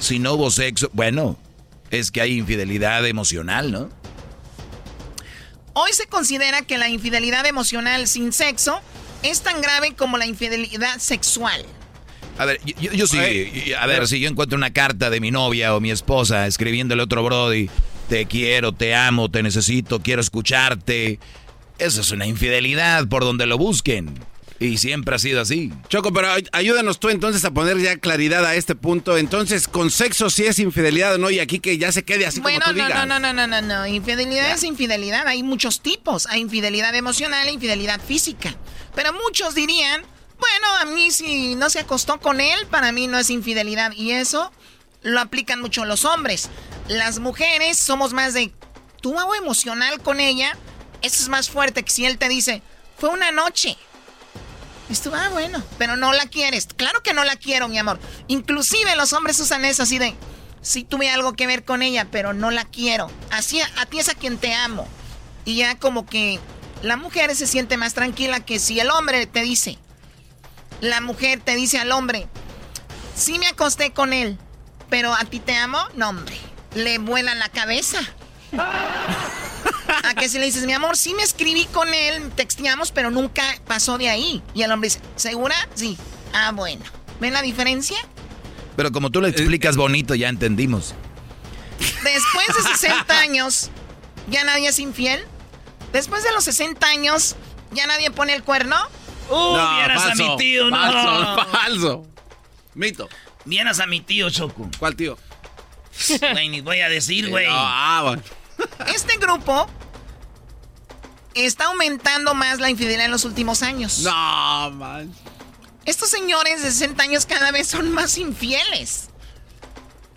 Si 0.00 0.18
no 0.18 0.34
hubo 0.34 0.50
sexo, 0.50 0.90
bueno, 0.92 1.38
es 1.90 2.10
que 2.10 2.20
hay 2.20 2.38
infidelidad 2.38 3.06
emocional, 3.06 3.72
¿no? 3.72 3.88
Hoy 5.72 5.92
se 5.92 6.06
considera 6.06 6.62
que 6.62 6.78
la 6.78 6.88
infidelidad 6.88 7.46
emocional 7.46 8.06
sin 8.06 8.32
sexo 8.32 8.80
es 9.22 9.40
tan 9.42 9.60
grave 9.60 9.94
como 9.94 10.18
la 10.18 10.26
infidelidad 10.26 10.98
sexual. 10.98 11.64
A 12.38 12.44
ver, 12.44 12.60
yo, 12.64 13.06
sí, 13.06 13.72
a 13.78 13.86
ver, 13.86 14.06
si 14.08 14.20
yo 14.20 14.28
encuentro 14.28 14.56
una 14.56 14.72
carta 14.72 15.08
de 15.10 15.20
mi 15.20 15.30
novia 15.30 15.74
o 15.74 15.80
mi 15.80 15.90
esposa 15.90 16.46
escribiéndole 16.46 17.02
otro 17.02 17.22
Brody, 17.22 17.70
te 18.08 18.26
quiero, 18.26 18.72
te 18.72 18.94
amo, 18.94 19.30
te 19.30 19.42
necesito, 19.42 20.00
quiero 20.00 20.20
escucharte. 20.20 21.18
Eso 21.78 22.00
es 22.00 22.10
una 22.10 22.26
infidelidad 22.26 23.08
por 23.08 23.24
donde 23.24 23.46
lo 23.46 23.58
busquen. 23.58 24.18
Y 24.60 24.78
siempre 24.78 25.16
ha 25.16 25.18
sido 25.18 25.40
así. 25.40 25.72
Choco, 25.88 26.12
pero 26.12 26.28
ayúdanos 26.52 27.00
tú 27.00 27.08
entonces 27.08 27.44
a 27.44 27.50
poner 27.50 27.78
ya 27.78 27.96
claridad 27.96 28.46
a 28.46 28.54
este 28.54 28.74
punto. 28.74 29.18
Entonces, 29.18 29.66
con 29.66 29.90
sexo 29.90 30.30
sí 30.30 30.44
es 30.44 30.58
infidelidad 30.60 31.14
o 31.14 31.18
no, 31.18 31.28
y 31.30 31.40
aquí 31.40 31.58
que 31.58 31.76
ya 31.76 31.90
se 31.90 32.04
quede 32.04 32.24
así 32.24 32.40
como 32.40 32.54
tú 32.60 32.66
no, 32.68 32.72
digas. 32.72 33.06
No, 33.06 33.18
no, 33.18 33.18
no, 33.18 33.32
no, 33.32 33.46
no, 33.46 33.60
no. 33.60 33.86
Infidelidad 33.86 34.52
es 34.52 34.62
infidelidad. 34.62 35.26
Hay 35.26 35.42
muchos 35.42 35.80
tipos. 35.80 36.26
Hay 36.26 36.40
infidelidad 36.40 36.94
emocional 36.94 37.48
e 37.48 37.52
infidelidad 37.52 38.00
física. 38.00 38.54
Pero 38.94 39.12
muchos 39.12 39.56
dirían, 39.56 40.02
bueno, 40.38 40.66
a 40.80 40.84
mí 40.84 41.10
si 41.10 41.56
no 41.56 41.68
se 41.68 41.80
acostó 41.80 42.20
con 42.20 42.40
él, 42.40 42.66
para 42.70 42.92
mí 42.92 43.08
no 43.08 43.18
es 43.18 43.30
infidelidad. 43.30 43.92
Y 43.92 44.12
eso 44.12 44.52
lo 45.02 45.20
aplican 45.20 45.60
mucho 45.60 45.84
los 45.84 46.04
hombres. 46.04 46.48
Las 46.88 47.18
mujeres 47.18 47.76
somos 47.76 48.12
más 48.12 48.34
de, 48.34 48.52
tú 49.00 49.18
hago 49.18 49.34
emocional 49.34 50.00
con 50.00 50.20
ella, 50.20 50.56
eso 51.04 51.22
es 51.22 51.28
más 51.28 51.50
fuerte 51.50 51.82
que 51.82 51.92
si 51.92 52.06
él 52.06 52.18
te 52.18 52.28
dice, 52.28 52.62
fue 52.98 53.10
una 53.10 53.30
noche. 53.30 53.76
Esto, 54.90 55.12
ah, 55.14 55.28
bueno, 55.30 55.62
pero 55.78 55.96
no 55.96 56.12
la 56.12 56.26
quieres. 56.26 56.66
Claro 56.76 57.02
que 57.02 57.14
no 57.14 57.24
la 57.24 57.36
quiero, 57.36 57.68
mi 57.68 57.78
amor. 57.78 57.98
Inclusive 58.28 58.96
los 58.96 59.12
hombres 59.12 59.40
usan 59.40 59.64
eso 59.64 59.82
así 59.82 59.98
de, 59.98 60.14
sí 60.62 60.84
tuve 60.84 61.10
algo 61.10 61.34
que 61.34 61.46
ver 61.46 61.64
con 61.64 61.82
ella, 61.82 62.06
pero 62.10 62.32
no 62.32 62.50
la 62.50 62.64
quiero. 62.64 63.10
Así, 63.30 63.60
a 63.60 63.86
ti 63.86 63.98
es 63.98 64.08
a 64.08 64.14
quien 64.14 64.38
te 64.38 64.54
amo. 64.54 64.86
Y 65.44 65.56
ya 65.56 65.78
como 65.78 66.06
que 66.06 66.40
la 66.82 66.96
mujer 66.96 67.34
se 67.34 67.46
siente 67.46 67.76
más 67.76 67.94
tranquila 67.94 68.40
que 68.40 68.58
si 68.58 68.80
el 68.80 68.90
hombre 68.90 69.26
te 69.26 69.42
dice, 69.42 69.78
la 70.80 71.00
mujer 71.00 71.40
te 71.40 71.54
dice 71.54 71.78
al 71.78 71.92
hombre, 71.92 72.28
sí 73.14 73.38
me 73.38 73.46
acosté 73.46 73.92
con 73.92 74.12
él, 74.12 74.38
pero 74.90 75.14
a 75.14 75.24
ti 75.24 75.40
te 75.40 75.56
amo, 75.56 75.78
no 75.94 76.10
hombre, 76.10 76.36
le 76.74 76.98
vuela 76.98 77.34
la 77.34 77.48
cabeza. 77.48 78.00
A 80.02 80.14
que 80.14 80.28
si 80.28 80.38
le 80.38 80.46
dices, 80.46 80.64
mi 80.66 80.72
amor, 80.72 80.96
sí 80.96 81.14
me 81.14 81.22
escribí 81.22 81.66
con 81.66 81.92
él, 81.92 82.30
texteamos, 82.34 82.90
pero 82.90 83.10
nunca 83.10 83.42
pasó 83.66 83.98
de 83.98 84.08
ahí. 84.08 84.42
Y 84.54 84.62
el 84.62 84.72
hombre 84.72 84.88
dice, 84.88 85.00
¿segura? 85.16 85.54
Sí. 85.74 85.96
Ah, 86.32 86.52
bueno. 86.52 86.84
¿Ven 87.20 87.32
la 87.32 87.42
diferencia? 87.42 87.96
Pero 88.76 88.90
como 88.90 89.10
tú 89.10 89.20
lo 89.20 89.28
explicas 89.28 89.76
bonito, 89.76 90.14
ya 90.14 90.28
entendimos. 90.28 90.94
Después 91.78 92.46
de 92.56 92.62
60 92.76 93.18
años, 93.20 93.70
¿ya 94.28 94.44
nadie 94.44 94.68
es 94.68 94.78
infiel? 94.78 95.24
Después 95.92 96.24
de 96.24 96.32
los 96.32 96.44
60 96.44 96.84
años, 96.86 97.36
¿ya 97.72 97.86
nadie 97.86 98.10
pone 98.10 98.34
el 98.34 98.42
cuerno? 98.42 98.76
Uh, 99.30 99.34
no, 99.56 99.76
vieras 99.76 100.04
a 100.04 100.14
mi 100.16 100.36
tío, 100.36 100.70
no. 100.70 100.76
Falso, 100.76 101.46
falso. 101.52 102.06
Mito. 102.74 103.08
Vieras 103.44 103.78
a 103.80 103.86
mi 103.86 104.00
tío, 104.00 104.28
Choco. 104.30 104.68
¿Cuál 104.78 104.96
tío? 104.96 105.16
Güey, 106.32 106.48
ni 106.48 106.60
voy 106.60 106.80
a 106.80 106.88
decir, 106.88 107.30
güey. 107.30 107.46
ah, 107.48 108.00
bueno. 108.04 108.22
Este 108.92 109.16
grupo 109.18 109.68
está 111.34 111.66
aumentando 111.66 112.34
más 112.34 112.60
la 112.60 112.70
infidelidad 112.70 113.06
en 113.06 113.10
los 113.10 113.24
últimos 113.24 113.62
años. 113.62 114.00
No, 114.00 114.70
man. 114.72 115.12
Estos 115.84 116.08
señores 116.08 116.62
de 116.62 116.70
60 116.70 117.02
años 117.02 117.26
cada 117.26 117.50
vez 117.50 117.68
son 117.68 117.92
más 117.92 118.16
infieles. 118.16 119.08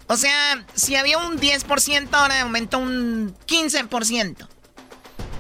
O 0.08 0.16
sea, 0.16 0.66
si 0.74 0.96
había 0.96 1.18
un 1.18 1.38
10%, 1.38 2.08
ahora 2.14 2.42
aumentó 2.42 2.80
un 2.80 3.36
15%. 3.46 4.48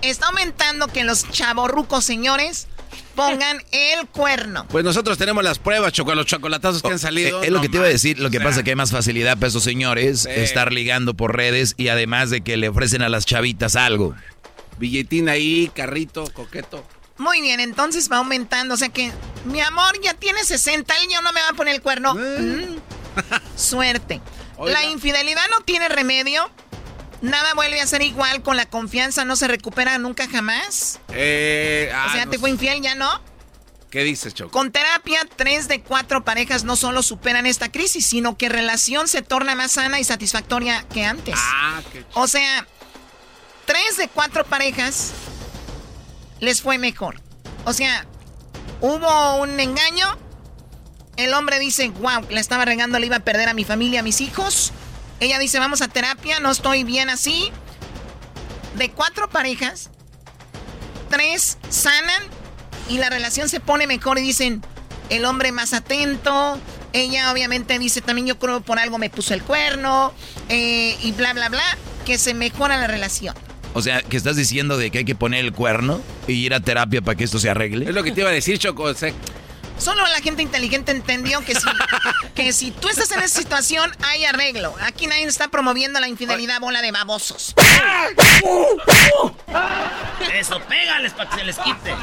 Está 0.01 0.27
aumentando 0.27 0.87
que 0.87 1.03
los 1.05 1.29
chavorrucos 1.31 2.03
señores 2.03 2.67
pongan 3.15 3.63
el 3.71 4.07
cuerno. 4.07 4.65
Pues 4.69 4.85
nosotros 4.85 5.17
tenemos 5.17 5.43
las 5.43 5.57
pruebas, 5.57 5.91
Choco, 5.91 6.13
los 6.13 6.25
chocolatazos 6.27 6.81
que 6.83 6.89
han 6.89 6.99
salido. 6.99 7.41
Es 7.41 7.49
lo 7.49 7.61
que 7.61 7.69
te 7.69 7.77
iba 7.77 7.85
a 7.85 7.89
decir, 7.89 8.19
lo 8.19 8.29
que 8.29 8.39
pasa 8.39 8.59
es 8.59 8.63
que 8.63 8.71
hay 8.71 8.75
más 8.75 8.91
facilidad 8.91 9.37
para 9.37 9.47
esos 9.47 9.63
señores 9.63 10.25
estar 10.25 10.71
ligando 10.71 11.15
por 11.15 11.35
redes 11.35 11.73
y 11.77 11.87
además 11.87 12.29
de 12.29 12.41
que 12.41 12.57
le 12.57 12.69
ofrecen 12.69 13.01
a 13.01 13.09
las 13.09 13.25
chavitas 13.25 13.75
algo. 13.75 14.15
Billetín 14.77 15.29
ahí, 15.29 15.71
carrito, 15.73 16.31
coqueto. 16.33 16.83
Muy 17.17 17.41
bien, 17.41 17.59
entonces 17.59 18.11
va 18.11 18.17
aumentando. 18.17 18.75
O 18.75 18.77
sea 18.77 18.89
que, 18.89 19.11
mi 19.45 19.59
amor, 19.61 19.99
ya 20.01 20.13
tiene 20.13 20.43
60, 20.43 20.95
el 20.95 21.07
niño 21.07 21.21
no 21.21 21.31
me 21.33 21.41
va 21.41 21.49
a 21.49 21.53
poner 21.53 21.75
el 21.75 21.81
cuerno. 21.81 22.15
Eh. 22.17 22.67
Mm. 22.69 23.57
Suerte. 23.57 24.21
La 24.63 24.83
infidelidad 24.85 25.43
no 25.51 25.61
tiene 25.61 25.89
remedio. 25.89 26.49
Nada 27.21 27.53
vuelve 27.55 27.81
a 27.81 27.87
ser 27.87 28.03
igual 28.03 28.43
con 28.43 28.57
la 28.57 28.67
confianza, 28.67 29.25
no 29.25 29.35
se 29.35 29.47
recupera 29.47 29.97
nunca 29.97 30.27
jamás. 30.27 30.99
Eh, 31.13 31.89
o 32.07 32.11
sea, 32.11 32.23
ah, 32.23 32.29
te 32.29 32.37
fue 32.37 32.51
infiel, 32.51 32.81
ya 32.81 32.93
no. 32.93 33.09
¿Qué 33.89 34.03
dices, 34.03 34.33
Choco? 34.33 34.51
Con 34.51 34.71
terapia, 34.71 35.21
tres 35.35 35.67
de 35.67 35.81
cuatro 35.81 36.23
parejas 36.23 36.63
no 36.63 36.75
solo 36.75 37.01
superan 37.01 37.45
esta 37.45 37.71
crisis, 37.71 38.05
sino 38.05 38.37
que 38.37 38.49
relación 38.49 39.07
se 39.07 39.21
torna 39.23 39.55
más 39.55 39.71
sana 39.71 39.99
y 39.99 40.03
satisfactoria 40.03 40.85
que 40.93 41.05
antes. 41.05 41.35
Ah, 41.37 41.81
qué 41.91 42.05
O 42.13 42.27
sea, 42.27 42.67
tres 43.67 43.97
de 43.97 44.07
cuatro 44.07 44.45
parejas 44.45 45.11
les 46.39 46.61
fue 46.61 46.79
mejor. 46.79 47.21
O 47.65 47.73
sea, 47.73 48.07
hubo 48.81 49.35
un 49.35 49.59
engaño. 49.59 50.07
El 51.17 51.33
hombre 51.33 51.59
dice, 51.59 51.89
wow, 51.89 52.25
la 52.29 52.39
estaba 52.39 52.63
regando, 52.63 52.97
le 52.97 53.07
iba 53.07 53.17
a 53.17 53.21
perder 53.21 53.49
a 53.49 53.53
mi 53.53 53.65
familia, 53.65 53.99
a 53.99 54.03
mis 54.03 54.21
hijos. 54.21 54.71
Ella 55.19 55.37
dice, 55.37 55.59
vamos 55.59 55.81
a 55.81 55.87
terapia, 55.87 56.39
no 56.39 56.49
estoy 56.49 56.83
bien 56.83 57.09
así. 57.09 57.51
De 58.75 58.91
cuatro 58.91 59.29
parejas, 59.29 59.89
tres 61.09 61.57
sanan 61.69 62.23
y 62.87 62.99
la 62.99 63.09
relación 63.09 63.49
se 63.49 63.59
pone 63.59 63.85
mejor 63.85 64.17
y 64.19 64.21
dicen, 64.21 64.63
el 65.09 65.25
hombre 65.25 65.51
más 65.51 65.73
atento. 65.73 66.59
Ella 66.93 67.33
obviamente 67.33 67.79
dice, 67.79 68.01
también 68.01 68.27
yo 68.27 68.39
creo 68.39 68.61
por 68.61 68.79
algo 68.79 68.97
me 68.97 69.09
puso 69.09 69.33
el 69.33 69.43
cuerno 69.43 70.13
eh, 70.47 70.97
y 71.01 71.11
bla, 71.11 71.33
bla, 71.33 71.49
bla, 71.49 71.77
que 72.05 72.17
se 72.17 72.33
mejora 72.33 72.77
la 72.77 72.87
relación. 72.87 73.35
O 73.73 73.81
sea, 73.81 74.01
que 74.01 74.17
estás 74.17 74.35
diciendo 74.35 74.77
de 74.77 74.89
que 74.91 74.99
hay 74.99 75.05
que 75.05 75.15
poner 75.15 75.45
el 75.45 75.53
cuerno 75.53 76.01
y 76.27 76.33
ir 76.33 76.53
a 76.53 76.59
terapia 76.59 77.01
para 77.01 77.15
que 77.15 77.23
esto 77.23 77.39
se 77.39 77.49
arregle. 77.49 77.87
Es 77.87 77.93
lo 77.93 78.03
que 78.03 78.11
te 78.11 78.21
iba 78.21 78.29
a 78.29 78.33
decir, 78.33 78.57
Choco. 78.57 78.87
Solo 79.77 80.07
la 80.07 80.19
gente 80.21 80.41
inteligente 80.41 80.91
entendió 80.91 81.41
que 81.41 81.53
si, 81.53 81.67
que 82.35 82.51
si 82.51 82.71
tú 82.71 82.89
estás 82.89 83.11
en 83.11 83.19
esa 83.19 83.39
situación, 83.39 83.91
hay 84.03 84.25
arreglo. 84.25 84.73
Aquí 84.81 85.07
nadie 85.07 85.25
está 85.25 85.49
promoviendo 85.49 85.99
la 85.99 86.07
infidelidad, 86.07 86.59
bola 86.59 86.81
de 86.81 86.91
babosos. 86.91 87.53
Eso, 90.33 90.59
pégales 90.61 91.13
para 91.13 91.29
que 91.29 91.35
se 91.37 91.45
les 91.45 91.57
quite. 91.59 91.93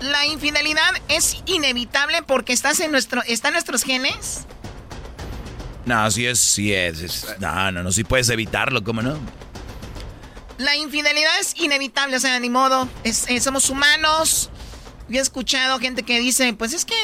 La 0.00 0.26
infidelidad 0.26 0.94
es 1.08 1.42
inevitable 1.46 2.22
porque 2.22 2.52
estás 2.52 2.78
en 2.80 2.92
nuestro, 2.92 3.22
está 3.26 3.48
en 3.48 3.54
nuestros 3.54 3.82
genes. 3.82 4.46
No, 5.88 6.10
sí 6.10 6.26
es, 6.26 6.38
sí 6.38 6.74
es. 6.74 7.26
no, 7.38 7.72
no, 7.72 7.82
no, 7.82 7.90
sí 7.90 8.04
puedes 8.04 8.28
evitarlo, 8.28 8.84
¿cómo 8.84 9.00
no? 9.00 9.18
La 10.58 10.76
infidelidad 10.76 11.32
es 11.40 11.54
inevitable, 11.56 12.14
o 12.16 12.20
sea, 12.20 12.38
ni 12.40 12.50
modo. 12.50 12.86
Eh, 13.04 13.40
somos 13.40 13.70
humanos. 13.70 14.50
Yo 15.08 15.18
he 15.18 15.22
escuchado 15.22 15.78
gente 15.78 16.02
que 16.02 16.20
dice, 16.20 16.52
pues 16.52 16.74
es 16.74 16.84
que 16.84 16.94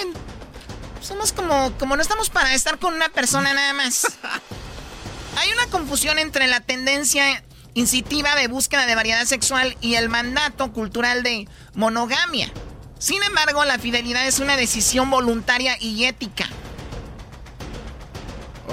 somos 1.01 1.33
como, 1.33 1.73
como 1.79 1.97
no 1.97 2.03
estamos 2.03 2.29
para 2.29 2.53
estar 2.53 2.79
con 2.79 2.93
una 2.93 3.09
persona 3.09 3.55
nada 3.55 3.73
más. 3.73 4.07
Hay 5.39 5.51
una 5.53 5.67
confusión 5.69 6.19
entre 6.19 6.47
la 6.47 6.61
tendencia 6.61 7.43
incitiva 7.73 8.37
de 8.37 8.49
búsqueda 8.49 8.85
de 8.85 8.95
variedad 8.95 9.25
sexual 9.25 9.79
y 9.81 9.95
el 9.95 10.11
mandato 10.11 10.75
cultural 10.75 11.23
de 11.23 11.49
monogamia. 11.75 12.53
Sin 12.99 13.23
embargo, 13.23 13.65
la 13.65 13.79
fidelidad 13.79 14.27
es 14.27 14.41
una 14.41 14.59
decisión 14.59 15.09
voluntaria 15.09 15.79
y 15.81 16.05
ética. 16.05 16.51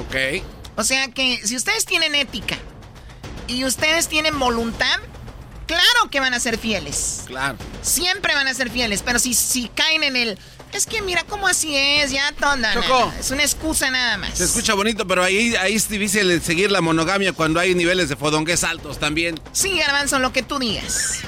Ok. 0.02 0.44
O 0.76 0.84
sea 0.84 1.07
que 1.10 1.45
si 1.45 1.56
ustedes 1.56 1.86
tienen 1.86 2.15
ética 2.15 2.57
y 3.48 3.65
ustedes 3.65 4.07
tienen 4.07 4.38
voluntad, 4.40 4.99
claro 5.68 6.10
que 6.10 6.19
van 6.19 6.34
a 6.34 6.40
ser 6.40 6.57
fieles. 6.57 7.23
Claro. 7.28 7.57
Siempre 7.82 8.34
van 8.34 8.48
a 8.48 8.53
ser 8.53 8.69
fieles, 8.69 9.02
pero 9.03 9.19
si, 9.19 9.34
si 9.34 9.68
caen 9.69 10.03
en 10.03 10.15
el... 10.15 10.40
Es 10.73 10.86
que 10.86 11.02
mira 11.02 11.26
cómo 11.28 11.49
así 11.49 11.76
es, 11.76 12.11
ya 12.11 12.32
tonda. 12.40 12.73
Choco. 12.73 13.14
Es 13.19 13.30
una 13.32 13.44
excusa 13.44 13.91
nada 13.91 14.18
más. 14.18 14.38
Se 14.38 14.45
escucha 14.45 14.73
bonito, 14.73 15.06
pero 15.06 15.22
ahí, 15.22 15.53
ahí 15.57 15.76
es 15.76 15.90
difícil 15.90 16.41
seguir 16.41 16.72
la 16.72 16.80
monogamia 16.80 17.34
cuando 17.34 17.60
hay 17.60 17.76
niveles 17.76 18.07
de 18.07 18.15
fodongués 18.15 18.64
altos 18.64 18.98
también. 18.98 19.38
Sí, 19.52 19.78
Garbanzo, 19.78 20.19
lo 20.19 20.32
que 20.32 20.44
tú 20.44 20.60
digas. 20.60 21.19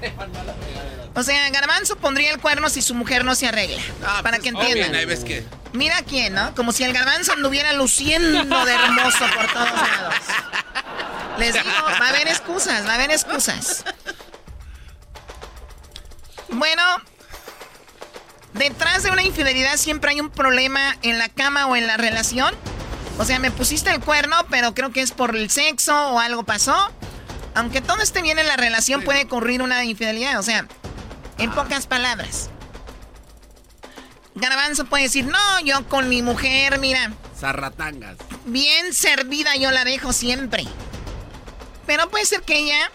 o 1.18 1.22
sea, 1.24 1.50
Garbanzo 1.50 1.96
pondría 1.96 2.30
el 2.30 2.38
cuerno 2.38 2.70
si 2.70 2.80
su 2.80 2.94
mujer 2.94 3.24
no 3.24 3.34
se 3.34 3.48
arregla. 3.48 3.82
Ah, 4.04 4.20
para 4.22 4.38
pues 4.38 4.42
que 4.42 4.48
entiendan. 4.50 4.94
ahí 4.94 5.04
ves 5.04 5.24
que... 5.24 5.44
Mira 5.72 6.00
quién, 6.02 6.34
¿no? 6.34 6.54
Como 6.54 6.70
si 6.70 6.84
el 6.84 6.92
garbanzo 6.92 7.32
anduviera 7.32 7.72
luciendo 7.72 8.64
de 8.64 8.72
hermoso 8.72 9.26
por 9.34 9.52
todos 9.52 9.72
lados. 9.72 10.14
Les 11.38 11.54
digo, 11.54 11.66
va 12.00 12.06
a 12.06 12.08
haber 12.10 12.28
excusas, 12.28 12.86
va 12.86 12.92
a 12.92 12.94
haber 12.94 13.10
excusas. 13.10 13.84
Bueno, 16.50 16.82
detrás 18.54 19.02
de 19.02 19.10
una 19.10 19.22
infidelidad 19.22 19.76
siempre 19.76 20.12
hay 20.12 20.20
un 20.20 20.30
problema 20.30 20.96
en 21.02 21.18
la 21.18 21.28
cama 21.28 21.66
o 21.66 21.74
en 21.74 21.88
la 21.88 21.96
relación. 21.96 22.54
O 23.18 23.24
sea, 23.24 23.40
me 23.40 23.50
pusiste 23.50 23.90
el 23.90 24.00
cuerno, 24.00 24.36
pero 24.50 24.72
creo 24.72 24.92
que 24.92 25.02
es 25.02 25.10
por 25.10 25.34
el 25.34 25.50
sexo 25.50 25.94
o 26.10 26.20
algo 26.20 26.44
pasó. 26.44 26.92
Aunque 27.54 27.80
todo 27.80 28.02
esté 28.02 28.22
bien 28.22 28.38
en 28.38 28.46
la 28.46 28.56
relación, 28.56 29.02
puede 29.02 29.24
ocurrir 29.24 29.62
una 29.62 29.84
infidelidad. 29.84 30.38
O 30.38 30.42
sea, 30.44 30.66
en 31.38 31.50
pocas 31.52 31.86
palabras. 31.86 32.50
Garbanzo 34.34 34.84
puede 34.84 35.04
decir, 35.04 35.24
no, 35.24 35.60
yo 35.64 35.88
con 35.88 36.08
mi 36.08 36.22
mujer, 36.22 36.78
mira. 36.78 37.12
Zarratangas. 37.38 38.16
Bien 38.44 38.92
servida 38.94 39.56
yo 39.56 39.70
la 39.70 39.84
dejo 39.84 40.12
siempre. 40.12 40.64
Pero 41.86 42.08
puede 42.10 42.24
ser 42.24 42.42
que 42.42 42.58
ella 42.58 42.90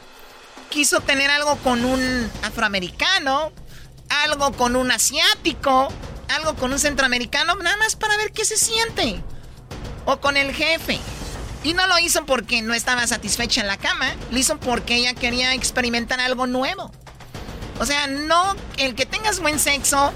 quiso 0.70 1.02
tener 1.02 1.30
algo 1.30 1.58
con 1.58 1.84
un 1.84 2.32
afroamericano, 2.44 3.52
algo 4.10 4.54
con 4.54 4.76
un 4.76 4.92
asiático, 4.92 5.90
algo 6.30 6.56
con 6.56 6.72
un 6.72 6.80
centroamericano, 6.80 7.56
nada 7.56 7.78
más 7.78 7.96
para 7.96 8.18
ver 8.18 8.32
qué 8.32 8.46
se 8.46 8.58
siente. 8.58 9.22
O 10.06 10.20
con 10.20 10.38
el 10.38 10.54
jefe. 10.54 11.00
Y 11.64 11.74
no 11.74 11.88
lo 11.88 11.98
hizo 12.00 12.26
porque 12.26 12.62
no 12.62 12.74
estaba 12.74 13.08
satisfecha 13.08 13.62
en 13.62 13.68
la 13.68 13.78
cama, 13.78 14.14
lo 14.32 14.38
hizo 14.38 14.60
porque 14.60 14.96
ella 14.96 15.14
quería 15.14 15.54
experimentar 15.54 16.20
algo 16.20 16.46
nuevo. 16.46 16.92
O 17.80 17.86
sea, 17.86 18.08
no, 18.08 18.56
el 18.78 18.96
que 18.96 19.06
tengas 19.06 19.40
buen 19.40 19.60
sexo 19.60 20.14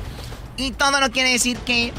y 0.58 0.72
todo 0.72 1.00
no 1.00 1.12
quiere 1.12 1.32
decir 1.32 1.58
que 1.60 1.94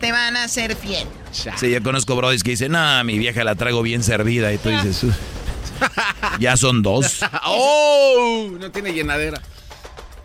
te 0.00 0.12
van 0.12 0.36
a 0.36 0.48
ser 0.48 0.76
fiel. 0.76 1.06
Sí, 1.32 1.70
yo 1.70 1.82
conozco 1.82 2.14
brodis 2.16 2.42
que 2.42 2.50
dicen, 2.50 2.72
no, 2.72 3.04
mi 3.04 3.18
vieja 3.18 3.44
la 3.44 3.54
traigo 3.54 3.82
bien 3.82 4.02
servida. 4.02 4.52
Y 4.52 4.58
tú 4.58 4.68
dices, 4.68 5.06
ya 6.38 6.56
son 6.56 6.82
dos. 6.82 7.20
¡Oh! 7.44 8.48
No 8.58 8.70
tiene 8.70 8.92
llenadera. 8.92 9.40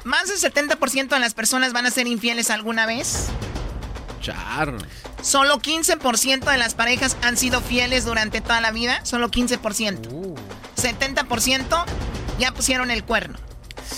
Más 0.03 0.27
del 0.30 0.39
70% 0.39 1.10
de 1.10 1.19
las 1.19 1.34
personas 1.34 1.73
van 1.73 1.85
a 1.85 1.91
ser 1.91 2.07
infieles 2.07 2.49
alguna 2.49 2.85
vez. 2.85 3.27
Char. 4.22 4.76
Solo 5.22 5.60
15% 5.60 6.49
de 6.49 6.57
las 6.57 6.76
parejas 6.76 7.18
han 7.22 7.38
sido 7.38 7.61
fieles 7.61 8.06
durante 8.06 8.41
toda 8.41 8.61
la 8.61 8.72
vida. 8.72 8.99
Solo 9.03 9.30
15%. 9.30 10.35
70% 10.76 11.85
ya 12.39 12.53
pusieron 12.53 12.91
el 12.91 13.03
cuerno. 13.03 13.38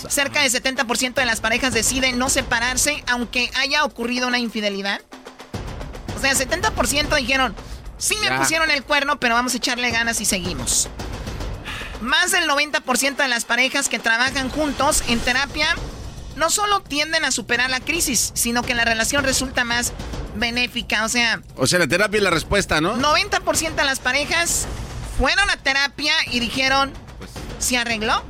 Cerca 0.08 0.42
del 0.42 0.52
70% 0.52 1.14
de 1.14 1.24
las 1.26 1.40
parejas 1.40 1.74
deciden 1.74 2.18
no 2.18 2.28
separarse 2.28 3.04
aunque 3.08 3.50
haya 3.56 3.84
ocurrido 3.84 4.28
una 4.28 4.38
infidelidad. 4.38 5.00
O 6.16 6.20
sea, 6.20 6.32
70% 6.34 7.16
dijeron, 7.16 7.54
sí 7.98 8.16
me 8.22 8.36
pusieron 8.38 8.70
el 8.70 8.82
cuerno, 8.82 9.18
pero 9.18 9.34
vamos 9.34 9.54
a 9.54 9.56
echarle 9.56 9.90
ganas 9.90 10.20
y 10.20 10.24
seguimos. 10.24 10.88
Más 12.00 12.30
del 12.30 12.48
90% 12.48 13.16
de 13.16 13.28
las 13.28 13.44
parejas 13.44 13.88
que 13.88 13.98
trabajan 13.98 14.48
juntos 14.50 15.02
en 15.08 15.18
terapia 15.20 15.74
no 16.36 16.48
solo 16.48 16.80
tienden 16.80 17.24
a 17.24 17.30
superar 17.30 17.68
la 17.70 17.80
crisis, 17.80 18.32
sino 18.34 18.62
que 18.62 18.74
la 18.74 18.84
relación 18.84 19.24
resulta 19.24 19.64
más 19.64 19.92
benéfica. 20.34 21.04
O 21.04 21.08
sea... 21.08 21.42
O 21.56 21.66
sea, 21.66 21.78
la 21.78 21.88
terapia 21.88 22.18
es 22.18 22.24
la 22.24 22.30
respuesta, 22.30 22.80
¿no? 22.80 22.96
90% 22.96 23.74
de 23.74 23.84
las 23.84 23.98
parejas 23.98 24.66
fueron 25.18 25.50
a 25.50 25.56
terapia 25.56 26.14
y 26.30 26.40
dijeron, 26.40 26.92
pues, 27.18 27.30
¿se 27.58 27.76
arregló? 27.76 28.24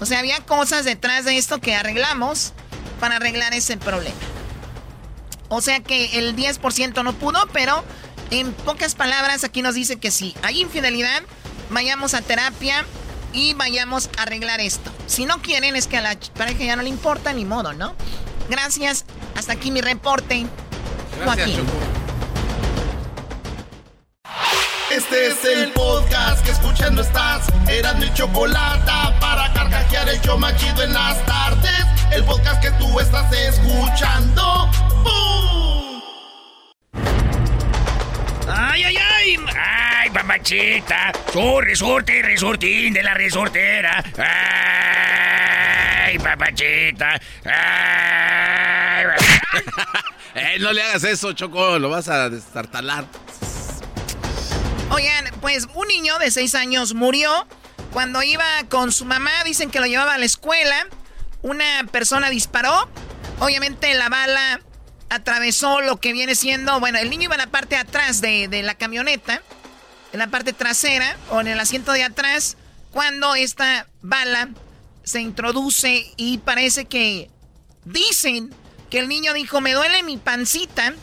O 0.00 0.06
sea, 0.06 0.18
había 0.18 0.40
cosas 0.40 0.84
detrás 0.84 1.24
de 1.24 1.36
esto 1.36 1.60
que 1.60 1.74
arreglamos 1.74 2.52
para 2.98 3.16
arreglar 3.16 3.54
ese 3.54 3.76
problema. 3.76 4.16
O 5.48 5.60
sea 5.60 5.80
que 5.80 6.18
el 6.18 6.36
10% 6.36 7.02
no 7.02 7.12
pudo, 7.12 7.48
pero 7.52 7.84
en 8.30 8.52
pocas 8.52 8.94
palabras 8.94 9.44
aquí 9.44 9.62
nos 9.62 9.74
dice 9.74 9.98
que 9.98 10.10
si 10.10 10.34
hay 10.42 10.60
infidelidad, 10.60 11.22
vayamos 11.70 12.14
a 12.14 12.22
terapia 12.22 12.84
y 13.32 13.54
vayamos 13.54 14.10
a 14.16 14.22
arreglar 14.22 14.60
esto. 14.60 14.90
Si 15.06 15.26
no 15.26 15.42
quieren, 15.42 15.76
es 15.76 15.86
que 15.86 15.96
a 15.96 16.00
la 16.00 16.16
pareja 16.36 16.64
ya 16.64 16.76
no 16.76 16.82
le 16.82 16.88
importa, 16.88 17.32
ni 17.32 17.44
modo, 17.44 17.72
¿no? 17.72 17.94
Gracias. 18.48 19.04
Hasta 19.36 19.52
aquí 19.54 19.70
mi 19.70 19.80
reporte. 19.80 20.46
Gracias, 21.20 21.50
Este 24.90 25.28
es 25.28 25.44
el 25.44 25.70
podcast 25.70 26.44
que 26.44 26.50
escuchando 26.50 27.02
estás. 27.02 27.46
Eran 27.68 28.00
mi 28.00 28.12
chocolate 28.12 28.90
para 29.20 29.52
carcajear 29.52 30.08
el 30.08 30.20
yo 30.20 30.36
machido 30.36 30.82
en 30.82 30.92
las 30.92 31.24
tardes. 31.26 31.86
El 32.10 32.24
podcast 32.24 32.60
que 32.60 32.72
tú 32.72 32.98
estás 32.98 33.32
escuchando. 33.32 34.68
¡Bum! 35.04 36.02
¡Ay, 38.48 38.82
ay, 38.82 38.96
ay! 38.96 39.36
¡Ay, 39.56 40.10
mamachita! 40.10 41.12
¡Su 41.32 41.60
resorte, 41.60 42.20
resortín 42.22 42.92
de 42.92 43.04
la 43.04 43.14
resortera! 43.14 44.02
¡Ay, 46.04 46.18
papachita! 46.18 47.20
¡Ay! 47.44 49.04
eh, 50.34 50.56
no 50.58 50.72
le 50.72 50.82
hagas 50.82 51.04
eso, 51.04 51.32
Choco, 51.32 51.78
lo 51.78 51.90
vas 51.90 52.08
a 52.08 52.28
destartalar. 52.28 53.04
Oigan, 54.90 55.24
pues 55.40 55.68
un 55.74 55.86
niño 55.86 56.18
de 56.18 56.30
6 56.30 56.54
años 56.56 56.94
murió 56.94 57.46
cuando 57.92 58.22
iba 58.22 58.44
con 58.68 58.90
su 58.90 59.04
mamá. 59.04 59.30
Dicen 59.44 59.70
que 59.70 59.80
lo 59.80 59.86
llevaba 59.86 60.14
a 60.14 60.18
la 60.18 60.24
escuela. 60.24 60.86
Una 61.42 61.86
persona 61.90 62.28
disparó. 62.28 62.88
Obviamente 63.38 63.94
la 63.94 64.08
bala 64.08 64.60
atravesó 65.08 65.80
lo 65.80 66.00
que 66.00 66.12
viene 66.12 66.34
siendo. 66.34 66.80
Bueno, 66.80 66.98
el 66.98 67.08
niño 67.08 67.24
iba 67.24 67.34
en 67.34 67.40
la 67.40 67.46
parte 67.46 67.76
de 67.76 67.82
atrás 67.82 68.20
de, 68.20 68.48
de 68.48 68.62
la 68.62 68.74
camioneta. 68.74 69.42
En 70.12 70.18
la 70.18 70.26
parte 70.26 70.52
trasera 70.52 71.16
o 71.30 71.40
en 71.40 71.46
el 71.46 71.60
asiento 71.60 71.92
de 71.92 72.02
atrás. 72.02 72.56
Cuando 72.90 73.36
esta 73.36 73.86
bala 74.02 74.48
se 75.04 75.20
introduce 75.20 76.12
y 76.16 76.38
parece 76.38 76.86
que 76.86 77.30
dicen 77.84 78.52
que 78.90 78.98
el 78.98 79.08
niño 79.08 79.32
dijo, 79.34 79.60
me 79.60 79.72
duele 79.72 80.02
mi 80.02 80.16
pancita. 80.16 80.94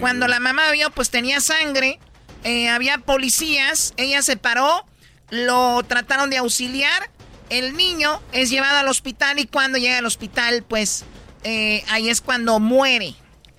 Cuando 0.00 0.26
la 0.26 0.40
mamá 0.40 0.72
vio, 0.72 0.90
pues 0.90 1.10
tenía 1.10 1.40
sangre. 1.40 2.00
Eh, 2.44 2.68
había 2.68 2.98
policías, 2.98 3.94
ella 3.96 4.22
se 4.22 4.36
paró, 4.36 4.84
lo 5.30 5.82
trataron 5.84 6.30
de 6.30 6.38
auxiliar, 6.38 7.10
el 7.50 7.76
niño 7.76 8.20
es 8.32 8.50
llevado 8.50 8.78
al 8.78 8.88
hospital 8.88 9.38
y 9.38 9.46
cuando 9.46 9.78
llega 9.78 9.98
al 9.98 10.06
hospital, 10.06 10.64
pues 10.66 11.04
eh, 11.44 11.84
ahí 11.88 12.08
es 12.08 12.20
cuando 12.20 12.58
muere. 12.60 13.14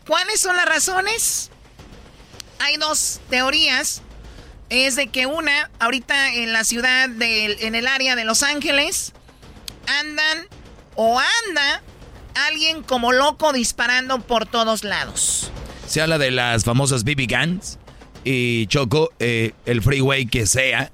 ¿Cuáles 0.07 0.39
son 0.39 0.55
las 0.57 0.65
razones? 0.65 1.49
Hay 2.59 2.77
dos 2.77 3.21
teorías. 3.29 4.01
Es 4.69 4.95
de 4.95 5.07
que 5.07 5.27
una, 5.27 5.69
ahorita 5.79 6.33
en 6.33 6.51
la 6.51 6.63
ciudad, 6.63 7.07
de, 7.07 7.67
en 7.67 7.75
el 7.75 7.85
área 7.85 8.15
de 8.15 8.25
Los 8.25 8.41
Ángeles, 8.41 9.13
andan 9.85 10.47
o 10.95 11.19
anda 11.19 11.83
alguien 12.47 12.81
como 12.81 13.11
loco 13.11 13.53
disparando 13.53 14.19
por 14.21 14.45
todos 14.45 14.83
lados. 14.83 15.51
Se 15.87 16.01
habla 16.01 16.17
de 16.17 16.31
las 16.31 16.63
famosas 16.63 17.03
BB 17.03 17.27
guns. 17.29 17.77
Y 18.23 18.67
Choco, 18.67 19.11
eh, 19.19 19.51
el 19.65 19.81
freeway 19.81 20.25
que 20.25 20.45
sea, 20.45 20.91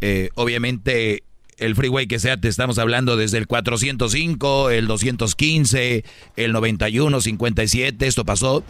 eh, 0.00 0.30
obviamente 0.34 1.22
el 1.58 1.76
freeway 1.76 2.06
que 2.06 2.18
sea, 2.18 2.36
te 2.38 2.48
estamos 2.48 2.78
hablando 2.78 3.16
desde 3.16 3.38
el 3.38 3.46
405, 3.46 4.70
el 4.70 4.86
215, 4.86 6.04
el 6.36 6.52
91, 6.52 7.20
57, 7.20 8.06
esto 8.06 8.24
pasó. 8.24 8.64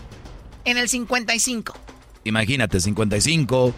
En 0.65 0.77
el 0.77 0.89
55. 0.89 1.75
Imagínate, 2.25 2.81
55, 2.81 3.75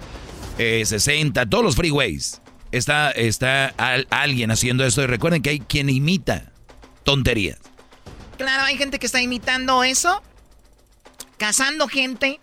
60, 0.58 1.42
eh, 1.42 1.46
todos 1.46 1.64
los 1.64 1.76
freeways. 1.76 2.40
Está, 2.72 3.12
está 3.12 3.66
alguien 4.10 4.50
haciendo 4.50 4.84
esto 4.84 5.02
y 5.02 5.06
recuerden 5.06 5.42
que 5.42 5.50
hay 5.50 5.60
quien 5.60 5.88
imita 5.88 6.52
tonterías. 7.04 7.58
Claro, 8.36 8.64
hay 8.64 8.76
gente 8.76 8.98
que 8.98 9.06
está 9.06 9.22
imitando 9.22 9.84
eso, 9.84 10.22
cazando 11.38 11.86
gente 11.86 12.40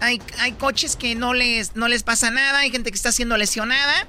hay, 0.00 0.20
hay 0.38 0.52
coches 0.52 0.96
que 0.96 1.14
no 1.14 1.34
les, 1.34 1.76
no 1.76 1.88
les 1.88 2.02
pasa 2.02 2.30
nada, 2.30 2.60
hay 2.60 2.70
gente 2.70 2.90
que 2.90 2.96
está 2.96 3.12
siendo 3.12 3.36
lesionada. 3.36 4.06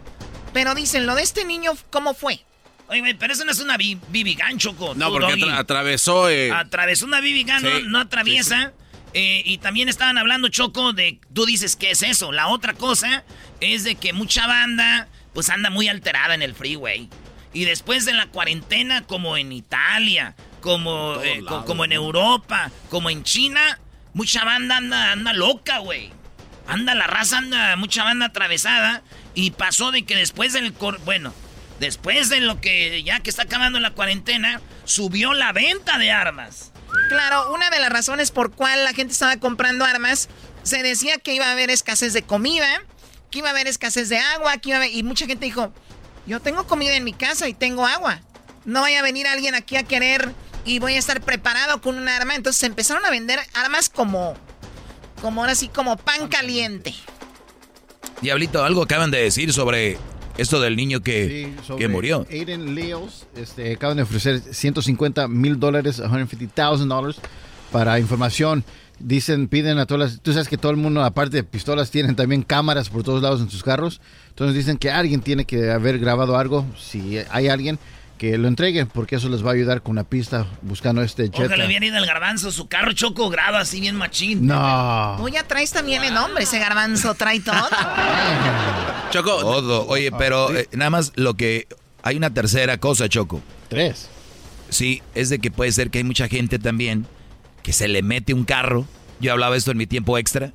Pero 0.53 0.75
dicen, 0.75 1.05
lo 1.05 1.15
de 1.15 1.23
este 1.23 1.45
niño, 1.45 1.71
¿cómo 1.89 2.13
fue? 2.13 2.43
Oye, 2.87 3.15
pero 3.15 3.31
eso 3.31 3.45
no 3.45 3.51
es 3.51 3.59
una 3.59 3.77
BB 3.77 4.37
Gun, 4.37 4.57
Choco. 4.57 4.95
No, 4.95 5.09
porque 5.11 5.45
atravesó... 5.49 6.29
Eh, 6.29 6.51
atravesó 6.51 7.05
una 7.05 7.21
BB 7.21 7.45
Gun, 7.45 7.91
no, 7.91 7.99
atraviesa. 7.99 8.73
Eh, 9.13 9.43
y 9.45 9.57
también 9.59 9.87
estaban 9.87 10.17
hablando, 10.17 10.49
Choco, 10.49 10.91
de, 10.93 11.19
tú 11.33 11.45
dices, 11.45 11.75
¿qué 11.75 11.91
es 11.91 12.03
eso? 12.03 12.31
La 12.31 12.47
otra 12.47 12.73
cosa 12.73 13.23
es 13.61 13.83
de 13.83 13.95
que 13.95 14.13
mucha 14.13 14.45
banda, 14.47 15.07
pues 15.33 15.49
anda 15.49 15.69
muy 15.69 15.87
alterada 15.87 16.33
en 16.35 16.41
el 16.41 16.53
freeway. 16.53 17.09
Y 17.53 17.65
después 17.65 18.05
de 18.05 18.13
la 18.13 18.27
cuarentena, 18.27 19.03
como 19.03 19.37
en 19.37 19.51
Italia, 19.51 20.35
como, 20.61 21.15
eh, 21.21 21.43
como 21.65 21.83
en 21.85 21.91
Europa, 21.91 22.71
como 22.89 23.09
en 23.09 23.23
China, 23.23 23.79
mucha 24.13 24.43
banda 24.43 24.77
anda, 24.77 25.11
anda 25.11 25.33
loca, 25.33 25.79
güey. 25.79 26.11
Anda, 26.67 26.95
la 26.95 27.07
raza 27.07 27.39
anda, 27.39 27.75
mucha 27.75 28.03
banda 28.03 28.27
atravesada. 28.27 29.01
Y 29.33 29.51
pasó 29.51 29.91
de 29.91 30.03
que 30.03 30.15
después 30.15 30.53
del... 30.53 30.71
Bueno, 31.05 31.33
después 31.79 32.29
de 32.29 32.39
lo 32.39 32.61
que 32.61 33.03
ya 33.03 33.19
que 33.19 33.29
está 33.29 33.43
acabando 33.43 33.79
la 33.79 33.91
cuarentena, 33.91 34.61
subió 34.85 35.33
la 35.33 35.51
venta 35.51 35.97
de 35.97 36.11
armas. 36.11 36.71
Claro, 37.09 37.53
una 37.53 37.69
de 37.69 37.79
las 37.79 37.89
razones 37.89 38.31
por 38.31 38.51
cual 38.51 38.83
la 38.83 38.93
gente 38.93 39.13
estaba 39.13 39.37
comprando 39.37 39.85
armas, 39.85 40.29
se 40.63 40.83
decía 40.83 41.17
que 41.17 41.33
iba 41.33 41.47
a 41.47 41.51
haber 41.53 41.69
escasez 41.69 42.13
de 42.13 42.21
comida, 42.21 42.83
que 43.31 43.39
iba 43.39 43.47
a 43.47 43.51
haber 43.51 43.67
escasez 43.67 44.09
de 44.09 44.17
agua, 44.17 44.57
que 44.57 44.69
iba 44.69 44.87
y 44.87 45.03
mucha 45.03 45.25
gente 45.25 45.45
dijo, 45.45 45.73
yo 46.27 46.39
tengo 46.39 46.67
comida 46.67 46.95
en 46.95 47.03
mi 47.03 47.13
casa 47.13 47.47
y 47.47 47.53
tengo 47.53 47.87
agua. 47.87 48.21
No 48.65 48.81
vaya 48.81 48.99
a 48.99 49.03
venir 49.03 49.25
alguien 49.27 49.55
aquí 49.55 49.77
a 49.77 49.83
querer 49.83 50.33
y 50.65 50.79
voy 50.79 50.93
a 50.93 50.99
estar 50.99 51.21
preparado 51.21 51.81
con 51.81 51.97
un 51.97 52.07
arma. 52.07 52.35
Entonces 52.35 52.63
empezaron 52.63 53.05
a 53.05 53.09
vender 53.09 53.39
armas 53.53 53.89
como, 53.89 54.35
como 55.21 55.41
ahora 55.41 55.55
sí, 55.55 55.67
como 55.67 55.97
pan 55.97 56.27
caliente. 56.27 56.93
Diablito, 58.21 58.63
algo 58.63 58.83
acaban 58.83 59.11
de 59.11 59.21
decir 59.21 59.51
sobre 59.51 59.97
esto 60.37 60.59
del 60.59 60.75
niño 60.75 61.01
que, 61.01 61.53
que 61.77 61.87
murió. 61.87 62.25
Aiden 62.29 62.75
Leos 62.75 63.27
este, 63.35 63.73
acaban 63.73 63.97
de 63.97 64.03
ofrecer 64.03 64.39
150 64.39 65.27
mil 65.27 65.59
dólares, 65.59 65.97
150,000 65.97 66.87
dólares 66.87 67.21
para 67.71 67.99
información. 67.99 68.63
Dicen, 68.99 69.47
piden 69.47 69.79
a 69.79 69.87
todas 69.87 70.11
las... 70.11 70.21
Tú 70.21 70.31
sabes 70.31 70.47
que 70.47 70.57
todo 70.57 70.71
el 70.71 70.77
mundo, 70.77 71.03
aparte 71.03 71.37
de 71.37 71.43
pistolas, 71.43 71.89
tienen 71.89 72.15
también 72.15 72.43
cámaras 72.43 72.89
por 72.89 73.01
todos 73.01 73.23
lados 73.23 73.41
en 73.41 73.49
sus 73.49 73.63
carros. 73.63 73.99
Entonces 74.29 74.55
dicen 74.55 74.77
que 74.77 74.91
alguien 74.91 75.21
tiene 75.21 75.45
que 75.45 75.71
haber 75.71 75.97
grabado 75.97 76.37
algo. 76.37 76.65
Si 76.77 77.17
hay 77.31 77.47
alguien, 77.47 77.79
que 78.21 78.37
lo 78.37 78.47
entreguen, 78.47 78.85
porque 78.85 79.15
eso 79.15 79.29
les 79.29 79.43
va 79.43 79.49
a 79.49 79.53
ayudar 79.53 79.81
con 79.81 79.93
una 79.93 80.03
pista 80.03 80.45
buscando 80.61 81.01
este 81.01 81.31
jet. 81.31 81.47
Ojalá 81.47 81.65
hubiera 81.65 81.87
ido 81.87 81.97
el 81.97 82.05
garbanzo, 82.05 82.51
su 82.51 82.67
carro 82.67 82.93
choco 82.93 83.31
graba 83.31 83.61
así 83.61 83.81
bien 83.81 83.95
machín. 83.95 84.45
No. 84.45 85.15
Tú 85.17 85.27
ya 85.27 85.41
traes 85.47 85.71
también 85.71 86.03
el 86.03 86.13
nombre, 86.13 86.43
ese 86.43 86.59
garbanzo 86.59 87.15
trae 87.15 87.39
todo. 87.39 87.55
choco. 89.09 89.39
Todo. 89.39 89.87
Oye, 89.87 90.11
pero 90.11 90.55
eh, 90.55 90.69
nada 90.73 90.91
más 90.91 91.13
lo 91.15 91.33
que... 91.33 91.67
Hay 92.03 92.15
una 92.15 92.31
tercera 92.31 92.77
cosa, 92.77 93.09
Choco. 93.09 93.41
Tres. 93.69 94.07
Sí, 94.69 95.01
es 95.15 95.29
de 95.29 95.39
que 95.39 95.49
puede 95.49 95.71
ser 95.71 95.89
que 95.89 95.97
hay 95.97 96.03
mucha 96.03 96.27
gente 96.27 96.59
también 96.59 97.07
que 97.63 97.73
se 97.73 97.87
le 97.87 98.03
mete 98.03 98.35
un 98.35 98.43
carro. 98.43 98.85
Yo 99.19 99.31
hablaba 99.31 99.57
esto 99.57 99.71
en 99.71 99.77
mi 99.77 99.87
tiempo 99.87 100.19
extra. 100.19 100.53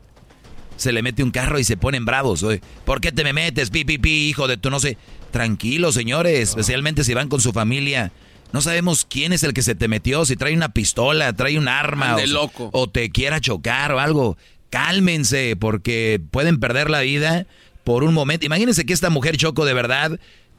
Se 0.77 0.93
le 0.93 1.03
mete 1.03 1.25
un 1.25 1.33
carro 1.33 1.59
y 1.59 1.65
se 1.65 1.77
ponen 1.77 2.05
bravos. 2.05 2.45
Oye, 2.45 2.61
¿Por 2.85 3.01
qué 3.01 3.11
te 3.11 3.25
me 3.25 3.33
metes, 3.33 3.71
pi, 3.71 3.85
pi, 3.85 3.99
pi, 3.99 4.29
hijo 4.29 4.47
de 4.47 4.57
tu 4.57 4.71
no 4.71 4.79
sé? 4.79 4.99
Tranquilos, 5.37 5.95
señores, 5.95 6.49
especialmente 6.49 7.05
si 7.05 7.13
van 7.13 7.29
con 7.29 7.43
su 7.43 7.53
familia. 7.53 8.11
No 8.55 8.63
sabemos 8.63 9.05
quién 9.05 9.35
es 9.35 9.43
el 9.43 9.53
que 9.53 9.61
se 9.61 9.75
te 9.75 9.87
metió, 9.87 10.25
si 10.25 10.35
trae 10.35 10.55
una 10.55 10.71
pistola, 10.71 11.31
trae 11.35 11.59
un 11.59 11.69
arma 11.69 12.17
o, 12.17 12.27
loco. 12.27 12.71
o 12.73 12.89
te 12.89 13.11
quiera 13.11 13.39
chocar 13.39 13.93
o 13.93 14.01
algo. 14.01 14.39
Cálmense, 14.71 15.55
porque 15.61 16.23
pueden 16.31 16.59
perder 16.59 16.89
la 16.89 17.01
vida 17.01 17.47
por 17.85 18.03
un 18.03 18.15
momento. 18.15 18.47
Imagínense 18.47 18.87
que 18.87 18.95
esta 18.95 19.11
mujer 19.11 19.37
choco 19.37 19.67
de 19.67 19.75
verdad 19.75 20.19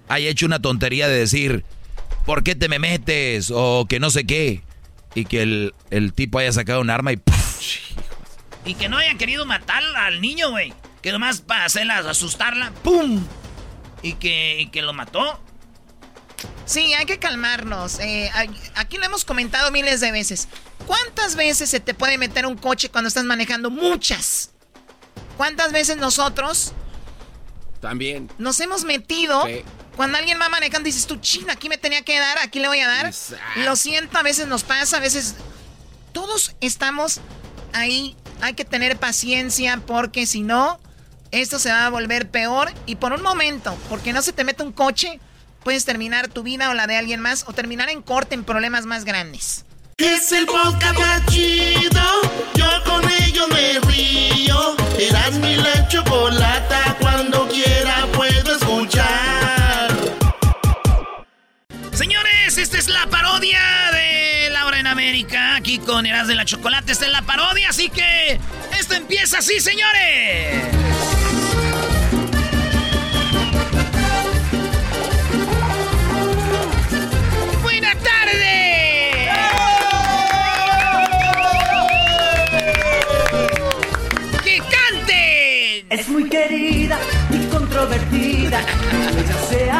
haya 0.09 0.29
hecho 0.29 0.45
una 0.45 0.61
tontería 0.61 1.07
de 1.07 1.17
decir, 1.17 1.65
¿por 2.27 2.43
qué 2.43 2.53
te 2.53 2.69
me 2.69 2.77
metes? 2.77 3.49
O 3.51 3.87
que 3.89 3.99
no 3.99 4.11
sé 4.11 4.27
qué. 4.27 4.61
Y 5.15 5.25
que 5.25 5.41
el, 5.41 6.13
tipo 6.13 6.37
haya 6.37 6.51
sacado 6.51 6.81
un 6.81 6.91
arma 6.91 7.13
y... 7.13 7.19
Y 8.63 8.75
que 8.75 8.89
no 8.89 8.99
haya 8.99 9.15
querido 9.15 9.43
matar 9.47 9.81
al 9.95 10.21
niño, 10.21 10.51
güey. 10.51 10.71
Que 11.01 11.11
nomás 11.11 11.41
para 11.41 11.65
hacerla, 11.65 11.97
asustarla, 11.97 12.71
¡pum! 12.83 13.23
Y 14.01 14.13
que, 14.13 14.69
que 14.71 14.81
lo 14.81 14.93
mató. 14.93 15.39
Sí, 16.65 16.93
hay 16.93 17.05
que 17.05 17.17
calmarnos. 17.17 17.99
Eh, 17.99 18.29
aquí 18.75 18.97
lo 18.97 19.05
hemos 19.05 19.25
comentado 19.25 19.71
miles 19.71 20.01
de 20.01 20.11
veces. 20.11 20.47
¿Cuántas 20.85 21.35
veces 21.35 21.69
se 21.69 21.79
te 21.79 21.93
puede 21.93 22.17
meter 22.17 22.45
un 22.45 22.57
coche 22.57 22.89
cuando 22.89 23.07
estás 23.07 23.23
manejando? 23.23 23.69
Muchas. 23.69 24.51
¿Cuántas 25.37 25.71
veces 25.71 25.97
nosotros 25.97 26.73
también 27.79 28.29
nos 28.37 28.59
hemos 28.59 28.83
metido? 28.83 29.45
Cuando 29.95 30.17
alguien 30.17 30.39
va 30.39 30.49
manejando 30.49 30.85
dices 30.85 31.07
tú, 31.07 31.17
china, 31.17 31.53
aquí 31.53 31.69
me 31.69 31.77
tenía 31.77 32.03
que 32.03 32.19
dar, 32.19 32.37
aquí 32.39 32.59
le 32.59 32.67
voy 32.67 32.79
a 32.79 32.87
dar. 32.87 33.13
Lo 33.57 33.75
siento, 33.75 34.17
a 34.17 34.23
veces 34.23 34.47
nos 34.47 34.63
pasa, 34.63 34.97
a 34.97 34.99
veces 34.99 35.35
todos 36.11 36.55
estamos 36.61 37.21
ahí. 37.73 38.15
Hay 38.41 38.53
que 38.53 38.65
tener 38.65 38.97
paciencia 38.97 39.81
porque 39.85 40.27
si 40.27 40.41
no, 40.41 40.79
esto 41.31 41.59
se 41.59 41.69
va 41.69 41.85
a 41.85 41.89
volver 41.89 42.29
peor 42.29 42.71
y 42.85 42.95
por 42.95 43.13
un 43.13 43.21
momento, 43.21 43.77
porque 43.89 44.13
no 44.13 44.21
se 44.21 44.33
te 44.33 44.43
mete 44.43 44.63
un 44.63 44.71
coche, 44.71 45.19
puedes 45.63 45.85
terminar 45.85 46.27
tu 46.27 46.43
vida 46.43 46.69
o 46.69 46.73
la 46.73 46.87
de 46.87 46.95
alguien 46.95 47.19
más 47.19 47.45
o 47.47 47.53
terminar 47.53 47.89
en 47.89 48.01
corte 48.01 48.35
en 48.35 48.43
problemas 48.43 48.85
más 48.85 49.05
grandes. 49.05 49.65
Es 49.97 50.31
el 50.31 50.45
podcast 50.45 50.99
más 50.99 51.25
chido, 51.25 52.01
yo 52.53 52.83
con 52.85 53.01
ello 53.23 53.47
me 53.47 53.79
río. 53.79 54.75
Eras 54.99 55.33
mi 55.39 55.55
la 55.55 55.87
chocolata, 55.87 56.95
cuando 56.99 57.47
quiera 57.47 58.05
puedo 58.13 58.55
escuchar. 58.55 59.91
Señores, 61.91 62.57
esta 62.57 62.77
es 62.77 62.87
la 62.87 63.07
parodia 63.07 63.86
América. 64.97 65.55
Aquí 65.55 65.77
con 65.77 66.07
Eras 66.07 66.27
de 66.27 66.33
la 66.33 66.43
Chocolate, 66.43 66.91
esta 66.91 67.05
es 67.05 67.11
la 67.11 67.21
parodia, 67.21 67.69
así 67.69 67.87
que 67.87 68.39
esto 68.79 68.95
empieza 68.95 69.37
así, 69.37 69.59
señores. 69.59 70.65
Es 85.89 86.09
muy 86.09 86.29
querida 86.29 86.99
y 87.31 87.45
controvertida. 87.47 88.59
Ella 88.59 89.47
se 89.49 89.71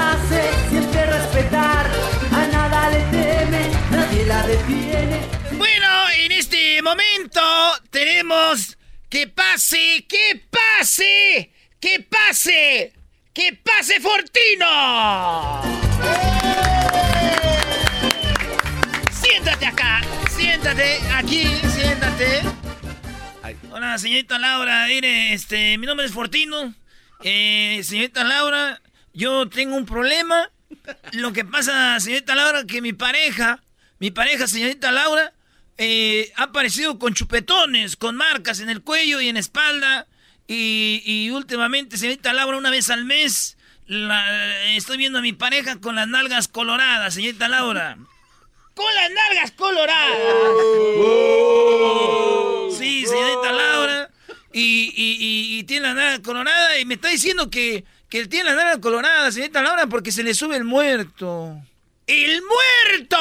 Bueno, 4.47 6.09
en 6.15 6.31
este 6.31 6.81
momento 6.81 7.41
tenemos 7.89 8.77
que 9.09 9.27
pase, 9.27 10.05
que 10.07 10.41
pase, 10.49 11.51
que 11.81 11.99
pase, 12.09 12.93
que 13.33 13.59
pase 13.61 13.99
Fortino. 13.99 15.61
Siéntate 19.11 19.65
acá, 19.65 20.01
siéntate 20.29 20.99
aquí, 21.13 21.43
siéntate. 21.75 22.43
Hola, 23.71 23.97
señorita 23.97 24.39
Laura. 24.39 24.85
Mire, 24.87 25.33
este, 25.33 25.77
mi 25.77 25.85
nombre 25.85 26.05
es 26.05 26.13
Fortino. 26.13 26.73
Eh, 27.21 27.81
señorita 27.83 28.23
Laura, 28.23 28.81
yo 29.13 29.49
tengo 29.49 29.75
un 29.75 29.85
problema. 29.85 30.49
Lo 31.11 31.33
que 31.33 31.43
pasa, 31.43 31.99
señorita 31.99 32.33
Laura, 32.33 32.63
que 32.65 32.81
mi 32.81 32.93
pareja, 32.93 33.61
mi 33.99 34.11
pareja, 34.11 34.47
señorita 34.47 34.91
Laura, 34.91 35.33
eh, 35.77 36.31
ha 36.35 36.43
aparecido 36.43 36.99
con 36.99 37.13
chupetones, 37.13 37.95
con 37.95 38.15
marcas 38.15 38.59
en 38.59 38.69
el 38.69 38.81
cuello 38.81 39.21
y 39.21 39.29
en 39.29 39.37
espalda. 39.37 40.07
Y, 40.49 41.29
últimamente, 41.31 41.97
señorita 41.97 42.31
Laura, 42.31 42.57
una 42.57 42.69
vez 42.69 42.89
al 42.89 43.03
mes, 43.03 43.57
estoy 44.75 44.97
viendo 44.97 45.19
a 45.19 45.21
mi 45.21 45.33
pareja 45.33 45.81
con 45.81 45.95
las 45.95 46.07
nalgas 46.07 46.47
coloradas, 46.47 47.13
señorita 47.13 47.49
Laura 47.49 47.97
con 48.77 48.95
las 48.95 49.11
nalgas 49.11 49.51
coloradas. 49.51 50.17
Sí, 52.77 53.05
señorita 53.05 53.51
Laura. 53.51 54.09
Y, 54.53 55.63
tiene 55.63 55.87
la 55.87 55.93
nalga 55.93 56.23
colorada 56.23 56.79
y 56.79 56.85
me 56.85 56.93
está 56.93 57.09
diciendo 57.09 57.49
que, 57.49 57.83
que 58.09 58.25
tiene 58.27 58.51
la 58.51 58.55
nalga 58.55 58.79
colorada, 58.79 59.31
señorita 59.31 59.61
Laura, 59.61 59.87
porque 59.87 60.11
se 60.11 60.23
le 60.23 60.33
sube 60.33 60.55
el 60.55 60.63
muerto. 60.63 61.57
¡El 62.07 62.41
muerto! 62.41 63.17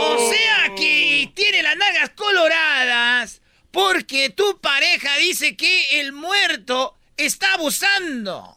O 0.00 0.30
sea 0.30 0.72
que 0.76 1.32
tiene 1.34 1.60
las 1.64 1.76
nalgas 1.76 2.10
coloradas 2.10 3.42
porque 3.72 4.30
tu 4.30 4.60
pareja 4.60 5.16
dice 5.16 5.56
que 5.56 6.00
el 6.00 6.12
muerto 6.12 6.96
está 7.16 7.54
abusando. 7.54 8.56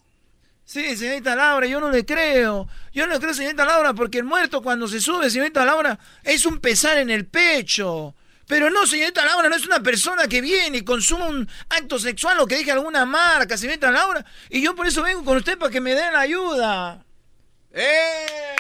Sí, 0.63 0.95
señorita 0.95 1.35
Laura, 1.35 1.65
yo 1.65 1.79
no 1.79 1.89
le 1.89 2.05
creo. 2.05 2.67
Yo 2.93 3.07
no 3.07 3.13
le 3.13 3.19
creo, 3.19 3.33
señorita 3.33 3.65
Laura, 3.65 3.95
porque 3.95 4.19
el 4.19 4.23
muerto 4.23 4.61
cuando 4.61 4.87
se 4.87 5.01
sube, 5.01 5.31
señorita 5.31 5.65
Laura, 5.65 5.97
es 6.23 6.45
un 6.45 6.59
pesar 6.59 6.99
en 6.99 7.09
el 7.09 7.25
pecho. 7.25 8.13
Pero 8.45 8.69
no, 8.69 8.85
señorita 8.85 9.25
Laura, 9.25 9.49
no 9.49 9.55
es 9.55 9.65
una 9.65 9.81
persona 9.81 10.27
que 10.27 10.41
viene 10.41 10.77
y 10.77 10.83
consume 10.83 11.25
un 11.25 11.49
acto 11.69 11.97
sexual 11.97 12.39
o 12.39 12.45
que 12.45 12.57
deje 12.57 12.71
alguna 12.71 13.03
marca, 13.07 13.57
señorita 13.57 13.89
Laura. 13.89 14.23
Y 14.51 14.61
yo 14.61 14.75
por 14.75 14.85
eso 14.85 15.01
vengo 15.01 15.25
con 15.25 15.37
usted 15.37 15.57
para 15.57 15.71
que 15.71 15.81
me 15.81 15.95
den 15.95 16.15
ayuda. 16.15 17.03
¡Eh! 17.73 18.55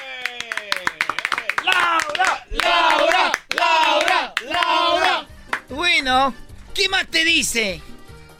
¡Laura! 1.65 2.45
¡Laura! 2.49 3.31
¡Laura! 3.55 4.33
¡Laura! 4.49 5.27
Bueno, 5.69 6.33
¿qué 6.73 6.87
más 6.87 7.07
te 7.07 7.25
dice? 7.25 7.81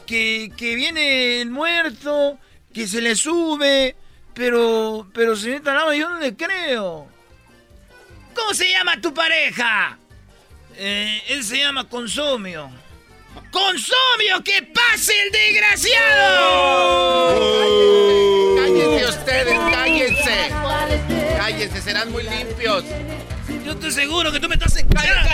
Que, 0.06 0.50
que 0.56 0.74
viene 0.74 1.42
el 1.42 1.50
muerto, 1.50 2.38
que 2.72 2.86
se 2.86 3.02
le 3.02 3.14
sube, 3.14 3.94
pero, 4.34 5.06
pero 5.12 5.36
señorita 5.36 5.74
Laura, 5.74 5.94
yo 5.94 6.08
no 6.08 6.18
le 6.18 6.34
creo. 6.34 7.06
¿Cómo 8.34 8.54
se 8.54 8.70
llama 8.70 8.98
tu 9.00 9.12
pareja? 9.12 9.98
Eh, 10.76 11.22
él 11.28 11.44
se 11.44 11.58
llama 11.58 11.86
Consumio. 11.86 12.70
¡Consumio! 13.50 14.42
¡Que 14.44 14.62
pase 14.62 15.12
el 15.22 15.32
desgraciado! 15.32 17.34
Cállense 18.56 19.06
ustedes, 19.08 19.58
cállense. 19.70 20.52
Cállense, 21.36 21.82
serán 21.82 22.12
muy 22.12 22.22
limpios. 22.22 22.84
Yo 23.64 23.72
estoy 23.72 23.90
seguro 23.92 24.30
que 24.32 24.40
tú 24.40 24.48
me 24.48 24.54
estás 24.54 24.76
engañando. 24.76 25.28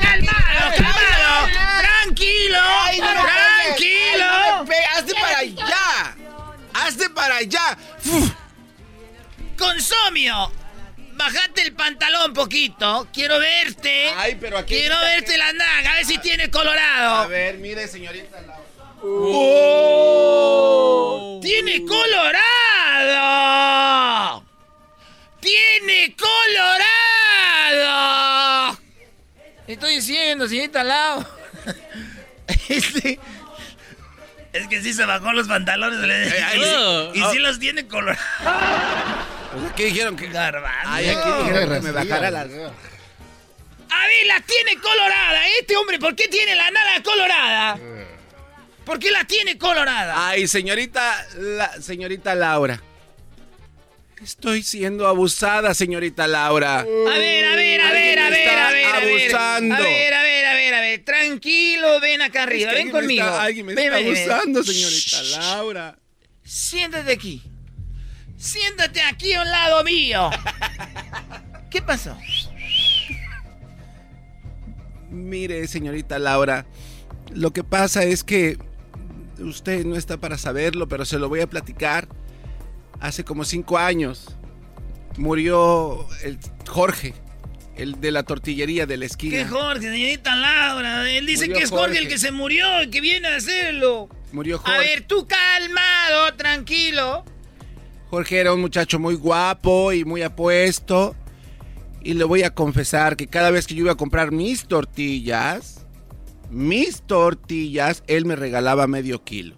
¡Calmado, 0.00 0.72
calmado! 0.76 1.48
¡Tranquilo! 1.80 2.58
¡Tranquilo! 2.98 4.26
¡Hazte 4.96 5.14
para 5.14 5.38
allá! 5.38 6.16
¡Hazte 6.74 7.10
para 7.10 7.36
allá! 7.36 7.78
¡Consomio! 9.58 10.52
Bajate 11.20 11.60
el 11.60 11.74
pantalón 11.74 12.32
poquito. 12.32 13.06
Quiero 13.12 13.38
verte. 13.38 14.08
Ay, 14.16 14.38
pero 14.40 14.56
aquí. 14.56 14.74
Quiero 14.74 14.98
verte 15.00 15.36
la 15.36 15.52
naga, 15.52 15.92
a 15.92 15.96
ver 15.96 16.06
si 16.06 16.16
tiene 16.16 16.50
colorado. 16.50 17.16
A 17.16 17.26
ver, 17.26 17.58
mire, 17.58 17.86
señorita. 17.86 18.38
¡Oh! 19.02 20.08
¡Tiene 21.42 21.84
colorado! 21.84 22.42
¡Tiene 25.40 26.16
colorado! 26.16 26.80
Estoy 29.66 29.96
diciendo, 29.96 30.48
señorita 30.48 30.82
Lau. 30.82 31.22
Este. 32.68 33.20
Es 34.54 34.68
que 34.68 34.80
sí 34.80 34.94
se 34.94 35.04
bajó 35.04 35.34
los 35.34 35.48
pantalones. 35.48 36.00
Eh, 36.02 37.10
y 37.12 37.22
sí 37.30 37.38
los 37.40 37.58
tiene 37.58 37.86
colorados. 37.86 38.24
Aquí 39.72 39.84
dijeron 39.84 40.16
que. 40.16 40.28
Garbanzo. 40.28 40.88
Ay, 40.90 41.08
aquí 41.08 41.28
dijeron 41.44 41.74
que 41.74 41.80
me 41.80 41.90
bajara 41.92 42.30
las. 42.30 42.46
A 42.46 44.06
ver, 44.06 44.26
la 44.26 44.40
tiene 44.40 44.80
colorada. 44.80 45.40
Este 45.60 45.76
hombre, 45.76 45.98
¿por 45.98 46.14
qué 46.14 46.28
tiene 46.28 46.54
la 46.54 46.70
nada 46.70 47.02
colorada? 47.02 47.78
¿Por 48.84 48.98
qué 48.98 49.10
la 49.10 49.24
tiene 49.24 49.58
colorada? 49.58 50.28
Ay, 50.28 50.46
señorita, 50.46 51.26
la, 51.36 51.80
señorita 51.82 52.34
Laura. 52.34 52.80
Estoy 54.22 54.62
siendo 54.62 55.06
abusada, 55.08 55.72
señorita 55.74 56.26
Laura. 56.28 56.80
A 56.80 56.84
ver, 56.84 57.44
a 57.46 57.56
ver, 57.56 57.80
a 57.80 57.90
ver, 57.92 58.18
a 58.18 58.30
ver, 58.30 58.48
a 58.58 58.70
ver, 58.70 58.86
a 58.86 59.00
ver. 59.00 59.10
abusando. 59.20 59.74
A 59.74 59.80
ver, 59.80 60.14
a 60.14 60.22
ver, 60.22 60.46
a 60.46 60.54
ver, 60.54 60.74
a 60.74 60.80
ver. 60.80 61.04
Tranquilo, 61.04 62.00
ven 62.00 62.22
acá 62.22 62.42
arriba, 62.44 62.72
ven 62.72 62.90
conmigo. 62.90 63.24
alguien 63.24 63.66
me 63.66 63.74
Ven, 63.74 63.86
está 63.86 63.96
ven, 63.96 64.12
ven. 64.12 64.22
abusando, 64.30 64.62
señorita 64.62 65.22
Laura. 65.40 65.98
Siéntate 66.44 67.12
aquí. 67.12 67.42
Siéntate 68.40 69.02
aquí 69.02 69.34
a 69.34 69.42
un 69.42 69.50
lado 69.50 69.84
mío. 69.84 70.30
¿Qué 71.70 71.82
pasó? 71.82 72.16
Mire, 75.10 75.66
señorita 75.66 76.18
Laura, 76.18 76.64
lo 77.34 77.52
que 77.52 77.62
pasa 77.64 78.02
es 78.04 78.24
que 78.24 78.56
usted 79.38 79.84
no 79.84 79.96
está 79.96 80.16
para 80.16 80.38
saberlo, 80.38 80.88
pero 80.88 81.04
se 81.04 81.18
lo 81.18 81.28
voy 81.28 81.40
a 81.40 81.46
platicar. 81.48 82.08
Hace 82.98 83.24
como 83.24 83.44
cinco 83.44 83.76
años 83.76 84.36
murió 85.18 86.06
el 86.22 86.38
Jorge, 86.66 87.12
el 87.76 88.00
de 88.00 88.10
la 88.10 88.22
tortillería 88.22 88.86
de 88.86 88.96
la 88.96 89.04
esquina. 89.04 89.36
¿Qué 89.36 89.44
Jorge, 89.46 89.82
señorita 89.82 90.34
Laura? 90.34 91.10
Él 91.10 91.26
dice 91.26 91.44
Murió 91.46 91.58
que 91.58 91.64
es 91.64 91.70
Jorge, 91.70 91.84
el 91.90 91.94
Jorge. 92.04 92.08
que 92.08 92.18
se 92.18 92.32
murió 92.32 92.82
y 92.84 92.90
que 92.90 93.00
viene 93.02 93.28
a 93.28 93.36
hacerlo. 93.36 94.08
Murió 94.32 94.58
Jorge. 94.58 94.74
A 94.74 94.78
ver, 94.78 95.02
tú 95.06 95.26
calmado, 95.26 96.34
tranquilo. 96.36 97.24
Jorge 98.10 98.38
era 98.40 98.52
un 98.52 98.60
muchacho 98.60 98.98
muy 98.98 99.14
guapo 99.14 99.92
y 99.92 100.04
muy 100.04 100.22
apuesto. 100.22 101.14
Y 102.02 102.14
le 102.14 102.24
voy 102.24 102.42
a 102.42 102.50
confesar 102.54 103.16
que 103.16 103.26
cada 103.28 103.50
vez 103.50 103.66
que 103.66 103.74
yo 103.74 103.82
iba 103.84 103.92
a 103.92 103.96
comprar 103.96 104.32
mis 104.32 104.64
tortillas, 104.66 105.86
mis 106.50 107.02
tortillas, 107.02 108.02
él 108.06 108.24
me 108.24 108.36
regalaba 108.36 108.86
medio 108.86 109.22
kilo. 109.22 109.56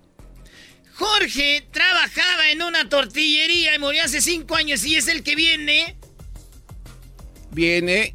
Jorge 0.95 1.67
trabajaba 1.71 2.51
en 2.51 2.63
una 2.63 2.89
tortillería 2.89 3.75
y 3.75 3.79
murió 3.79 4.05
hace 4.05 4.21
cinco 4.21 4.55
años 4.57 4.85
y 4.85 4.97
es 4.97 5.09
el 5.09 5.23
que 5.23 5.35
viene. 5.35 5.97
Viene 7.51 8.15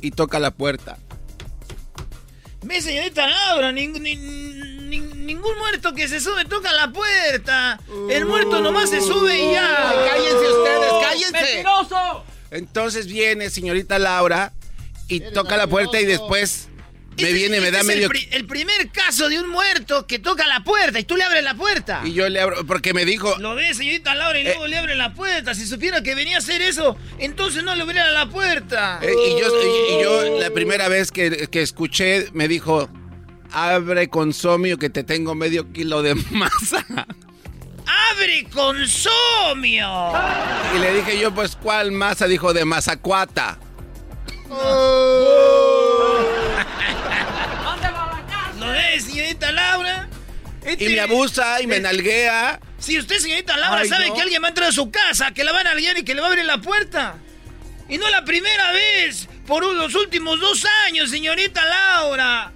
y 0.00 0.10
toca 0.10 0.38
la 0.38 0.50
puerta. 0.50 0.98
Ve, 2.62 2.80
señorita 2.82 3.28
Laura, 3.28 3.70
ning- 3.72 4.00
nin- 4.00 4.77
nin- 4.88 5.14
ningún 5.14 5.56
muerto 5.58 5.94
que 5.94 6.08
se 6.08 6.20
sube 6.20 6.44
toca 6.44 6.72
la 6.72 6.90
puerta. 6.92 7.78
El 8.10 8.24
muerto 8.26 8.60
nomás 8.60 8.90
se 8.90 9.00
sube 9.00 9.38
y 9.38 9.52
ya. 9.52 9.90
Ay, 9.90 10.08
cállense 10.10 10.48
ustedes, 10.52 10.92
cállense. 11.02 11.32
¡Mentiroso! 11.54 12.24
Entonces 12.50 13.06
viene 13.06 13.50
señorita 13.50 13.98
Laura 13.98 14.52
y 15.08 15.20
toca 15.20 15.56
la 15.56 15.66
puerta 15.66 16.00
y 16.00 16.04
después 16.06 16.68
me 17.20 17.32
viene 17.32 17.60
me 17.60 17.70
da 17.72 17.80
es 17.80 17.84
medio 17.84 18.04
el, 18.04 18.08
pri- 18.10 18.28
el 18.30 18.46
primer 18.46 18.90
caso 18.90 19.28
de 19.28 19.40
un 19.40 19.48
muerto 19.48 20.06
que 20.06 20.18
toca 20.20 20.46
la 20.46 20.62
puerta 20.62 21.00
y 21.00 21.04
tú 21.04 21.16
le 21.16 21.24
abres 21.24 21.42
la 21.42 21.54
puerta. 21.56 22.00
y 22.04 22.12
yo 22.14 22.28
le 22.28 22.40
abro 22.40 22.64
porque 22.64 22.94
me 22.94 23.04
dijo 23.04 23.34
Lo 23.38 23.54
ve, 23.56 23.74
señorita 23.74 24.14
Laura, 24.14 24.38
y 24.38 24.44
luego 24.44 24.66
le 24.68 24.78
abre 24.78 24.94
la 24.94 25.12
puerta. 25.14 25.52
Si 25.54 25.66
supiera 25.66 26.00
que 26.02 26.14
venía 26.14 26.36
a 26.36 26.38
hacer 26.38 26.62
eso, 26.62 26.96
entonces 27.18 27.64
no 27.64 27.74
le 27.74 27.82
abriera 27.82 28.10
la 28.12 28.28
puerta. 28.28 29.00
Eh, 29.02 29.12
y, 29.12 29.40
yo, 29.40 29.48
y- 29.62 29.94
y 29.98 30.02
yo 30.02 30.38
la 30.38 30.50
primera 30.50 30.88
vez 30.88 31.10
que, 31.10 31.48
que 31.48 31.60
escuché 31.62 32.28
me 32.32 32.46
dijo, 32.48 32.88
abre 33.52 34.08
consomio 34.08 34.78
que 34.78 34.90
te 34.90 35.04
tengo 35.04 35.34
medio 35.34 35.72
kilo 35.72 36.02
de 36.02 36.14
masa. 36.30 36.84
¡Abre 38.10 38.46
consomio! 38.52 40.12
Y 40.76 40.78
le 40.78 40.94
dije 40.96 41.18
yo, 41.20 41.34
pues, 41.34 41.56
¿cuál 41.56 41.90
masa? 41.92 42.26
Dijo, 42.26 42.52
de 42.52 42.64
mazacuata. 42.64 43.58
¿Lo 48.58 48.66
ve, 48.68 49.00
señorita 49.00 49.52
Laura? 49.52 50.08
Este- 50.64 50.84
Y 50.84 50.88
me 50.94 51.00
abusa 51.00 51.62
y 51.62 51.66
me 51.66 51.80
nalguea. 51.80 52.60
Si 52.78 52.98
usted, 52.98 53.18
señorita 53.18 53.56
Laura, 53.56 53.80
Ay, 53.82 53.88
sabe 53.88 54.08
no. 54.08 54.14
que 54.14 54.20
alguien 54.22 54.42
va 54.42 54.46
a 54.46 54.50
entrar 54.50 54.68
a 54.68 54.72
su 54.72 54.90
casa, 54.90 55.32
que 55.32 55.44
la 55.44 55.52
van 55.52 55.66
a 55.66 55.74
liar 55.74 55.96
y 55.98 56.02
que 56.04 56.14
le 56.14 56.20
va 56.20 56.26
a 56.26 56.30
abrir 56.30 56.44
la 56.44 56.60
puerta. 56.60 57.16
Y 57.88 57.96
no 57.98 58.08
la 58.10 58.24
primera 58.24 58.72
vez, 58.72 59.28
por 59.46 59.64
los 59.64 59.94
últimos 59.94 60.40
dos 60.40 60.66
años, 60.86 61.10
señorita 61.10 61.62
Laura. 61.64 62.52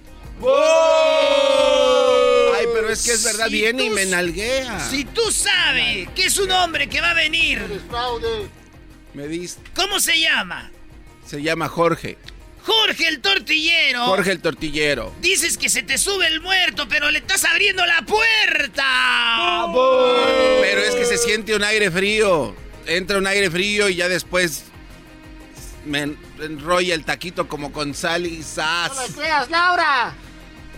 Ay, 2.55 2.65
pero 2.73 2.89
es 2.89 3.03
que 3.03 3.11
es 3.13 3.23
verdad, 3.23 3.47
Si 3.47 3.51
viene 3.53 3.83
y 3.85 3.89
me 3.89 4.05
nalguea. 4.05 4.79
Si 4.89 5.05
tú 5.05 5.31
sabes 5.31 6.09
que 6.15 6.25
es 6.25 6.37
un 6.37 6.51
hombre 6.51 6.87
que 6.89 7.01
va 7.01 7.11
a 7.11 7.13
venir, 7.13 7.61
Me 9.13 9.27
dice, 9.27 9.59
¿cómo 9.75 9.99
se 9.99 10.19
llama? 10.19 10.71
se 11.25 11.41
llama 11.41 11.69
Jorge. 11.69 12.17
Jorge 12.65 13.07
el 13.07 13.19
tortillero. 13.21 14.05
Jorge 14.05 14.31
el 14.31 14.39
tortillero. 14.41 15.13
Dices 15.21 15.57
que 15.57 15.67
se 15.69 15.83
te 15.83 15.97
sube 15.97 16.27
el 16.27 16.39
muerto, 16.41 16.87
pero 16.87 17.11
le 17.11 17.19
estás 17.19 17.43
abriendo 17.45 17.85
la 17.85 18.01
puerta. 18.03 19.65
Pero 20.61 20.81
es 20.81 20.95
que 20.95 21.05
se 21.05 21.17
siente 21.17 21.55
un 21.55 21.63
aire 21.63 21.91
frío. 21.91 22.55
Entra 22.85 23.17
un 23.17 23.27
aire 23.27 23.49
frío 23.49 23.89
y 23.89 23.95
ya 23.95 24.07
después 24.09 24.63
me 25.85 26.01
en- 26.01 26.17
enrolla 26.41 26.93
el 26.95 27.03
taquito 27.05 27.47
como 27.47 27.71
con 27.71 27.93
sal 27.93 28.25
y 28.25 28.41
sas. 28.43 28.91
creas, 29.15 29.49
Laura! 29.49 30.13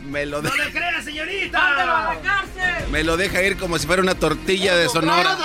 Me 0.03 0.25
lo, 0.25 0.41
de- 0.41 0.49
¡No 0.49 0.55
le 0.55 0.71
creas, 0.71 1.03
señorita! 1.03 1.59
¡Mándalo 1.59 1.95
a 1.95 2.13
la 2.13 2.21
cárcel! 2.21 2.89
me 2.91 3.03
lo 3.03 3.17
deja 3.17 3.41
ir 3.43 3.57
como 3.57 3.77
si 3.79 3.87
fuera 3.87 4.01
una 4.01 4.15
tortilla 4.15 4.75
de 4.75 4.87
Sonora. 4.89 5.35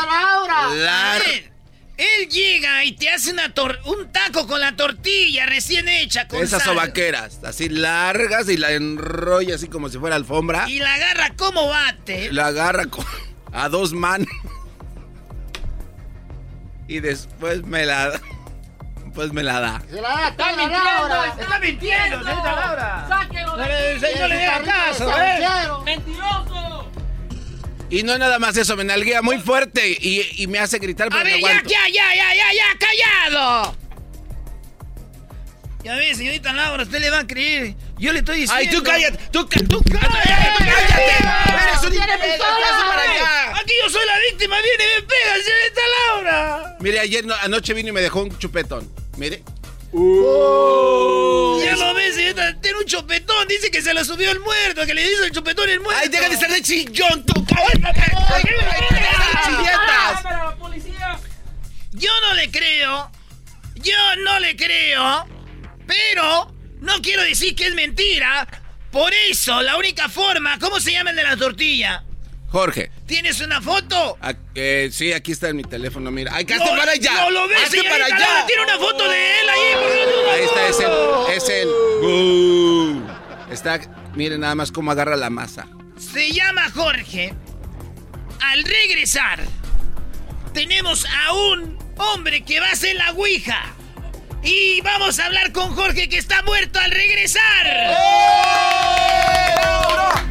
Lar- 0.75 1.17
A 1.17 1.19
ver, 1.25 1.51
él 1.97 2.29
llega 2.29 2.85
y 2.85 2.93
te 2.93 3.09
hace 3.11 3.33
una 3.33 3.55
tor- 3.55 3.79
un 3.87 4.11
taco 4.13 4.47
con 4.47 4.61
la 4.61 4.77
tortilla 4.77 5.47
recién 5.47 5.89
hecha 5.89 6.29
con 6.29 6.43
Esas 6.43 6.63
sal. 6.63 6.75
sobaqueras, 6.75 7.41
así 7.45 7.69
largas 7.69 8.49
y 8.49 8.57
la 8.57 8.73
enrolla 8.73 9.55
así 9.55 9.69
como 9.69 9.89
si 9.89 9.99
fuera 9.99 10.17
alfombra. 10.17 10.69
Y 10.69 10.79
la 10.79 10.95
agarra 10.95 11.31
como 11.37 11.67
bate. 11.69 12.33
La 12.33 12.47
agarra 12.49 12.87
con- 12.87 13.05
a 13.53 13.69
dos 13.69 13.93
manos. 13.93 14.29
Y 16.89 17.01
después 17.01 17.63
me 17.65 17.87
la 17.87 18.21
pues 19.15 19.33
me 19.33 19.43
la 19.43 19.61
da. 19.61 19.83
Se 19.91 20.01
la 20.01 20.09
da 20.09 20.29
Está 20.29 20.47
mintiendo, 20.57 21.25
Está 21.43 21.59
mintiendo, 21.59 22.19
señorita 22.25 22.53
Laura. 22.57 23.07
¡Sáquelo 23.09 23.57
No 23.57 23.63
de 23.63 23.69
le- 23.69 24.07
aquí! 24.07 24.19
no 24.21 24.29
le 24.29 24.37
dé 24.37 24.45
Ese 24.47 24.65
caso, 24.65 25.21
¿eh? 25.21 25.41
¡Mentiroso! 25.85 26.91
Y 27.91 28.03
no 28.05 28.17
nada 28.19 28.39
más 28.39 28.57
eso, 28.57 28.77
me 28.77 28.85
nalguea 28.85 29.21
muy 29.21 29.39
fuerte 29.41 29.89
y, 30.01 30.25
y 30.43 30.47
me 30.47 30.61
hace 30.61 30.79
gritar 30.79 31.09
pero 31.09 31.21
A 31.21 31.25
ver, 31.25 31.41
ya, 31.41 31.49
ya, 31.65 31.89
ya, 31.93 32.15
ya, 32.15 32.35
ya, 32.35 32.53
ya, 32.55 32.79
callado. 32.79 33.77
Ya 35.83 35.95
ve, 35.97 36.15
señorita 36.15 36.53
Laura, 36.53 36.83
usted 36.83 37.01
le 37.01 37.11
va 37.11 37.21
a 37.21 37.27
creer. 37.27 37.75
Yo 37.99 38.13
le 38.13 38.19
estoy 38.21 38.43
diciendo. 38.43 38.55
Ay, 38.71 38.71
tú 38.71 38.83
cállate, 38.83 39.19
tú, 39.33 39.49
ca- 39.49 39.61
tú 39.67 39.83
cállate, 39.83 40.09
cállate. 40.59 41.05
Eres 41.69 41.83
un 41.85 41.91
¡Tiene 41.91 42.05
imbécil, 42.15 42.31
pistola! 42.33 42.57
¿qué 42.59 42.65
hace 42.65 42.85
para 42.89 43.03
allá? 43.03 43.61
Aquí 43.61 43.73
yo 43.83 43.91
soy 43.91 44.07
la 44.07 44.19
víctima, 44.31 44.57
viene 44.63 44.85
y 44.85 45.01
me 45.01 45.07
pega, 45.07 45.35
señorita 45.45 45.81
Laura. 46.07 46.77
Mire, 46.81 47.01
ayer 47.01 47.25
no- 47.25 47.35
anoche 47.43 47.73
vino 47.75 47.89
y 47.89 47.93
me 47.93 48.03
dejó 48.03 48.23
un 48.23 48.39
chupetón. 48.39 48.91
Mire. 49.21 49.45
Uh. 49.93 51.61
Ya 51.63 51.77
lo 51.77 51.93
ves, 51.93 52.17
tiene 52.63 52.79
un 52.79 52.87
chopetón. 52.87 53.47
Dice 53.49 53.71
que 53.71 53.83
se 53.83 53.93
lo 53.93 54.03
subió 54.03 54.31
el 54.31 54.41
muerto, 54.41 54.87
que 54.87 54.95
le 54.95 55.05
hizo 55.05 55.25
el 55.25 55.31
chopetón 55.31 55.69
el 55.69 55.81
muerto. 55.81 56.01
¡Ay, 56.03 56.09
deja 56.09 56.31
de 56.31 56.39
ser 56.39 56.51
de 56.51 56.63
chillón, 56.63 57.27
tú! 57.27 57.45
Yo 61.93 62.11
no 62.23 62.35
le 62.35 62.51
creo. 62.51 63.13
Yo 63.75 64.17
no 64.25 64.41
le 64.41 64.57
creo. 64.57 65.27
Pero 65.87 66.55
no 66.81 67.03
quiero 67.03 67.23
decir 67.23 67.55
que 67.55 67.67
es 67.67 67.75
mentira. 67.75 68.49
Por 68.91 69.13
eso, 69.29 69.61
la 69.61 69.77
única 69.77 70.09
forma. 70.09 70.59
¿Cómo 70.59 70.81
se 70.81 70.93
llama 70.93 71.11
el 71.11 71.17
de 71.17 71.25
la 71.25 71.37
tortilla? 71.37 72.05
Jorge. 72.51 72.91
¿Tienes 73.07 73.41
una 73.41 73.61
foto? 73.61 74.19
eh, 74.55 74.91
sí, 74.93 75.13
aquí 75.13 75.33
está 75.33 75.49
en 75.49 75.57
mi 75.57 75.63
teléfono, 75.63 76.11
mira. 76.11 76.33
¡Ay, 76.35 76.45
hazte 76.45 76.69
para 76.77 76.93
allá! 76.93 77.15
¡No 77.15 77.31
lo 77.31 77.49
ves, 77.49 77.63
¡Hazte 77.63 77.83
para 77.85 78.07
allá! 78.07 78.47
Tiene 78.47 78.65
una 78.65 78.79
foto 78.79 79.09
de 79.09 79.41
él 79.41 79.49
ahí. 79.49 79.61
Ahí 80.33 80.45
está, 80.45 80.69
es 80.69 80.81
el... 80.81 81.37
Es 81.37 81.49
el... 81.49 81.69
Uh, 81.69 83.03
está... 83.53 83.81
Miren 84.15 84.41
nada 84.41 84.57
más 84.57 84.73
cómo 84.73 84.91
agarra 84.91 85.17
la 85.17 85.31
masa. 85.31 85.69
Se 85.97 86.33
llama 86.33 86.69
Jorge. 86.75 87.33
Al 88.41 88.65
regresar, 88.65 89.39
tenemos 90.53 91.07
a 91.07 91.33
un 91.35 91.79
hombre 91.99 92.43
que 92.43 92.59
va 92.59 92.67
a 92.69 92.73
hacer 92.73 92.97
la 92.97 93.13
Ouija. 93.13 93.77
Y 94.43 94.81
vamos 94.81 95.19
a 95.19 95.27
hablar 95.27 95.53
con 95.53 95.75
Jorge 95.75 96.09
que 96.09 96.19
está 96.19 96.43
muerto 96.43 96.79
al 96.81 96.91
regresar. 96.91 97.67
¡Laura! 99.67 100.27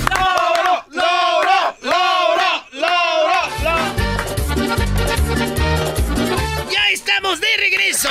¡Laura! 0.91 1.75
¡Laura! 1.81 2.65
¡Laura! 2.71 3.49
Ya 6.71 6.89
estamos 6.91 7.39
de 7.39 7.47
regreso. 7.57 8.09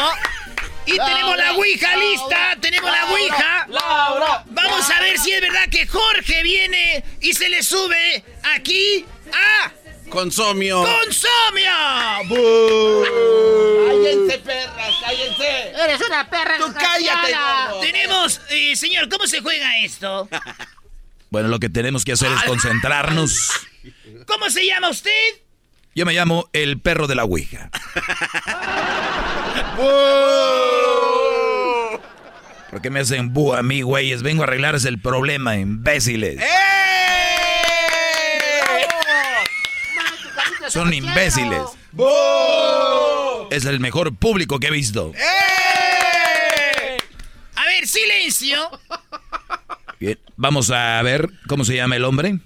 Y 0.87 0.97
tenemos 0.97 1.37
la 1.37 1.53
Ouija 1.53 1.97
lista, 1.97 2.57
tenemos 2.61 2.91
la 2.91 3.05
Ouija. 3.07 3.67
Laura, 3.69 4.45
Vamos 4.47 4.91
a 4.91 5.01
ver 5.01 5.19
si 5.19 5.33
es 5.33 5.41
verdad 5.41 5.69
que 5.71 5.87
Jorge 5.87 6.43
viene 6.43 7.05
y 7.21 7.35
se 7.35 7.49
le 7.51 7.63
sube 7.63 8.25
aquí 8.43 9.05
a 9.33 9.71
Consomio. 10.09 10.85
¡Consomio! 10.85 11.71
¡Cállense, 13.89 14.39
perras! 14.39 14.95
¡Cállense! 15.01 15.73
¡Eres 15.85 16.01
una 16.07 16.29
perra 16.29 16.57
¡Tú 16.59 16.73
cállate, 16.73 17.33
gordo! 17.33 17.81
Tenemos, 17.81 18.41
eh, 18.51 18.75
señor, 18.77 19.09
¿cómo 19.09 19.27
se 19.27 19.41
juega 19.41 19.79
esto? 19.79 20.29
Bueno, 21.31 21.49
lo 21.49 21.59
que 21.59 21.69
tenemos 21.69 22.07
que 22.07 22.13
hacer 22.13 22.33
es 22.33 22.43
concentrarnos. 22.45 23.53
¿Cómo 24.27 24.49
se 24.49 24.67
llama 24.67 24.89
usted? 24.89 25.11
Yo 25.95 26.07
me 26.07 26.15
llamo 26.15 26.49
el 26.55 26.81
perro 26.81 27.07
de 27.07 27.15
la 27.15 27.25
Ouija. 27.25 27.71
¿Por 32.71 32.81
qué 32.81 32.89
me 32.89 33.01
hacen 33.01 33.35
bu 33.35 33.53
a 33.53 33.63
mí, 33.63 33.83
güeyes? 33.83 34.23
Vengo 34.23 34.43
a 34.43 34.47
arreglarles 34.47 34.87
el 34.87 35.01
problema, 35.03 35.57
imbéciles. 35.57 36.41
Son 40.69 40.93
imbéciles. 40.93 41.63
Es 43.51 43.65
el 43.65 43.81
mejor 43.81 44.15
público 44.15 44.59
que 44.61 44.69
he 44.69 44.71
visto. 44.71 45.13
A 47.57 47.65
ver, 47.65 47.87
silencio. 47.87 48.59
Bien, 49.99 50.19
vamos 50.37 50.71
a 50.71 51.01
ver 51.03 51.29
cómo 51.49 51.65
se 51.65 51.75
llama 51.77 51.97
el 51.97 52.05
hombre. 52.05 52.39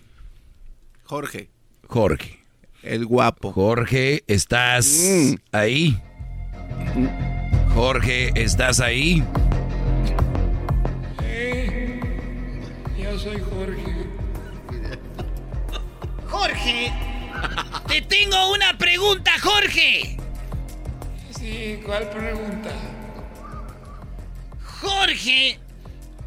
Jorge. 1.04 1.50
Jorge. 1.88 2.38
El 2.82 3.04
guapo. 3.06 3.52
Jorge, 3.52 4.24
¿estás 4.26 4.86
Mm. 4.86 5.34
ahí? 5.52 6.00
Jorge, 7.74 8.32
¿estás 8.34 8.80
ahí? 8.80 9.22
Yo 12.98 13.18
soy 13.18 13.40
Jorge. 13.40 14.06
Jorge, 16.28 16.92
te 17.88 18.02
tengo 18.02 18.52
una 18.52 18.76
pregunta, 18.78 19.32
Jorge. 19.40 20.16
Sí, 21.38 21.80
¿cuál 21.84 22.08
pregunta? 22.10 22.70
Jorge, 24.80 25.58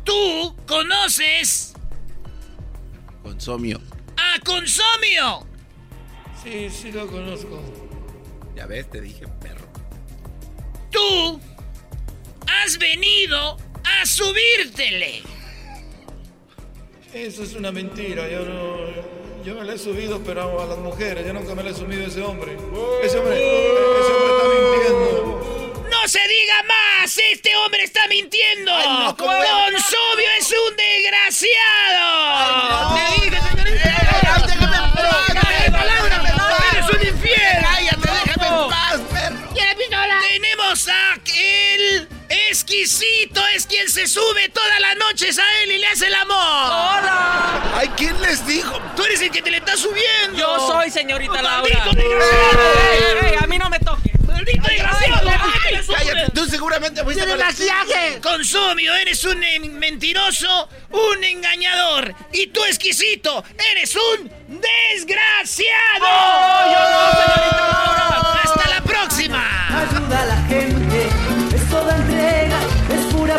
¿tú 0.04 0.56
conoces 0.68 1.74
Consomio. 3.24 3.82
a 4.18 4.40
Consomio? 4.42 5.46
Sí, 6.42 6.70
sí 6.70 6.92
lo 6.92 7.08
conozco. 7.08 7.62
Ya 8.56 8.66
ves, 8.66 8.90
te 8.90 9.02
dije 9.02 9.28
perro. 9.42 9.66
Tú 10.92 11.40
has 12.48 12.78
venido 12.78 13.58
a 13.84 14.06
subírtele. 14.06 15.24
Eso 17.14 17.44
es 17.44 17.54
una 17.56 17.72
mentira. 17.72 18.30
Yo 18.30 18.46
no. 18.46 19.25
Yo 19.46 19.54
me 19.54 19.64
le 19.64 19.76
he 19.76 19.78
subido, 19.78 20.20
pero 20.26 20.60
a 20.60 20.66
las 20.66 20.80
mujeres. 20.80 21.24
Yo 21.24 21.32
nunca 21.32 21.54
me 21.54 21.62
le 21.62 21.70
he 21.70 21.74
subido 21.76 22.04
a 22.04 22.08
ese 22.08 22.20
hombre. 22.24 22.58
Ese 23.04 23.20
hombre. 23.20 23.38
Ese 23.38 24.12
hombre 24.12 24.34
está 24.34 24.50
mintiendo. 24.50 25.86
¡No 25.88 26.02
se 26.08 26.28
diga 26.28 26.64
más! 26.64 27.16
¡Este 27.32 27.56
hombre 27.58 27.84
está 27.84 28.08
mintiendo! 28.08 28.72
no, 28.72 29.16
¿cómo? 29.16 29.32
¡Consomio 29.32 30.30
es 30.40 30.50
un 30.50 30.76
desgraciado! 30.76 32.96
¡Te 32.96 33.02
dije, 33.22 33.38
señorita! 33.52 34.34
¡Ay, 34.34 34.42
déjame 34.48 35.66
en 35.66 35.74
paz! 35.74 35.84
¡Eres 36.72 36.90
un 36.90 37.02
infiel! 37.08 37.58
¡Cállate, 37.62 38.10
déjame 38.26 38.48
en 38.48 38.70
paz, 38.72 39.00
perro! 39.12 39.38
¿Quiere 39.54 39.76
pistola? 39.76 40.20
Tenemos 40.28 40.88
a 40.88 40.92
el 41.36 42.08
exquisito, 42.56 43.42
es 43.54 43.68
quien 43.68 43.90
se 43.90 44.08
sube 44.08 44.48
todas 44.48 44.80
las 44.80 44.96
noches 44.96 45.38
a 45.38 45.44
él 45.62 45.74
y 45.74 45.78
le 45.78 45.88
hace 45.88 46.08
el 46.08 46.16
amor. 46.16 46.38
¡Hola! 46.38 47.74
Ay, 47.76 47.92
¿quién 47.98 48.20
les 48.22 48.48
dijo? 48.48 48.80
Tú 48.96 49.04
eres 49.04 49.20
el 49.22 49.30
que 49.30 49.42
te 49.42 49.52
le 49.52 49.58
está 49.58 49.76
subiendo. 49.76 50.38
Yo 50.38 50.66
soy 50.66 50.90
señorita 50.90 51.42
Laura. 51.42 51.86
¡Maldito 51.86 52.02
desgraciado! 52.02 52.60
¡Ey, 52.94 53.32
ey, 53.32 53.36
a 53.44 53.48
mí 53.48 53.58
no 53.58 53.70
me 53.70 53.80
toques! 53.80 54.14
¡Maldito 54.26 54.68
desgraciado! 54.70 55.30
Cállate, 55.98 56.32
tú 56.34 56.46
seguramente 56.46 57.04
fuiste 57.04 57.28
con 57.28 57.38
la... 57.38 57.54
Consomio, 58.22 58.96
eres 58.96 59.22
un 59.26 59.40
mentiroso, 59.78 60.70
un 60.92 61.24
engañador. 61.26 62.16
Y 62.32 62.48
tú, 62.48 62.64
exquisito, 62.64 63.44
eres 63.72 63.94
un 63.96 64.32
desgraciado. 64.48 66.06
¡Hasta 68.44 68.70
la 68.70 68.82
próxima! 68.82 69.44
Ayuda 69.78 70.22
a 70.22 70.26
la 70.26 70.38
gente, 70.48 70.65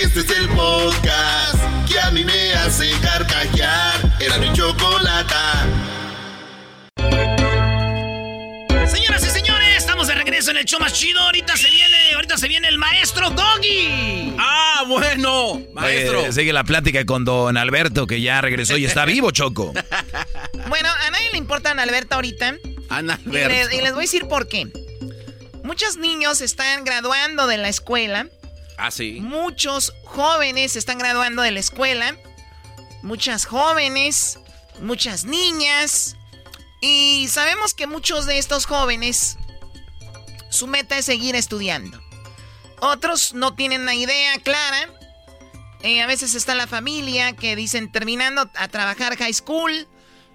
Este 0.00 0.20
es 0.20 0.30
el 0.30 0.48
podcast 0.50 1.58
que 1.90 1.98
a 1.98 2.12
mí 2.12 2.24
me 2.24 2.52
hace 2.54 2.88
carcajear. 3.02 3.94
Era 4.20 4.38
mi 4.38 4.52
chocolata. 4.52 5.66
Señoras 8.86 9.26
y 9.26 9.30
señores, 9.30 9.76
estamos 9.76 10.06
de 10.06 10.14
regreso 10.14 10.52
en 10.52 10.58
el 10.58 10.66
show 10.66 10.78
más 10.78 10.92
chido. 10.92 11.20
Ahorita 11.20 11.56
se 11.56 11.68
viene, 11.68 12.12
ahorita 12.14 12.38
se 12.38 12.46
viene 12.46 12.68
el 12.68 12.78
maestro 12.78 13.30
Doggy. 13.30 14.36
Ah, 14.38 14.84
bueno, 14.86 15.62
maestro. 15.72 16.20
Oye, 16.20 16.32
sigue 16.32 16.52
la 16.52 16.62
plática 16.62 17.04
con 17.04 17.24
don 17.24 17.56
Alberto, 17.56 18.06
que 18.06 18.20
ya 18.20 18.40
regresó 18.40 18.76
y 18.76 18.84
está 18.84 19.04
vivo, 19.04 19.32
Choco. 19.32 19.72
Bueno, 20.68 20.90
a 20.90 21.10
nadie 21.10 21.30
le 21.32 21.38
importa 21.38 21.70
Ana 21.70 21.82
Alberta 21.82 22.16
ahorita. 22.16 22.54
Ana 22.90 23.18
Y 23.24 23.30
les, 23.30 23.72
y 23.72 23.80
les 23.80 23.92
voy 23.92 24.02
a 24.02 24.02
decir 24.02 24.28
por 24.28 24.48
qué. 24.48 24.68
Muchos 25.64 25.96
niños 25.96 26.40
están 26.40 26.84
graduando 26.84 27.46
de 27.46 27.56
la 27.56 27.68
escuela. 27.68 28.28
Ah, 28.78 28.92
sí. 28.92 29.18
Muchos 29.20 29.92
jóvenes 30.04 30.76
están 30.76 30.98
graduando 30.98 31.42
de 31.42 31.50
la 31.50 31.58
escuela. 31.58 32.16
Muchas 33.02 33.44
jóvenes, 33.44 34.38
muchas 34.80 35.24
niñas. 35.24 36.16
Y 36.80 37.26
sabemos 37.28 37.74
que 37.74 37.88
muchos 37.88 38.26
de 38.26 38.38
estos 38.38 38.66
jóvenes, 38.66 39.36
su 40.48 40.68
meta 40.68 40.96
es 40.96 41.06
seguir 41.06 41.34
estudiando. 41.34 42.00
Otros 42.80 43.34
no 43.34 43.54
tienen 43.56 43.82
una 43.82 43.96
idea 43.96 44.38
clara. 44.38 44.88
Eh, 45.82 46.00
a 46.00 46.06
veces 46.06 46.36
está 46.36 46.54
la 46.54 46.68
familia 46.68 47.34
que 47.34 47.56
dicen 47.56 47.90
terminando 47.90 48.48
a 48.54 48.68
trabajar 48.68 49.16
high 49.16 49.34
school, 49.34 49.88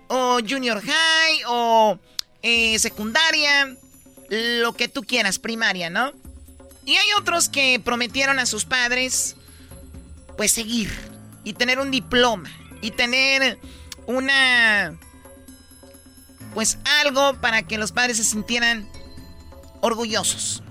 o 0.07 0.40
junior 0.45 0.82
high, 0.82 1.41
o 1.48 1.98
eh, 2.41 2.78
secundaria, 2.78 3.74
lo 4.30 4.74
que 4.74 4.90
tú 4.90 5.03
quieras, 5.03 5.40
primaria, 5.40 5.90
¿no? 5.90 6.11
Y 6.85 6.95
hay 6.95 7.07
otros 7.18 7.49
que 7.49 7.80
prometieron 7.84 8.39
a 8.39 8.45
sus 8.45 8.65
padres, 8.65 9.35
pues 10.38 10.51
seguir 10.51 10.91
y 11.43 11.53
tener 11.53 11.80
un 11.80 11.91
diploma 11.91 12.49
y 12.81 12.91
tener 12.91 13.60
una, 14.05 14.97
pues 16.53 16.77
algo 17.01 17.39
para 17.39 17.64
que 17.64 17.77
los 17.77 17.91
padres 17.91 18.18
se 18.18 18.23
sintieran 18.23 18.88
orgullosos. 19.81 20.64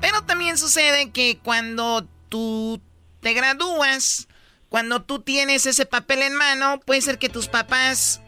Pero 0.00 0.22
también 0.24 0.58
sucede 0.58 1.10
que 1.10 1.38
cuando 1.42 2.06
tú 2.28 2.80
te 3.20 3.32
gradúas, 3.32 4.28
cuando 4.68 5.02
tú 5.02 5.20
tienes 5.20 5.66
ese 5.66 5.86
papel 5.86 6.22
en 6.22 6.34
mano, 6.34 6.80
puede 6.80 7.00
ser 7.00 7.18
que 7.18 7.28
tus 7.28 7.48
papás, 7.48 8.20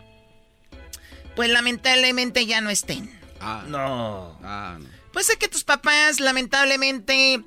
pues 1.35 1.51
lamentablemente 1.51 2.47
ya 2.47 2.61
no 2.61 2.71
estén. 2.71 3.11
Ah, 3.41 3.65
no. 3.67 4.39
Ah, 4.43 4.79
no. 4.79 4.96
Puede 5.17 5.25
ser 5.25 5.39
que 5.39 5.49
tus 5.49 5.65
papás, 5.65 6.21
lamentablemente, 6.21 7.43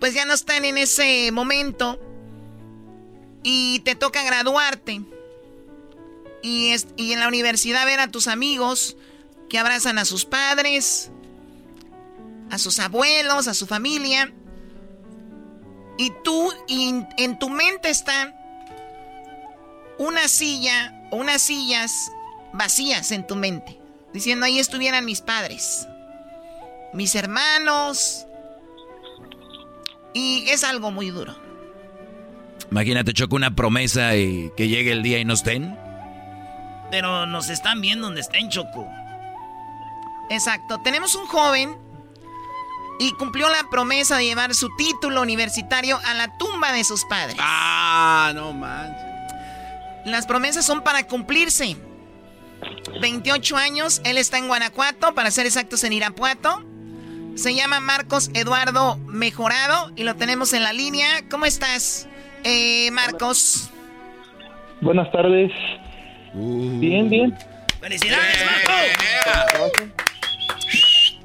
pues 0.00 0.14
ya 0.14 0.24
no 0.24 0.34
están 0.34 0.64
en 0.64 0.76
ese 0.78 1.30
momento 1.30 1.96
y 3.44 3.78
te 3.84 3.94
toca 3.94 4.24
graduarte. 4.24 5.02
Y, 6.42 6.74
y 6.96 7.12
en 7.12 7.20
la 7.20 7.28
universidad 7.28 7.86
ver 7.86 8.00
a 8.00 8.10
tus 8.10 8.26
amigos 8.26 8.96
que 9.48 9.60
abrazan 9.60 10.00
a 10.00 10.04
sus 10.04 10.24
padres, 10.24 11.12
a 12.50 12.58
sus 12.58 12.80
abuelos, 12.80 13.46
a 13.46 13.54
su 13.54 13.68
familia. 13.68 14.34
Y 15.98 16.12
tú, 16.24 16.52
en 16.66 17.38
tu 17.38 17.48
mente 17.48 17.90
está 17.90 18.34
una 19.98 20.26
silla 20.26 21.06
o 21.12 21.16
unas 21.18 21.42
sillas 21.42 22.10
vacías 22.52 23.12
en 23.12 23.24
tu 23.24 23.36
mente. 23.36 23.78
Diciendo, 24.12 24.46
ahí 24.46 24.58
estuvieran 24.58 25.04
mis 25.04 25.20
padres, 25.20 25.86
mis 26.92 27.14
hermanos. 27.14 28.26
Y 30.14 30.48
es 30.48 30.64
algo 30.64 30.90
muy 30.90 31.10
duro. 31.10 31.36
Imagínate, 32.70 33.12
Choco, 33.12 33.36
una 33.36 33.54
promesa 33.54 34.16
y 34.16 34.52
que 34.56 34.68
llegue 34.68 34.92
el 34.92 35.02
día 35.02 35.18
y 35.18 35.24
no 35.24 35.34
estén. 35.34 35.78
Pero 36.90 37.26
nos 37.26 37.48
están 37.50 37.80
viendo 37.80 38.06
donde 38.06 38.20
estén, 38.20 38.50
Choco. 38.50 38.86
Exacto. 40.30 40.78
Tenemos 40.82 41.14
un 41.14 41.26
joven 41.26 41.76
y 42.98 43.12
cumplió 43.12 43.48
la 43.48 43.68
promesa 43.70 44.16
de 44.16 44.24
llevar 44.24 44.54
su 44.54 44.68
título 44.76 45.22
universitario 45.22 45.98
a 46.04 46.14
la 46.14 46.36
tumba 46.36 46.72
de 46.72 46.84
sus 46.84 47.04
padres. 47.04 47.36
Ah, 47.38 48.32
no 48.34 48.52
manches. 48.52 49.06
Las 50.04 50.26
promesas 50.26 50.64
son 50.64 50.82
para 50.82 51.06
cumplirse. 51.06 51.76
28 53.00 53.56
años, 53.56 54.00
él 54.04 54.18
está 54.18 54.38
en 54.38 54.48
Guanajuato, 54.48 55.14
para 55.14 55.30
ser 55.30 55.46
exactos 55.46 55.84
en 55.84 55.92
Irapuato. 55.92 56.64
Se 57.38 57.54
llama 57.54 57.78
Marcos 57.78 58.32
Eduardo 58.34 58.96
Mejorado 59.06 59.92
y 59.94 60.02
lo 60.02 60.16
tenemos 60.16 60.52
en 60.54 60.64
la 60.64 60.72
línea. 60.72 61.22
¿Cómo 61.30 61.46
estás, 61.46 62.08
eh, 62.42 62.90
Marcos? 62.90 63.70
Buenas 64.80 65.08
tardes. 65.12 65.52
Uh. 66.34 66.80
Bien, 66.80 67.08
bien. 67.08 67.38
¡Felicidades, 67.80 68.44
Marcos! 68.44 69.70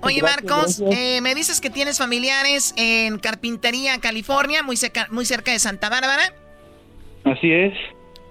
Oye, 0.02 0.22
Marcos, 0.22 0.84
eh, 0.92 1.20
me 1.22 1.34
dices 1.34 1.60
que 1.60 1.72
tienes 1.72 1.98
familiares 1.98 2.76
en 2.78 3.18
Carpintería, 3.18 3.98
California, 3.98 4.62
muy 4.62 4.78
cerca, 4.78 5.08
muy 5.10 5.26
cerca 5.26 5.52
de 5.52 5.58
Santa 5.58 5.90
Bárbara. 5.90 6.32
Así 7.26 7.52
es. 7.52 7.74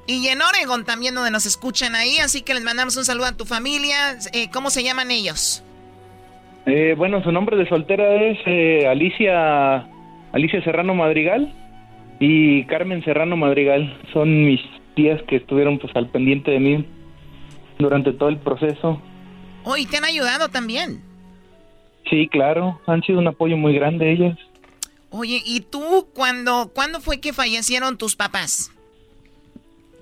Y 0.07 0.29
en 0.29 0.41
Oregon 0.41 0.85
también, 0.85 1.17
donde 1.17 1.33
nos 1.33 1.47
escuchan 1.47 1.97
ahí. 1.97 2.19
Así 2.19 2.43
que 2.43 2.55
les 2.55 2.63
mandamos 2.63 2.97
un 2.97 3.05
saludo 3.05 3.27
a 3.27 3.37
tu 3.37 3.45
familia. 3.45 4.21
Eh, 4.33 4.51
¿Cómo 4.53 4.71
se 4.71 4.85
llaman 4.85 5.11
ellos? 5.11 5.65
Eh, 6.67 6.95
bueno, 6.97 7.23
su 7.23 7.33
nombre 7.33 7.57
de 7.57 7.69
soltera 7.69 8.15
es 8.15 8.39
eh, 8.47 8.87
Alicia, 8.87 9.89
Alicia 10.33 10.63
Serrano 10.63 10.95
Madrigal 10.95 11.53
y 12.21 12.65
Carmen 12.65 13.05
Serrano 13.05 13.37
Madrigal. 13.37 13.99
Son 14.13 14.45
mis 14.45 14.61
tías 14.95 15.21
que 15.23 15.37
estuvieron 15.37 15.79
pues 15.79 15.95
al 15.97 16.09
pendiente 16.09 16.51
de 16.51 16.61
mí 16.61 16.85
durante 17.79 18.13
todo 18.13 18.29
el 18.29 18.39
proceso. 18.39 19.01
Oh, 19.65 19.77
y 19.77 19.87
te 19.87 19.97
han 19.97 20.05
ayudado 20.05 20.49
también. 20.49 21.03
Sí, 22.09 22.29
claro, 22.29 22.81
han 22.87 23.03
sido 23.03 23.19
un 23.19 23.29
apoyo 23.29 23.57
muy 23.57 23.75
grande 23.75 24.13
ellas. 24.13 24.39
Oye, 25.11 25.43
¿y 25.45 25.61
tú 25.61 26.09
cuándo, 26.15 26.71
cuándo 26.75 27.01
fue 27.01 27.21
que 27.21 27.33
fallecieron 27.33 27.99
tus 27.99 28.17
papás? 28.17 28.73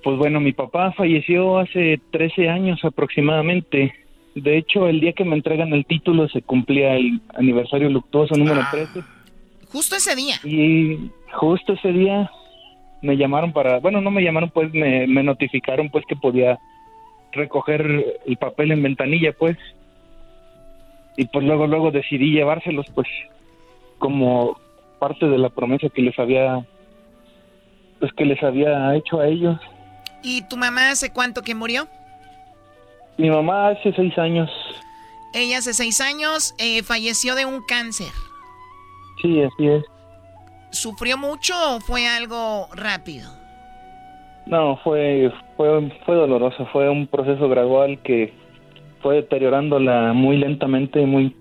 Pues 0.02 0.16
bueno, 0.16 0.40
mi 0.40 0.52
papá 0.52 0.92
falleció 0.92 1.58
hace 1.58 2.00
13 2.10 2.48
años 2.48 2.84
aproximadamente. 2.84 3.92
De 4.35 4.57
hecho, 4.57 4.86
el 4.86 5.01
día 5.01 5.12
que 5.12 5.24
me 5.24 5.35
entregan 5.35 5.73
el 5.73 5.85
título 5.86 6.28
se 6.28 6.43
cumplía 6.43 6.94
el 6.94 7.20
aniversario 7.35 7.89
luctuoso 7.89 8.36
número 8.36 8.62
13. 8.70 9.02
Justo 9.73 9.97
ese 9.97 10.15
día. 10.15 10.36
Y 10.44 11.11
justo 11.32 11.73
ese 11.73 11.93
día 11.93 12.31
me 13.02 13.16
llamaron 13.16 13.52
para, 13.52 13.78
bueno, 13.78 14.01
no 14.01 14.11
me 14.11 14.23
llamaron, 14.23 14.51
pues 14.51 14.73
me, 14.73 15.07
me 15.07 15.23
notificaron 15.23 15.90
pues 15.90 16.05
que 16.07 16.16
podía 16.16 16.59
recoger 17.32 18.20
el 18.27 18.36
papel 18.36 18.73
en 18.73 18.82
ventanilla, 18.82 19.32
pues. 19.32 19.57
Y 21.16 21.27
pues 21.27 21.44
luego, 21.44 21.66
luego 21.66 21.90
decidí 21.90 22.32
llevárselos, 22.32 22.86
pues, 22.94 23.09
como 23.98 24.59
parte 24.98 25.27
de 25.27 25.39
la 25.39 25.48
promesa 25.51 25.89
que 25.89 26.02
les 26.02 26.19
había, 26.19 26.65
pues 27.98 28.12
que 28.12 28.24
les 28.24 28.43
había 28.43 28.94
hecho 28.94 29.20
a 29.20 29.27
ellos. 29.27 29.59
¿Y 30.23 30.43
tu 30.43 30.57
mamá 30.57 30.90
hace 30.90 31.12
cuánto 31.12 31.43
que 31.43 31.55
murió? 31.55 31.89
Mi 33.18 33.30
mamá 33.30 33.68
hace 33.68 33.92
seis 33.92 34.16
años. 34.18 34.50
Ella 35.34 35.58
hace 35.58 35.74
seis 35.74 36.00
años 36.00 36.54
eh, 36.58 36.82
falleció 36.82 37.34
de 37.34 37.44
un 37.46 37.62
cáncer. 37.62 38.12
Sí, 39.22 39.42
así 39.42 39.66
es. 39.66 39.84
¿Sufrió 40.70 41.18
mucho 41.18 41.54
o 41.76 41.80
fue 41.80 42.06
algo 42.06 42.68
rápido? 42.74 43.30
No, 44.46 44.78
fue, 44.82 45.32
fue, 45.56 45.92
fue 46.06 46.14
doloroso, 46.16 46.66
fue 46.72 46.88
un 46.88 47.06
proceso 47.06 47.48
gradual 47.48 48.00
que 48.02 48.32
fue 49.02 49.16
deteriorándola 49.16 50.12
muy 50.12 50.36
lentamente, 50.38 51.04
muy 51.06 51.36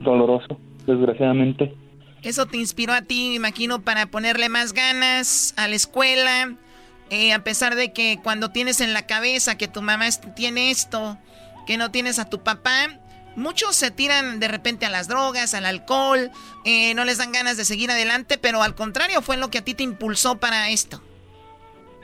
doloroso, 0.00 0.58
desgraciadamente. 0.86 1.74
Eso 2.22 2.46
te 2.46 2.56
inspiró 2.56 2.94
a 2.94 3.02
ti, 3.02 3.28
me 3.30 3.34
imagino, 3.36 3.82
para 3.82 4.06
ponerle 4.06 4.48
más 4.48 4.72
ganas 4.72 5.54
a 5.56 5.68
la 5.68 5.74
escuela, 5.74 6.54
eh, 7.10 7.32
a 7.32 7.44
pesar 7.44 7.74
de 7.74 7.92
que 7.92 8.18
cuando 8.22 8.50
tienes 8.50 8.80
en 8.80 8.92
la 8.92 9.06
cabeza 9.06 9.58
que 9.58 9.68
tu 9.68 9.82
mamá 9.82 10.06
tiene 10.34 10.70
esto, 10.70 11.18
que 11.66 11.76
no 11.76 11.90
tienes 11.90 12.18
a 12.18 12.28
tu 12.28 12.42
papá, 12.42 12.98
muchos 13.36 13.76
se 13.76 13.90
tiran 13.90 14.40
de 14.40 14.48
repente 14.48 14.86
a 14.86 14.90
las 14.90 15.08
drogas, 15.08 15.54
al 15.54 15.66
alcohol, 15.66 16.30
eh, 16.64 16.94
no 16.94 17.04
les 17.04 17.18
dan 17.18 17.32
ganas 17.32 17.56
de 17.56 17.64
seguir 17.64 17.90
adelante, 17.90 18.38
pero 18.40 18.62
al 18.62 18.74
contrario 18.74 19.22
fue 19.22 19.36
lo 19.36 19.48
que 19.48 19.58
a 19.58 19.64
ti 19.64 19.74
te 19.74 19.82
impulsó 19.82 20.38
para 20.38 20.70
esto. 20.70 21.00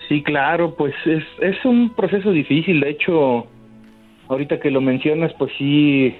Sí, 0.08 0.22
claro, 0.22 0.74
pues 0.74 0.94
es, 1.06 1.22
es 1.40 1.64
un 1.64 1.94
proceso 1.94 2.32
difícil, 2.32 2.80
de 2.80 2.90
hecho, 2.90 3.46
ahorita 4.28 4.58
que 4.58 4.70
lo 4.70 4.80
mencionas, 4.80 5.32
pues 5.38 5.52
sí, 5.56 6.14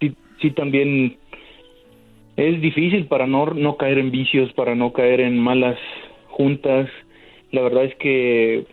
sí, 0.00 0.14
sí 0.40 0.50
también 0.50 1.16
es 2.36 2.60
difícil 2.60 3.06
para 3.06 3.26
no, 3.26 3.46
no 3.46 3.76
caer 3.76 3.98
en 3.98 4.10
vicios, 4.10 4.52
para 4.52 4.74
no 4.74 4.92
caer 4.92 5.20
en 5.20 5.38
malas 5.38 5.76
juntas. 6.28 6.88
La 7.50 7.62
verdad 7.62 7.84
es 7.84 7.94
que, 7.96 8.64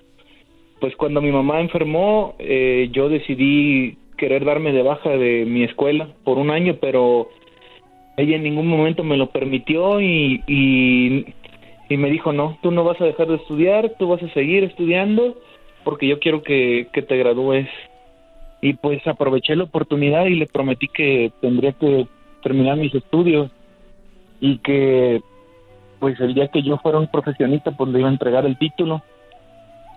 pues 0.79 0.95
cuando 0.95 1.21
mi 1.21 1.31
mamá 1.31 1.61
enfermó, 1.61 2.35
eh, 2.39 2.89
yo 2.91 3.09
decidí 3.09 3.97
querer 4.17 4.45
darme 4.45 4.71
de 4.71 4.81
baja 4.81 5.09
de 5.11 5.45
mi 5.45 5.63
escuela 5.63 6.09
por 6.23 6.37
un 6.37 6.49
año, 6.49 6.77
pero 6.81 7.29
ella 8.17 8.35
en 8.35 8.43
ningún 8.43 8.67
momento 8.67 9.03
me 9.03 9.17
lo 9.17 9.27
permitió 9.29 10.01
y, 10.01 10.41
y, 10.47 11.97
me 11.97 12.09
dijo, 12.09 12.33
no, 12.33 12.57
tú 12.61 12.71
no 12.71 12.83
vas 12.83 12.99
a 12.99 13.05
dejar 13.05 13.27
de 13.27 13.35
estudiar, 13.35 13.93
tú 13.97 14.07
vas 14.07 14.21
a 14.23 14.33
seguir 14.33 14.63
estudiando 14.63 15.35
porque 15.83 16.07
yo 16.07 16.19
quiero 16.19 16.41
que, 16.41 16.87
que 16.91 17.01
te 17.01 17.17
gradúes. 17.17 17.67
Y 18.61 18.73
pues 18.73 19.05
aproveché 19.05 19.55
la 19.55 19.65
oportunidad 19.65 20.25
y 20.25 20.35
le 20.35 20.47
prometí 20.47 20.87
que 20.87 21.31
tendría 21.41 21.73
que 21.73 22.07
terminar 22.41 22.77
mis 22.77 22.95
estudios 22.95 23.51
y 24.39 24.57
que 24.59 25.21
pues 25.99 26.19
el 26.19 26.33
día 26.33 26.47
que 26.47 26.61
yo 26.61 26.77
fuera 26.77 26.99
un 26.99 27.07
profesionista 27.07 27.71
pues 27.71 27.91
le 27.91 27.99
iba 27.99 28.09
a 28.09 28.11
entregar 28.11 28.45
el 28.45 28.57
título. 28.57 29.03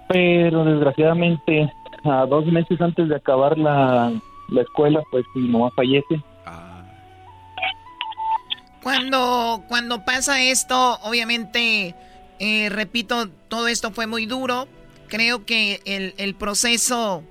Pero 0.09 0.65
desgraciadamente 0.65 1.71
a 2.05 2.27
dos 2.27 2.47
meses 2.47 2.81
antes 2.81 3.09
de 3.09 3.17
acabar 3.17 3.59
la, 3.59 4.13
la 4.49 4.63
escuela 4.63 5.03
pues 5.11 5.25
mi 5.35 5.49
mamá 5.49 5.71
fallece. 5.77 6.23
Cuando, 8.83 9.65
cuando 9.69 10.05
pasa 10.05 10.41
esto, 10.43 10.99
obviamente, 11.03 11.95
eh, 12.39 12.69
repito, 12.71 13.29
todo 13.49 13.69
esto 13.69 13.91
fue 13.91 14.07
muy 14.07 14.25
duro. 14.25 14.67
Creo 15.09 15.45
que 15.45 15.83
el, 15.85 16.15
el 16.17 16.35
proceso, 16.35 17.23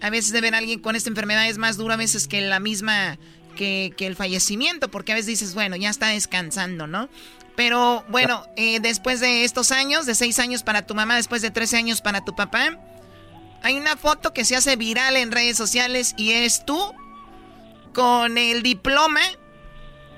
a 0.00 0.10
veces 0.10 0.32
de 0.32 0.40
ver 0.40 0.54
a 0.54 0.58
alguien 0.58 0.80
con 0.80 0.96
esta 0.96 1.08
enfermedad 1.08 1.48
es 1.48 1.58
más 1.58 1.76
duro 1.76 1.94
a 1.94 1.96
veces 1.96 2.28
que 2.28 2.40
la 2.42 2.60
misma, 2.60 3.18
que, 3.56 3.92
que 3.96 4.06
el 4.06 4.16
fallecimiento, 4.16 4.90
porque 4.90 5.12
a 5.12 5.14
veces 5.14 5.26
dices, 5.26 5.54
bueno, 5.54 5.76
ya 5.76 5.90
está 5.90 6.08
descansando, 6.08 6.86
¿no? 6.86 7.08
Pero 7.56 8.04
bueno, 8.08 8.46
eh, 8.56 8.80
después 8.80 9.20
de 9.20 9.44
estos 9.44 9.70
años, 9.70 10.06
de 10.06 10.14
seis 10.14 10.38
años 10.38 10.62
para 10.62 10.86
tu 10.86 10.94
mamá, 10.94 11.16
después 11.16 11.42
de 11.42 11.50
13 11.50 11.76
años 11.76 12.00
para 12.00 12.24
tu 12.24 12.34
papá, 12.34 12.78
hay 13.62 13.76
una 13.76 13.96
foto 13.96 14.32
que 14.32 14.44
se 14.44 14.56
hace 14.56 14.76
viral 14.76 15.16
en 15.16 15.30
redes 15.30 15.56
sociales 15.56 16.14
y 16.16 16.32
es 16.32 16.64
tú 16.64 16.94
con 17.92 18.38
el 18.38 18.62
diploma 18.62 19.20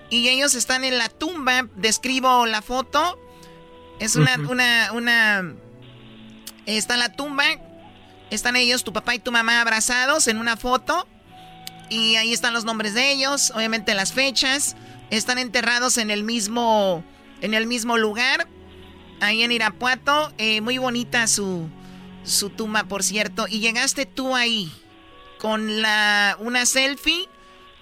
y 0.09 0.29
ellos 0.29 0.55
están 0.55 0.85
en 0.85 0.99
la 0.99 1.09
tumba. 1.09 1.67
Describo 1.75 2.47
la 2.47 2.63
foto. 2.63 3.19
Es 3.99 4.15
una, 4.15 4.37
una, 4.49 4.93
una, 4.93 5.55
está 6.67 6.97
la 6.97 7.13
tumba. 7.13 7.45
Están 8.31 8.57
ellos, 8.57 8.85
tu 8.85 8.93
papá 8.93 9.15
y 9.15 9.19
tu 9.19 9.33
mamá 9.33 9.61
abrazados 9.61 10.29
en 10.29 10.39
una 10.39 10.57
foto. 10.57 11.09
Y 11.93 12.17
ahí 12.17 12.33
están 12.33 12.55
los 12.55 12.65
nombres 12.65 12.95
de 12.95 13.13
ellos, 13.13 13.53
obviamente 13.55 13.95
las 13.95 14.15
fechas. 14.15 14.77
Están 15.11 15.37
enterrados 15.37 15.99
en 15.99 16.11
el 16.11 16.25
mismo, 16.25 17.05
en 17.43 17.53
el 17.53 17.67
mismo 17.67 17.99
lugar, 17.99 18.49
ahí 19.21 19.43
en 19.43 19.53
Irapuato. 19.53 20.33
Eh, 20.39 20.63
muy 20.63 20.79
bonita 20.79 21.27
su, 21.27 21.69
su 22.23 22.49
tumba, 22.49 22.85
por 22.85 23.03
cierto. 23.03 23.45
Y 23.47 23.61
llegaste 23.61 24.07
tú 24.07 24.35
ahí 24.35 24.73
con 25.39 25.83
la, 25.83 26.39
una 26.41 26.65
selfie, 26.65 27.29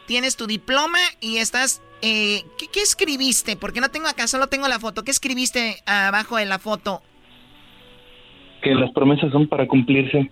tienes 0.08 0.36
tu 0.36 0.48
diploma 0.48 0.98
y 1.20 1.36
estás... 1.36 1.80
Eh, 2.02 2.42
¿qué, 2.58 2.80
escribiste? 2.80 3.54
Porque 3.54 3.80
no 3.80 3.90
tengo 3.90 4.08
acá, 4.08 4.26
solo 4.26 4.48
tengo 4.48 4.66
la 4.66 4.80
foto. 4.80 5.04
¿Qué 5.04 5.12
escribiste 5.12 5.84
abajo 5.86 6.36
de 6.36 6.46
la 6.46 6.58
foto? 6.58 7.00
Que 8.60 8.74
las 8.74 8.90
promesas 8.90 9.30
son 9.30 9.46
para 9.46 9.68
cumplirse. 9.68 10.28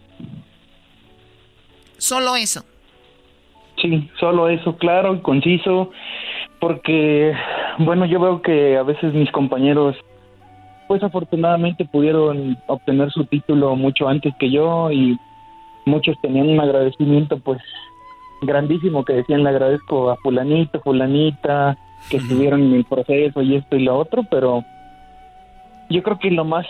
Solo 1.96 2.34
eso. 2.34 2.64
Sí, 3.80 4.10
solo 4.18 4.48
eso, 4.48 4.76
claro 4.76 5.14
y 5.14 5.20
conciso, 5.20 5.90
porque, 6.60 7.32
bueno, 7.78 8.06
yo 8.06 8.18
veo 8.18 8.42
que 8.42 8.76
a 8.76 8.82
veces 8.82 9.14
mis 9.14 9.30
compañeros, 9.30 9.96
pues 10.88 11.02
afortunadamente 11.02 11.84
pudieron 11.84 12.56
obtener 12.66 13.10
su 13.10 13.24
título 13.26 13.76
mucho 13.76 14.08
antes 14.08 14.34
que 14.38 14.50
yo 14.50 14.90
y 14.90 15.16
muchos 15.86 16.20
tenían 16.20 16.48
un 16.48 16.60
agradecimiento, 16.60 17.38
pues, 17.38 17.60
grandísimo 18.42 19.04
que 19.04 19.14
decían 19.14 19.44
le 19.44 19.50
agradezco 19.50 20.10
a 20.10 20.16
fulanito, 20.16 20.80
fulanita, 20.80 21.76
que 22.10 22.18
estuvieron 22.18 22.62
en 22.62 22.74
el 22.74 22.84
proceso 22.84 23.42
y 23.42 23.56
esto 23.56 23.76
y 23.76 23.84
lo 23.84 23.98
otro, 23.98 24.22
pero 24.30 24.64
yo 25.90 26.02
creo 26.02 26.18
que 26.18 26.30
lo 26.30 26.44
más, 26.44 26.66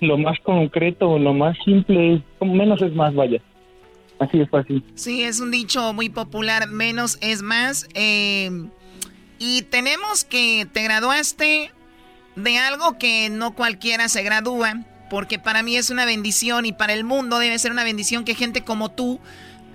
lo 0.00 0.16
más 0.16 0.38
concreto, 0.40 1.18
lo 1.18 1.34
más 1.34 1.56
simple, 1.64 2.22
menos 2.40 2.82
es 2.82 2.94
más, 2.94 3.14
vaya. 3.14 3.40
Así 4.20 4.38
es 4.38 4.50
fácil. 4.50 4.84
Sí, 4.94 5.22
es 5.22 5.40
un 5.40 5.50
dicho 5.50 5.94
muy 5.94 6.10
popular, 6.10 6.68
menos 6.68 7.18
es 7.22 7.40
más. 7.42 7.88
Eh, 7.94 8.50
y 9.38 9.62
tenemos 9.62 10.24
que 10.24 10.66
te 10.70 10.82
graduaste 10.82 11.70
de 12.36 12.58
algo 12.58 12.98
que 12.98 13.30
no 13.30 13.54
cualquiera 13.54 14.08
se 14.10 14.22
gradúa, 14.22 14.84
porque 15.08 15.38
para 15.38 15.62
mí 15.62 15.74
es 15.76 15.88
una 15.88 16.04
bendición 16.04 16.66
y 16.66 16.72
para 16.72 16.92
el 16.92 17.02
mundo 17.02 17.38
debe 17.38 17.58
ser 17.58 17.72
una 17.72 17.82
bendición 17.82 18.24
que 18.24 18.34
gente 18.34 18.62
como 18.62 18.90
tú 18.90 19.18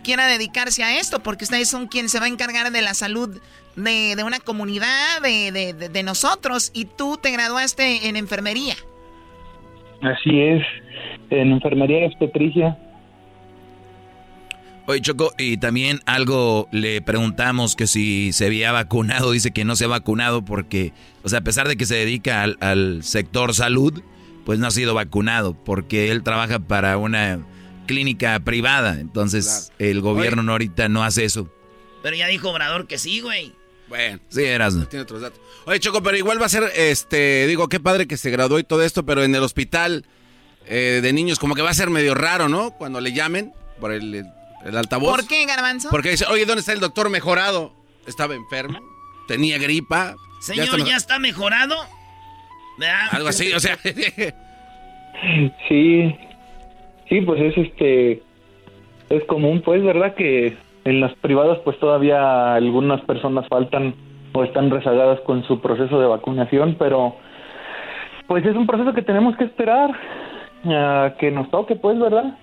quiera 0.04 0.28
dedicarse 0.28 0.84
a 0.84 1.00
esto, 1.00 1.22
porque 1.22 1.46
ustedes 1.46 1.68
son 1.68 1.88
quienes 1.88 2.12
se 2.12 2.20
va 2.20 2.26
a 2.26 2.30
encargar 2.30 2.72
de 2.72 2.84
la 2.84 2.94
salud 2.94 3.42
de, 3.76 4.24
una 4.24 4.40
comunidad, 4.40 5.22
de, 5.24 5.74
de 5.92 6.04
nosotros, 6.04 6.72
y 6.76 6.86
tú 6.86 7.18
te 7.18 7.32
graduaste 7.32 8.08
en 8.08 8.16
enfermería. 8.16 8.76
Así 10.02 10.40
es, 10.40 10.64
en 11.32 11.52
enfermería 11.52 12.02
y 12.02 12.06
obstetricia. 12.06 12.78
Oye, 14.88 15.02
Choco, 15.02 15.34
y 15.40 15.58
también 15.58 16.02
algo 16.06 16.68
le 16.72 17.02
preguntamos 17.02 17.76
que 17.76 17.88
si 17.88 18.32
se 18.34 18.46
había 18.46 18.72
vacunado, 18.72 19.32
dice 19.32 19.50
que 19.50 19.66
no 19.66 19.76
se 19.76 19.86
ha 19.86 19.88
vacunado 19.88 20.46
porque, 20.46 20.94
o 21.24 21.30
sea, 21.30 21.40
a 21.40 21.44
pesar 21.44 21.68
de 21.68 21.76
que 21.76 21.88
se 21.88 21.96
dedica 21.96 22.44
al, 22.44 23.04
sector 23.04 23.56
salud, 23.56 24.04
pues 24.46 24.60
no 24.60 24.68
ha 24.68 24.72
sido 24.72 24.94
vacunado 24.94 25.56
porque 25.56 26.12
él 26.12 26.22
trabaja 26.22 26.60
para 26.60 26.98
una 26.98 27.40
clínica 27.88 28.40
privada, 28.42 29.00
entonces 29.00 29.72
el 29.80 30.02
gobierno 30.02 30.44
no, 30.44 30.52
ahorita 30.52 30.88
no 30.88 31.04
hace 31.04 31.26
eso. 31.26 31.52
Pero 32.04 32.16
ya 32.16 32.28
dijo 32.28 32.52
Obrador 32.52 32.86
que 32.86 33.00
sí, 33.00 33.22
güey. 33.22 33.54
Bueno, 33.88 34.20
sí, 34.30 34.44
eras. 34.44 34.76
Tiene 34.90 35.02
otros 35.04 35.22
datos. 35.22 35.40
Oye, 35.66 35.80
Choco, 35.80 36.04
pero 36.04 36.16
igual 36.16 36.40
va 36.40 36.46
a 36.46 36.50
ser, 36.50 36.64
este, 36.76 37.48
digo, 37.48 37.70
qué 37.70 37.80
padre 37.80 38.08
que 38.08 38.18
se 38.18 38.30
graduó 38.30 38.60
y 38.60 38.64
todo 38.64 38.84
esto, 38.84 39.04
pero 39.04 39.24
en 39.24 39.34
el 39.34 39.42
hospital 39.42 40.06
eh, 40.68 41.00
de 41.02 41.14
niños 41.14 41.40
como 41.40 41.56
que 41.56 41.64
va 41.64 41.72
a 41.72 41.76
ser 41.76 41.90
medio 41.90 42.14
raro, 42.14 42.50
¿no? 42.50 42.70
Cuando 42.72 43.02
le 43.02 43.14
llamen 43.14 43.52
por 43.80 43.92
el 43.92 44.14
el 44.14 44.26
altavoz. 44.74 45.16
¿Por 45.16 45.28
qué, 45.28 45.46
Garbanzo? 45.46 45.90
Porque 45.90 46.12
dice, 46.12 46.26
oye, 46.32 46.46
¿dónde 46.46 46.62
está 46.62 46.74
el 46.74 46.80
doctor 46.80 47.10
mejorado? 47.10 47.74
Estaba 48.08 48.34
enfermo, 48.36 48.80
tenía 49.28 49.58
gripa. 49.58 50.16
Señor, 50.40 50.84
¿ya 50.86 50.96
está, 50.96 51.20
mejorado? 51.20 51.76
Algo 53.12 53.28
así, 53.28 53.54
o 53.54 53.60
sea. 53.60 53.78
sí, 55.68 56.16
sí, 57.10 57.22
pues 57.22 57.42
es 57.42 57.58
este, 57.58 58.24
es 59.10 59.24
común, 59.28 59.62
pues, 59.64 59.84
¿verdad? 59.84 60.16
Que 60.16 60.58
en 60.86 61.02
las 61.02 61.14
privadas, 61.16 61.60
pues 61.64 61.80
todavía 61.80 62.54
algunas 62.56 63.02
personas 63.02 63.48
faltan 63.48 63.96
o 64.34 64.44
están 64.44 64.70
rezagadas 64.70 65.20
con 65.22 65.44
su 65.48 65.62
proceso 65.62 66.00
de 66.00 66.08
vacunación, 66.08 66.76
pero 66.78 67.16
pues 68.28 68.46
es 68.46 68.56
un 68.56 68.68
proceso 68.68 68.94
que 68.94 69.02
tenemos 69.02 69.38
que 69.38 69.46
esperar 69.46 69.92
a 70.66 71.14
que 71.20 71.32
nos 71.32 71.50
toque, 71.52 71.76
pues, 71.76 71.98
¿verdad? 72.00 72.38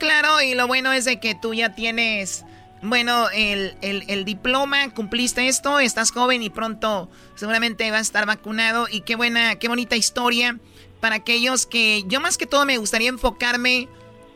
Claro, 0.00 0.40
y 0.40 0.54
lo 0.54 0.66
bueno 0.66 0.94
es 0.94 1.04
de 1.04 1.20
que 1.20 1.34
tú 1.34 1.52
ya 1.52 1.74
tienes, 1.74 2.46
bueno, 2.80 3.28
el, 3.34 3.76
el, 3.82 4.24
diploma, 4.24 4.88
cumpliste 4.94 5.46
esto, 5.46 5.78
estás 5.78 6.10
joven 6.10 6.42
y 6.42 6.48
pronto 6.48 7.10
seguramente 7.34 7.90
vas 7.90 7.98
a 7.98 8.02
estar 8.02 8.24
vacunado. 8.24 8.88
Y 8.90 9.02
qué 9.02 9.14
buena, 9.14 9.56
qué 9.56 9.68
bonita 9.68 9.96
historia 9.96 10.58
para 11.00 11.16
aquellos 11.16 11.66
que 11.66 12.04
yo 12.06 12.18
más 12.18 12.38
que 12.38 12.46
todo 12.46 12.64
me 12.64 12.78
gustaría 12.78 13.10
enfocarme 13.10 13.90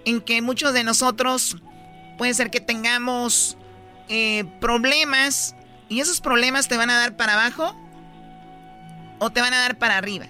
en 0.05 0.21
que 0.21 0.43
muchos 0.43 0.75
de 0.75 0.85
nosotros 0.85 1.57
puede 2.19 2.35
ser 2.35 2.51
que 2.51 2.61
tengamos 2.61 3.57
eh, 4.11 4.45
problemas 4.61 5.57
y 5.89 6.01
esos 6.01 6.21
problemas 6.21 6.69
te 6.69 6.77
van 6.77 6.91
a 6.91 6.99
dar 6.99 7.17
para 7.17 7.33
abajo 7.33 7.75
o 9.19 9.31
te 9.31 9.41
van 9.41 9.55
a 9.55 9.61
dar 9.61 9.79
para 9.79 9.97
arriba. 9.97 10.27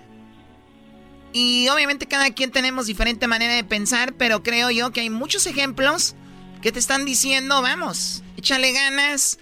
Y 1.36 1.68
obviamente 1.68 2.06
cada 2.06 2.30
quien 2.30 2.52
tenemos 2.52 2.86
diferente 2.86 3.26
manera 3.26 3.54
de 3.54 3.64
pensar, 3.64 4.14
pero 4.14 4.44
creo 4.44 4.70
yo 4.70 4.92
que 4.92 5.00
hay 5.00 5.10
muchos 5.10 5.48
ejemplos 5.48 6.14
que 6.62 6.70
te 6.70 6.78
están 6.78 7.04
diciendo, 7.04 7.60
vamos, 7.60 8.22
échale 8.36 8.70
ganas, 8.70 9.40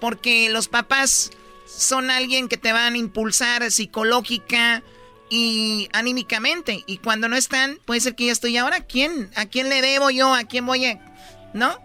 porque 0.00 0.48
los 0.50 0.66
papás 0.66 1.30
son 1.64 2.10
alguien 2.10 2.48
que 2.48 2.56
te 2.56 2.72
van 2.72 2.94
a 2.94 2.98
impulsar 2.98 3.70
psicológica 3.70 4.82
y 5.30 5.88
anímicamente. 5.92 6.82
Y 6.88 6.98
cuando 6.98 7.28
no 7.28 7.36
están, 7.36 7.78
puede 7.84 8.00
ser 8.00 8.16
que 8.16 8.26
ya 8.26 8.32
estoy 8.32 8.56
ahora. 8.56 8.80
¿Quién? 8.80 9.30
¿A 9.36 9.46
quién 9.46 9.68
le 9.68 9.80
debo 9.80 10.10
yo? 10.10 10.34
¿A 10.34 10.42
quién 10.42 10.66
voy 10.66 10.86
a...? 10.86 10.98
¿No? 11.54 11.78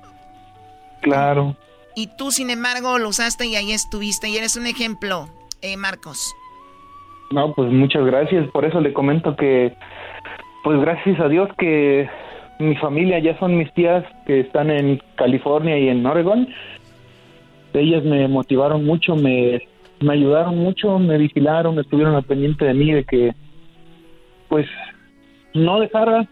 Claro. 1.03 1.55
Y 1.95 2.07
tú, 2.17 2.31
sin 2.31 2.49
embargo, 2.49 2.97
lo 2.97 3.09
usaste 3.09 3.45
y 3.45 3.55
ahí 3.55 3.71
estuviste. 3.71 4.29
Y 4.29 4.37
eres 4.37 4.55
un 4.55 4.65
ejemplo, 4.65 5.29
eh, 5.61 5.77
Marcos. 5.77 6.33
No, 7.33 7.51
pues 7.53 7.71
muchas 7.71 8.05
gracias. 8.05 8.47
Por 8.51 8.63
eso 8.63 8.79
le 8.79 8.93
comento 8.93 9.35
que, 9.35 9.73
pues 10.63 10.79
gracias 10.79 11.19
a 11.19 11.27
Dios 11.27 11.49
que 11.57 12.07
mi 12.59 12.75
familia 12.75 13.17
ya 13.17 13.37
son 13.39 13.57
mis 13.57 13.73
tías 13.73 14.05
que 14.27 14.41
están 14.41 14.69
en 14.69 15.01
California 15.15 15.79
y 15.79 15.89
en 15.89 16.05
Oregon. 16.05 16.47
Ellas 17.73 18.03
me 18.03 18.27
motivaron 18.27 18.85
mucho, 18.85 19.15
me, 19.15 19.63
me 19.99 20.13
ayudaron 20.13 20.59
mucho, 20.59 20.99
me 20.99 21.17
vigilaron, 21.17 21.79
estuvieron 21.79 22.13
al 22.13 22.21
pendiente 22.21 22.65
de 22.65 22.73
mí, 22.75 22.91
de 22.91 23.03
que, 23.03 23.31
pues, 24.47 24.67
no 25.55 25.79
dejara, 25.79 26.27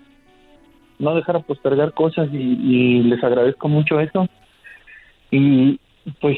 no 1.00 1.16
dejara 1.16 1.40
postergar 1.40 1.94
cosas 1.94 2.30
y, 2.32 2.38
y 2.38 3.04
les 3.06 3.24
agradezco 3.24 3.68
mucho 3.68 4.00
eso. 4.00 4.28
Y 5.32 5.80
pues 6.20 6.38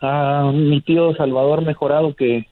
a 0.00 0.50
mi 0.54 0.80
tío 0.80 1.14
Salvador 1.14 1.62
Mejorado 1.62 2.14
que 2.14 2.46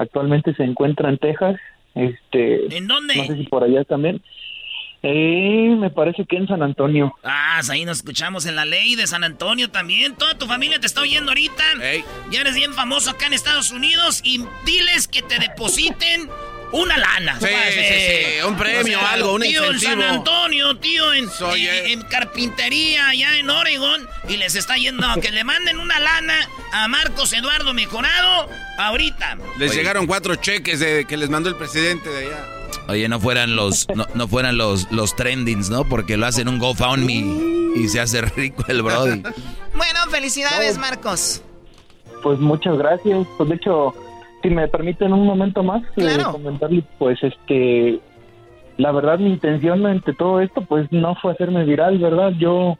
actualmente 0.00 0.54
se 0.54 0.64
encuentra 0.64 1.08
en 1.10 1.18
Texas. 1.18 1.56
Este, 1.94 2.76
¿En 2.76 2.86
dónde? 2.86 3.16
No 3.16 3.24
sé 3.24 3.36
si 3.36 3.44
por 3.44 3.62
allá 3.62 3.84
también. 3.84 4.22
Eh, 5.02 5.74
me 5.78 5.90
parece 5.90 6.24
que 6.26 6.36
en 6.36 6.46
San 6.46 6.62
Antonio. 6.62 7.14
Ah, 7.22 7.60
ahí 7.70 7.84
nos 7.84 7.98
escuchamos 7.98 8.44
en 8.46 8.54
la 8.54 8.64
ley 8.64 8.96
de 8.96 9.06
San 9.06 9.24
Antonio 9.24 9.70
también. 9.70 10.14
Toda 10.14 10.36
tu 10.36 10.46
familia 10.46 10.78
te 10.78 10.86
está 10.86 11.00
oyendo 11.00 11.30
ahorita. 11.30 11.62
Ya 12.30 12.40
eres 12.40 12.54
bien 12.54 12.74
famoso 12.74 13.10
acá 13.10 13.26
en 13.26 13.32
Estados 13.32 13.70
Unidos 13.70 14.20
y 14.24 14.44
diles 14.66 15.08
que 15.08 15.22
te 15.22 15.38
depositen 15.38 16.28
una 16.72 16.96
lana. 16.96 17.38
Sí, 17.40 17.46
sí, 17.46 17.80
sí, 17.80 18.46
un 18.46 18.56
premio, 18.56 19.00
o 19.00 19.06
algo, 19.06 19.34
un 19.34 19.42
tío 19.42 19.64
incentivo. 19.64 19.92
en 19.92 20.00
San 20.00 20.02
Antonio, 20.02 20.76
tío 20.76 21.12
en, 21.12 21.28
en, 21.56 22.02
carpintería 22.02 23.08
allá 23.08 23.38
en 23.38 23.50
Oregon 23.50 24.08
y 24.28 24.36
les 24.36 24.54
está 24.54 24.76
yendo 24.76 25.06
a 25.06 25.20
que 25.20 25.30
le 25.30 25.44
manden 25.44 25.78
una 25.78 25.98
lana 25.98 26.48
a 26.72 26.88
Marcos 26.88 27.32
Eduardo 27.32 27.74
Mejorado 27.74 28.48
ahorita. 28.78 29.38
Les 29.58 29.74
llegaron 29.74 30.06
cuatro 30.06 30.36
cheques 30.36 30.80
de, 30.80 31.04
que 31.06 31.16
les 31.16 31.28
mandó 31.28 31.48
el 31.48 31.56
presidente 31.56 32.08
de 32.08 32.26
allá. 32.26 32.46
Oye, 32.88 33.08
no 33.08 33.20
fueran 33.20 33.54
los, 33.54 33.86
no, 34.14 34.28
fueran 34.28 34.56
los, 34.56 34.90
los 34.90 35.14
trendings, 35.14 35.70
¿no? 35.70 35.84
Porque 35.84 36.16
lo 36.16 36.26
hacen 36.26 36.48
un 36.48 36.58
GoFundMe 36.58 37.72
y 37.76 37.88
se 37.88 38.00
hace 38.00 38.20
rico 38.22 38.64
el 38.68 38.82
Brody. 38.82 39.22
bueno, 39.74 40.00
felicidades, 40.10 40.78
Marcos. 40.78 41.42
Pues 42.22 42.38
muchas 42.38 42.76
gracias. 42.76 43.26
Pues 43.36 43.48
de 43.48 43.54
hecho, 43.54 43.94
si 44.42 44.50
me 44.50 44.68
permiten 44.68 45.12
un 45.12 45.26
momento 45.26 45.62
más 45.62 45.82
eh, 45.96 46.18
comentarle, 46.30 46.82
pues 46.98 47.22
este, 47.22 48.00
la 48.76 48.92
verdad 48.92 49.18
mi 49.18 49.30
intención 49.30 49.84
ante 49.86 50.14
todo 50.14 50.40
esto 50.40 50.62
pues 50.62 50.90
no 50.90 51.14
fue 51.16 51.32
hacerme 51.32 51.64
viral, 51.64 51.98
¿verdad? 51.98 52.32
Yo 52.38 52.78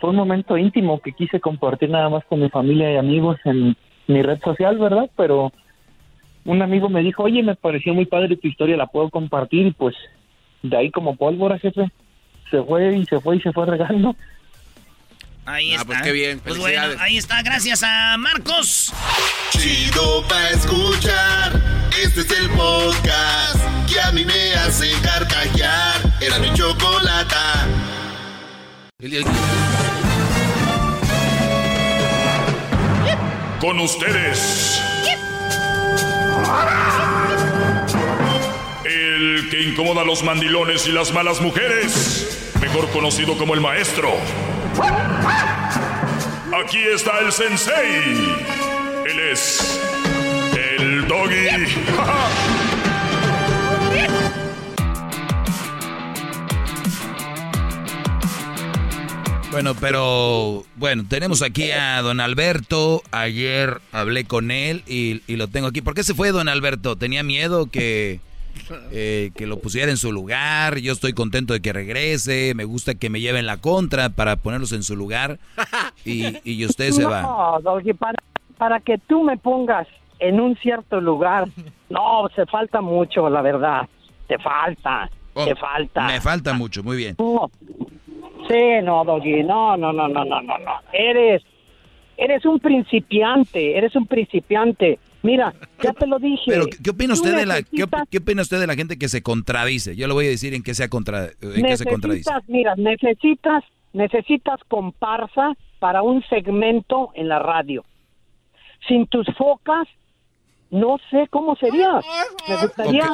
fue 0.00 0.10
un 0.10 0.16
momento 0.16 0.56
íntimo 0.56 1.00
que 1.00 1.12
quise 1.12 1.40
compartir 1.40 1.90
nada 1.90 2.08
más 2.08 2.24
con 2.26 2.40
mi 2.40 2.48
familia 2.48 2.92
y 2.92 2.96
amigos 2.96 3.38
en 3.44 3.76
mi 4.06 4.22
red 4.22 4.40
social, 4.42 4.78
¿verdad? 4.78 5.10
Pero 5.16 5.52
un 6.44 6.62
amigo 6.62 6.88
me 6.88 7.02
dijo, 7.02 7.24
oye, 7.24 7.42
me 7.42 7.54
pareció 7.56 7.94
muy 7.94 8.04
padre 8.04 8.36
tu 8.36 8.48
historia, 8.48 8.76
la 8.76 8.86
puedo 8.86 9.10
compartir 9.10 9.66
y 9.66 9.72
pues 9.72 9.96
de 10.62 10.76
ahí 10.76 10.90
como 10.90 11.16
pólvora, 11.16 11.58
jefe, 11.58 11.90
se 12.50 12.62
fue 12.62 12.96
y 12.96 13.04
se 13.06 13.20
fue 13.20 13.36
y 13.36 13.40
se 13.40 13.52
fue 13.52 13.66
regando. 13.66 14.14
Ahí 15.46 15.72
Ah, 15.72 15.74
está. 15.74 15.84
pues 15.84 16.02
qué 16.02 16.12
bien, 16.12 16.40
Pues 16.40 16.58
bueno, 16.58 16.82
ahí 17.00 17.18
está, 17.18 17.42
gracias 17.42 17.82
a 17.82 18.16
Marcos. 18.16 18.92
Chido 19.50 20.26
pa' 20.26 20.48
escuchar. 20.50 21.60
Este 22.02 22.20
es 22.22 22.30
el 22.30 22.48
podcast 22.50 23.56
que 23.86 24.00
a 24.00 24.10
mí 24.12 24.24
me 24.24 24.54
hace 24.54 24.90
carcajear. 25.02 26.00
Era 26.20 26.38
mi 26.38 26.52
chocolata. 26.54 27.66
Con 33.60 33.80
ustedes. 33.80 34.80
El 35.06 35.18
que 39.54 39.62
incomoda 39.62 40.02
a 40.02 40.04
los 40.04 40.24
mandilones 40.24 40.88
y 40.88 40.90
las 40.90 41.12
malas 41.12 41.40
mujeres. 41.40 42.50
Mejor 42.60 42.90
conocido 42.90 43.38
como 43.38 43.54
el 43.54 43.60
maestro. 43.60 44.10
Aquí 46.60 46.78
está 46.92 47.20
el 47.20 47.30
sensei. 47.30 48.34
Él 49.06 49.20
es 49.30 49.80
el 50.78 51.06
doggy. 51.06 51.46
Bueno, 59.52 59.76
pero 59.76 60.64
bueno, 60.74 61.04
tenemos 61.08 61.40
aquí 61.40 61.70
a 61.70 62.02
don 62.02 62.18
Alberto. 62.18 63.04
Ayer 63.12 63.80
hablé 63.92 64.24
con 64.24 64.50
él 64.50 64.82
y, 64.84 65.22
y 65.28 65.36
lo 65.36 65.46
tengo 65.46 65.68
aquí. 65.68 65.80
¿Por 65.80 65.94
qué 65.94 66.02
se 66.02 66.12
fue 66.12 66.32
don 66.32 66.48
Alberto? 66.48 66.96
¿Tenía 66.96 67.22
miedo 67.22 67.70
que, 67.70 68.18
eh, 68.92 69.30
que 69.36 69.46
lo 69.46 69.58
pusiera 69.58 69.90
en 69.90 69.96
su 69.96 70.12
lugar? 70.12 70.78
Yo 70.78 70.92
estoy 70.92 71.12
contento 71.12 71.52
de 71.52 71.60
que 71.60 71.72
regrese. 71.72 72.52
Me 72.54 72.64
gusta 72.64 72.94
que 72.94 73.10
me 73.10 73.20
lleven 73.20 73.46
la 73.46 73.58
contra 73.58 74.10
para 74.10 74.36
ponerlos 74.36 74.72
en 74.72 74.82
su 74.82 74.96
lugar. 74.96 75.38
Y, 76.04 76.38
y 76.44 76.64
usted 76.66 76.90
se 76.90 77.04
va. 77.04 77.22
No, 77.22 77.58
Doggy, 77.62 77.94
para, 77.94 78.18
para 78.58 78.80
que 78.80 78.98
tú 78.98 79.22
me 79.24 79.36
pongas 79.36 79.86
en 80.18 80.40
un 80.40 80.56
cierto 80.56 81.00
lugar, 81.00 81.48
no, 81.88 82.28
se 82.34 82.46
falta 82.46 82.80
mucho, 82.80 83.28
la 83.30 83.42
verdad. 83.42 83.88
Te 84.26 84.38
falta, 84.38 85.10
Oh, 85.34 85.44
te 85.44 85.54
falta. 85.56 86.06
Me 86.06 86.20
falta 86.20 86.54
mucho, 86.54 86.82
muy 86.82 86.96
bien. 86.96 87.16
No. 87.18 87.50
Sí, 88.48 88.82
no, 88.82 89.04
Doggy, 89.04 89.42
no, 89.42 89.76
no, 89.76 89.92
no, 89.92 90.06
no, 90.08 90.24
no, 90.24 90.40
no, 90.40 90.58
no. 90.58 90.72
Eres, 90.92 91.42
eres 92.16 92.44
un 92.44 92.60
principiante, 92.60 93.76
eres 93.76 93.96
un 93.96 94.06
principiante. 94.06 94.98
Mira, 95.24 95.54
ya 95.82 95.92
te 95.94 96.06
lo 96.06 96.18
dije. 96.18 96.44
Pero, 96.46 96.66
¿qué 96.66 96.90
opina 96.90 97.14
usted 97.14 97.34
de 97.34 97.46
la 97.46 97.62
qué, 97.62 97.82
opina 98.18 98.42
usted 98.42 98.60
de 98.60 98.66
la 98.66 98.74
gente 98.74 98.98
que 98.98 99.08
se 99.08 99.22
contradice? 99.22 99.96
Yo 99.96 100.06
le 100.06 100.12
voy 100.12 100.26
a 100.26 100.28
decir 100.28 100.54
en 100.54 100.62
qué 100.62 100.74
se, 100.74 100.88
contra, 100.88 101.30
en 101.40 101.64
qué 101.64 101.76
se 101.76 101.86
contradice. 101.86 102.30
necesitas, 102.30 102.48
mira, 102.48 102.74
necesitas, 102.76 103.64
necesitas 103.94 104.60
comparsa 104.68 105.54
para 105.80 106.02
un 106.02 106.22
segmento 106.28 107.10
en 107.14 107.28
la 107.28 107.38
radio. 107.38 107.84
Sin 108.86 109.06
tus 109.06 109.26
focas, 109.38 109.88
no 110.70 110.98
sé 111.10 111.26
cómo 111.30 111.56
sería. 111.56 112.00
Me 112.46 112.56
gustaría, 112.56 113.10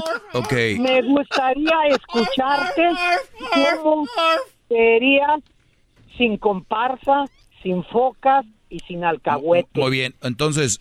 me 0.80 1.02
gustaría 1.02 1.76
escucharte 1.90 2.88
cómo 3.82 4.04
serías 4.68 5.40
sin 6.18 6.38
comparsa, 6.38 7.24
sin 7.62 7.84
focas 7.84 8.44
y 8.70 8.78
sin 8.80 9.04
alcahuete. 9.04 9.68
Muy 9.74 9.90
bien, 9.90 10.14
entonces 10.22 10.80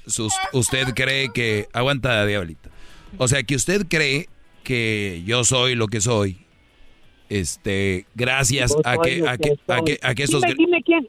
usted 0.54 0.94
cree 0.94 1.30
que 1.34 1.68
aguanta 1.74 2.26
diablito. 2.26 2.70
O 3.18 3.28
sea, 3.28 3.44
que 3.44 3.56
usted 3.56 3.88
cree 3.88 4.30
que 4.64 5.24
yo 5.26 5.44
soy 5.44 5.76
lo 5.76 5.88
que 5.88 6.00
soy. 6.00 6.38
Este, 7.28 8.06
gracias 8.16 8.76
a 8.84 8.98
que 8.98 9.28
a 9.28 9.38
que 9.38 9.56
a 9.68 9.82
que 9.82 10.00
a 10.02 10.16
que 10.16 10.24
estos 10.24 10.42
Dime, 10.42 10.82
quién. 10.84 11.08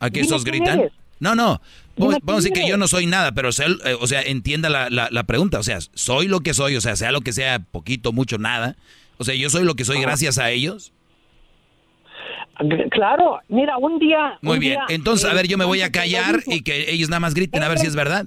a 0.00 0.10
que 0.10 0.20
dime 0.20 0.22
estos 0.24 0.44
quién 0.44 0.56
gritan. 0.56 0.80
eres. 0.80 0.92
No, 1.20 1.34
no. 1.34 1.60
Vamos, 1.96 2.16
a 2.26 2.34
decir 2.36 2.52
que 2.52 2.66
yo 2.66 2.76
no 2.76 2.88
soy 2.88 3.06
nada, 3.06 3.32
pero 3.32 3.52
sea, 3.52 3.66
eh, 3.68 3.96
o 4.00 4.06
sea, 4.06 4.22
entienda 4.22 4.68
la, 4.68 4.90
la, 4.90 5.08
la 5.10 5.22
pregunta. 5.24 5.58
O 5.58 5.62
sea, 5.62 5.78
soy 5.94 6.26
lo 6.26 6.40
que 6.40 6.52
soy, 6.52 6.74
o 6.74 6.80
sea, 6.80 6.96
sea 6.96 7.12
lo 7.12 7.20
que 7.20 7.32
sea, 7.32 7.60
poquito, 7.60 8.12
mucho, 8.12 8.38
nada. 8.38 8.76
O 9.18 9.24
sea, 9.24 9.34
yo 9.34 9.48
soy 9.50 9.64
lo 9.64 9.76
que 9.76 9.84
soy 9.84 10.00
gracias 10.00 10.38
a 10.38 10.50
ellos. 10.50 10.92
Claro, 12.90 13.38
mira, 13.48 13.76
un 13.78 13.98
día. 13.98 14.38
Muy 14.42 14.54
un 14.54 14.60
bien. 14.60 14.72
día, 14.86 14.94
Entonces, 14.96 15.30
a 15.30 15.34
ver, 15.34 15.46
yo 15.48 15.58
me 15.58 15.64
voy 15.64 15.80
a 15.82 15.86
te 15.86 15.92
callar 15.92 16.40
y 16.46 16.62
que 16.62 16.90
ellos 16.90 17.08
nada 17.08 17.20
más 17.20 17.34
griten 17.34 17.62
a 17.62 17.68
ver 17.68 17.78
si 17.78 17.86
es 17.86 17.94
verdad. 17.96 18.26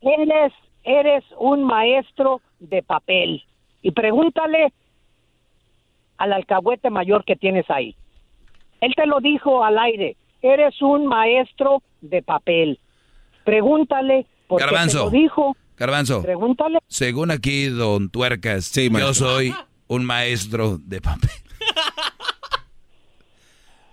Eres, 0.00 0.52
eres 0.84 1.24
un 1.38 1.64
maestro 1.64 2.40
de 2.60 2.82
papel. 2.82 3.42
Y 3.82 3.90
pregúntale 3.92 4.72
al 6.18 6.32
alcahuete 6.32 6.90
mayor 6.90 7.24
que 7.24 7.36
tienes 7.36 7.68
ahí. 7.70 7.96
Él 8.80 8.92
te 8.96 9.06
lo 9.06 9.20
dijo 9.20 9.64
al 9.64 9.78
aire. 9.78 10.16
Eres 10.42 10.80
un 10.82 11.06
maestro 11.06 11.82
de 12.00 12.22
papel. 12.22 12.78
Pregúntale 13.44 14.26
porque 14.48 14.64
te 14.64 14.70
Garbanzo. 14.70 15.04
lo 15.04 15.10
dijo. 15.10 15.56
Garbanzo. 15.76 16.22
Pregúntale. 16.22 16.78
Según 16.88 17.30
aquí, 17.30 17.66
don 17.66 18.10
Tuercas, 18.10 18.70
yo 18.72 18.90
maestro. 18.90 19.14
soy 19.14 19.54
un 19.88 20.04
maestro 20.04 20.78
de 20.78 21.00
papel. 21.00 21.30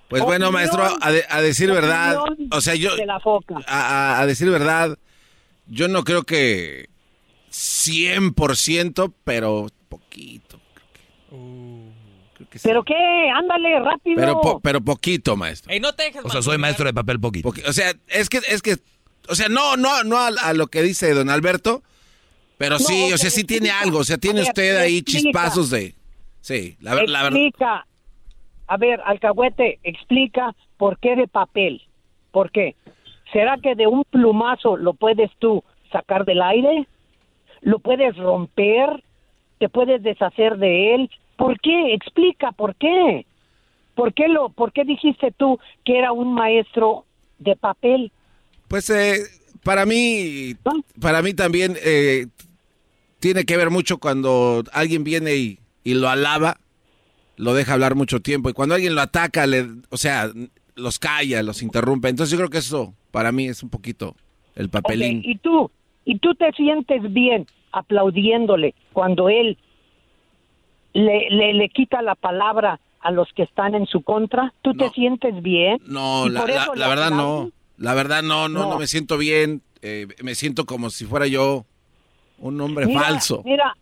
Pues 0.10 0.24
bueno, 0.24 0.52
maestro, 0.52 0.84
a, 1.02 1.12
de- 1.12 1.26
a 1.30 1.40
decir 1.42 1.72
verdad, 1.72 2.18
o 2.52 2.62
sea, 2.62 2.76
yo, 2.76 2.96
de 2.96 3.06
la 3.06 3.20
foca. 3.20 3.56
a, 3.68 4.26
decir 4.26 4.50
verdad, 4.50 4.98
yo 5.68 5.88
no 5.88 6.04
creo 6.04 6.24
que 6.24 6.90
100%, 7.52 9.14
pero 9.24 9.68
poquito. 9.88 10.60
¿Pero 12.64 12.84
qué? 12.84 12.96
Ándale, 13.36 13.80
rápido. 13.80 14.16
Pero, 14.16 14.42
po- 14.42 14.60
pero 14.62 14.82
poquito, 14.82 15.36
maestro. 15.36 15.72
Ey, 15.72 15.80
no 15.80 15.94
te 15.94 16.04
dejes 16.04 16.22
O 16.26 16.30
sea, 16.30 16.42
soy 16.42 16.58
maestro 16.58 16.86
de 16.86 16.94
papel 16.94 17.20
poquito. 17.20 17.48
Poqui- 17.50 17.64
O 17.68 17.74
sea, 17.74 17.94
es 18.08 18.30
que, 18.30 18.38
es 18.48 18.62
que, 18.62 18.78
o 19.28 19.36
sea, 19.36 19.50
no, 19.50 19.78
no, 19.78 20.04
no 20.04 20.18
a, 20.18 20.28
a 20.30 20.54
lo 20.54 20.68
que 20.68 20.82
dice 20.82 21.14
don 21.14 21.30
Alberto, 21.30 21.84
pero 22.58 22.80
No, 22.80 22.86
sí, 22.86 23.12
o 23.14 23.18
sea, 23.18 23.30
sí 23.30 23.44
tiene 23.44 23.70
algo, 23.70 24.00
o 24.00 24.04
sea, 24.04 24.18
tiene 24.18 24.42
usted 24.42 24.78
ahí 24.78 24.98
explica. 25.00 25.20
chispazos 25.22 25.70
de, 25.70 25.96
sí, 26.42 26.76
la, 26.80 26.96
ver- 26.96 27.10
la 27.10 27.24
verdad. 27.24 27.40
explica. 27.40 27.86
A 28.70 28.78
ver, 28.78 29.02
alcahuete, 29.04 29.80
explica 29.84 30.56
por 30.78 31.00
qué 31.00 31.16
de 31.16 31.28
papel. 31.28 31.82
¿Por 32.32 32.52
qué? 32.52 32.76
¿Será 33.34 33.58
que 33.58 33.74
de 33.74 33.88
un 33.88 34.04
plumazo 34.04 34.78
lo 34.78 34.94
puedes 34.94 35.32
tú 35.40 35.64
sacar 35.92 36.24
del 36.24 36.40
aire? 36.40 36.88
¿Lo 37.62 37.80
puedes 37.80 38.16
romper? 38.16 39.04
¿Te 39.58 39.70
puedes 39.70 40.04
deshacer 40.04 40.58
de 40.58 40.94
él? 40.94 41.10
¿Por 41.36 41.60
qué? 41.60 41.96
Explica, 41.96 42.52
¿por 42.52 42.76
qué? 42.76 43.26
¿Por 43.96 44.14
qué, 44.14 44.28
lo, 44.28 44.50
¿Por 44.50 44.72
qué 44.72 44.84
dijiste 44.84 45.34
tú 45.36 45.60
que 45.84 45.98
era 45.98 46.12
un 46.12 46.36
maestro 46.36 47.06
de 47.40 47.56
papel? 47.56 48.12
Pues 48.68 48.88
eh, 48.92 49.24
para 49.64 49.88
mí, 49.88 50.56
para 51.02 51.24
mí 51.24 51.34
también 51.34 51.76
eh, 51.84 52.28
tiene 53.20 53.46
que 53.46 53.58
ver 53.58 53.72
mucho 53.72 53.98
cuando 53.98 54.64
alguien 54.74 55.04
viene 55.04 55.36
y, 55.36 55.60
y 55.84 55.96
lo 55.96 56.08
alaba, 56.08 56.58
lo 57.40 57.54
deja 57.54 57.72
hablar 57.74 57.96
mucho 57.96 58.20
tiempo. 58.20 58.50
Y 58.50 58.54
cuando 58.54 58.76
alguien 58.76 58.96
lo 58.96 59.02
ataca, 59.02 59.48
le, 59.48 59.66
o 59.90 59.96
sea, 59.98 60.30
los 60.76 61.00
calla, 61.00 61.42
los 61.42 61.62
interrumpe. 61.64 62.10
Entonces 62.10 62.32
yo 62.32 62.38
creo 62.38 62.50
que 62.50 62.58
eso 62.58 62.94
para 63.12 63.32
mí 63.32 63.48
es 63.48 63.64
un 63.64 63.70
poquito 63.70 64.16
el 64.56 64.70
papelín. 64.70 65.22
¿Y 65.24 65.38
tú? 65.38 65.72
¿Y 66.04 66.20
tú 66.20 66.36
te 66.36 66.52
sientes 66.52 67.02
bien 67.14 67.48
aplaudiéndole 67.72 68.76
cuando 68.92 69.30
él 69.30 69.58
le, 70.94 71.30
le, 71.30 71.54
le 71.54 71.70
quita 71.70 72.02
la 72.02 72.16
palabra 72.16 72.80
a 73.02 73.12
los 73.12 73.28
que 73.34 73.44
están 73.44 73.76
en 73.76 73.86
su 73.88 74.02
contra? 74.02 74.54
¿Tú 74.62 74.74
te 74.74 74.90
sientes 74.90 75.42
bien? 75.42 75.78
No, 75.86 76.28
¿Y 76.28 76.32
la, 76.32 76.44
verdad 76.46 77.12
no. 77.12 77.52
La 77.78 77.94
verdad 77.94 78.22
no, 78.24 78.50
no, 78.50 78.64
no, 78.64 78.70
No. 78.72 78.80
me 78.80 78.88
siento 78.88 79.18
bien. 79.18 79.62
eh, 79.82 80.08
me 80.24 80.36
siento 80.36 80.66
como 80.66 80.90
si 80.90 81.06
fuera 81.06 81.26
yo 81.28 81.66
un 82.40 82.60
hombre 82.60 82.86
Mira, 82.86 83.00
falso. 83.02 83.42
Mira, 83.46 83.76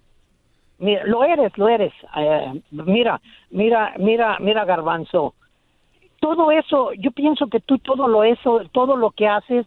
mira, 0.79 1.03
lo 1.05 1.23
eres, 1.23 1.51
lo 1.57 1.67
eres. 1.69 1.93
Eh, 2.17 2.61
mira, 2.71 3.19
mira, 3.51 3.93
mira, 3.97 4.37
mira, 4.39 4.65
Garbanzo. 4.65 5.33
Todo 6.19 6.51
eso, 6.51 6.91
yo 6.97 7.11
pienso 7.11 7.47
que 7.47 7.59
tú 7.59 7.77
todo 7.77 8.07
lo 8.07 8.23
eso, 8.23 8.61
todo 8.71 8.95
lo 8.97 9.11
que 9.11 9.27
haces, 9.27 9.65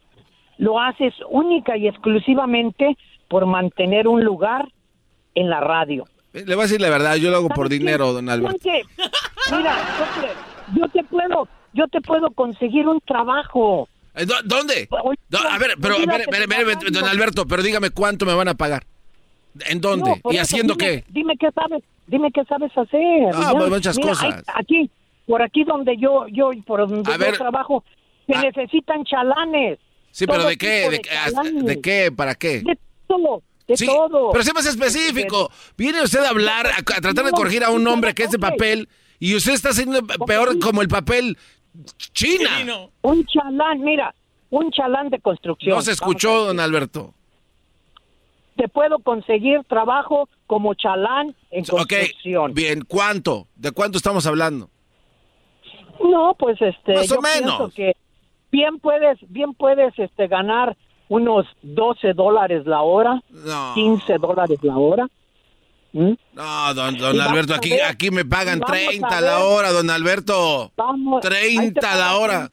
lo 0.59 0.81
haces 0.81 1.15
única 1.29 1.77
y 1.77 1.87
exclusivamente 1.87 2.97
por 3.29 3.47
mantener 3.47 4.09
un 4.09 4.25
lugar 4.25 4.69
en 5.35 5.49
la 5.49 5.61
radio. 5.61 6.05
Le 6.33 6.45
voy 6.55 6.61
a 6.61 6.63
decir 6.67 6.81
la 6.81 6.91
verdad, 6.91 7.17
yo 7.17 7.31
lo 7.31 7.37
hago 7.37 7.49
por 7.49 7.69
dinero, 7.69 8.13
don 8.13 8.29
Alberto. 8.29 8.57
Mira, 9.57 9.77
yo 10.77 10.89
te, 10.89 11.03
puedo, 11.05 11.49
yo 11.73 11.87
te 11.89 12.01
puedo 12.01 12.31
conseguir 12.31 12.87
un 12.89 13.01
trabajo. 13.01 13.89
Eh, 14.15 14.27
¿dó- 14.27 14.43
¿Dónde? 14.45 14.89
A 15.51 15.59
ver, 15.59 15.73
pero, 15.81 15.95
don 16.91 17.05
Alberto, 17.09 17.47
pero 17.47 17.63
dígame 17.63 17.91
cuánto 17.91 18.27
me 18.27 18.35
van 18.35 18.49
a 18.49 18.55
pagar. 18.55 18.83
¿En 19.67 19.81
dónde? 19.81 20.11
No, 20.25 20.33
¿Y 20.33 20.37
eso, 20.37 20.43
haciendo 20.43 20.75
dime- 20.75 21.03
qué? 21.03 21.05
Dime 21.09 21.35
qué 21.39 21.49
sabes, 21.53 21.83
dime 22.07 22.31
qué 22.33 22.45
sabes 22.45 22.71
hacer. 22.77 23.31
Ah, 23.35 23.53
pues 23.57 23.69
muchas 23.71 23.97
Mira, 23.97 24.09
cosas. 24.11 24.35
hay- 24.35 24.43
aquí, 24.55 24.91
por 25.27 25.43
aquí 25.43 25.65
donde 25.65 25.97
yo, 25.99 26.27
yo, 26.29 26.51
por 26.67 26.89
donde 26.89 27.11
A 27.11 27.15
yo 27.17 27.21
ver. 27.21 27.37
trabajo, 27.37 27.85
se 28.27 28.37
necesitan 28.39 29.05
chalanes. 29.05 29.79
Sí, 30.13 30.27
pero 30.27 30.45
¿de 30.45 30.57
qué? 30.57 30.89
¿De, 30.91 31.63
de 31.63 31.81
qué-. 31.81 32.11
¿Para 32.13 32.35
qué? 32.35 32.61
De 32.61 32.79
todo, 33.07 33.43
de 33.69 33.77
Sí, 33.77 33.87
todo. 33.87 34.31
Pero 34.33 34.45
sea 34.45 34.55
más 34.55 34.67
específico. 34.67 35.51
Viene 35.77 36.03
usted 36.03 36.21
a 36.25 36.31
hablar, 36.31 36.67
a, 36.67 36.79
a 36.79 37.01
tratar 37.01 37.25
de 37.25 37.31
corregir 37.33 37.63
a 37.65 37.71
un 37.71 37.87
hombre 37.87 38.15
que 38.15 38.25
es 38.25 38.31
de 38.31 38.39
papel 38.39 38.89
y 39.19 39.35
usted 39.37 39.53
está 39.53 39.71
haciendo 39.71 40.01
peor 40.27 40.59
como 40.59 40.83
el 40.83 40.89
papel 40.89 41.37
China. 42.13 42.89
Un 43.03 43.25
chalán, 43.27 43.81
mira, 43.81 44.15
un 44.51 44.71
chalán 44.73 45.11
de 45.11 45.21
construcción. 45.21 45.77
No 45.77 45.83
se 45.83 45.93
escuchó, 45.93 46.47
don 46.47 46.59
Alberto. 46.61 47.15
Te 48.61 48.69
puedo 48.69 48.99
conseguir 48.99 49.61
trabajo 49.69 50.29
como 50.47 50.75
chalán 50.75 51.35
en 51.51 51.63
Ok, 51.63 51.71
construcción. 51.71 52.53
bien, 52.53 52.83
¿cuánto? 52.87 53.47
¿De 53.57 53.71
cuánto 53.73 53.97
estamos 53.97 54.27
hablando? 54.27 54.69
No, 56.03 56.35
pues 56.39 56.61
este, 56.61 56.93
Más 56.95 57.11
o 57.11 57.15
yo 57.15 57.21
menos. 57.23 57.73
que 57.75 57.93
bien 58.53 58.79
puedes, 58.79 59.19
bien 59.29 59.55
puedes 59.55 59.99
este 59.99 60.27
ganar 60.29 60.77
unos 61.09 61.47
12 61.63 62.13
dólares 62.13 62.67
la 62.67 62.83
hora, 62.83 63.23
No. 63.31 63.73
15 63.75 64.19
dólares 64.19 64.59
la 64.63 64.77
hora. 64.77 65.09
¿Mm? 65.93 66.13
No, 66.35 66.75
don, 66.75 66.99
don 66.99 67.19
Alberto, 67.19 67.55
aquí, 67.55 67.71
ver, 67.71 67.83
aquí 67.85 68.11
me 68.11 68.27
pagan 68.27 68.61
vamos 68.61 68.77
a 68.77 68.89
30 68.89 69.09
a 69.09 69.21
la 69.23 69.39
hora, 69.45 69.73
don 69.73 69.89
Alberto. 69.89 70.71
Vamos, 70.77 71.23
ahí 71.25 71.57
te 71.57 71.71
30 71.71 71.93
a 71.93 71.97
la 71.97 72.17
hora. 72.17 72.51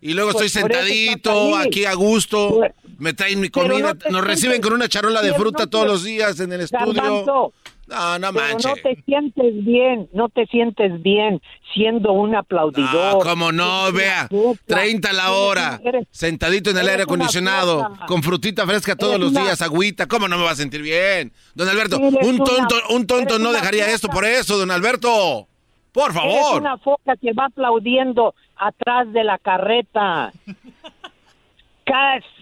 Y 0.00 0.14
luego 0.14 0.32
Pues 0.32 0.46
estoy 0.46 0.62
sentadito, 0.62 1.56
aquí 1.56 1.84
a 1.84 1.94
gusto. 1.94 2.60
Me 2.98 3.12
traen 3.14 3.40
mi 3.40 3.48
comida. 3.48 3.94
no 3.94 4.10
Nos 4.18 4.24
reciben 4.24 4.54
sientes- 4.56 4.60
con 4.68 4.72
una 4.74 4.88
charola 4.88 5.22
de 5.22 5.32
fruta 5.34 5.64
no 5.64 5.70
todos 5.70 5.86
los 5.86 6.04
días 6.04 6.38
en 6.40 6.52
el 6.52 6.62
estudio. 6.62 6.92
Garbanzo, 6.94 7.52
No, 7.86 8.18
no 8.18 8.32
pero 8.32 8.44
manche. 8.46 8.68
no 8.68 8.74
te 8.74 9.02
sientes 9.06 9.64
bien, 9.64 10.08
no 10.12 10.28
te 10.28 10.46
sientes 10.46 11.00
bien 11.02 11.40
siendo 11.74 12.12
un 12.12 12.34
aplaudidor. 12.34 13.14
No, 13.14 13.18
cómo 13.20 13.52
no, 13.52 13.92
vea. 13.92 14.28
30 14.66 15.10
a 15.10 15.12
la 15.12 15.30
hora. 15.32 15.80
Sentadito 16.10 16.70
en 16.70 16.78
el 16.78 16.88
aire 16.88 17.04
acondicionado. 17.04 17.88
Con 18.08 18.22
frutita 18.22 18.66
fresca 18.66 18.96
todos 18.96 19.18
los 19.20 19.30
una- 19.30 19.42
días, 19.42 19.62
agüita. 19.62 20.06
¿Cómo 20.06 20.26
no 20.28 20.36
me 20.36 20.44
va 20.44 20.50
a 20.50 20.56
sentir 20.56 20.82
bien? 20.82 21.32
Don 21.54 21.68
Alberto, 21.68 21.98
un 21.98 22.14
una- 22.16 22.44
tonto, 22.44 22.74
un 22.90 23.06
tonto 23.06 23.38
no 23.38 23.52
dejaría 23.52 23.90
esto 23.90 24.08
por 24.08 24.24
eso, 24.24 24.58
don 24.58 24.70
Alberto. 24.72 25.46
Por 25.92 26.12
favor. 26.12 26.60
una 26.60 26.76
foca 26.78 27.16
que 27.16 27.32
va 27.32 27.46
aplaudiendo 27.46 28.34
atrás 28.56 29.10
de 29.12 29.24
la 29.24 29.38
carreta. 29.38 30.32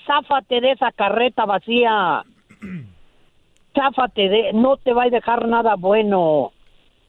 Záfate 0.06 0.60
de 0.60 0.72
esa 0.72 0.92
carreta 0.92 1.44
vacía. 1.44 2.24
Záfate 3.74 4.28
de, 4.28 4.52
no 4.54 4.76
te 4.76 4.92
va 4.92 5.04
a 5.04 5.10
dejar 5.10 5.48
nada 5.48 5.74
bueno. 5.76 6.52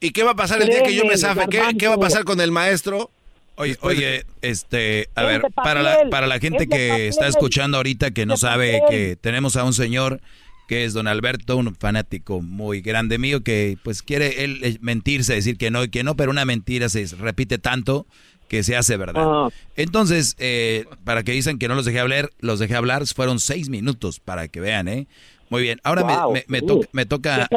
¿Y 0.00 0.10
qué 0.10 0.22
va 0.22 0.32
a 0.32 0.36
pasar 0.36 0.60
el 0.62 0.68
día 0.68 0.82
que 0.82 0.94
yo 0.94 1.04
me 1.04 1.16
zafe? 1.16 1.46
¿Qué, 1.48 1.60
qué 1.78 1.88
va 1.88 1.94
a 1.94 1.98
pasar 1.98 2.24
con 2.24 2.40
el 2.40 2.52
maestro? 2.52 3.10
Oye, 3.56 3.76
oye, 3.80 4.24
este, 4.40 5.08
a 5.16 5.22
Es 5.22 5.28
ver, 5.28 5.42
para 5.52 5.82
la, 5.82 6.08
para 6.10 6.28
la 6.28 6.38
gente 6.38 6.62
es 6.62 6.68
de 6.68 6.76
que 6.76 7.08
está 7.08 7.26
escuchando 7.26 7.78
ahorita 7.78 8.12
que 8.12 8.24
no 8.24 8.36
sabe 8.36 8.80
que 8.88 9.16
tenemos 9.16 9.56
a 9.56 9.64
un 9.64 9.72
señor 9.72 10.20
que 10.68 10.84
es 10.84 10.92
don 10.92 11.08
Alberto, 11.08 11.56
un 11.56 11.74
fanático 11.74 12.40
muy 12.40 12.82
grande 12.82 13.18
mío 13.18 13.42
que 13.42 13.76
pues 13.82 14.02
quiere 14.02 14.44
él 14.44 14.60
eh, 14.62 14.76
mentirse, 14.80 15.34
decir 15.34 15.56
que 15.56 15.70
no 15.70 15.82
y 15.82 15.88
que 15.88 16.04
no, 16.04 16.14
pero 16.14 16.30
una 16.30 16.44
mentira 16.44 16.88
se 16.90 17.06
repite 17.16 17.58
tanto 17.58 18.06
que 18.48 18.62
se 18.62 18.76
hace 18.76 18.96
verdad. 18.96 19.50
Entonces, 19.76 20.34
eh, 20.38 20.84
para 21.04 21.22
que 21.22 21.32
dicen 21.32 21.58
que 21.58 21.68
no 21.68 21.74
los 21.74 21.84
dejé 21.84 22.00
hablar, 22.00 22.30
los 22.40 22.58
dejé 22.58 22.74
hablar, 22.74 23.06
fueron 23.06 23.38
seis 23.40 23.68
minutos 23.68 24.20
para 24.20 24.48
que 24.48 24.60
vean, 24.60 24.88
¿eh? 24.88 25.06
Muy 25.50 25.62
bien, 25.62 25.80
ahora 25.84 26.04
me- 26.04 26.16
Wow, 26.16 26.32
me, 26.32 26.44
me 26.48 26.62
toca, 26.62 26.88
me 26.92 27.06
toca, 27.06 27.48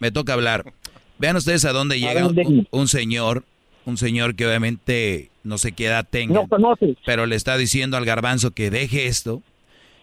me 0.00 0.10
toca 0.10 0.32
hablar. 0.32 0.72
Vean 1.18 1.36
ustedes 1.36 1.64
a 1.64 1.72
dónde 1.72 1.98
llega 2.00 2.26
un, 2.26 2.66
un 2.70 2.88
señor, 2.88 3.44
un 3.86 3.96
señor 3.96 4.34
que 4.34 4.46
obviamente 4.46 5.30
no 5.42 5.58
sé 5.58 5.72
qué 5.72 5.86
edad 5.86 6.06
tenga, 6.08 6.34
No 6.34 6.48
conoces. 6.48 6.96
pero 7.06 7.26
le 7.26 7.36
está 7.36 7.56
diciendo 7.56 7.96
al 7.96 8.04
garbanzo 8.04 8.50
que 8.50 8.70
deje 8.70 9.06
esto, 9.06 9.42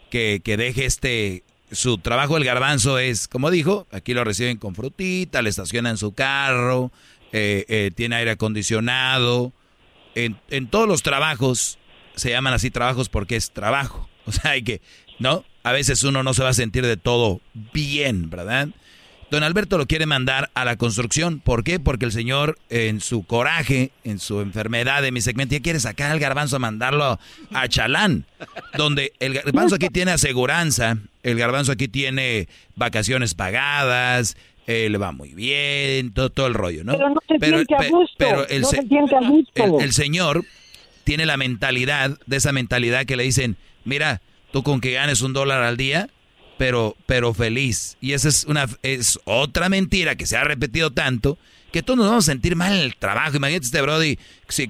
que, 0.10 0.42
que 0.44 0.56
deje 0.58 0.86
este, 0.86 1.44
su 1.72 1.98
trabajo 1.98 2.36
del 2.36 2.44
garbanzo 2.44 2.98
es, 3.00 3.28
como 3.28 3.50
dijo, 3.52 3.88
aquí 3.92 4.14
lo 4.14 4.24
reciben 4.24 4.58
con 4.58 4.74
frutita, 4.76 5.42
le 5.42 5.50
estacionan 5.50 5.98
su 5.98 6.14
carro, 6.14 6.92
eh, 7.34 7.66
eh, 7.70 7.92
tiene 7.96 8.16
aire 8.18 8.32
acondicionado, 8.32 9.52
en, 10.16 10.68
todos 10.68 10.88
los 10.88 11.04
trabajos 11.04 11.78
se 12.16 12.30
llaman 12.30 12.54
así 12.54 12.72
trabajos 12.72 13.10
porque 13.10 13.36
es 13.36 13.52
trabajo, 13.52 14.10
o 14.26 14.32
sea, 14.32 14.52
hay 14.52 14.64
que, 14.64 14.82
¿no? 15.20 15.46
A 15.64 15.72
veces 15.72 16.04
uno 16.04 16.24
no 16.24 16.34
se 16.34 16.44
va 16.44 16.50
a 16.50 16.54
sentir 16.54 16.86
de 16.86 16.98
todo 16.98 17.40
bien, 17.74 18.30
¿verdad? 18.30 18.70
Don 19.32 19.44
Alberto 19.44 19.78
lo 19.78 19.88
quiere 19.88 20.06
mandar 20.06 20.52
a 20.56 20.66
la 20.66 20.76
construcción. 20.76 21.40
¿Por 21.40 21.64
qué? 21.64 21.80
Porque 21.80 22.04
el 22.04 22.12
señor, 22.12 22.60
en 22.70 23.00
su 23.00 23.24
coraje, 23.24 23.92
en 24.04 24.20
su 24.20 24.42
enfermedad 24.42 25.02
de 25.02 25.14
mi 25.14 25.22
segmento, 25.22 25.56
ya 25.56 25.62
quiere 25.62 25.80
sacar 25.80 26.12
al 26.12 26.20
garbanzo 26.20 26.58
a 26.58 26.60
mandarlo 26.60 27.18
a 27.54 27.68
Chalán. 27.70 28.26
Donde 28.76 29.14
el 29.22 29.36
garbanzo 29.36 29.76
aquí 29.76 29.88
tiene 29.88 30.12
aseguranza, 30.12 30.98
el 31.24 31.38
garbanzo 31.38 31.72
aquí 31.72 31.88
tiene 31.88 32.50
vacaciones 32.76 33.34
pagadas, 33.34 34.36
eh, 34.68 34.88
le 34.90 34.98
va 34.98 35.12
muy 35.12 35.34
bien, 35.34 36.14
todo, 36.14 36.30
todo 36.30 36.48
el 36.48 36.54
rollo, 36.54 36.84
¿no? 36.84 36.94
Pero 36.94 37.10
no 37.10 37.22
se 37.28 37.38
siente 37.46 37.76
a 37.76 37.90
gusto, 37.90 38.16
pero 38.18 38.48
el, 38.48 38.62
no 38.62 38.68
se- 38.70 38.82
se 38.82 38.88
siente 38.88 39.16
a 39.16 39.20
gusto. 39.30 39.64
el- 39.80 39.84
el 39.86 39.94
señor 39.94 40.44
tiene 41.04 41.26
la 41.26 41.38
mentalidad, 41.38 42.18
de 42.28 42.38
esa 42.38 42.52
mentalidad 42.52 43.06
que 43.06 43.16
le 43.18 43.24
dicen, 43.24 43.58
mira, 43.86 44.22
tú 44.52 44.64
con 44.64 44.80
que 44.82 44.92
ganes 44.92 45.22
un 45.22 45.34
dólar 45.34 45.64
al 45.64 45.78
día, 45.78 46.10
pero, 46.58 46.96
pero 47.08 47.34
feliz. 47.34 47.98
Y 48.02 48.14
esa 48.14 48.30
es 48.30 48.44
una 48.46 48.68
es 48.84 49.20
otra 49.26 49.68
mentira 49.68 50.16
que 50.16 50.28
se 50.28 50.38
ha 50.38 50.44
repetido 50.44 50.92
tanto 50.92 51.38
que 51.72 51.82
todos 51.82 51.98
nos 51.98 52.08
vamos 52.08 52.26
a 52.28 52.32
sentir 52.32 52.56
mal 52.56 52.74
en 52.74 52.82
el 52.82 52.96
trabajo. 52.98 53.38
Imagínate 53.38 53.66
este 53.66 53.82
Brody 53.82 54.20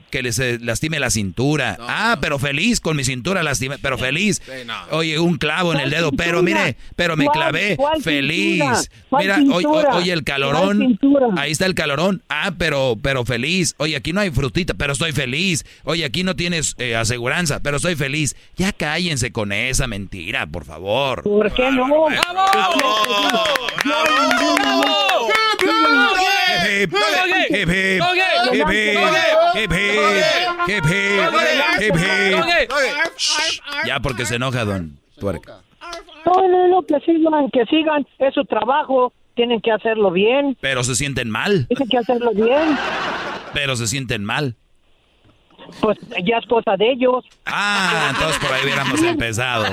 que 0.10 0.24
les 0.24 0.40
eh, 0.40 0.58
lastime 0.62 1.00
la 1.00 1.10
cintura. 1.10 1.78
ah, 1.82 2.18
pero 2.22 2.40
feliz 2.40 2.80
con 2.80 2.96
mi 2.98 3.04
cintura 3.04 3.44
lastima, 3.44 3.78
pero 3.82 3.98
feliz. 3.98 4.42
Oye, 4.92 5.20
un 5.20 5.38
clavo 5.38 5.74
en 5.74 5.80
el 5.80 5.90
dedo, 5.90 6.12
pero 6.12 6.42
mire, 6.44 6.78
pero 6.96 7.16
me 7.18 7.26
¿Cuál- 7.26 7.38
clavé, 7.38 7.76
cuál 7.76 8.02
feliz. 8.02 8.90
Mira, 9.12 9.40
oye, 9.52 10.12
el 10.12 10.24
¿Cuál 10.24 10.24
calorón. 10.24 11.00
Ahí 11.38 11.52
está 11.52 11.66
el 11.66 11.76
calorón. 11.76 12.22
Ah, 12.30 12.52
pero, 12.58 12.98
pero 13.02 13.26
feliz. 13.26 13.76
Oye, 13.78 13.96
aquí 13.96 14.14
no 14.14 14.22
hay 14.22 14.32
frutita, 14.32 14.74
pero 14.74 14.94
estoy 14.94 15.12
feliz. 15.12 15.66
Oye, 15.84 16.06
aquí 16.06 16.24
no 16.24 16.36
tienes 16.36 16.76
eh, 16.78 16.96
aseguranza, 16.96 17.60
pero 17.62 17.78
estoy 17.78 17.96
feliz. 17.96 18.36
Ya 18.56 18.72
cállense 18.74 19.32
con 19.32 19.52
esa 19.52 19.88
mentira, 19.88 20.46
por 20.48 20.66
favor. 20.66 21.24
Hip, 29.72 30.68
hip, 30.68 30.86
hip, 30.86 30.86
hip, 31.80 31.96
hip, 31.96 32.46
hip. 32.46 32.72
Ya 33.86 34.00
porque 34.00 34.26
se 34.26 34.36
enoja, 34.36 34.66
don 34.66 35.00
Tuerca. 35.20 35.62
No, 36.26 36.48
no, 36.48 36.68
no, 36.68 36.82
que 36.84 37.00
sigan, 37.02 37.50
que 37.52 37.66
sigan. 37.66 38.06
Es 38.20 38.34
su 38.34 38.46
trabajo. 38.46 39.14
Tienen 39.36 39.62
que 39.62 39.72
hacerlo 39.72 40.12
bien. 40.12 40.58
Pero 40.62 40.84
se 40.84 40.96
sienten 40.96 41.30
mal. 41.30 41.66
Tienen 41.68 41.88
que 41.90 41.98
hacerlo 41.98 42.32
bien. 42.34 42.78
Pero 43.54 43.76
se 43.76 43.88
sienten 43.88 44.24
mal. 44.24 44.56
Pues 45.80 45.98
ya 46.26 46.38
es 46.38 46.46
cosa 46.48 46.76
de 46.78 46.92
ellos. 46.92 47.24
Ah, 47.46 48.10
entonces 48.12 48.38
por 48.40 48.52
ahí 48.52 48.64
hubiéramos 48.66 49.02
empezado. 49.02 49.66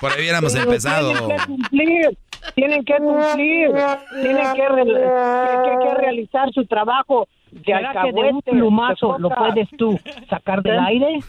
Por 0.00 0.12
ahí 0.12 0.20
hubiéramos 0.20 0.52
Pero 0.52 0.64
empezado. 0.64 1.12
Tienen 1.12 1.36
que 1.36 1.46
cumplir. 1.46 2.18
Tienen 2.54 2.84
que 2.84 2.96
cumplir. 2.96 3.70
Tienen 4.22 4.54
que, 4.54 4.68
re- 4.68 4.84
que- 4.84 4.92
que- 4.92 5.88
que 5.88 5.94
realizar 6.00 6.50
su 6.52 6.64
trabajo. 6.66 7.28
De 7.50 7.62
¿Será 7.64 7.92
que 8.02 8.12
de 8.12 8.20
un 8.32 8.42
plumazo 8.42 9.16
lo 9.18 9.30
puedes 9.30 9.68
tú 9.78 9.98
sacar 10.28 10.62
del 10.62 10.78
aire? 10.78 11.20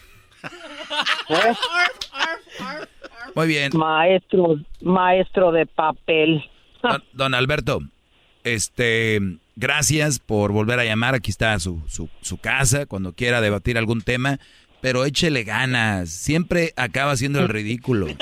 ¿Eh? 1.29 1.53
Muy 3.35 3.47
bien. 3.47 3.71
Maestro, 3.75 4.55
maestro 4.81 5.51
de 5.51 5.65
papel. 5.65 6.43
Don, 6.81 7.03
don 7.13 7.33
Alberto, 7.33 7.79
este, 8.43 9.19
gracias 9.55 10.19
por 10.19 10.51
volver 10.51 10.79
a 10.79 10.85
llamar. 10.85 11.15
Aquí 11.15 11.31
está 11.31 11.57
su, 11.59 11.81
su, 11.87 12.09
su 12.21 12.37
casa 12.37 12.85
cuando 12.85 13.13
quiera 13.13 13.41
debatir 13.41 13.77
algún 13.77 14.01
tema. 14.01 14.39
Pero 14.81 15.03
échele 15.05 15.43
ganas. 15.43 16.09
Siempre 16.09 16.71
acaba 16.75 17.11
haciendo 17.11 17.39
el 17.39 17.49
ridículo. 17.49 18.07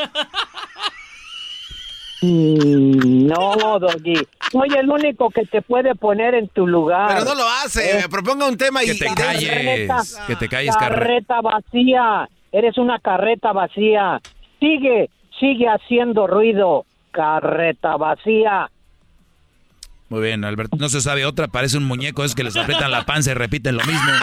Mm, 2.24 3.28
No, 3.28 3.80
Doggy. 3.80 4.16
Soy 4.52 4.70
el 4.78 4.90
único 4.90 5.30
que 5.30 5.45
te 5.45 5.62
puede 5.62 5.94
poner 5.95 6.36
en 6.36 6.48
tu 6.48 6.66
lugar. 6.66 7.08
Pero 7.10 7.26
no 7.26 7.36
lo 7.36 7.48
hace. 7.48 8.00
Eh, 8.00 8.04
Proponga 8.10 8.48
un 8.48 8.56
tema 8.58 8.82
y... 8.84 8.88
Que 8.88 8.95
te 8.95 9.08
y- 9.12 9.14
calles. 9.16 10.16
Que 10.28 10.36
te 10.38 10.48
calles, 10.48 10.76
carre. 10.78 10.95
Carreta 11.00 11.41
vacía. 11.41 12.30
Eres 12.52 12.78
una 12.78 13.00
carreta 13.00 13.52
vacía. 13.52 14.22
Sigue, 14.60 15.10
sigue 15.40 15.68
haciendo 15.68 16.28
ruido. 16.28 16.86
Carreta 17.12 17.98
vacía. 17.98 18.70
Muy 20.10 20.22
bien, 20.22 20.45
Alberto. 20.45 20.78
No 20.78 20.88
se 20.90 21.02
sabe 21.02 21.26
otra. 21.26 21.48
Parece 21.48 21.78
un 21.78 21.86
muñeco. 21.86 22.24
Es 22.24 22.36
que 22.36 22.44
les 22.44 22.56
aprietan 22.56 22.91
la 22.91 23.06
panza 23.06 23.32
y 23.32 23.34
repiten 23.34 23.76
lo 23.76 23.84
mismo. 23.84 24.12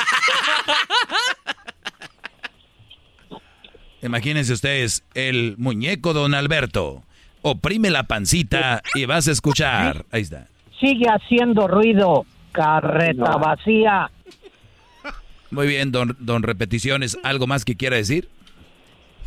Imagínense 4.02 4.52
ustedes, 4.54 5.04
el 5.14 5.56
muñeco 5.58 6.14
don 6.14 6.32
Alberto. 6.34 7.02
Oprime 7.42 7.90
la 7.90 8.04
pancita 8.04 8.82
y 8.94 9.06
vas 9.06 9.28
a 9.28 9.32
escuchar. 9.32 10.04
Ahí 10.10 10.22
está. 10.22 10.46
Sigue 10.78 11.06
haciendo 11.06 11.68
ruido, 11.68 12.24
carreta 12.52 13.36
vacía. 13.36 14.10
Muy 15.50 15.66
bien, 15.66 15.92
don, 15.92 16.16
don 16.20 16.42
Repeticiones. 16.42 17.18
¿Algo 17.22 17.46
más 17.46 17.64
que 17.64 17.76
quiera 17.76 17.96
decir? 17.96 18.28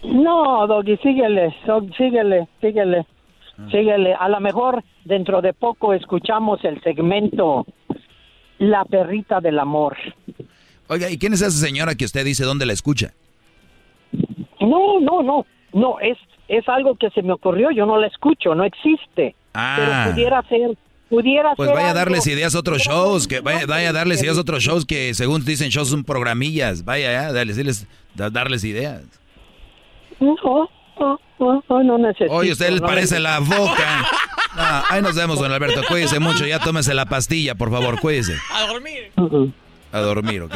No, 0.04 0.68
Doggy, 0.68 0.98
síguele, 0.98 1.56
Dog, 1.66 1.96
síguele, 1.96 2.48
síguele, 2.62 3.06
síguele. 3.72 4.14
A 4.14 4.28
lo 4.30 4.40
mejor 4.40 4.84
dentro 5.06 5.42
de 5.42 5.54
poco 5.54 5.94
escuchamos 5.94 6.64
el 6.64 6.82
segmento 6.82 7.66
La 8.60 8.84
perrita 8.86 9.40
del 9.40 9.60
amor. 9.60 9.98
Oiga, 10.88 11.10
¿y 11.10 11.18
quién 11.18 11.34
es 11.34 11.42
esa 11.42 11.52
señora 11.52 11.96
que 11.96 12.06
usted 12.06 12.26
dice 12.26 12.44
dónde 12.44 12.66
la 12.66 12.74
escucha? 12.74 13.14
No, 14.60 15.00
no, 15.00 15.24
no, 15.24 15.46
no, 15.74 16.00
es, 16.00 16.18
es 16.48 16.68
algo 16.70 16.96
que 16.96 17.10
se 17.12 17.22
me 17.22 17.34
ocurrió, 17.34 17.70
yo 17.72 17.86
no 17.86 17.98
la 18.00 18.08
escucho, 18.08 18.54
no 18.56 18.64
existe. 18.64 19.36
Ah. 19.54 19.76
Pero 19.78 20.12
pudiera 20.14 20.42
ser, 20.50 20.78
pudiera 21.10 21.56
Pues 21.56 21.68
ser 21.70 21.76
vaya 21.76 21.88
a 21.88 21.92
algo- 21.92 22.00
darles 22.00 22.28
ideas 22.28 22.56
a 22.56 22.60
otros 22.60 22.82
shows, 22.82 23.28
que 23.28 23.40
vaya, 23.40 23.66
vaya 23.66 23.90
a 23.90 23.94
darles 23.94 24.22
ideas 24.24 24.38
a 24.38 24.42
otros 24.42 24.64
shows 24.64 24.86
que 24.86 25.14
según 25.14 25.44
dicen 25.46 25.70
shows 25.70 25.90
son 25.90 26.04
programillas. 26.04 26.84
Vaya, 26.86 27.12
ya, 27.12 27.32
dale, 27.34 27.54
decirles- 27.54 27.88
da- 28.16 28.30
darles 28.30 28.64
ideas. 28.64 29.04
No, 30.20 30.36
no, 31.00 31.20
no, 31.40 31.64
no, 31.70 31.84
no 31.84 31.98
necesito. 31.98 32.32
Oye, 32.34 32.52
usted 32.52 32.70
le 32.72 32.80
no 32.80 32.86
parece 32.88 33.20
necesito. 33.20 33.22
la 33.24 33.40
boca. 33.40 34.06
No, 34.56 34.64
ahí 34.90 35.02
nos 35.02 35.16
vemos, 35.16 35.40
don 35.40 35.52
Alberto. 35.52 35.82
Cuídese 35.88 36.20
mucho, 36.20 36.46
ya 36.46 36.60
tómese 36.60 36.94
la 36.94 37.06
pastilla, 37.08 37.56
por 37.56 37.72
favor, 37.72 38.00
cuídese. 38.00 38.36
A 38.52 38.68
dormir. 38.68 39.12
A 39.94 40.00
dormir, 40.00 40.42
¿ok? 40.42 40.56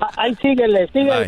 Ah, 0.00 0.08
Ay, 0.16 0.34
síguele, 0.40 0.86
síguele, 0.92 1.24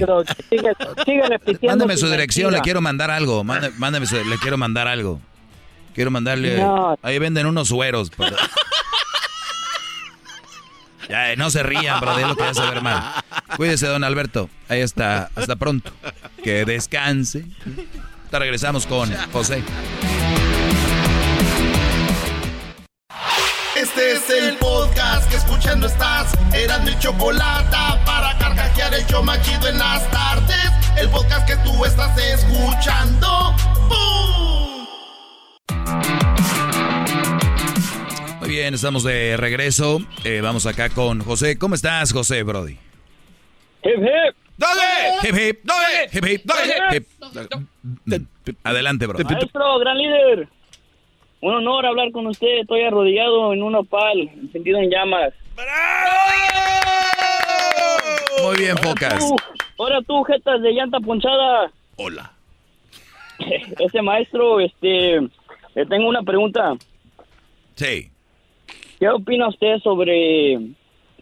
repitiendo. 1.29 1.66
Mándame 1.69 1.97
su 1.97 2.09
dirección, 2.09 2.47
mentira. 2.47 2.61
le 2.61 2.62
quiero 2.65 2.81
mandar 2.81 3.11
algo. 3.11 3.45
Mándame, 3.45 3.74
mándame 3.77 4.07
su- 4.07 4.24
le 4.24 4.39
quiero 4.39 4.57
mandar 4.57 4.89
algo. 4.89 5.20
Quiero 5.95 6.11
mandarle. 6.11 6.57
No. 6.59 6.97
Ahí 7.03 7.19
venden 7.19 7.47
unos 7.47 7.69
sueros. 7.69 8.11
Ya, 11.09 11.33
eh, 11.33 11.37
no 11.37 11.51
se 11.51 11.62
rían, 11.62 12.01
bro, 12.01 12.16
de 12.16 12.23
lo 12.27 12.37
que 12.37 12.45
hace 12.45 12.62
ver 12.62 12.81
mal. 12.81 13.03
Cuídese, 13.57 13.87
don 13.89 14.05
Alberto. 14.05 14.49
Ahí 14.69 14.81
está. 14.81 15.29
Hasta 15.35 15.57
pronto. 15.57 15.91
Que 16.43 16.65
descanse. 16.65 17.45
Ahorita 17.66 18.39
regresamos 18.39 18.87
con 18.87 19.12
José. 19.33 19.62
Este 23.83 24.13
es 24.13 24.31
el 24.31 24.57
podcast 24.59 25.29
que 25.29 25.37
escuchando 25.39 25.89
estás. 25.89 26.33
Eran 26.55 26.85
mi 26.85 26.97
chocolate 27.01 27.77
para 28.07 28.39
carcajear 28.39 28.95
el 28.95 29.05
show 29.07 29.25
más 29.25 29.43
chido 29.43 29.69
en 29.69 29.77
las 29.77 30.09
tardes. 30.13 30.71
El 30.97 31.09
podcast 31.09 31.45
que 31.49 31.57
tú 31.65 31.85
estás 31.85 32.17
escuchando. 32.17 33.27
¡Bum! 33.89 34.87
Muy 38.39 38.51
bien, 38.51 38.73
estamos 38.75 39.03
de 39.03 39.37
regreso. 39.37 39.99
Eh, 40.23 40.41
vamos 40.41 40.65
acá 40.67 40.89
con 40.89 41.21
José. 41.21 41.59
¿Cómo 41.59 41.75
estás, 41.75 42.13
José, 42.13 42.45
Brody? 42.45 42.79
Hip 43.83 43.99
hip. 43.99 44.37
Hip 45.25 45.35
hip. 45.35 45.59
Hip 46.13 46.25
hip. 46.25 46.53
Hip 46.93 47.07
hip. 48.07 48.57
Adelante, 48.63 49.07
bro. 49.09 49.19
Maestro, 49.25 49.81
gran 49.81 49.99
líder. 49.99 50.61
Un 51.43 51.55
honor 51.55 51.85
hablar 51.85 52.12
con 52.12 52.28
usted. 52.28 52.60
Estoy 52.60 52.82
arrodillado 52.82 53.52
en 53.52 53.64
un 53.64 53.74
opal, 53.74 54.31
encendido 54.40 54.78
en 54.78 54.89
llamas. 54.89 55.35
Muy 58.44 58.56
bien, 58.59 58.77
Focas. 58.78 59.19
Tú, 59.19 59.36
ahora 59.77 59.98
tú, 60.06 60.23
jetas 60.23 60.62
de 60.62 60.70
llanta 60.70 61.01
ponchada. 61.01 61.73
Hola. 61.97 62.32
Ese 63.81 64.02
maestro, 64.02 64.60
este, 64.60 65.20
le 65.74 65.86
tengo 65.86 66.09
una 66.09 66.23
pregunta. 66.23 66.74
Sí. 67.74 68.09
¿Qué 69.01 69.09
opina 69.09 69.48
usted 69.48 69.81
sobre, 69.82 70.60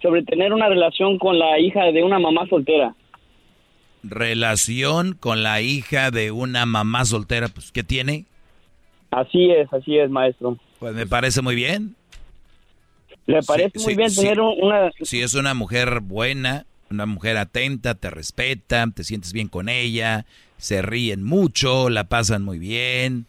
sobre 0.03 0.23
tener 0.25 0.53
una 0.53 0.69
relación 0.69 1.19
con 1.19 1.39
la 1.39 1.59
hija 1.59 1.85
de 1.93 2.05
una 2.05 2.19
mamá 2.19 2.47
soltera? 2.47 2.95
Relación 4.03 5.15
con 5.15 5.43
la 5.43 5.63
hija 5.63 6.11
de 6.11 6.31
una 6.31 6.67
mamá 6.67 7.07
soltera, 7.07 7.49
pues, 7.49 7.73
¿qué 7.73 7.83
tiene? 7.83 8.27
Así 9.11 9.51
es, 9.51 9.73
así 9.73 9.99
es, 9.99 10.11
maestro. 10.11 10.59
Pues 10.79 10.95
me 10.95 11.07
parece 11.07 11.43
muy 11.43 11.55
bien. 11.55 11.97
¿Le 13.27 13.43
parece 13.43 13.73
Sí, 13.79 13.85
muy 13.85 13.93
sí, 13.93 13.97
bien 13.97 14.11
sí. 14.11 14.21
tener 14.21 14.41
un- 14.41 14.55
una... 14.63 14.91
Si 15.03 15.21
es 15.21 15.35
una 15.35 15.55
mujer 15.55 16.01
buena, 16.01 16.65
una 16.91 17.07
mujer 17.07 17.37
atenta, 17.37 17.95
te 17.95 18.11
respeta, 18.11 18.87
te 18.95 19.05
sientes 19.05 19.33
bien 19.33 19.49
con 19.49 19.69
ella, 19.69 20.27
se 20.59 20.83
ríen 20.83 21.23
mucho, 21.23 21.91
la 21.91 22.05
pasan 22.05 22.43
muy 22.43 22.59
bien, 22.59 23.27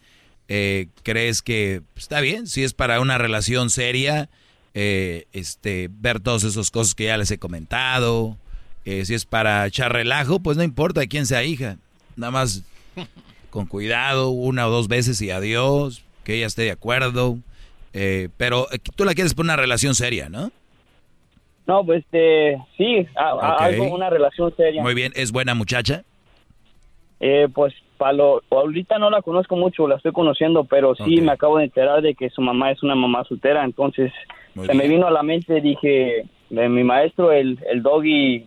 eh, 0.48 0.88
crees 1.03 1.41
que 1.41 1.82
está 1.95 2.22
bien, 2.22 2.48
si 2.48 2.64
es 2.64 2.74
para 2.74 2.99
una 2.99 3.18
relación 3.18 3.70
seria, 3.70 4.30
eh, 4.74 5.26
este, 5.34 5.90
ver 5.91 6.20
todas 6.20 6.44
esas 6.44 6.72
cosas 6.72 6.95
que 6.95 7.06
ya 7.06 7.18
les 7.18 7.30
he 7.32 7.38
comentado, 7.38 8.38
eh, 8.86 9.06
si 9.06 9.14
es 9.14 9.26
para 9.26 9.66
echar 9.68 9.94
relajo, 9.94 10.40
pues 10.40 10.58
no 10.58 10.64
importa 10.64 11.06
quién 11.08 11.26
sea 11.26 11.44
hija, 11.44 11.78
nada 12.16 12.32
más 12.32 12.64
con 13.52 13.68
cuidado, 13.68 14.30
una 14.32 14.65
o 14.68 14.72
dos 14.72 14.88
veces 14.88 15.22
y 15.22 15.30
adiós, 15.30 16.03
que 16.23 16.36
ella 16.38 16.48
esté 16.48 16.64
de 16.64 16.72
acuerdo, 16.72 17.38
eh, 17.94 18.30
pero 18.38 18.65
eh, 18.72 18.80
tú 18.95 19.06
la 19.06 19.14
quieres 19.14 19.34
por 19.36 19.45
una 19.45 19.56
relación 19.57 19.94
seria, 19.94 20.30
¿no? 20.30 20.52
No, 21.68 21.86
pues, 21.86 22.03
este, 22.03 22.57
sí, 22.78 23.06
a- 23.15 23.56
algo, 23.60 23.94
una 23.94 24.10
relación 24.10 24.53
seria. 24.57 24.82
Muy 24.82 24.94
bien, 24.95 25.11
¿es 25.15 25.32
buena 25.32 25.53
muchacha? 25.53 26.03
Eh, 27.19 27.48
pues, 27.53 27.73
para 27.98 28.14
lo, 28.14 28.41
ahorita 28.49 28.98
no 28.98 29.10
la 29.11 29.22
conozco 29.22 29.56
mucho, 29.56 29.88
la 29.88 29.98
estoy 29.98 30.11
conociendo, 30.11 30.64
pero 30.64 30.95
sí 30.95 31.22
me 31.22 31.32
acabo 31.34 31.60
de 31.60 31.65
enterar 31.65 32.02
de 32.02 32.15
que 32.15 32.30
su 32.32 32.41
mamá 32.41 32.72
es 32.72 32.82
una 32.82 32.95
mamá 32.95 33.23
soltera, 33.26 33.64
entonces 33.64 34.11
se 34.65 34.73
me 34.73 34.88
vino 34.88 35.06
a 35.07 35.11
la 35.11 35.22
mente, 35.22 35.61
dije, 35.61 36.26
de 36.49 36.69
mi 36.69 36.84
maestro, 36.84 37.32
el, 37.32 37.60
el 37.69 37.84
doggy, 37.84 38.45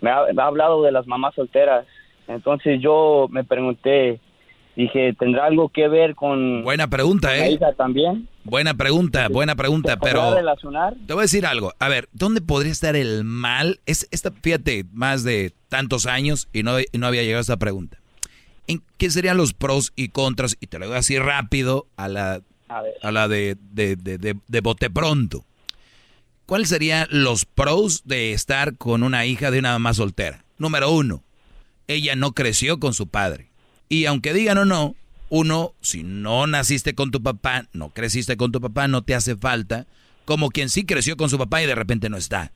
me 0.00 0.10
ha, 0.10 0.24
me 0.32 0.42
ha 0.42 0.46
hablado 0.46 0.82
de 0.82 0.92
las 0.92 1.06
mamás 1.06 1.34
solteras, 1.34 1.86
entonces 2.26 2.80
yo 2.80 3.26
me 3.30 3.44
pregunté, 3.44 4.18
dije, 4.76 5.14
¿tendrá 5.18 5.46
algo 5.46 5.70
que 5.70 5.88
ver 5.88 6.14
con 6.14 6.62
Buena 6.62 6.88
pregunta, 6.88 7.28
la 7.28 7.46
¿eh? 7.46 7.52
hija 7.52 7.72
también? 7.72 8.28
Buena 8.44 8.74
pregunta, 8.74 9.28
buena 9.28 9.56
pregunta, 9.56 9.96
¿Podrá 9.96 10.12
pero 10.12 10.34
relacionar? 10.34 10.94
te 11.06 11.14
voy 11.14 11.22
a 11.22 11.22
decir 11.22 11.46
algo. 11.46 11.72
A 11.80 11.88
ver, 11.88 12.08
¿dónde 12.12 12.40
podría 12.40 12.70
estar 12.70 12.94
el 12.94 13.24
mal? 13.24 13.80
Es 13.86 14.06
esta, 14.12 14.30
fíjate, 14.30 14.84
más 14.92 15.24
de 15.24 15.52
tantos 15.68 16.06
años 16.06 16.48
y 16.52 16.62
no, 16.62 16.78
y 16.78 16.86
no 16.98 17.06
había 17.06 17.22
llegado 17.22 17.38
a 17.38 17.40
esta 17.40 17.56
pregunta. 17.56 17.98
¿En 18.68 18.82
qué 18.98 19.10
serían 19.10 19.36
los 19.36 19.52
pros 19.54 19.92
y 19.96 20.08
contras? 20.08 20.56
Y 20.60 20.66
te 20.66 20.78
lo 20.78 20.86
digo 20.86 20.96
así 20.96 21.18
rápido 21.18 21.86
a 21.96 22.08
la, 22.08 22.42
A 22.68 22.82
a 23.02 23.12
la 23.12 23.28
de, 23.28 23.56
de, 23.72 23.96
de, 23.96 24.18
de, 24.18 24.36
de 24.46 24.60
bote 24.60 24.90
pronto. 24.90 25.44
¿Cuáles 26.46 26.68
serían 26.68 27.06
los 27.10 27.44
pros 27.44 28.02
de 28.04 28.32
estar 28.32 28.76
con 28.76 29.02
una 29.02 29.24
hija 29.26 29.50
de 29.50 29.58
una 29.58 29.72
mamá 29.72 29.94
soltera? 29.94 30.44
Número 30.58 30.90
uno, 30.90 31.22
ella 31.88 32.14
no 32.14 32.32
creció 32.32 32.78
con 32.78 32.92
su 32.94 33.08
padre. 33.08 33.50
Y 33.88 34.06
aunque 34.06 34.32
digan 34.32 34.58
o 34.58 34.64
no, 34.64 34.96
uno, 35.28 35.74
si 35.80 36.02
no 36.02 36.46
naciste 36.46 36.94
con 36.94 37.10
tu 37.10 37.22
papá, 37.22 37.66
no 37.72 37.90
creciste 37.90 38.36
con 38.36 38.52
tu 38.52 38.60
papá, 38.60 38.88
no 38.88 39.02
te 39.02 39.14
hace 39.14 39.36
falta, 39.36 39.86
como 40.24 40.50
quien 40.50 40.68
sí 40.68 40.84
creció 40.84 41.16
con 41.16 41.30
su 41.30 41.38
papá 41.38 41.62
y 41.62 41.66
de 41.66 41.74
repente 41.74 42.08
no 42.08 42.16
está. 42.16 42.52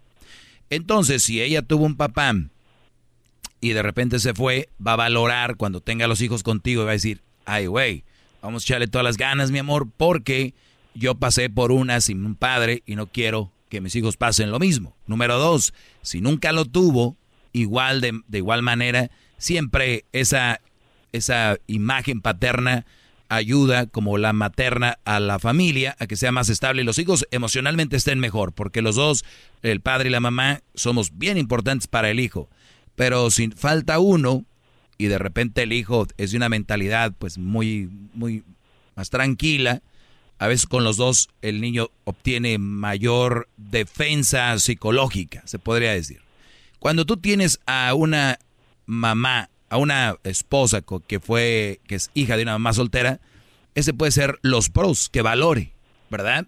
Entonces, 0.70 1.22
si 1.22 1.40
ella 1.40 1.62
tuvo 1.62 1.84
un 1.84 1.96
papá 1.96 2.32
y 3.60 3.70
de 3.70 3.82
repente 3.82 4.18
se 4.20 4.34
fue, 4.34 4.68
va 4.84 4.92
a 4.92 4.96
valorar 4.96 5.56
cuando 5.56 5.80
tenga 5.80 6.06
los 6.06 6.20
hijos 6.20 6.42
contigo 6.42 6.82
y 6.82 6.84
va 6.84 6.90
a 6.92 6.94
decir, 6.94 7.20
ay, 7.44 7.66
güey, 7.66 8.04
vamos 8.40 8.62
a 8.62 8.64
echarle 8.64 8.86
todas 8.86 9.04
las 9.04 9.16
ganas, 9.16 9.50
mi 9.50 9.58
amor, 9.58 9.88
porque 9.96 10.54
yo 10.94 11.16
pasé 11.16 11.50
por 11.50 11.72
una 11.72 12.00
sin 12.00 12.24
un 12.24 12.36
padre 12.36 12.82
y 12.86 12.94
no 12.94 13.06
quiero 13.08 13.52
que 13.68 13.80
mis 13.80 13.94
hijos 13.96 14.16
pasen 14.16 14.50
lo 14.50 14.58
mismo. 14.58 14.96
Número 15.06 15.38
dos, 15.38 15.74
si 16.02 16.20
nunca 16.20 16.52
lo 16.52 16.64
tuvo, 16.64 17.16
igual 17.52 18.00
de, 18.00 18.20
de 18.28 18.38
igual 18.38 18.62
manera, 18.62 19.10
siempre 19.38 20.04
esa, 20.12 20.60
esa 21.12 21.58
imagen 21.66 22.20
paterna 22.20 22.86
ayuda 23.28 23.86
como 23.86 24.18
la 24.18 24.32
materna 24.32 24.98
a 25.04 25.20
la 25.20 25.38
familia 25.38 25.96
a 26.00 26.06
que 26.06 26.16
sea 26.16 26.32
más 26.32 26.48
estable 26.48 26.82
y 26.82 26.84
los 26.84 26.98
hijos 26.98 27.26
emocionalmente 27.30 27.96
estén 27.96 28.18
mejor, 28.18 28.52
porque 28.52 28.82
los 28.82 28.96
dos, 28.96 29.24
el 29.62 29.80
padre 29.80 30.08
y 30.08 30.12
la 30.12 30.20
mamá, 30.20 30.60
somos 30.74 31.16
bien 31.16 31.38
importantes 31.38 31.86
para 31.86 32.10
el 32.10 32.18
hijo. 32.18 32.48
Pero 32.96 33.30
si 33.30 33.48
falta 33.50 34.00
uno 34.00 34.44
y 34.98 35.06
de 35.06 35.18
repente 35.18 35.62
el 35.62 35.72
hijo 35.72 36.06
es 36.18 36.32
de 36.32 36.36
una 36.36 36.48
mentalidad 36.48 37.12
pues 37.18 37.38
muy, 37.38 37.88
muy 38.14 38.42
más 38.96 39.10
tranquila, 39.10 39.80
a 40.38 40.48
veces 40.48 40.66
con 40.66 40.84
los 40.84 40.96
dos 40.96 41.28
el 41.40 41.60
niño 41.60 41.88
obtiene 42.04 42.58
mayor 42.58 43.48
defensa 43.56 44.58
psicológica, 44.58 45.42
se 45.46 45.58
podría 45.58 45.92
decir. 45.92 46.20
Cuando 46.80 47.04
tú 47.04 47.18
tienes 47.18 47.60
a 47.66 47.94
una 47.94 48.38
mamá, 48.86 49.50
a 49.70 49.78
una 49.78 50.16
esposa 50.24 50.82
que 51.06 51.20
fue, 51.20 51.80
que 51.86 51.94
es 51.94 52.10
hija 52.12 52.36
de 52.36 52.42
una 52.42 52.52
mamá 52.52 52.72
soltera, 52.72 53.20
ese 53.74 53.94
puede 53.94 54.12
ser 54.12 54.38
los 54.42 54.68
pros, 54.68 55.08
que 55.08 55.22
valore, 55.22 55.72
¿verdad? 56.10 56.46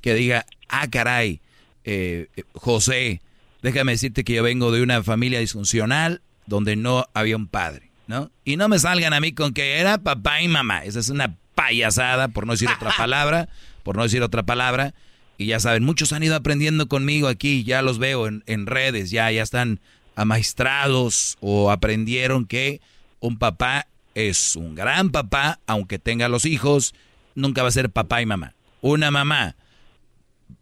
Que 0.00 0.14
diga, 0.14 0.46
ah, 0.68 0.88
caray, 0.88 1.40
eh, 1.84 2.28
eh, 2.36 2.42
José, 2.54 3.20
déjame 3.62 3.92
decirte 3.92 4.24
que 4.24 4.32
yo 4.32 4.42
vengo 4.42 4.72
de 4.72 4.82
una 4.82 5.02
familia 5.02 5.40
disfuncional 5.40 6.22
donde 6.46 6.74
no 6.74 7.06
había 7.12 7.36
un 7.36 7.48
padre, 7.48 7.90
¿no? 8.06 8.30
Y 8.44 8.56
no 8.56 8.68
me 8.68 8.78
salgan 8.78 9.12
a 9.12 9.20
mí 9.20 9.32
con 9.32 9.52
que 9.52 9.78
era 9.78 9.98
papá 9.98 10.40
y 10.40 10.48
mamá, 10.48 10.84
esa 10.84 11.00
es 11.00 11.10
una 11.10 11.36
payasada, 11.54 12.28
por 12.28 12.46
no 12.46 12.54
decir 12.54 12.70
otra 12.70 12.92
palabra, 12.96 13.50
por 13.82 13.96
no 13.96 14.02
decir 14.02 14.22
otra 14.22 14.42
palabra. 14.42 14.94
Y 15.36 15.46
ya 15.46 15.60
saben, 15.60 15.84
muchos 15.84 16.12
han 16.12 16.22
ido 16.22 16.36
aprendiendo 16.36 16.88
conmigo 16.88 17.28
aquí, 17.28 17.64
ya 17.64 17.82
los 17.82 17.98
veo 17.98 18.26
en, 18.28 18.42
en 18.46 18.66
redes, 18.66 19.10
ya, 19.10 19.30
ya 19.32 19.42
están 19.42 19.80
amaestrados 20.14 21.36
o 21.40 21.70
aprendieron 21.70 22.46
que 22.46 22.80
un 23.20 23.38
papá 23.38 23.86
es 24.14 24.56
un 24.56 24.74
gran 24.74 25.10
papá, 25.10 25.60
aunque 25.66 25.98
tenga 25.98 26.28
los 26.28 26.44
hijos, 26.44 26.94
nunca 27.34 27.62
va 27.62 27.68
a 27.68 27.72
ser 27.72 27.90
papá 27.90 28.22
y 28.22 28.26
mamá. 28.26 28.54
Una 28.80 29.10
mamá 29.10 29.56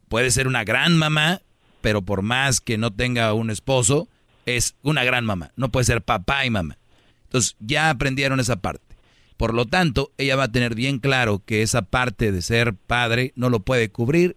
puede 0.08 0.30
ser 0.30 0.46
una 0.46 0.64
gran 0.64 0.96
mamá, 0.96 1.42
pero 1.80 2.02
por 2.02 2.22
más 2.22 2.60
que 2.60 2.78
no 2.78 2.92
tenga 2.92 3.32
un 3.34 3.50
esposo, 3.50 4.08
es 4.46 4.74
una 4.82 5.04
gran 5.04 5.24
mamá. 5.24 5.52
No 5.56 5.70
puede 5.70 5.84
ser 5.84 6.02
papá 6.02 6.44
y 6.46 6.50
mamá. 6.50 6.78
Entonces 7.24 7.56
ya 7.60 7.90
aprendieron 7.90 8.40
esa 8.40 8.56
parte. 8.56 8.96
Por 9.36 9.54
lo 9.54 9.66
tanto, 9.66 10.12
ella 10.18 10.36
va 10.36 10.44
a 10.44 10.52
tener 10.52 10.74
bien 10.74 10.98
claro 10.98 11.42
que 11.44 11.62
esa 11.62 11.82
parte 11.82 12.30
de 12.30 12.42
ser 12.42 12.74
padre 12.74 13.32
no 13.34 13.50
lo 13.50 13.60
puede 13.60 13.90
cubrir 13.90 14.36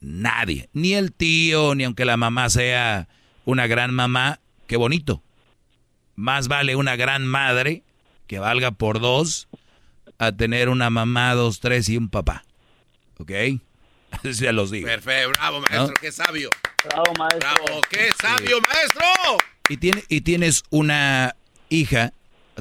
nadie. 0.00 0.68
Ni 0.72 0.94
el 0.94 1.12
tío, 1.12 1.74
ni 1.74 1.84
aunque 1.84 2.04
la 2.04 2.16
mamá 2.16 2.50
sea 2.50 3.08
una 3.48 3.66
gran 3.66 3.94
mamá. 3.94 4.40
Qué 4.66 4.76
bonito. 4.76 5.22
Más 6.14 6.48
vale 6.48 6.76
una 6.76 6.96
gran 6.96 7.26
madre 7.26 7.82
que 8.26 8.38
valga 8.38 8.72
por 8.72 9.00
dos 9.00 9.48
a 10.18 10.32
tener 10.32 10.68
una 10.68 10.90
mamá, 10.90 11.34
dos, 11.34 11.60
tres 11.60 11.88
y 11.88 11.96
un 11.96 12.08
papá. 12.10 12.44
¿Ok? 13.18 13.32
Así 14.10 14.34
se 14.34 14.52
los 14.52 14.70
digo. 14.70 14.86
Perfecto, 14.86 15.30
bravo 15.30 15.60
maestro, 15.60 15.94
qué 16.00 16.12
sabio. 16.12 16.50
Bravo 16.84 17.12
maestro. 17.18 17.40
Bravo, 17.40 17.80
qué 17.90 18.10
sabio 18.20 18.58
maestro. 18.68 19.06
Y, 19.68 19.76
tiene, 19.76 20.04
y 20.08 20.20
tienes 20.20 20.62
una 20.70 21.36
hija, 21.68 22.12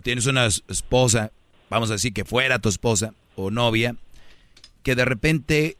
tienes 0.03 0.25
una 0.25 0.45
esposa 0.45 1.31
vamos 1.69 1.89
a 1.89 1.93
decir 1.93 2.13
que 2.13 2.25
fuera 2.25 2.59
tu 2.59 2.69
esposa 2.69 3.13
o 3.35 3.51
novia, 3.51 3.95
que 4.83 4.95
de 4.95 5.05
repente, 5.05 5.77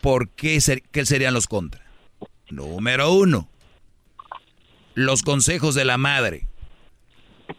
¿por 0.00 0.28
qué, 0.30 0.60
ser, 0.60 0.82
qué 0.82 1.06
serían 1.06 1.34
los 1.34 1.46
contra? 1.46 1.84
Número 2.50 3.12
uno, 3.12 3.48
los 4.94 5.22
consejos 5.22 5.74
de 5.74 5.84
la 5.84 5.98
madre. 5.98 6.46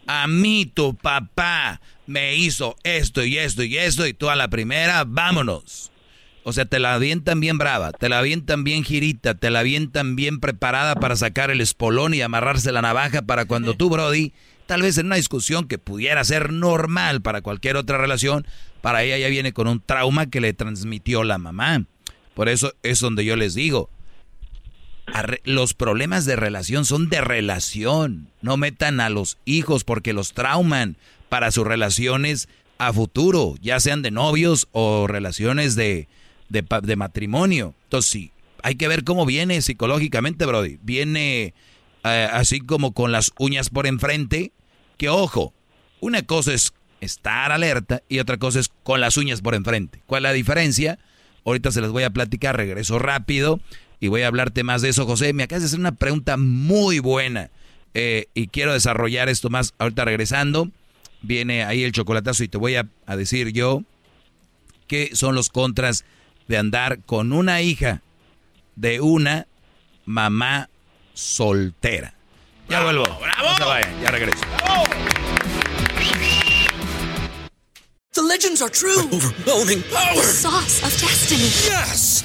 A 0.06 0.26
mí 0.26 0.66
tu 0.66 0.96
papá 0.96 1.80
me 2.06 2.36
hizo 2.36 2.76
esto 2.82 3.24
y 3.24 3.38
esto 3.38 3.62
y 3.62 3.76
esto 3.76 4.06
y 4.06 4.14
tú 4.14 4.28
a 4.28 4.36
la 4.36 4.48
primera, 4.48 5.04
vámonos. 5.04 5.92
O 6.44 6.52
sea, 6.52 6.64
te 6.64 6.78
la 6.78 6.94
avientan 6.94 7.40
bien 7.40 7.58
brava, 7.58 7.92
te 7.92 8.08
la 8.08 8.20
avientan 8.20 8.62
bien 8.62 8.84
girita, 8.84 9.34
te 9.34 9.50
la 9.50 9.60
avientan 9.60 10.14
bien 10.14 10.38
preparada 10.38 10.94
para 10.94 11.16
sacar 11.16 11.50
el 11.50 11.60
espolón 11.60 12.14
y 12.14 12.22
amarrarse 12.22 12.70
la 12.70 12.82
navaja 12.82 13.22
para 13.22 13.46
cuando 13.46 13.74
tú, 13.74 13.90
Brody, 13.90 14.32
Tal 14.66 14.82
vez 14.82 14.98
en 14.98 15.06
una 15.06 15.16
discusión 15.16 15.68
que 15.68 15.78
pudiera 15.78 16.22
ser 16.24 16.52
normal 16.52 17.22
para 17.22 17.40
cualquier 17.40 17.76
otra 17.76 17.98
relación, 17.98 18.46
para 18.82 19.04
ella 19.04 19.16
ya 19.16 19.28
viene 19.28 19.52
con 19.52 19.68
un 19.68 19.80
trauma 19.80 20.26
que 20.26 20.40
le 20.40 20.52
transmitió 20.52 21.22
la 21.22 21.38
mamá. 21.38 21.84
Por 22.34 22.48
eso 22.48 22.74
es 22.82 23.00
donde 23.00 23.24
yo 23.24 23.36
les 23.36 23.54
digo, 23.54 23.88
los 25.44 25.74
problemas 25.74 26.24
de 26.24 26.36
relación 26.36 26.84
son 26.84 27.08
de 27.08 27.20
relación. 27.20 28.28
No 28.42 28.56
metan 28.56 29.00
a 29.00 29.08
los 29.08 29.38
hijos 29.44 29.84
porque 29.84 30.12
los 30.12 30.32
trauman 30.32 30.96
para 31.28 31.50
sus 31.50 31.66
relaciones 31.66 32.48
a 32.78 32.92
futuro, 32.92 33.54
ya 33.60 33.80
sean 33.80 34.02
de 34.02 34.10
novios 34.10 34.68
o 34.72 35.06
relaciones 35.06 35.76
de, 35.76 36.08
de, 36.48 36.96
matrimonio. 36.96 37.74
Entonces 37.84 38.10
sí, 38.10 38.32
hay 38.62 38.74
que 38.74 38.88
ver 38.88 39.04
cómo 39.04 39.24
viene 39.24 39.62
psicológicamente, 39.62 40.44
Brody. 40.44 40.78
Viene 40.82 41.54
eh, 42.04 42.28
así 42.30 42.60
como 42.60 42.92
con 42.92 43.12
las 43.12 43.32
uñas 43.38 43.70
por 43.70 43.86
enfrente, 43.86 44.52
que 44.98 45.08
ojo, 45.08 45.54
una 46.00 46.22
cosa 46.22 46.52
es 46.52 46.74
estar 47.00 47.52
alerta 47.52 48.02
y 48.08 48.18
otra 48.18 48.36
cosa 48.36 48.60
es 48.60 48.70
con 48.82 49.00
las 49.00 49.16
uñas 49.16 49.40
por 49.40 49.54
enfrente. 49.54 50.02
¿Cuál 50.06 50.24
es 50.24 50.30
la 50.30 50.32
diferencia? 50.32 50.98
Ahorita 51.44 51.70
se 51.70 51.80
las 51.80 51.90
voy 51.90 52.02
a 52.02 52.10
platicar, 52.10 52.56
regreso 52.56 52.98
rápido 52.98 53.60
y 54.00 54.08
voy 54.08 54.22
a 54.22 54.28
hablarte 54.28 54.62
más 54.62 54.82
de 54.82 54.90
eso. 54.90 55.06
José, 55.06 55.32
me 55.32 55.42
acabas 55.42 55.62
de 55.62 55.66
hacer 55.66 55.80
una 55.80 55.92
pregunta 55.92 56.36
muy 56.36 56.98
buena 56.98 57.50
eh, 57.94 58.26
y 58.34 58.48
quiero 58.48 58.72
desarrollar 58.72 59.28
esto 59.28 59.50
más 59.50 59.74
ahorita 59.78 60.04
regresando. 60.04 60.70
Viene 61.22 61.64
ahí 61.64 61.82
el 61.82 61.92
chocolatazo 61.92 62.44
y 62.44 62.48
te 62.48 62.58
voy 62.58 62.76
a, 62.76 62.86
a 63.06 63.16
decir 63.16 63.52
yo 63.52 63.82
qué 64.86 65.10
son 65.14 65.34
los 65.34 65.48
contras 65.48 66.04
de 66.46 66.58
andar 66.58 67.00
con 67.04 67.32
una 67.32 67.62
hija 67.62 68.02
de 68.76 69.00
una 69.00 69.46
mamá 70.04 70.68
soltera. 71.14 72.14
Ya 72.68 72.82
vuelvo. 72.82 73.04
¡Bravo! 73.04 73.50
No 73.50 73.56
se 73.56 73.64
vayan, 73.64 74.02
ya 74.02 74.10
regreso. 74.10 74.44
The 78.12 78.22
legends 78.22 78.62
are 78.62 78.70
true. 78.70 79.08
overwhelming 79.12 79.82
power! 79.92 80.16
The 80.16 80.22
sauce 80.22 80.82
of 80.82 80.90
destiny. 81.00 81.50
Yes! 81.68 82.24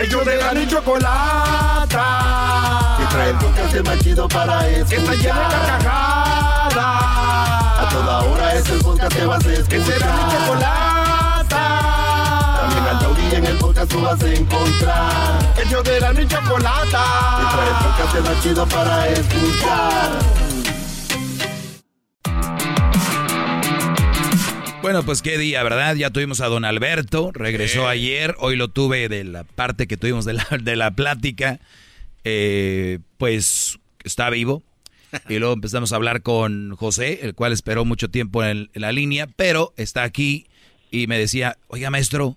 Ellos 0.00 0.24
de 0.24 0.36
la 0.36 0.54
ni 0.54 0.66
chocolata. 0.66 2.06
Que 2.98 3.04
trae 3.14 3.30
el 3.30 3.36
podcast 3.36 3.86
más 3.86 3.98
chido 3.98 4.26
para 4.28 4.66
escuchar. 4.66 4.88
Que 4.88 4.96
está 4.96 5.12
llena 5.12 5.48
de 5.48 5.54
carcajadas. 5.66 6.74
A 6.76 7.88
toda 7.90 8.20
hora 8.20 8.54
es 8.54 8.68
el 8.70 8.78
podcast 8.80 9.14
que 9.14 9.26
vas 9.26 9.44
a 9.44 9.52
escuchar. 9.52 9.68
Que 9.68 9.84
será 9.84 10.06
mi 10.16 10.22
chocolata. 10.32 11.64
También 12.60 12.86
al 12.86 12.98
taurí 12.98 13.34
en 13.34 13.44
el 13.44 13.58
podcast 13.58 13.90
tú 13.90 14.00
vas 14.00 14.22
a 14.22 14.28
encontrar. 14.32 15.38
Ellos 15.62 15.84
de 15.84 16.00
la 16.00 16.12
ni 16.14 16.26
chocolata. 16.26 17.04
Que 17.36 17.44
trae 17.54 17.68
el 17.68 17.74
podcast 17.84 18.14
más 18.26 18.42
chido 18.42 18.66
para 18.66 19.06
escuchar. 19.08 20.49
Bueno, 24.82 25.02
pues 25.02 25.20
qué 25.20 25.36
día, 25.36 25.62
¿verdad? 25.62 25.94
Ya 25.94 26.10
tuvimos 26.10 26.40
a 26.40 26.46
don 26.46 26.64
Alberto, 26.64 27.32
regresó 27.34 27.86
ayer, 27.86 28.34
hoy 28.38 28.56
lo 28.56 28.68
tuve 28.68 29.10
de 29.10 29.24
la 29.24 29.44
parte 29.44 29.86
que 29.86 29.98
tuvimos 29.98 30.24
de 30.24 30.32
la, 30.32 30.46
de 30.62 30.74
la 30.74 30.90
plática, 30.92 31.60
eh, 32.24 32.98
pues 33.18 33.78
está 34.04 34.30
vivo. 34.30 34.62
Y 35.28 35.38
luego 35.38 35.52
empezamos 35.52 35.92
a 35.92 35.96
hablar 35.96 36.22
con 36.22 36.76
José, 36.76 37.20
el 37.22 37.34
cual 37.34 37.52
esperó 37.52 37.84
mucho 37.84 38.08
tiempo 38.10 38.42
en, 38.42 38.70
en 38.72 38.80
la 38.80 38.92
línea, 38.92 39.26
pero 39.26 39.74
está 39.76 40.02
aquí 40.02 40.46
y 40.90 41.08
me 41.08 41.18
decía, 41.18 41.58
oiga 41.68 41.90
maestro, 41.90 42.36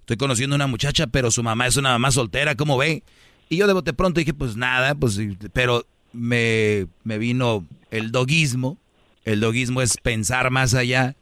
estoy 0.00 0.16
conociendo 0.16 0.54
a 0.54 0.56
una 0.56 0.66
muchacha, 0.66 1.06
pero 1.06 1.30
su 1.30 1.42
mamá 1.42 1.66
es 1.66 1.76
una 1.76 1.90
mamá 1.90 2.10
soltera, 2.10 2.56
¿cómo 2.56 2.78
ve? 2.78 3.04
Y 3.48 3.58
yo 3.58 3.66
de 3.66 3.74
bote 3.74 3.92
pronto 3.92 4.18
dije, 4.18 4.34
pues 4.34 4.56
nada, 4.56 4.94
pues, 4.96 5.20
pero 5.52 5.86
me, 6.12 6.86
me 7.04 7.18
vino 7.18 7.64
el 7.92 8.10
doguismo. 8.10 8.76
El 9.24 9.40
doguismo 9.40 9.82
es 9.82 9.96
pensar 9.98 10.50
más 10.50 10.74
allá 10.74 11.14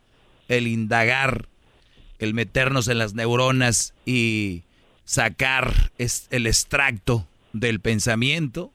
el 0.48 0.66
indagar, 0.66 1.48
el 2.18 2.34
meternos 2.34 2.88
en 2.88 2.98
las 2.98 3.14
neuronas 3.14 3.94
y 4.04 4.62
sacar 5.04 5.92
el 5.98 6.46
extracto 6.46 7.26
del 7.52 7.80
pensamiento, 7.80 8.72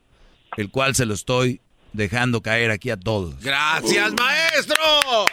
el 0.58 0.70
cual 0.70 0.96
se 0.96 1.06
lo 1.06 1.14
estoy 1.14 1.62
dejando 1.94 2.42
caer 2.42 2.72
aquí 2.72 2.90
a 2.90 2.98
todos. 2.98 3.40
Gracias, 3.42 4.14
maestro. 4.14 5.26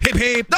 Hip, 0.00 0.16
hip. 0.16 0.48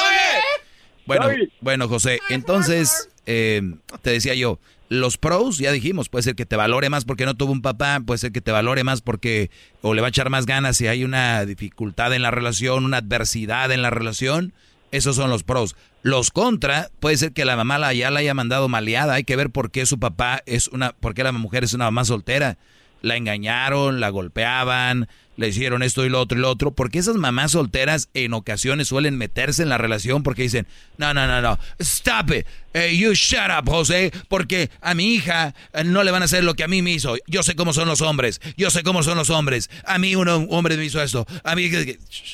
Bueno, 1.05 1.27
bueno, 1.61 1.87
José, 1.87 2.19
entonces 2.29 3.09
eh, 3.25 3.61
te 4.01 4.11
decía 4.11 4.33
yo, 4.33 4.59
los 4.89 5.17
pros, 5.17 5.57
ya 5.57 5.71
dijimos, 5.71 6.09
puede 6.09 6.23
ser 6.23 6.35
que 6.35 6.45
te 6.45 6.55
valore 6.55 6.89
más 6.89 7.05
porque 7.05 7.25
no 7.25 7.35
tuvo 7.35 7.51
un 7.51 7.61
papá, 7.61 8.01
puede 8.05 8.17
ser 8.17 8.31
que 8.31 8.41
te 8.41 8.51
valore 8.51 8.83
más 8.83 9.01
porque 9.01 9.51
o 9.81 9.93
le 9.93 10.01
va 10.01 10.07
a 10.07 10.09
echar 10.09 10.29
más 10.29 10.45
ganas 10.45 10.77
si 10.77 10.87
hay 10.87 11.03
una 11.03 11.45
dificultad 11.45 12.13
en 12.13 12.21
la 12.21 12.31
relación, 12.31 12.85
una 12.85 12.97
adversidad 12.97 13.71
en 13.71 13.81
la 13.81 13.89
relación, 13.89 14.53
esos 14.91 15.15
son 15.15 15.29
los 15.29 15.43
pros. 15.43 15.75
Los 16.01 16.31
contra, 16.31 16.89
puede 16.99 17.17
ser 17.17 17.33
que 17.33 17.45
la 17.45 17.55
mamá 17.55 17.77
la, 17.77 17.93
ya 17.93 18.11
la 18.11 18.19
haya 18.19 18.33
mandado 18.33 18.69
maleada. 18.69 19.15
Hay 19.15 19.23
que 19.23 19.35
ver 19.35 19.49
por 19.49 19.71
qué 19.71 19.85
su 19.85 19.99
papá 19.99 20.41
es 20.45 20.67
una, 20.69 20.93
por 20.93 21.13
qué 21.13 21.23
la 21.23 21.31
mujer 21.31 21.63
es 21.63 21.73
una 21.73 21.85
mamá 21.85 22.05
soltera. 22.05 22.57
La 23.01 23.15
engañaron, 23.15 23.99
la 23.99 24.09
golpeaban, 24.09 25.07
le 25.37 25.47
hicieron 25.47 25.83
esto 25.83 26.05
y 26.05 26.09
lo 26.09 26.19
otro 26.19 26.37
y 26.37 26.41
lo 26.41 26.49
otro, 26.49 26.71
porque 26.71 26.99
esas 26.99 27.15
mamás 27.15 27.51
solteras 27.51 28.09
en 28.13 28.33
ocasiones 28.33 28.89
suelen 28.89 29.17
meterse 29.17 29.63
en 29.63 29.69
la 29.69 29.77
relación 29.77 30.23
porque 30.23 30.41
dicen, 30.41 30.67
no, 30.97 31.13
no, 31.13 31.27
no, 31.27 31.41
no, 31.41 31.57
stop 31.79 32.31
it, 32.31 32.45
you 32.93 33.13
shut 33.13 33.49
up, 33.57 33.69
José, 33.69 34.11
porque 34.27 34.69
a 34.81 34.93
mi 34.93 35.13
hija 35.13 35.55
eh, 35.73 35.83
no 35.83 36.03
le 36.03 36.11
van 36.11 36.23
a 36.23 36.25
hacer 36.25 36.43
lo 36.43 36.55
que 36.55 36.63
a 36.63 36.67
mí 36.67 36.81
me 36.81 36.91
hizo, 36.91 37.15
yo 37.27 37.43
sé 37.43 37.55
cómo 37.55 37.71
son 37.71 37.87
los 37.87 38.01
hombres, 38.01 38.41
yo 38.57 38.69
sé 38.69 38.83
cómo 38.83 39.03
son 39.03 39.17
los 39.17 39.29
hombres, 39.29 39.69
a 39.85 39.97
mí 39.97 40.15
un 40.15 40.27
hombre 40.27 40.75
me 40.75 40.85
hizo 40.85 41.01
esto, 41.01 41.25
a 41.43 41.55
mí, 41.55 41.69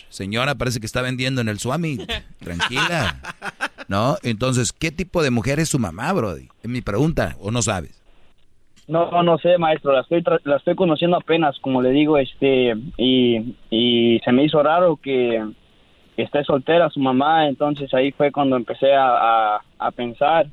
señora, 0.10 0.56
parece 0.56 0.80
que 0.80 0.86
está 0.86 1.02
vendiendo 1.02 1.42
en 1.42 1.50
el 1.50 1.60
Swami, 1.60 2.00
tranquila, 2.40 3.20
¿No? 3.88 4.18
Entonces, 4.24 4.72
¿qué 4.72 4.92
tipo 4.92 5.24
de 5.24 5.30
mujer 5.30 5.60
es 5.60 5.70
su 5.70 5.80
mamá, 5.80 6.12
Brody? 6.14 6.48
Es 6.64 6.70
mi 6.70 6.82
pregunta, 6.82 7.36
¿o 7.40 7.52
no 7.52 7.62
sabes? 7.62 8.03
No, 8.88 9.24
no 9.24 9.38
sé, 9.38 9.58
maestro, 9.58 9.94
la 9.94 10.02
estoy, 10.02 10.22
tra- 10.22 10.42
la 10.44 10.58
estoy 10.58 10.76
conociendo 10.76 11.16
apenas, 11.18 11.58
como 11.60 11.82
le 11.82 11.92
digo, 11.92 12.18
este, 12.18 12.76
y, 12.98 13.56
y 13.70 14.20
se 14.26 14.32
me 14.34 14.44
hizo 14.44 14.62
raro 14.62 14.98
que, 14.98 15.44
esté 16.18 16.44
soltera 16.44 16.90
su 16.92 17.00
mamá, 17.00 17.48
entonces 17.48 17.92
ahí 17.94 18.12
fue 18.12 18.32
cuando 18.32 18.56
empecé 18.56 18.94
a, 18.94 19.56
a, 19.56 19.62
a 19.80 19.92
pensar, 19.92 20.48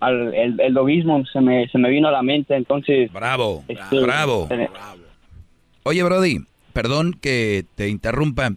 al, 0.00 0.34
el, 0.34 0.60
el 0.60 0.72
logismo 0.74 1.24
se 1.26 1.40
me, 1.40 1.68
se 1.68 1.78
me 1.78 1.88
vino 1.88 2.08
a 2.08 2.10
la 2.12 2.22
mente, 2.22 2.54
entonces... 2.54 3.10
Bravo, 3.12 3.64
este, 3.68 4.00
bravo. 4.00 4.48
eh, 4.50 4.68
Oye, 5.84 6.02
Brody, 6.02 6.38
perdón 6.72 7.12
que 7.22 7.64
te 7.76 7.88
interrumpa. 7.88 8.50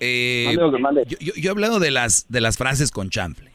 Eh, 0.00 0.44
Mande 0.46 0.62
lo 0.62 0.72
que 0.72 0.78
mande. 0.78 1.04
yo, 1.06 1.16
yo- 1.20 1.32
yo 1.36 1.48
he 1.48 1.52
hablado 1.52 1.78
de 1.78 1.90
las, 1.90 2.26
de 2.28 2.40
las 2.40 2.56
frases 2.56 2.90
con 2.90 3.10
chanfle. 3.10 3.50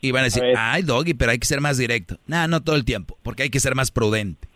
Y 0.00 0.12
van 0.12 0.22
a 0.22 0.24
decir, 0.24 0.42
ay, 0.56 0.82
Doggy, 0.82 1.14
pero 1.14 1.32
hay 1.32 1.38
que 1.38 1.46
ser 1.46 1.60
más 1.60 1.76
directo. 1.76 2.18
No, 2.26 2.48
no 2.48 2.62
todo 2.62 2.76
el 2.76 2.84
tiempo, 2.84 3.18
porque 3.22 3.44
hay 3.44 3.50
que 3.50 3.60
ser 3.60 3.74
más 3.74 3.90
prudente. 3.90 4.48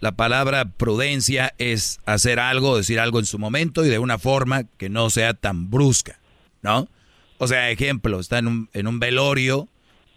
La 0.00 0.12
palabra 0.12 0.66
prudencia 0.66 1.54
es 1.58 2.00
hacer 2.06 2.38
algo, 2.38 2.76
decir 2.76 3.00
algo 3.00 3.18
en 3.18 3.26
su 3.26 3.38
momento 3.38 3.84
y 3.84 3.88
de 3.88 3.98
una 3.98 4.18
forma 4.18 4.64
que 4.76 4.88
no 4.88 5.08
sea 5.10 5.34
tan 5.34 5.70
brusca, 5.70 6.18
¿no? 6.62 6.88
O 7.38 7.46
sea, 7.46 7.70
ejemplo, 7.70 8.20
está 8.20 8.38
en 8.38 8.46
un, 8.46 8.70
en 8.72 8.86
un 8.86 9.00
velorio 9.00 9.68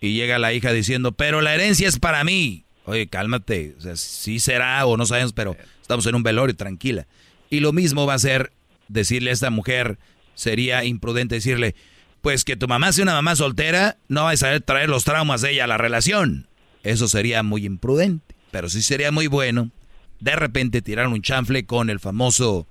y 0.01 0.13
llega 0.13 0.39
la 0.39 0.53
hija 0.53 0.71
diciendo, 0.71 1.11
pero 1.11 1.41
la 1.41 1.53
herencia 1.53 1.87
es 1.87 1.99
para 1.99 2.23
mí. 2.23 2.63
Oye, 2.85 3.07
cálmate, 3.07 3.75
o 3.77 3.81
sea, 3.81 3.95
sí 3.95 4.39
será 4.39 4.85
o 4.85 4.97
no 4.97 5.05
sabemos, 5.05 5.33
pero 5.33 5.55
estamos 5.81 6.05
en 6.07 6.15
un 6.15 6.23
velorio, 6.23 6.55
tranquila. 6.55 7.07
Y 7.49 7.59
lo 7.59 7.73
mismo 7.73 8.05
va 8.05 8.15
a 8.15 8.19
ser 8.19 8.51
decirle 8.87 9.29
a 9.29 9.33
esta 9.33 9.49
mujer, 9.49 9.97
sería 10.35 10.83
imprudente 10.83 11.35
decirle, 11.35 11.75
pues 12.21 12.43
que 12.43 12.55
tu 12.57 12.67
mamá 12.67 12.91
sea 12.91 13.03
una 13.03 13.13
mamá 13.13 13.35
soltera, 13.35 13.97
no 14.07 14.25
vas 14.25 14.43
a 14.43 14.59
traer 14.59 14.89
los 14.89 15.03
traumas 15.05 15.41
de 15.41 15.51
ella 15.51 15.63
a 15.65 15.67
la 15.67 15.77
relación. 15.77 16.47
Eso 16.83 17.07
sería 17.07 17.43
muy 17.43 17.65
imprudente, 17.65 18.35
pero 18.51 18.69
sí 18.69 18.81
sería 18.81 19.11
muy 19.11 19.27
bueno 19.27 19.71
de 20.19 20.35
repente 20.35 20.81
tirar 20.81 21.07
un 21.07 21.21
chanfle 21.21 21.65
con 21.65 21.89
el 21.89 21.99
famoso, 22.01 22.67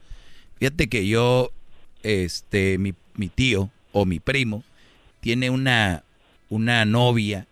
fíjate 0.59 0.89
que 0.89 1.07
yo, 1.09 1.51
este, 2.03 2.77
mi, 2.79 2.93
mi 3.15 3.29
tío 3.31 3.71
o 3.93 4.05
mi 4.05 4.21
primo 4.21 4.65
tiene 5.21 5.49
una, 5.49 6.05
una 6.51 6.85
novia 6.85 7.47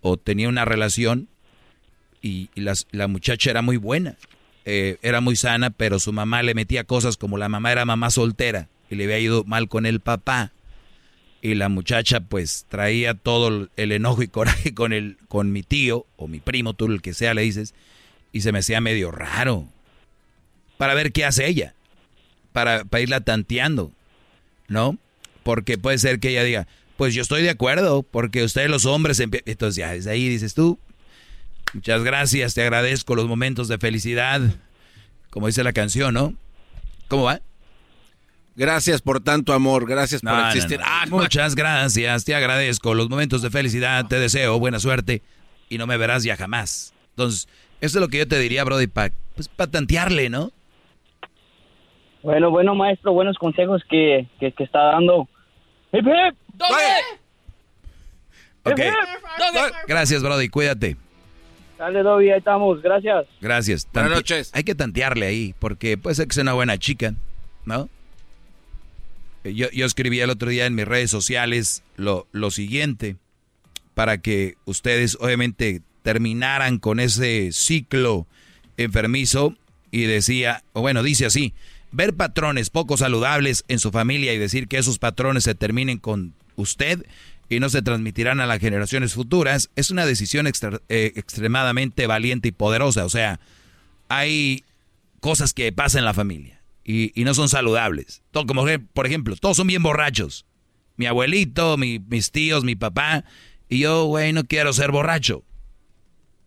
o 0.00 0.16
tenía 0.16 0.48
una 0.48 0.64
relación 0.64 1.28
y, 2.22 2.48
y 2.54 2.60
las- 2.62 2.86
la 2.90 3.06
muchacha 3.06 3.50
era 3.50 3.60
muy 3.62 3.76
buena, 3.76 4.16
eh, 4.64 4.96
era 5.02 5.20
muy 5.20 5.36
sana, 5.36 5.70
pero 5.70 5.98
su 5.98 6.12
mamá 6.12 6.42
le 6.42 6.54
metía 6.54 6.84
cosas 6.84 7.16
como 7.18 7.36
la 7.38 7.48
mamá 7.50 7.70
era 7.72 7.84
mamá 7.84 8.10
soltera 8.10 8.68
y 8.90 8.94
le 8.94 9.04
había 9.04 9.18
ido 9.18 9.44
mal 9.44 9.68
con 9.68 9.84
el 9.86 10.00
papá 10.00 10.52
y 11.40 11.54
la 11.54 11.68
muchacha 11.68 12.20
pues 12.20 12.66
traía 12.68 13.14
todo 13.14 13.68
el 13.76 13.92
enojo 13.92 14.22
y 14.22 14.28
coraje 14.28 14.74
con 14.74 14.92
el 14.92 15.16
con 15.28 15.52
mi 15.52 15.62
tío 15.62 16.06
o 16.16 16.28
mi 16.28 16.40
primo, 16.40 16.74
tú 16.74 16.86
el 16.86 17.02
que 17.02 17.14
sea 17.14 17.34
le 17.34 17.42
dices, 17.42 17.74
y 18.32 18.40
se 18.40 18.52
me 18.52 18.58
hacía 18.58 18.80
medio 18.80 19.10
raro 19.10 19.68
para 20.76 20.94
ver 20.94 21.12
qué 21.12 21.24
hace 21.24 21.46
ella, 21.46 21.74
para, 22.52 22.84
para 22.84 23.02
irla 23.02 23.20
tanteando, 23.20 23.92
¿no? 24.68 24.96
Porque 25.42 25.78
puede 25.78 25.98
ser 25.98 26.20
que 26.20 26.30
ella 26.30 26.44
diga, 26.44 26.68
pues 26.96 27.14
yo 27.14 27.22
estoy 27.22 27.42
de 27.42 27.50
acuerdo, 27.50 28.02
porque 28.02 28.44
ustedes 28.44 28.70
los 28.70 28.86
hombres, 28.86 29.20
empie-". 29.20 29.42
entonces 29.46 29.76
ya 29.76 29.92
desde 29.92 30.10
ahí 30.10 30.28
dices 30.28 30.54
tú, 30.54 30.78
muchas 31.74 32.02
gracias, 32.04 32.54
te 32.54 32.62
agradezco 32.62 33.14
los 33.14 33.26
momentos 33.26 33.68
de 33.68 33.78
felicidad, 33.78 34.40
como 35.30 35.46
dice 35.46 35.64
la 35.64 35.72
canción, 35.72 36.14
¿no? 36.14 36.34
¿Cómo 37.08 37.24
va? 37.24 37.40
Gracias 38.58 39.00
por 39.00 39.20
tanto 39.20 39.52
amor, 39.52 39.88
gracias 39.88 40.20
por 40.20 40.32
No, 40.32 40.46
existir. 40.48 40.80
no. 40.80 40.84
Ah, 40.86 41.04
Muchas 41.08 41.54
gracias, 41.54 42.24
te 42.24 42.34
agradezco 42.34 42.92
los 42.92 43.08
momentos 43.08 43.40
de 43.40 43.50
felicidad, 43.50 44.04
te 44.06 44.18
deseo 44.18 44.58
buena 44.58 44.80
suerte 44.80 45.22
y 45.68 45.78
no 45.78 45.86
me 45.86 45.96
verás 45.96 46.24
ya 46.24 46.36
jamás. 46.36 46.92
Entonces, 47.10 47.46
eso 47.80 47.98
es 47.98 48.00
lo 48.02 48.08
que 48.08 48.18
yo 48.18 48.26
te 48.26 48.36
diría, 48.38 48.64
Brody, 48.64 48.88
para 48.88 49.14
pues, 49.36 49.46
pa 49.48 49.68
tantearle, 49.68 50.28
¿no? 50.28 50.50
Bueno, 52.24 52.50
bueno, 52.50 52.74
maestro, 52.74 53.12
buenos 53.12 53.38
consejos 53.38 53.80
que, 53.88 54.26
que, 54.40 54.50
que 54.50 54.64
está 54.64 54.82
dando. 54.86 55.28
¡Hip, 55.92 56.04
hip! 56.04 56.36
Ok. 58.64 58.80
Gracias, 59.86 60.22
Brody, 60.22 60.48
cuídate. 60.48 60.96
Dale, 61.78 62.02
Dobby, 62.02 62.30
ahí 62.32 62.38
estamos, 62.38 62.82
gracias. 62.82 63.24
Gracias. 63.40 63.86
Buenas 63.92 64.10
Tante- 64.10 64.16
noches. 64.16 64.50
Hay 64.52 64.64
que 64.64 64.74
tantearle 64.74 65.26
ahí, 65.26 65.54
porque 65.60 65.96
puede 65.96 66.16
ser 66.16 66.26
que 66.26 66.34
sea 66.34 66.42
una 66.42 66.54
buena 66.54 66.76
chica, 66.76 67.14
¿no? 67.64 67.88
Yo, 69.44 69.70
yo 69.70 69.86
escribí 69.86 70.20
el 70.20 70.30
otro 70.30 70.50
día 70.50 70.66
en 70.66 70.74
mis 70.74 70.86
redes 70.86 71.10
sociales 71.10 71.82
lo, 71.96 72.26
lo 72.32 72.50
siguiente, 72.50 73.16
para 73.94 74.18
que 74.18 74.56
ustedes 74.64 75.16
obviamente 75.20 75.82
terminaran 76.02 76.78
con 76.78 77.00
ese 77.00 77.50
ciclo 77.52 78.26
enfermizo 78.76 79.56
y 79.90 80.02
decía, 80.02 80.62
o 80.72 80.80
bueno, 80.80 81.02
dice 81.02 81.26
así, 81.26 81.54
ver 81.92 82.14
patrones 82.14 82.70
poco 82.70 82.96
saludables 82.96 83.64
en 83.68 83.78
su 83.78 83.90
familia 83.90 84.34
y 84.34 84.38
decir 84.38 84.68
que 84.68 84.78
esos 84.78 84.98
patrones 84.98 85.44
se 85.44 85.54
terminen 85.54 85.98
con 85.98 86.34
usted 86.56 87.04
y 87.48 87.60
no 87.60 87.70
se 87.70 87.80
transmitirán 87.82 88.40
a 88.40 88.46
las 88.46 88.60
generaciones 88.60 89.14
futuras 89.14 89.70
es 89.74 89.90
una 89.90 90.04
decisión 90.04 90.46
extra- 90.46 90.82
eh, 90.90 91.12
extremadamente 91.16 92.06
valiente 92.06 92.48
y 92.48 92.52
poderosa. 92.52 93.06
O 93.06 93.08
sea, 93.08 93.40
hay 94.08 94.64
cosas 95.20 95.54
que 95.54 95.72
pasan 95.72 96.00
en 96.00 96.04
la 96.04 96.14
familia 96.14 96.57
y, 96.90 97.12
no 97.24 97.34
son 97.34 97.50
saludables. 97.50 98.22
Todo, 98.30 98.46
como 98.46 98.64
por 98.94 99.06
ejemplo, 99.06 99.36
todos 99.36 99.58
son 99.58 99.66
bien 99.66 99.82
borrachos. 99.82 100.46
Mi 100.96 101.04
abuelito, 101.04 101.76
mi- 101.76 101.98
mis 101.98 102.30
tíos, 102.32 102.64
mi 102.64 102.76
papá. 102.76 103.24
Y 103.68 103.80
yo, 103.80 104.06
güey, 104.06 104.32
no 104.32 104.44
quiero 104.44 104.72
ser 104.72 104.90
borracho. 104.90 105.44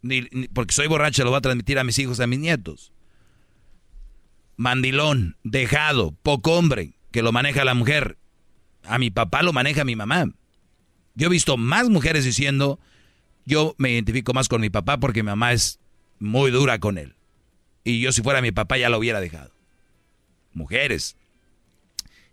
Ni, 0.02 0.22
ni- 0.32 0.48
porque 0.48 0.74
soy 0.74 0.88
borracho, 0.88 1.24
lo 1.24 1.30
voy 1.30 1.38
a 1.38 1.42
transmitir 1.42 1.78
a 1.78 1.84
mis 1.84 2.00
hijos, 2.00 2.20
a 2.20 2.26
mis 2.26 2.40
nietos. 2.40 2.92
Mandilón, 4.58 5.38
dejado, 5.44 6.12
poco 6.24 6.58
hombre, 6.58 6.94
que 7.12 7.22
lo 7.22 7.32
maneja 7.32 7.64
la 7.64 7.76
mujer. 7.76 8.18
A 8.84 8.98
mi 8.98 9.12
papá 9.12 9.44
lo 9.44 9.54
maneja 9.54 9.86
mi 9.86 9.96
mamá. 9.96 10.26
Yo 11.14 11.28
he 11.28 11.30
visto 11.30 11.56
más 11.56 11.90
mujeres 11.90 12.26
diciendo, 12.26 12.80
yo 13.46 13.76
me 13.78 13.92
identifico 13.92 14.34
más 14.34 14.48
con 14.48 14.62
mi 14.62 14.72
papá 14.72 14.98
porque 15.00 15.22
mi 15.22 15.28
mamá 15.28 15.54
es 15.54 15.80
muy 16.20 16.50
dura 16.50 16.80
con 16.80 16.98
él. 16.98 17.16
Y 17.84 18.02
yo 18.02 18.12
si 18.12 18.24
fuera 18.24 18.42
mi 18.42 18.52
papá 18.52 18.80
ya 18.80 18.90
lo 18.90 18.98
hubiera 18.98 19.20
dejado. 19.22 19.52
Mujeres. 20.54 21.16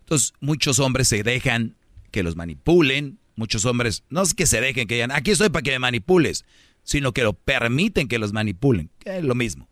Entonces, 0.00 0.32
muchos 0.40 0.78
hombres 0.78 1.08
se 1.08 1.22
dejan 1.22 1.76
que 2.10 2.22
los 2.22 2.36
manipulen. 2.36 3.18
Muchos 3.36 3.64
hombres, 3.64 4.02
no 4.10 4.22
es 4.22 4.34
que 4.34 4.46
se 4.46 4.60
dejen 4.60 4.88
que 4.88 4.94
digan, 4.94 5.12
aquí 5.12 5.30
estoy 5.30 5.48
para 5.50 5.62
que 5.62 5.70
me 5.70 5.78
manipules, 5.78 6.44
sino 6.82 7.12
que 7.12 7.22
lo 7.22 7.34
permiten 7.34 8.08
que 8.08 8.18
los 8.18 8.32
manipulen. 8.32 8.90
Que 8.98 9.18
es 9.18 9.24
lo 9.24 9.34
mismo. 9.34 9.68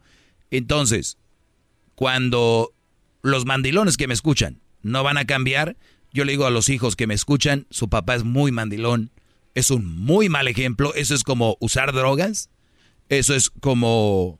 Entonces, 0.50 1.18
cuando 1.96 2.72
los 3.22 3.44
mandilones 3.44 3.96
que 3.96 4.06
me 4.06 4.14
escuchan 4.14 4.60
no 4.82 5.02
van 5.02 5.18
a 5.18 5.24
cambiar, 5.24 5.76
yo 6.12 6.24
le 6.24 6.32
digo 6.32 6.46
a 6.46 6.50
los 6.50 6.68
hijos 6.68 6.94
que 6.94 7.06
me 7.06 7.14
escuchan, 7.14 7.66
su 7.70 7.88
papá 7.88 8.14
es 8.14 8.24
muy 8.24 8.52
mandilón, 8.52 9.10
es 9.54 9.70
un 9.70 9.98
muy 9.98 10.28
mal 10.28 10.48
ejemplo, 10.48 10.94
eso 10.94 11.14
es 11.14 11.24
como 11.24 11.56
usar 11.60 11.92
drogas, 11.92 12.50
eso 13.08 13.34
es 13.34 13.50
como, 13.50 14.38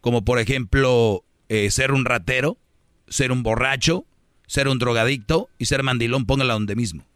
como 0.00 0.24
por 0.24 0.38
ejemplo, 0.38 1.24
eh, 1.48 1.70
ser 1.70 1.92
un 1.92 2.04
ratero, 2.04 2.58
ser 3.08 3.32
un 3.32 3.42
borracho, 3.42 4.06
ser 4.46 4.68
un 4.68 4.78
drogadicto 4.78 5.48
y 5.58 5.66
ser 5.66 5.82
mandilón, 5.82 6.26
póngala 6.26 6.54
donde 6.54 6.76
mismo. 6.76 7.06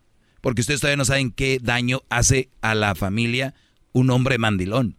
Porque 0.40 0.62
ustedes 0.62 0.80
todavía 0.80 0.96
no 0.96 1.04
saben 1.04 1.30
qué 1.30 1.58
daño 1.62 2.02
hace 2.08 2.48
a 2.62 2.74
la 2.74 2.94
familia 2.94 3.54
un 3.92 4.10
hombre 4.10 4.38
mandilón. 4.38 4.96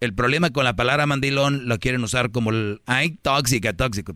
El 0.00 0.14
problema 0.14 0.50
con 0.50 0.64
la 0.64 0.76
palabra 0.76 1.06
mandilón 1.06 1.68
lo 1.68 1.78
quieren 1.78 2.04
usar 2.04 2.30
como 2.30 2.50
el, 2.50 2.80
ay, 2.86 3.18
tóxica, 3.20 3.72
tóxico. 3.72 4.14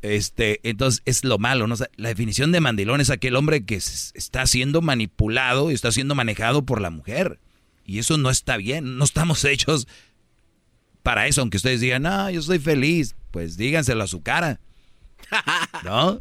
Este, 0.00 0.60
entonces 0.62 1.02
es 1.06 1.24
lo 1.24 1.38
malo, 1.38 1.66
¿no? 1.66 1.74
La 1.96 2.08
definición 2.08 2.52
de 2.52 2.60
mandilón 2.60 3.00
es 3.00 3.10
aquel 3.10 3.36
hombre 3.36 3.64
que 3.64 3.76
está 3.76 4.46
siendo 4.46 4.80
manipulado 4.80 5.70
y 5.70 5.74
está 5.74 5.90
siendo 5.92 6.14
manejado 6.14 6.64
por 6.64 6.80
la 6.80 6.90
mujer. 6.90 7.40
Y 7.84 7.98
eso 7.98 8.16
no 8.16 8.30
está 8.30 8.56
bien, 8.56 8.96
no 8.96 9.04
estamos 9.04 9.44
hechos 9.44 9.88
para 11.04 11.26
eso, 11.26 11.42
aunque 11.42 11.58
ustedes 11.58 11.82
digan, 11.82 12.02
no, 12.02 12.30
yo 12.30 12.40
soy 12.40 12.58
feliz, 12.58 13.14
pues 13.30 13.58
díganselo 13.58 14.02
a 14.02 14.08
su 14.08 14.22
cara. 14.22 14.58
¿No? 15.84 16.20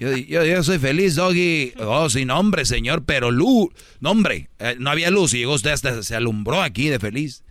Yo, 0.00 0.16
yo, 0.16 0.44
yo 0.44 0.64
soy 0.64 0.80
feliz, 0.80 1.14
Doggy. 1.14 1.74
Oh, 1.78 2.10
sin 2.10 2.26
nombre, 2.26 2.64
señor, 2.64 3.04
pero 3.04 3.30
luz. 3.30 3.68
No, 4.00 4.10
hombre, 4.10 4.50
eh, 4.58 4.74
no 4.80 4.90
había 4.90 5.12
luz 5.12 5.32
y 5.32 5.38
llegó 5.38 5.54
usted 5.54 5.70
hasta 5.70 6.02
se 6.02 6.16
alumbró 6.16 6.60
aquí 6.60 6.88
de 6.88 6.98
feliz. 6.98 7.44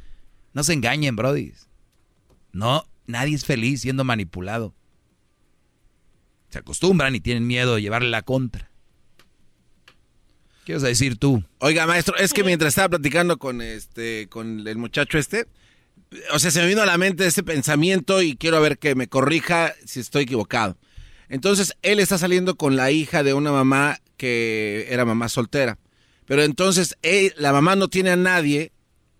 No 0.53 0.63
se 0.63 0.73
engañen, 0.73 1.15
Brody. 1.15 1.53
No, 2.51 2.85
nadie 3.05 3.33
es 3.33 3.45
feliz 3.45 3.81
siendo 3.81 4.03
manipulado. 4.03 4.75
Se 6.49 6.59
acostumbran 6.59 7.15
y 7.15 7.21
tienen 7.21 7.47
miedo 7.47 7.75
de 7.75 7.81
llevarle 7.83 8.09
la 8.09 8.21
contra. 8.21 8.69
¿Qué 10.65 10.73
vas 10.73 10.83
a 10.83 10.87
decir 10.87 11.17
tú? 11.17 11.41
Oiga, 11.59 11.87
maestro, 11.87 12.17
es 12.17 12.33
que 12.33 12.43
mientras 12.43 12.69
estaba 12.69 12.89
platicando 12.89 13.37
con 13.37 13.61
este, 13.61 14.27
con 14.29 14.67
el 14.67 14.77
muchacho 14.77 15.17
este, 15.17 15.47
o 16.31 16.39
sea, 16.39 16.51
se 16.51 16.61
me 16.61 16.67
vino 16.67 16.81
a 16.81 16.85
la 16.85 16.97
mente 16.97 17.25
ese 17.25 17.43
pensamiento 17.43 18.21
y 18.21 18.35
quiero 18.35 18.61
ver 18.61 18.77
que 18.77 18.95
me 18.95 19.07
corrija 19.07 19.73
si 19.85 19.99
estoy 19.99 20.23
equivocado. 20.23 20.77
Entonces, 21.29 21.73
él 21.81 21.99
está 21.99 22.17
saliendo 22.17 22.55
con 22.55 22.75
la 22.75 22.91
hija 22.91 23.23
de 23.23 23.33
una 23.33 23.51
mamá 23.51 23.99
que 24.17 24.87
era 24.89 25.05
mamá 25.05 25.29
soltera. 25.29 25.77
Pero 26.25 26.43
entonces 26.43 26.97
eh, 27.03 27.33
la 27.37 27.53
mamá 27.53 27.75
no 27.75 27.87
tiene 27.87 28.11
a 28.11 28.17
nadie, 28.17 28.73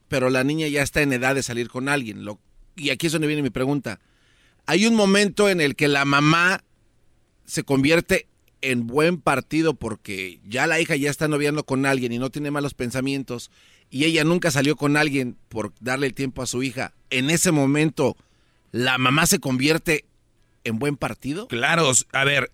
pero 0.10 0.30
la 0.30 0.44
niña 0.44 0.68
ya 0.68 0.84
está 0.84 1.02
en 1.02 1.14
edad 1.14 1.36
de 1.36 1.44
salir 1.44 1.70
con 1.70 1.88
alguien. 1.88 2.26
Lo, 2.26 2.40
y 2.76 2.90
aquí 2.90 3.08
es 3.08 3.14
donde 3.14 3.28
viene 3.28 3.42
mi 3.42 3.50
pregunta. 3.50 4.00
Hay 4.66 4.86
un 4.86 4.96
momento 4.96 5.50
en 5.50 5.62
el 5.62 5.76
que 5.76 5.88
la 5.88 6.04
mamá 6.04 6.64
se 7.46 7.64
convierte 7.64 8.28
en 8.62 8.88
buen 8.88 9.22
partido 9.22 9.76
porque 9.76 10.42
ya 10.46 10.68
la 10.68 10.82
hija 10.82 10.96
ya 10.98 11.10
está 11.10 11.30
noviando 11.30 11.64
con 11.64 11.86
alguien 11.86 12.12
y 12.12 12.20
no 12.20 12.30
tiene 12.30 12.52
malos 12.52 12.74
pensamientos 12.74 13.52
y 13.90 14.06
ella 14.06 14.24
nunca 14.24 14.52
salió 14.52 14.76
con 14.76 14.98
alguien 14.98 15.38
por 15.50 15.74
darle 15.80 16.08
el 16.08 16.14
tiempo 16.14 16.42
a 16.42 16.46
su 16.46 16.64
hija. 16.64 16.94
En 17.10 17.30
ese 17.30 17.52
momento, 17.52 18.18
¿la 18.72 18.98
mamá 18.98 19.26
se 19.26 19.40
convierte 19.40 20.06
en 20.64 20.80
buen 20.80 20.98
partido? 20.98 21.48
Claro, 21.48 21.92
a 22.12 22.24
ver, 22.26 22.52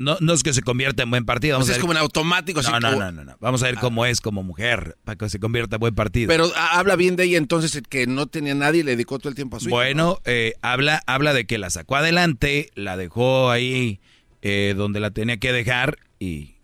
no, 0.00 0.16
no 0.20 0.32
es 0.32 0.42
que 0.42 0.54
se 0.54 0.62
convierta 0.62 1.02
en 1.02 1.10
buen 1.10 1.26
partido. 1.26 1.58
Vamos 1.58 1.68
es 1.68 1.78
como 1.78 1.92
en 1.92 1.98
automático. 1.98 2.62
No, 2.62 2.80
no, 2.80 3.12
no, 3.12 3.24
no, 3.24 3.36
Vamos 3.38 3.62
a 3.62 3.66
ver 3.66 3.74
ah. 3.76 3.80
cómo 3.82 4.06
es 4.06 4.22
como 4.22 4.42
mujer 4.42 4.96
para 5.04 5.16
que 5.16 5.28
se 5.28 5.38
convierta 5.38 5.76
en 5.76 5.80
buen 5.80 5.94
partido. 5.94 6.26
Pero 6.28 6.50
habla 6.56 6.96
bien 6.96 7.16
de 7.16 7.24
ella 7.24 7.36
entonces 7.36 7.82
que 7.86 8.06
no 8.06 8.26
tenía 8.26 8.54
nadie 8.54 8.80
y 8.80 8.82
le 8.82 8.92
dedicó 8.92 9.18
todo 9.18 9.28
el 9.28 9.34
tiempo 9.34 9.58
a 9.58 9.60
su 9.60 9.66
hija. 9.66 9.74
Bueno, 9.74 10.18
eh, 10.24 10.54
habla, 10.62 11.02
habla 11.06 11.34
de 11.34 11.44
que 11.44 11.58
la 11.58 11.68
sacó 11.68 11.96
adelante, 11.96 12.70
la 12.74 12.96
dejó 12.96 13.50
ahí 13.50 14.00
eh, 14.40 14.72
donde 14.74 15.00
la 15.00 15.10
tenía 15.10 15.36
que 15.36 15.52
dejar 15.52 15.98
y, 16.18 16.54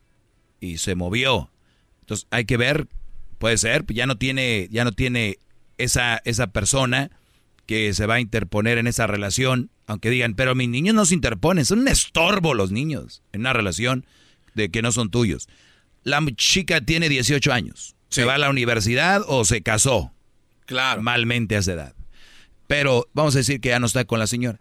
y 0.58 0.78
se 0.78 0.94
movió. 0.94 1.50
Entonces 2.00 2.26
hay 2.30 2.46
que 2.46 2.56
ver, 2.56 2.88
puede 3.38 3.58
ser, 3.58 3.84
ya 3.88 4.06
no 4.06 4.16
tiene, 4.16 4.68
ya 4.70 4.84
no 4.84 4.92
tiene 4.92 5.38
esa, 5.78 6.20
esa 6.24 6.48
persona 6.48 7.10
que 7.66 7.92
se 7.94 8.06
va 8.06 8.14
a 8.14 8.20
interponer 8.20 8.78
en 8.78 8.86
esa 8.86 9.06
relación, 9.06 9.70
aunque 9.86 10.10
digan, 10.10 10.34
pero 10.34 10.54
mis 10.54 10.68
niños 10.68 10.94
no 10.94 11.04
se 11.04 11.14
interponen, 11.14 11.64
son 11.64 11.80
un 11.80 11.88
estorbo 11.88 12.54
los 12.54 12.70
niños 12.70 13.22
en 13.32 13.40
una 13.40 13.52
relación 13.52 14.06
de 14.54 14.70
que 14.70 14.82
no 14.82 14.92
son 14.92 15.10
tuyos. 15.10 15.48
La 16.02 16.24
chica 16.36 16.80
tiene 16.80 17.08
18 17.08 17.52
años, 17.52 17.96
se 18.08 18.24
va 18.24 18.34
a 18.34 18.38
la 18.38 18.50
universidad 18.50 19.22
o 19.26 19.44
se 19.44 19.62
casó. 19.62 20.12
Claro. 20.66 21.02
Malmente 21.02 21.56
a 21.56 21.60
esa 21.60 21.72
edad. 21.72 21.94
Pero 22.66 23.08
vamos 23.12 23.34
a 23.34 23.38
decir 23.38 23.60
que 23.60 23.70
ya 23.70 23.78
no 23.78 23.86
está 23.86 24.04
con 24.04 24.18
la 24.18 24.26
señora. 24.26 24.60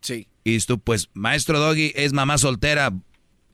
Sí. 0.00 0.28
Y 0.44 0.58
tú, 0.60 0.78
pues, 0.78 1.10
maestro 1.14 1.58
Doggy 1.58 1.92
es 1.94 2.12
mamá 2.12 2.38
soltera 2.38 2.92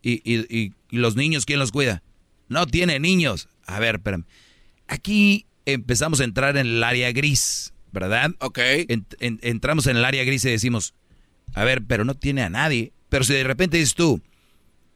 y, 0.03 0.21
y, 0.25 0.73
los 0.91 1.17
niños, 1.17 1.47
¿quién 1.47 1.59
los 1.59 1.73
cuida? 1.73 2.03
No 2.49 2.67
tiene 2.67 3.01
niños. 3.01 3.49
A 3.67 3.81
ver, 3.81 3.97
espérame. 3.97 4.25
Aquí 4.89 5.47
empezamos 5.67 6.21
a 6.21 6.25
entrar 6.25 6.57
en 6.57 6.67
el 6.67 6.85
área 6.85 7.13
gris. 7.13 7.75
¿verdad? 7.95 8.33
Ok. 8.41 8.59
entramos 9.21 9.87
en 9.87 9.97
el 9.97 10.05
área 10.05 10.25
gris 10.25 10.45
y 10.45 10.51
decimos, 10.51 10.95
a 11.55 11.65
ver, 11.65 11.83
pero 11.87 12.05
no 12.05 12.15
tiene 12.15 12.43
a 12.43 12.51
nadie. 12.51 12.93
Pero 13.09 13.25
si 13.25 13.33
de 13.33 13.45
repente 13.45 13.79
dices 13.79 13.95
tú, 13.95 14.21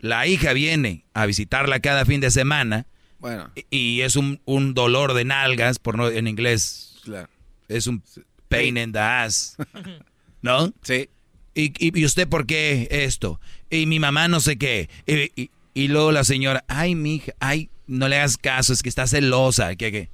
la 0.01 0.27
hija 0.27 0.52
viene 0.52 1.05
a 1.15 1.24
visitarla 1.24 1.78
cada 1.81 2.05
fin 2.05 2.20
de 2.20 2.32
semana, 2.32 2.86
bueno. 3.20 3.51
y, 3.70 4.01
es 4.01 4.16
un, 4.16 4.40
dolor 4.74 5.15
de 5.15 5.24
nalgas, 5.24 5.78
por 5.78 5.97
no, 5.97 6.10
en 6.10 6.27
inglés, 6.27 6.97
claro. 7.05 7.28
es 7.69 7.86
un 7.86 8.02
pain 8.48 8.77
in 8.77 8.93
the 8.93 8.98
ass, 8.98 9.56
¿no? 10.43 10.73
Sí. 10.82 11.09
¿Y, 11.55 11.73
y, 11.78 12.05
usted 12.05 12.28
por 12.28 12.47
qué 12.47 12.89
esto? 12.90 13.40
Y 13.70 13.86
mi 13.86 14.01
mamá 14.01 14.27
no 14.27 14.40
sé 14.40 14.59
qué. 14.59 14.89
Y, 15.06 15.51
y, 15.73 15.89
luego 15.89 16.10
la 16.10 16.24
señora, 16.24 16.65
ay, 16.66 16.97
mi 16.97 17.16
hija, 17.16 17.32
ay, 17.39 17.70
no 17.89 18.06
le 18.09 18.16
hagas 18.16 18.36
caso, 18.36 18.73
es 18.73 18.82
que 18.82 18.89
está 18.89 19.06
celosa. 19.06 19.74
¿Qué, 19.74 19.90
qué? 19.90 20.10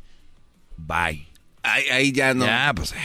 Bye. 0.79 1.27
Ahí, 1.63 2.13
ya 2.13 2.33
no. 2.33 2.47
Ya, 2.47 2.73
pues. 2.75 2.93
Eh. 2.93 2.97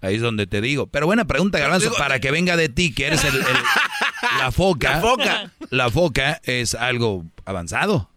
Ahí 0.00 0.16
es 0.16 0.22
donde 0.22 0.46
te 0.46 0.60
digo. 0.60 0.86
Pero 0.86 1.06
buena 1.06 1.26
pregunta, 1.26 1.58
Garbanzo, 1.58 1.92
para 1.94 2.18
que 2.18 2.30
venga 2.30 2.56
de 2.56 2.68
ti, 2.68 2.92
que 2.92 3.06
eres 3.06 3.24
el, 3.24 3.38
la 4.38 4.50
foca. 4.52 4.96
La 4.96 5.00
foca. 5.00 5.52
La 5.70 5.90
foca 5.90 6.40
es 6.44 6.74
algo 6.74 7.24
avanzado. 7.44 8.10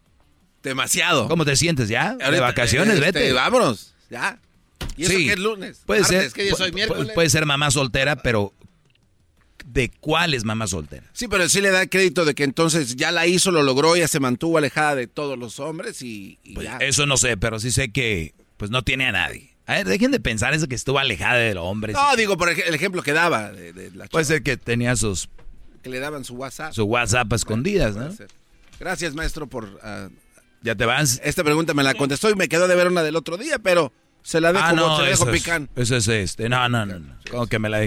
Demasiado. 0.64 1.28
¿Cómo 1.28 1.46
te 1.46 1.56
sientes 1.56 1.90
ya? 1.90 2.16
de 2.16 2.40
vacaciones, 2.40 2.96
este, 2.96 3.06
vete. 3.06 3.34
Vámonos, 3.34 3.94
ya. 4.10 4.40
¿Y 4.98 5.04
eso 5.04 5.14
sí. 5.14 5.28
que 5.28 5.34
es 5.34 5.40
lunes? 5.40 5.82
Puede 5.86 6.04
ser. 6.04 6.32
Que 6.32 6.50
yo 6.50 6.56
soy 6.56 6.72
miércoles. 6.72 7.14
Puede 7.14 7.30
ser 7.30 7.46
mamá 7.46 7.72
soltera, 7.72 8.18
pero 8.18 8.54
¿de 9.72 9.92
cuál 10.00 10.34
es 10.34 10.44
mamá 10.44 10.68
soltera? 10.68 11.04
Sí, 11.14 11.28
pero 11.28 11.48
sí 11.48 11.62
le 11.62 11.72
da 11.72 11.86
crédito 11.88 12.26
de 12.26 12.34
que 12.34 12.44
entonces 12.44 12.96
ya 12.96 13.12
la 13.12 13.28
hizo, 13.28 13.52
lo 13.52 13.64
logró, 13.64 13.96
ya 13.96 14.08
se 14.08 14.20
mantuvo 14.20 14.58
alejada 14.58 14.96
de 14.96 15.08
todos 15.08 15.38
los 15.38 15.60
hombres 15.60 16.02
y, 16.02 16.40
pues 16.54 16.66
ya. 16.66 16.78
Eso 16.78 17.06
no 17.06 17.18
sé, 17.18 17.38
pero 17.38 17.60
sí 17.60 17.72
sé 17.72 17.92
que 17.92 18.34
pues 18.58 18.72
no 18.72 18.84
tiene 18.84 19.06
a 19.06 19.12
nadie. 19.12 19.56
A 19.66 19.76
ver, 19.76 19.88
dejen 19.88 20.12
de 20.12 20.20
pensar 20.20 20.54
eso 20.54 20.68
que 20.68 20.76
estuvo 20.76 20.98
alejada 20.98 21.36
de 21.36 21.54
los 21.54 21.64
hombres. 21.64 21.96
No, 21.96 22.16
digo, 22.16 22.38
por 22.38 22.50
el 22.50 22.74
ejemplo 22.74 23.04
que 23.04 23.14
daba. 23.14 23.52
De, 23.52 23.92
Puede 24.10 24.26
ser 24.26 24.42
que 24.42 24.58
tenía 24.58 24.96
sus... 24.96 25.30
Que 25.84 25.90
le 25.90 26.00
daban 26.00 26.26
su 26.26 26.34
WhatsApp. 26.34 26.74
Su 26.74 26.86
WhatsApp 26.86 27.32
a 27.32 27.36
escondidas, 27.36 27.96
¿no? 27.96 28.10
Gracias, 28.80 29.14
maestro, 29.14 29.48
por... 29.48 29.80
Ah, 29.84 30.10
¿Ya 30.64 30.76
te 30.76 30.86
vas? 30.86 31.22
Esta 31.24 31.44
pregunta 31.44 31.76
me 31.76 31.84
la 31.84 31.94
contestó 31.94 32.30
y 32.32 32.36
me 32.36 32.50
quedó 32.50 32.68
de 32.68 32.76
ver 32.76 32.88
una 32.88 33.04
del 33.04 33.16
otro 33.16 33.38
día, 33.38 33.60
pero 33.60 33.94
se 34.22 34.42
la 34.42 34.54
dejo, 34.54 34.66
ah, 34.66 34.74
no, 34.74 34.96
se 34.98 35.04
la 35.04 35.10
dejo 35.10 35.32
pican. 35.32 35.70
Eso 35.76 35.96
es 35.96 36.08
este. 36.08 36.50
No, 36.50 36.70
no, 36.70 36.86
no. 36.86 37.00
no. 37.00 37.48
que 37.48 37.60
me 37.60 37.70
la 37.70 37.80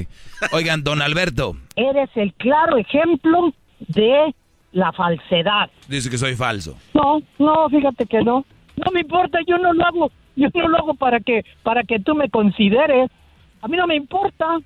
Oigan, 0.53 0.83
don 0.83 1.03
Alberto. 1.03 1.57
Eres 1.77 2.11
el 2.15 2.33
claro 2.35 2.79
ejemplo 2.79 3.53
de 3.81 4.35
la 4.73 4.93
falsedad. 4.93 5.71
Dice 5.89 6.11
que 6.11 6.19
soy 6.19 6.35
falso. 6.35 6.77
No, 6.95 7.23
no, 7.39 7.69
fíjate 7.69 8.07
que 8.07 8.23
no. 8.23 8.45
No 8.77 8.91
me 8.93 9.01
importa, 9.01 9.39
yo 9.47 9.59
no 9.59 9.73
lo 9.73 9.85
hago. 9.85 10.13
Yo 10.35 10.49
no 10.55 10.69
lo 10.69 10.79
hago 10.79 10.95
para 10.95 11.21
que, 11.21 11.45
para 11.63 11.85
que 11.85 12.01
tú 12.01 12.15
me 12.15 12.31
consideres. 12.31 13.11
A 13.61 13.69
mí 13.69 13.77
no 13.77 13.87
me 13.87 13.97
importa. 13.97 14.59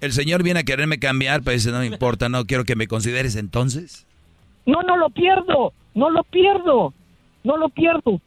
El 0.00 0.12
señor 0.12 0.42
viene 0.42 0.60
a 0.60 0.64
quererme 0.64 0.98
cambiar, 0.98 1.42
pero 1.42 1.54
dice, 1.54 1.70
no 1.70 1.78
me 1.78 1.86
importa, 1.86 2.28
no 2.28 2.44
quiero 2.44 2.64
que 2.64 2.76
me 2.76 2.88
consideres 2.88 3.36
entonces. 3.36 4.06
No, 4.66 4.82
no 4.82 4.96
lo 4.96 5.10
pierdo, 5.10 5.72
no 5.94 6.10
lo 6.10 6.24
pierdo, 6.24 6.92
no 7.44 7.56
lo 7.56 7.68
pierdo. 7.68 8.20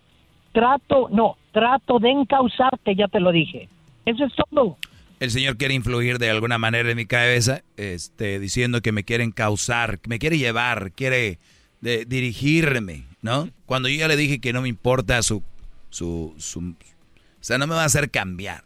Trato, 0.53 1.09
no, 1.11 1.38
trato 1.58 2.00
de 2.00 2.12
encausarte, 2.12 2.96
ya 2.96 3.08
te 3.08 3.20
lo 3.20 3.32
dije. 3.32 3.68
Eso 4.06 4.26
es 4.26 4.34
todo. 4.52 4.78
El 5.20 5.32
señor 5.32 5.58
quiere 5.58 5.74
influir 5.74 6.20
de 6.20 6.30
alguna 6.30 6.60
manera 6.60 6.92
en 6.92 6.98
mi 6.98 7.08
cabeza, 7.08 7.64
este, 7.76 8.40
diciendo 8.40 8.82
que 8.82 8.92
me 8.92 9.03
quiere 9.03 9.24
encausar, 9.24 10.00
que 10.00 10.10
me 10.10 10.19
quiere 10.19 10.38
llevar, 10.38 10.92
quiere 10.92 11.40
dirigirme, 11.82 13.06
¿no? 13.22 13.50
Cuando 13.66 13.90
yo 13.90 13.98
ya 13.98 14.08
le 14.08 14.16
dije 14.16 14.40
que 14.40 14.53
no 14.53 14.61
me 14.61 14.68
importa 14.68 15.22
su 15.24 15.44
su, 15.90 16.36
o 16.36 17.44
sea, 17.44 17.58
no 17.58 17.68
me 17.68 17.76
va 17.76 17.84
a 17.84 17.86
hacer 17.86 18.11
cambiar. 18.11 18.64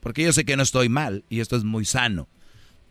Porque 0.00 0.24
yo 0.24 0.32
sé 0.32 0.44
que 0.44 0.56
no 0.56 0.62
estoy 0.62 0.88
mal 0.88 1.24
y 1.28 1.40
esto 1.40 1.56
es 1.56 1.64
muy 1.64 1.84
sano. 1.84 2.28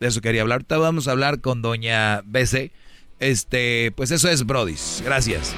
De 0.00 0.08
eso 0.08 0.20
quería 0.20 0.42
hablar. 0.42 0.56
Ahorita 0.56 0.78
vamos 0.78 1.08
a 1.08 1.12
hablar 1.12 1.40
con 1.40 1.62
doña 1.62 2.22
BC. 2.24 2.72
Este, 3.20 3.92
pues 3.94 4.10
eso 4.10 4.28
es 4.28 4.44
Brodis. 4.44 5.02
Gracias. 5.04 5.54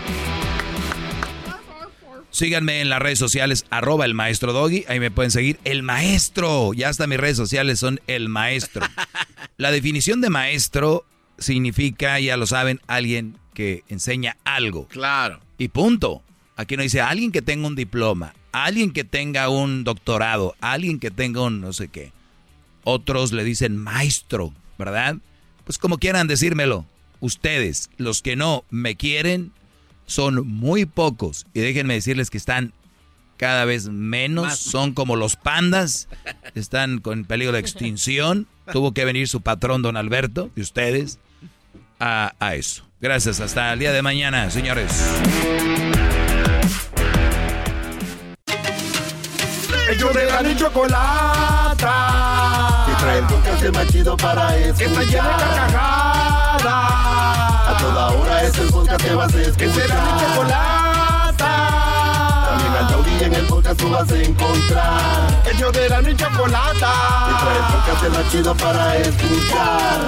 Síganme 2.34 2.80
en 2.80 2.88
las 2.88 2.98
redes 2.98 3.20
sociales, 3.20 3.64
arroba 3.70 4.04
el 4.04 4.12
maestro 4.12 4.52
Doggy. 4.52 4.84
Ahí 4.88 4.98
me 4.98 5.12
pueden 5.12 5.30
seguir. 5.30 5.60
El 5.62 5.84
maestro. 5.84 6.74
Ya 6.74 6.88
hasta 6.88 7.06
mis 7.06 7.20
redes 7.20 7.36
sociales 7.36 7.78
son 7.78 8.00
el 8.08 8.28
maestro. 8.28 8.84
La 9.56 9.70
definición 9.70 10.20
de 10.20 10.30
maestro 10.30 11.06
significa, 11.38 12.18
ya 12.18 12.36
lo 12.36 12.48
saben, 12.48 12.80
alguien 12.88 13.38
que 13.54 13.84
enseña 13.88 14.36
algo. 14.42 14.88
Claro. 14.88 15.38
Y 15.58 15.68
punto. 15.68 16.24
Aquí 16.56 16.76
no 16.76 16.82
dice 16.82 17.00
alguien 17.00 17.30
que 17.30 17.40
tenga 17.40 17.68
un 17.68 17.76
diploma, 17.76 18.34
alguien 18.50 18.90
que 18.90 19.04
tenga 19.04 19.48
un 19.48 19.84
doctorado, 19.84 20.56
alguien 20.60 20.98
que 20.98 21.12
tenga 21.12 21.42
un 21.42 21.60
no 21.60 21.72
sé 21.72 21.86
qué. 21.86 22.10
Otros 22.82 23.30
le 23.30 23.44
dicen 23.44 23.76
maestro, 23.76 24.52
¿verdad? 24.76 25.18
Pues 25.62 25.78
como 25.78 25.98
quieran 25.98 26.26
decírmelo. 26.26 26.84
Ustedes, 27.20 27.90
los 27.96 28.22
que 28.22 28.34
no 28.34 28.64
me 28.70 28.96
quieren, 28.96 29.52
son 30.06 30.46
muy 30.46 30.86
pocos. 30.86 31.46
Y 31.54 31.60
déjenme 31.60 31.94
decirles 31.94 32.30
que 32.30 32.38
están 32.38 32.72
cada 33.36 33.64
vez 33.64 33.88
menos. 33.88 34.58
Son 34.58 34.92
como 34.94 35.16
los 35.16 35.36
pandas. 35.36 36.08
Están 36.54 37.00
con 37.00 37.24
peligro 37.24 37.52
de 37.52 37.60
extinción. 37.60 38.46
Tuvo 38.72 38.92
que 38.92 39.04
venir 39.04 39.28
su 39.28 39.40
patrón, 39.42 39.82
don 39.82 39.96
Alberto, 39.96 40.50
y 40.56 40.62
ustedes, 40.62 41.18
a, 42.00 42.34
a 42.38 42.54
eso. 42.54 42.84
Gracias. 43.00 43.40
Hasta 43.40 43.72
el 43.72 43.78
día 43.78 43.92
de 43.92 44.02
mañana, 44.02 44.50
señores. 44.50 45.04
Ellos 49.90 50.14
de 50.14 50.24
la 50.24 50.56
chocolata. 50.56 51.84
Que 52.86 52.94
trae 52.94 53.18
el 53.18 53.26
podcast 53.26 53.68
más 53.74 53.86
chido 53.92 54.16
para 54.16 54.56
escuchar. 54.56 54.76
Que 54.78 54.84
está 54.84 55.02
llena 55.02 55.28
de 55.28 55.44
carcajadas. 55.44 57.33
A 58.04 58.08
toda 58.08 58.20
hora 58.20 58.42
es 58.42 58.58
el 58.58 58.68
podcast 58.68 59.02
que 59.02 59.14
vas 59.14 59.34
a 59.34 59.40
escuchar. 59.40 59.56
Que 59.56 59.72
será 59.72 60.02
mi 60.02 60.20
chocolata. 60.20 61.52
También 62.48 62.72
al 62.74 62.88
taurí 62.88 63.24
en 63.24 63.34
el 63.34 63.46
podcast 63.46 63.80
tú 63.80 63.88
vas 63.88 64.12
a 64.12 64.16
encontrar. 64.16 65.42
Ellos 65.50 65.72
de 65.72 65.88
la 65.88 66.02
chocolata. 66.02 66.92
Que 67.28 67.34
trae 67.40 67.56
el 67.56 67.64
podcast 67.64 68.08
más 68.14 68.30
chido 68.30 68.54
para 68.56 68.96
escuchar. 68.98 70.00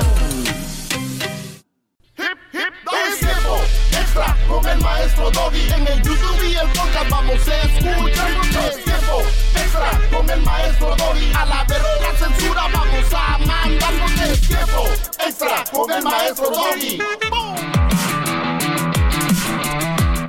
con 4.49 4.67
el 4.67 4.79
maestro 4.81 5.31
Doggy. 5.31 5.73
En 5.73 5.87
el 5.87 6.03
YouTube 6.03 6.43
y 6.43 6.55
el 6.55 6.69
podcast 6.69 7.09
vamos 7.09 7.49
a 7.49 7.63
escuchar. 7.63 8.31
Es 8.69 8.85
tiempo 8.85 9.23
extra 9.55 10.01
con 10.13 10.31
el 10.31 10.43
maestro 10.43 10.97
Doggy. 10.97 11.33
A 11.33 11.47
la 11.47 11.65
verga 11.65 11.89
la 12.03 12.19
censura 12.19 12.63
vamos 12.73 13.13
a 13.15 13.39
mandar. 13.39 13.95
Es 14.31 14.41
tiempo 14.43 14.85
extra 15.27 15.65
con 15.73 15.91
el 15.91 16.03
maestro 16.03 16.51
Doggy. 16.51 16.99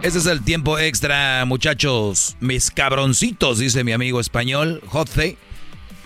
Este 0.08 0.20
es 0.20 0.26
el 0.28 0.42
tiempo 0.42 0.80
extra, 0.80 1.44
muchachos. 1.44 2.38
Mis 2.40 2.72
cabroncitos, 2.72 3.60
dice 3.60 3.84
mi 3.84 3.92
amigo 3.92 4.22
español, 4.22 4.82
Jose. 4.86 5.36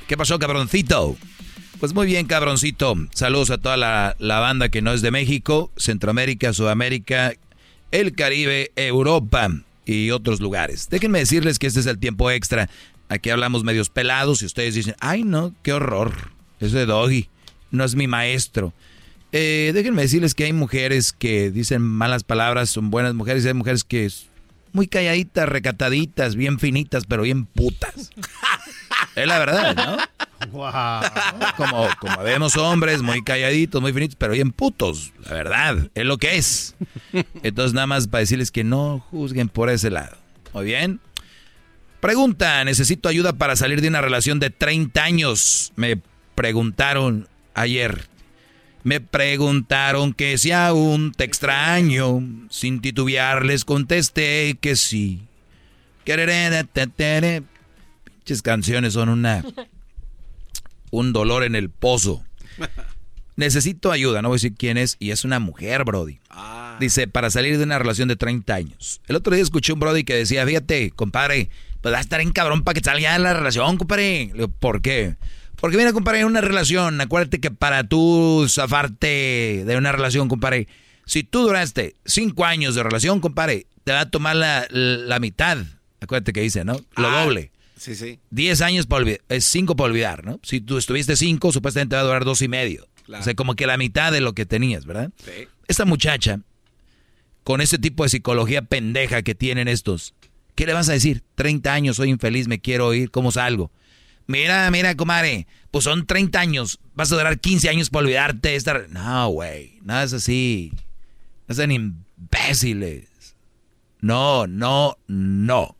¿Qué 0.07 0.17
pasó, 0.17 0.39
cabroncito? 0.39 1.15
Pues 1.79 1.93
muy 1.93 2.07
bien, 2.07 2.25
cabroncito. 2.25 2.95
Saludos 3.13 3.51
a 3.51 3.59
toda 3.59 3.77
la, 3.77 4.15
la 4.17 4.39
banda 4.39 4.69
que 4.69 4.81
no 4.81 4.91
es 4.91 5.03
de 5.03 5.11
México, 5.11 5.71
Centroamérica, 5.77 6.51
Sudamérica, 6.51 7.33
el 7.91 8.15
Caribe, 8.15 8.71
Europa 8.75 9.51
y 9.85 10.09
otros 10.09 10.41
lugares. 10.41 10.87
Déjenme 10.89 11.19
decirles 11.19 11.59
que 11.59 11.67
este 11.67 11.81
es 11.81 11.85
el 11.85 11.99
tiempo 11.99 12.31
extra. 12.31 12.71
Aquí 13.07 13.29
hablamos 13.29 13.63
medios 13.63 13.91
pelados 13.91 14.41
y 14.41 14.47
ustedes 14.47 14.73
dicen, 14.73 14.95
ay 14.99 15.23
no, 15.23 15.53
qué 15.61 15.73
horror. 15.73 16.31
Ese 16.59 16.87
doggy 16.87 17.29
no 17.69 17.83
es 17.83 17.93
mi 17.93 18.07
maestro. 18.07 18.73
Eh, 19.31 19.71
déjenme 19.73 20.01
decirles 20.01 20.35
que 20.35 20.45
hay 20.45 20.53
mujeres 20.53 21.13
que 21.13 21.51
dicen 21.51 21.81
malas 21.81 22.23
palabras, 22.23 22.69
son 22.69 22.89
buenas 22.89 23.13
mujeres, 23.13 23.45
y 23.45 23.47
hay 23.47 23.53
mujeres 23.53 23.83
que 23.83 24.09
muy 24.73 24.87
calladitas, 24.87 25.47
recataditas, 25.47 26.35
bien 26.35 26.59
finitas, 26.59 27.05
pero 27.05 27.23
bien 27.23 27.45
putas. 27.45 28.11
es 29.15 29.27
la 29.27 29.39
verdad, 29.39 29.75
¿no? 29.75 29.97
Como, 31.57 31.87
como 31.99 32.23
vemos 32.23 32.57
hombres 32.57 33.01
muy 33.01 33.23
calladitos, 33.23 33.81
muy 33.81 33.93
finitos, 33.93 34.15
pero 34.17 34.33
bien 34.33 34.51
putos. 34.51 35.13
La 35.25 35.33
verdad, 35.33 35.89
es 35.93 36.05
lo 36.05 36.17
que 36.17 36.37
es. 36.37 36.75
Entonces 37.43 37.73
nada 37.73 37.87
más 37.87 38.07
para 38.07 38.21
decirles 38.21 38.51
que 38.51 38.63
no 38.63 39.05
juzguen 39.11 39.49
por 39.49 39.69
ese 39.69 39.91
lado. 39.91 40.17
Muy 40.53 40.65
bien. 40.65 40.99
Pregunta, 41.99 42.63
necesito 42.63 43.09
ayuda 43.09 43.33
para 43.33 43.55
salir 43.55 43.81
de 43.81 43.87
una 43.87 44.01
relación 44.01 44.39
de 44.39 44.49
30 44.49 45.03
años. 45.03 45.71
Me 45.75 46.01
preguntaron 46.35 47.27
ayer. 47.53 48.09
Me 48.83 48.99
preguntaron 48.99 50.13
que 50.13 50.37
si 50.37 50.51
aún 50.51 51.11
te 51.11 51.23
extraño. 51.23 52.21
Sin 52.49 52.81
titubear 52.81 53.45
les 53.45 53.65
contesté 53.65 54.57
que 54.59 54.75
sí. 54.75 55.21
Pinches 58.03 58.41
canciones 58.41 58.93
son 58.93 59.09
una... 59.09 59.43
Un 60.89 61.13
dolor 61.13 61.43
en 61.43 61.55
el 61.55 61.69
pozo. 61.69 62.23
Necesito 63.37 63.91
ayuda, 63.91 64.21
no 64.21 64.27
voy 64.27 64.35
a 64.35 64.37
decir 64.37 64.53
quién 64.57 64.77
es, 64.77 64.97
y 64.99 65.11
es 65.11 65.23
una 65.23 65.39
mujer, 65.39 65.85
Brody. 65.85 66.19
Ah. 66.29 66.75
Dice, 66.79 67.07
para 67.07 67.29
salir 67.29 67.57
de 67.57 67.63
una 67.63 67.79
relación 67.79 68.09
de 68.09 68.17
30 68.17 68.53
años. 68.53 69.01
El 69.07 69.15
otro 69.15 69.33
día 69.33 69.41
escuché 69.41 69.71
un 69.71 69.79
Brody 69.79 70.03
que 70.03 70.15
decía, 70.15 70.45
fíjate, 70.45 70.91
compadre, 70.91 71.49
pues 71.81 71.93
va 71.93 71.99
a 71.99 72.01
estar 72.01 72.19
en 72.19 72.31
cabrón 72.31 72.63
para 72.63 72.79
que 72.79 72.83
salga 72.83 73.13
de 73.13 73.19
la 73.19 73.33
relación, 73.33 73.77
compadre. 73.77 74.31
¿Por 74.59 74.81
qué? 74.81 75.15
Porque 75.61 75.77
mira, 75.77 75.93
compadre, 75.93 76.21
en 76.21 76.25
una 76.25 76.41
relación, 76.41 76.99
acuérdate 76.99 77.39
que 77.39 77.51
para 77.51 77.83
tú 77.83 78.47
zafarte 78.49 79.63
de 79.63 79.77
una 79.77 79.91
relación, 79.91 80.27
compadre, 80.27 80.67
si 81.05 81.21
tú 81.21 81.43
duraste 81.43 81.95
cinco 82.03 82.45
años 82.45 82.73
de 82.73 82.81
relación, 82.81 83.19
compadre, 83.19 83.67
te 83.83 83.91
va 83.91 84.01
a 84.01 84.09
tomar 84.09 84.35
la, 84.35 85.19
mitad. 85.19 85.59
Acuérdate 85.99 86.33
que 86.33 86.41
dice, 86.41 86.65
¿no? 86.65 86.79
Lo 86.97 87.07
ah, 87.07 87.23
doble. 87.23 87.51
Sí, 87.77 87.93
sí. 87.93 88.17
Diez 88.31 88.61
años 88.61 88.87
para 88.87 89.03
olvidar, 89.03 89.21
es 89.29 89.45
cinco 89.45 89.75
para 89.75 89.91
olvidar, 89.91 90.25
¿no? 90.25 90.39
Si 90.41 90.61
tú 90.61 90.79
estuviste 90.79 91.15
cinco, 91.15 91.51
supuestamente 91.51 91.95
va 91.95 92.01
a 92.01 92.05
durar 92.05 92.25
dos 92.25 92.41
y 92.41 92.47
medio. 92.47 92.87
O 93.07 93.21
sea, 93.21 93.35
como 93.35 93.55
que 93.55 93.67
la 93.67 93.77
mitad 93.77 94.11
de 94.11 94.21
lo 94.21 94.33
que 94.33 94.47
tenías, 94.47 94.85
¿verdad? 94.85 95.11
Sí. 95.23 95.47
Esta 95.67 95.85
muchacha, 95.85 96.39
con 97.43 97.61
ese 97.61 97.77
tipo 97.77 98.01
de 98.01 98.09
psicología 98.09 98.63
pendeja 98.63 99.21
que 99.21 99.35
tienen 99.35 99.67
estos, 99.67 100.15
¿qué 100.55 100.65
le 100.65 100.73
vas 100.73 100.89
a 100.89 100.93
decir? 100.93 101.21
30 101.35 101.71
años, 101.71 101.97
soy 101.97 102.09
infeliz, 102.09 102.47
me 102.47 102.59
quiero 102.59 102.95
ir, 102.95 103.11
¿cómo 103.11 103.31
salgo? 103.31 103.71
Mira, 104.27 104.69
mira, 104.71 104.95
comadre, 104.95 105.47
pues 105.71 105.83
son 105.83 106.05
30 106.05 106.39
años, 106.39 106.79
vas 106.93 107.11
a 107.11 107.15
durar 107.15 107.39
15 107.39 107.69
años 107.69 107.89
para 107.89 108.05
olvidarte 108.05 108.49
de 108.49 108.55
estar... 108.55 108.89
No, 108.89 109.29
güey, 109.29 109.79
nada 109.83 110.03
es 110.03 110.13
así. 110.13 110.73
No 111.47 111.55
sean 111.55 111.71
imbéciles. 111.71 113.35
No, 114.01 114.47
no, 114.47 114.97
no. 115.07 115.75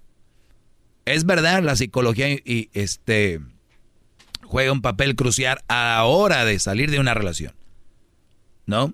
Es 1.06 1.26
verdad, 1.26 1.64
la 1.64 1.76
psicología 1.76 2.30
y, 2.30 2.70
este 2.74 3.42
juega 4.44 4.72
un 4.72 4.82
papel 4.82 5.16
crucial 5.16 5.60
a 5.68 5.96
la 5.96 6.04
hora 6.04 6.46
de 6.46 6.60
salir 6.60 6.92
de 6.92 7.00
una 7.00 7.14
relación. 7.14 7.54
¿No? 8.66 8.94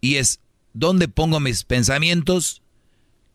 Y 0.00 0.16
es, 0.16 0.40
¿dónde 0.72 1.08
pongo 1.08 1.38
mis 1.40 1.64
pensamientos? 1.64 2.62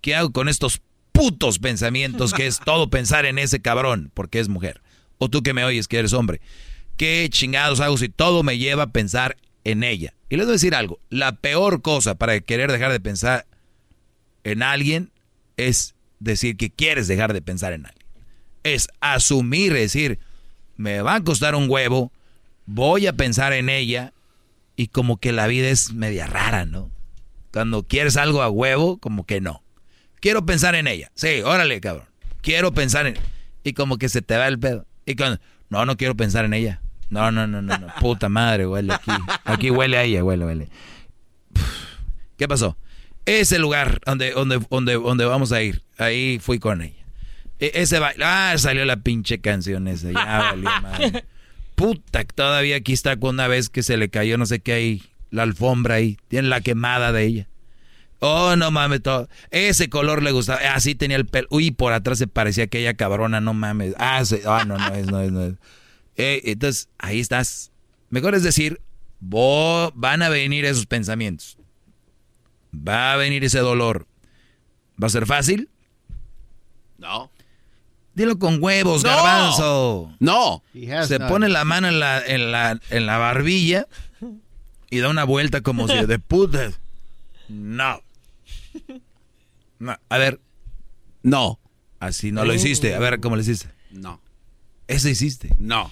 ¿Qué 0.02 0.16
hago 0.16 0.32
con 0.32 0.50
estos 0.50 0.82
putos 1.12 1.60
pensamientos 1.60 2.34
que 2.34 2.48
es 2.48 2.60
todo 2.66 2.90
pensar 2.90 3.26
en 3.26 3.38
ese 3.38 3.62
cabrón 3.62 4.12
porque 4.14 4.40
es 4.40 4.50
mujer? 4.50 4.82
O 5.18 5.30
tú 5.30 5.44
que 5.44 5.54
me 5.54 5.64
oyes 5.64 5.88
que 5.88 6.00
eres 6.00 6.14
hombre. 6.14 6.42
¿Qué 6.98 7.28
chingados 7.30 7.80
hago 7.80 7.98
si 7.98 8.10
todo 8.10 8.44
me 8.44 8.58
lleva 8.58 8.84
a 8.84 8.92
pensar 8.92 9.38
en 9.64 9.84
ella? 9.84 10.14
Y 10.30 10.36
les 10.36 10.46
voy 10.46 10.54
a 10.54 10.54
decir 10.54 10.76
algo, 10.76 11.00
la 11.10 11.38
peor 11.38 11.82
cosa 11.82 12.16
para 12.16 12.40
querer 12.40 12.72
dejar 12.72 12.92
de 12.92 13.00
pensar 13.00 13.46
en 14.44 14.64
alguien 14.64 15.12
es 15.58 15.96
decir 16.20 16.58
que 16.58 16.70
quieres 16.70 17.08
dejar 17.08 17.34
de 17.34 17.42
pensar 17.42 17.74
en 17.74 17.86
alguien. 17.86 18.08
Es 18.64 18.88
asumir, 19.00 19.74
decir, 19.74 20.20
me 20.76 21.02
va 21.02 21.16
a 21.16 21.24
costar 21.24 21.56
un 21.56 21.70
huevo, 21.70 22.12
voy 22.66 23.08
a 23.08 23.14
pensar 23.14 23.54
en 23.54 23.70
ella 23.70 24.14
y 24.76 24.88
como 24.88 25.18
que 25.18 25.32
la 25.32 25.48
vida 25.48 25.70
es 25.70 25.94
media 25.94 26.28
rara, 26.28 26.66
¿no? 26.66 26.92
Cuando 27.52 27.84
quieres 27.84 28.18
algo 28.18 28.42
a 28.42 28.50
huevo, 28.50 28.98
como 28.98 29.26
que 29.26 29.42
no. 29.42 29.64
Quiero 30.20 30.46
pensar 30.46 30.76
en 30.76 30.88
ella. 30.88 31.12
Sí, 31.16 31.42
órale, 31.44 31.80
cabrón. 31.82 32.08
Quiero 32.42 32.74
pensar 32.74 33.08
en... 33.08 33.18
Y 33.64 33.74
como 33.74 33.98
que 33.98 34.10
se 34.10 34.22
te 34.22 34.38
va 34.38 34.48
el 34.48 34.60
pedo. 34.60 34.86
Y 35.08 35.16
no, 35.70 35.86
no 35.86 35.98
quiero 35.98 36.16
pensar 36.16 36.46
en 36.46 36.54
ella. 36.54 36.82
No, 37.10 37.32
no, 37.32 37.48
no, 37.48 37.62
no, 37.62 37.78
no. 37.78 37.88
Puta 38.02 38.28
madre, 38.28 38.68
huele 38.68 38.94
aquí. 38.94 39.12
Aquí 39.46 39.72
huele 39.72 39.98
a 39.98 40.04
ella, 40.04 40.24
huele, 40.24 40.46
huele. 40.46 40.70
¿Qué 42.38 42.48
pasó? 42.48 42.78
Ese 43.26 43.58
lugar 43.58 44.02
donde, 44.06 44.32
donde, 44.32 44.60
donde, 44.70 44.94
donde 44.94 45.26
vamos 45.26 45.54
a 45.54 45.62
ir. 45.62 45.82
Ahí 45.98 46.40
fui 46.40 46.60
con 46.60 46.82
ella. 46.82 47.06
E, 47.60 47.72
ese 47.76 48.00
baile. 48.00 48.24
Ah, 48.26 48.54
salió 48.58 48.84
la 48.84 48.98
pinche 48.98 49.40
canción 49.40 49.88
esa. 49.88 50.12
Ya 50.12 50.54
valió. 50.54 50.70
Puta, 51.76 52.26
todavía 52.26 52.76
aquí 52.76 52.92
está 52.92 53.18
con 53.18 53.36
una 53.36 53.48
vez 53.48 53.70
que 53.70 53.84
se 53.84 53.96
le 53.98 54.10
cayó 54.10 54.38
no 54.38 54.46
sé 54.46 54.60
qué 54.60 54.74
ahí. 54.74 55.04
La 55.32 55.44
alfombra 55.44 55.96
ahí. 55.96 56.18
Tiene 56.28 56.50
la 56.50 56.60
quemada 56.60 57.14
de 57.14 57.24
ella. 57.24 57.48
Oh, 58.20 58.56
no 58.56 58.72
mames, 58.72 59.04
todo. 59.04 59.30
Ese 59.52 59.90
color 59.90 60.24
le 60.24 60.32
gustaba. 60.32 60.60
Así 60.74 60.96
tenía 60.96 61.18
el 61.18 61.26
pelo. 61.26 61.48
Uy, 61.52 61.72
por 61.72 61.94
atrás 61.94 62.18
se 62.18 62.28
parecía 62.28 62.66
aquella 62.66 62.96
cabrona, 62.96 63.42
no 63.42 63.54
mames. 63.54 63.94
Ah, 63.98 64.24
ah 64.48 64.64
no, 64.66 64.78
no 64.78 64.94
es, 64.96 65.06
no 65.08 65.22
es, 65.22 65.32
no 65.32 65.44
es. 65.44 65.54
Eh, 66.16 66.42
entonces, 66.46 66.90
ahí 66.98 67.20
estás. 67.20 67.72
Mejor 68.10 68.34
es 68.34 68.44
decir, 68.44 68.82
van 69.20 70.22
a 70.22 70.30
venir 70.30 70.66
esos 70.66 70.86
pensamientos. 70.86 71.58
Va 72.74 73.14
a 73.14 73.18
venir 73.18 73.44
ese 73.44 73.60
dolor. 73.60 74.08
¿Va 75.02 75.08
a 75.08 75.12
ser 75.12 75.26
fácil? 75.26 75.70
No. 76.98 77.32
Dilo 78.16 78.40
con 78.40 78.62
huevos, 78.64 79.04
garbanzo. 79.04 80.12
No. 80.20 80.64
Se 81.08 81.20
pone 81.20 81.50
la 81.50 81.66
mano 81.66 81.88
en 81.88 82.00
la, 82.00 82.26
en 82.26 82.52
la, 82.52 82.80
en 82.90 83.06
la 83.06 83.18
barbilla 83.20 83.88
y 84.90 85.00
da 85.00 85.10
una 85.10 85.24
vuelta 85.24 85.62
como 85.62 85.88
si 85.88 86.06
de 86.06 86.20
puta. 86.20 86.72
No. 87.50 88.02
No, 89.80 89.96
a 90.10 90.18
ver. 90.18 90.40
No. 91.24 91.60
Así 92.00 92.32
no 92.32 92.46
lo 92.46 92.54
hiciste. 92.54 92.96
A 92.96 93.00
ver, 93.00 93.20
¿cómo 93.20 93.36
lo 93.36 93.42
hiciste? 93.42 93.70
No. 93.92 94.22
¿Eso 94.88 95.10
hiciste? 95.10 95.50
No. 95.58 95.92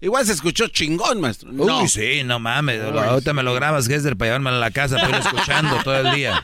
Igual 0.00 0.26
se 0.26 0.32
escuchó 0.32 0.66
chingón, 0.66 1.20
maestro. 1.20 1.52
No. 1.52 1.82
Uy, 1.82 1.88
sí, 1.88 2.22
no 2.24 2.40
mames. 2.40 2.82
ahorita 2.82 3.32
me 3.32 3.44
lo 3.44 3.54
grabas, 3.54 3.86
Gester, 3.86 4.16
para 4.16 4.30
llevarme 4.30 4.50
a 4.50 4.54
la 4.54 4.72
casa, 4.72 4.96
pero 5.00 5.16
escuchando 5.18 5.76
todo 5.84 5.96
el 5.96 6.14
día. 6.16 6.42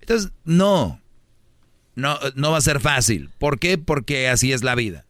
Entonces, 0.00 0.32
no. 0.44 1.00
No, 1.94 2.18
no 2.34 2.50
va 2.50 2.58
a 2.58 2.62
ser 2.62 2.80
fácil. 2.80 3.30
¿Por 3.38 3.60
qué? 3.60 3.78
Porque 3.78 4.28
así 4.28 4.52
es 4.52 4.64
la 4.64 4.74
vida. 4.74 5.06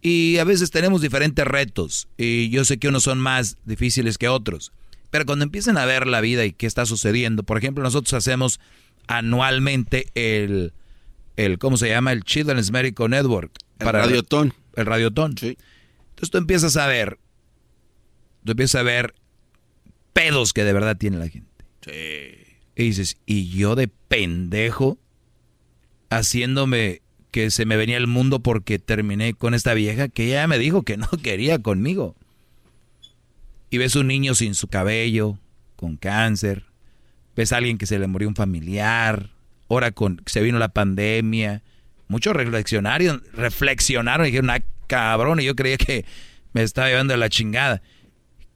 Y 0.00 0.38
a 0.38 0.44
veces 0.44 0.70
tenemos 0.70 1.02
diferentes 1.02 1.46
retos. 1.46 2.08
Y 2.16 2.48
yo 2.48 2.64
sé 2.64 2.78
que 2.78 2.88
unos 2.88 3.02
son 3.02 3.18
más 3.18 3.58
difíciles 3.64 4.16
que 4.16 4.28
otros. 4.28 4.72
Pero 5.10 5.24
cuando 5.24 5.44
empiezan 5.44 5.78
a 5.78 5.86
ver 5.86 6.06
la 6.06 6.20
vida 6.20 6.44
y 6.44 6.52
qué 6.52 6.66
está 6.66 6.86
sucediendo, 6.86 7.42
por 7.42 7.58
ejemplo, 7.58 7.82
nosotros 7.82 8.12
hacemos 8.12 8.60
anualmente 9.06 10.08
el, 10.14 10.72
el 11.36 11.58
¿cómo 11.58 11.76
se 11.76 11.88
llama? 11.88 12.12
El 12.12 12.24
Children's 12.24 12.70
Medical 12.70 13.10
Network. 13.10 13.52
El 13.78 13.86
para 13.86 14.02
radiotón. 14.02 14.52
El 14.74 14.86
radiotón. 14.86 15.36
Sí. 15.38 15.56
Entonces 16.10 16.30
tú 16.30 16.38
empiezas 16.38 16.76
a 16.76 16.86
ver, 16.86 17.18
tú 18.44 18.52
empiezas 18.52 18.80
a 18.80 18.84
ver 18.84 19.14
pedos 20.12 20.52
que 20.52 20.64
de 20.64 20.72
verdad 20.72 20.96
tiene 20.96 21.18
la 21.18 21.28
gente. 21.28 21.64
Sí. 21.80 22.56
Y 22.76 22.84
dices, 22.84 23.16
y 23.24 23.48
yo 23.48 23.74
de 23.76 23.88
pendejo 23.88 24.98
haciéndome 26.10 27.02
que 27.30 27.50
se 27.50 27.66
me 27.66 27.76
venía 27.76 27.96
el 27.96 28.06
mundo 28.06 28.40
porque 28.40 28.78
terminé 28.78 29.34
con 29.34 29.54
esta 29.54 29.74
vieja 29.74 30.08
que 30.08 30.28
ya 30.28 30.46
me 30.46 30.58
dijo 30.58 30.82
que 30.82 30.96
no 30.96 31.08
quería 31.22 31.60
conmigo 31.60 32.16
y 33.70 33.78
ves 33.78 33.96
un 33.96 34.06
niño 34.06 34.34
sin 34.34 34.54
su 34.54 34.68
cabello, 34.68 35.38
con 35.76 35.96
cáncer, 35.96 36.64
ves 37.36 37.52
a 37.52 37.58
alguien 37.58 37.78
que 37.78 37.86
se 37.86 37.98
le 37.98 38.06
murió 38.06 38.28
un 38.28 38.34
familiar, 38.34 39.30
ahora 39.68 39.92
con 39.92 40.22
se 40.26 40.40
vino 40.40 40.58
la 40.58 40.68
pandemia, 40.68 41.62
muchos 42.08 42.34
reflexionaron, 42.34 43.22
reflexionaron 43.32 44.26
y 44.26 44.30
dijeron, 44.30 44.50
ah, 44.50 44.62
cabrón, 44.86 45.40
y 45.40 45.44
yo 45.44 45.54
creía 45.54 45.76
que 45.76 46.04
me 46.52 46.62
estaba 46.62 46.88
llevando 46.88 47.14
a 47.14 47.18
la 47.18 47.28
chingada. 47.28 47.82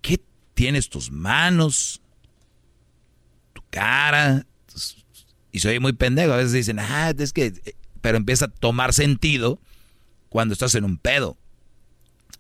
¿Qué 0.01 0.21
tienes 0.55 0.89
tus 0.89 1.11
manos, 1.11 2.03
tu 3.53 3.63
cara, 3.71 4.47
Y 5.53 5.61
soy 5.61 5.79
muy 5.79 5.93
pendejo. 5.93 6.33
A 6.33 6.39
veces 6.39 6.53
dicen, 6.53 6.79
ah, 6.79 7.13
es 7.17 7.33
que. 7.33 7.53
Pero 8.01 8.17
empieza 8.17 8.47
a 8.47 8.49
tomar 8.49 8.93
sentido 8.93 9.61
cuando 10.29 10.55
estás 10.55 10.75
en 10.75 10.85
un 10.85 10.97
pedo. 10.97 11.37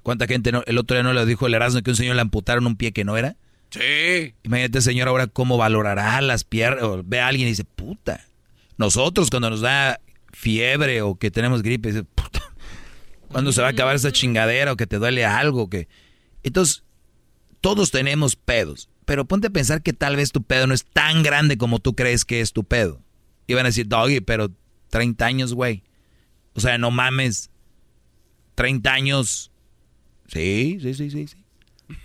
¿Cuánta 0.02 0.26
gente 0.26 0.52
no, 0.52 0.62
el 0.66 0.78
otro 0.78 0.96
día 0.96 1.02
no 1.02 1.12
le 1.12 1.24
dijo 1.26 1.46
el 1.46 1.54
Erasmo 1.54 1.82
que 1.82 1.90
un 1.90 1.96
señor 1.96 2.16
le 2.16 2.22
amputaron 2.22 2.66
un 2.66 2.76
pie 2.76 2.92
que 2.92 3.04
no 3.04 3.16
era? 3.16 3.36
Sí. 3.70 4.34
Imagínate, 4.42 4.80
señor, 4.80 5.08
ahora 5.08 5.26
cómo 5.26 5.56
valorará 5.56 6.20
las 6.20 6.44
piernas. 6.44 6.84
O 6.84 7.02
ve 7.04 7.20
a 7.20 7.28
alguien 7.28 7.48
y 7.48 7.52
dice, 7.52 7.64
puta. 7.64 8.26
Nosotros 8.76 9.30
cuando 9.30 9.50
nos 9.50 9.60
da 9.60 10.00
fiebre 10.32 11.02
o 11.02 11.14
que 11.14 11.30
tenemos 11.30 11.62
gripe, 11.62 11.88
dice, 11.88 12.04
puta, 12.04 12.42
¿cuándo 13.28 13.52
se 13.52 13.62
va 13.62 13.68
a 13.68 13.70
acabar 13.70 13.94
esa 13.94 14.12
chingadera 14.12 14.72
o 14.72 14.76
que 14.76 14.86
te 14.86 14.98
duele 14.98 15.24
algo? 15.24 15.70
que 15.70 15.88
Entonces, 16.42 16.82
todos 17.60 17.90
tenemos 17.90 18.36
pedos. 18.36 18.88
Pero 19.04 19.24
ponte 19.24 19.48
a 19.48 19.50
pensar 19.50 19.82
que 19.82 19.92
tal 19.92 20.16
vez 20.16 20.32
tu 20.32 20.42
pedo 20.42 20.66
no 20.66 20.74
es 20.74 20.84
tan 20.84 21.22
grande 21.22 21.56
como 21.56 21.78
tú 21.78 21.94
crees 21.94 22.24
que 22.24 22.40
es 22.40 22.52
tu 22.52 22.64
pedo. 22.64 23.00
Y 23.46 23.54
van 23.54 23.66
a 23.66 23.68
decir, 23.68 23.88
Doggy, 23.88 24.20
pero 24.20 24.50
30 24.90 25.24
años, 25.24 25.54
güey. 25.54 25.82
O 26.54 26.60
sea, 26.60 26.78
no 26.78 26.90
mames. 26.90 27.50
30 28.54 28.92
años. 28.92 29.51
Sí, 30.32 30.78
sí, 30.80 30.94
sí, 30.94 31.10
sí, 31.10 31.26
sí. 31.28 31.44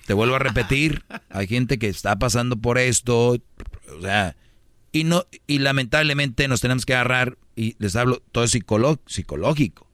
Te 0.06 0.14
vuelvo 0.14 0.36
a 0.36 0.40
repetir, 0.40 1.04
hay 1.30 1.48
gente 1.48 1.80
que 1.80 1.88
está 1.88 2.20
pasando 2.20 2.58
por 2.58 2.78
esto, 2.78 3.38
o 3.98 4.02
sea, 4.02 4.36
y 4.92 5.06
no 5.06 5.26
y 5.46 5.60
lamentablemente 5.60 6.48
nos 6.48 6.60
tenemos 6.60 6.86
que 6.86 6.94
agarrar 6.94 7.38
y 7.56 7.76
les 7.80 7.96
hablo 7.96 8.22
todo 8.32 8.44
es 8.44 8.52
psicológico. 8.52 9.88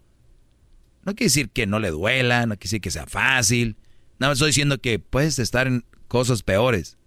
No 1.03 1.13
quiere 1.13 1.25
decir 1.25 1.49
que 1.49 1.67
no 1.67 1.79
le 1.79 1.91
duela, 1.91 2.45
no 2.45 2.55
quiere 2.55 2.63
decir 2.63 2.81
que 2.81 2.91
sea 2.91 3.05
fácil. 3.05 3.77
Nada 4.19 4.31
más 4.31 4.37
estoy 4.37 4.49
diciendo 4.49 4.79
que 4.79 4.99
puedes 4.99 5.37
estar 5.37 5.67
en 5.67 5.85
cosas 6.07 6.43
peores. 6.43 6.97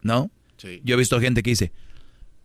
¿No? 0.00 0.30
Yo 0.82 0.94
he 0.94 0.98
visto 0.98 1.20
gente 1.20 1.42
que 1.42 1.50
dice, 1.50 1.72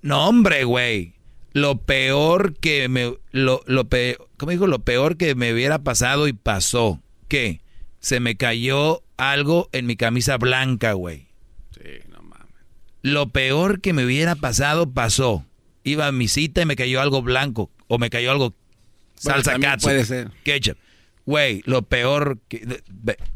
"No, 0.01 0.27
hombre, 0.27 0.63
güey, 0.65 1.15
lo 1.53 1.81
peor 1.81 2.55
que 2.57 2.89
me 2.89 3.15
lo 3.31 3.63
lo 3.65 3.87
peor, 3.89 4.29
¿cómo 4.37 4.51
dijo? 4.51 4.67
Lo 4.67 4.83
peor 4.83 5.17
que 5.17 5.33
me 5.33 5.53
hubiera 5.53 5.83
pasado 5.83 6.27
y 6.27 6.33
pasó. 6.33 7.01
¿Qué? 7.27 7.62
Se 8.03 8.19
me 8.19 8.35
cayó 8.35 9.01
algo 9.15 9.69
en 9.71 9.85
mi 9.85 9.95
camisa 9.95 10.37
blanca, 10.37 10.91
güey. 10.91 11.27
Sí, 11.71 11.89
no 12.11 12.21
mames. 12.21 12.49
Lo 13.01 13.29
peor 13.29 13.79
que 13.79 13.93
me 13.93 14.03
hubiera 14.03 14.35
pasado 14.35 14.91
pasó. 14.91 15.45
Iba 15.85 16.07
a 16.07 16.11
mi 16.11 16.27
cita 16.27 16.61
y 16.61 16.65
me 16.65 16.75
cayó 16.75 16.99
algo 16.99 17.21
blanco. 17.21 17.71
O 17.87 17.99
me 17.99 18.09
cayó 18.09 18.31
algo 18.31 18.53
salsa 19.15 19.57
bueno, 19.57 19.77
Puede 19.81 20.03
ser. 20.03 20.31
Ketchup. 20.43 20.77
Güey, 21.25 21.61
lo 21.65 21.83
peor 21.83 22.39
que... 22.49 22.83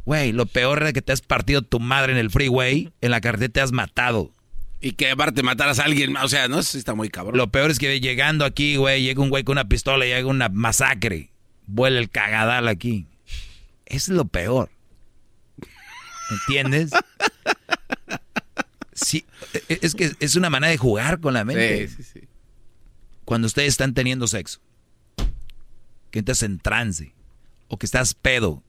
Güey, 0.03 0.33
lo 0.33 0.45
peor 0.45 0.83
es 0.83 0.91
que 0.91 1.01
te 1.01 1.13
has 1.13 1.21
partido 1.21 1.61
tu 1.61 1.79
madre 1.79 2.11
en 2.11 2.17
el 2.17 2.29
freeway. 2.29 2.91
En 2.99 3.11
la 3.11 3.21
carretera 3.21 3.53
te 3.53 3.61
has 3.61 3.71
matado. 3.71 4.33
Y 4.81 4.91
que 4.91 5.09
aparte 5.09 5.43
mataras 5.43 5.79
a 5.79 5.85
alguien, 5.85 6.17
o 6.17 6.27
sea, 6.27 6.49
no 6.49 6.61
sé 6.61 6.77
está 6.77 6.93
muy 6.93 7.07
cabrón. 7.09 7.37
Lo 7.37 7.47
peor 7.53 7.71
es 7.71 7.79
que 7.79 8.01
llegando 8.01 8.43
aquí, 8.43 8.75
güey, 8.75 9.01
llega 9.01 9.23
un 9.23 9.29
güey 9.29 9.45
con 9.45 9.53
una 9.53 9.69
pistola 9.69 10.05
y 10.05 10.09
llega 10.09 10.27
una 10.27 10.49
masacre. 10.49 11.31
Vuela 11.67 11.99
el 11.99 12.09
cagadal 12.09 12.67
aquí. 12.67 13.07
Es 13.87 14.09
lo 14.09 14.25
peor. 14.25 14.69
¿Entiendes? 16.29 16.91
Sí, 18.99 19.25
e, 19.69 19.77
es 19.83 19.93
que 19.93 20.15
es 20.19 20.35
una 20.35 20.49
manera 20.49 20.71
de 20.71 20.77
jugar 20.77 21.19
con 21.19 21.35
la 21.35 21.45
mente. 21.45 21.87
Sí, 21.87 21.95
sí, 21.97 22.03
sí. 22.03 22.27
Cuando 23.25 23.45
ustedes 23.45 23.69
están 23.69 23.93
teniendo 23.93 24.25
sexo, 24.25 24.59
que 26.09 26.17
estás 26.17 26.41
en 26.41 26.57
trance, 26.57 27.13
o 27.67 27.77
que 27.77 27.85
estás 27.85 28.15
pedo. 28.15 28.63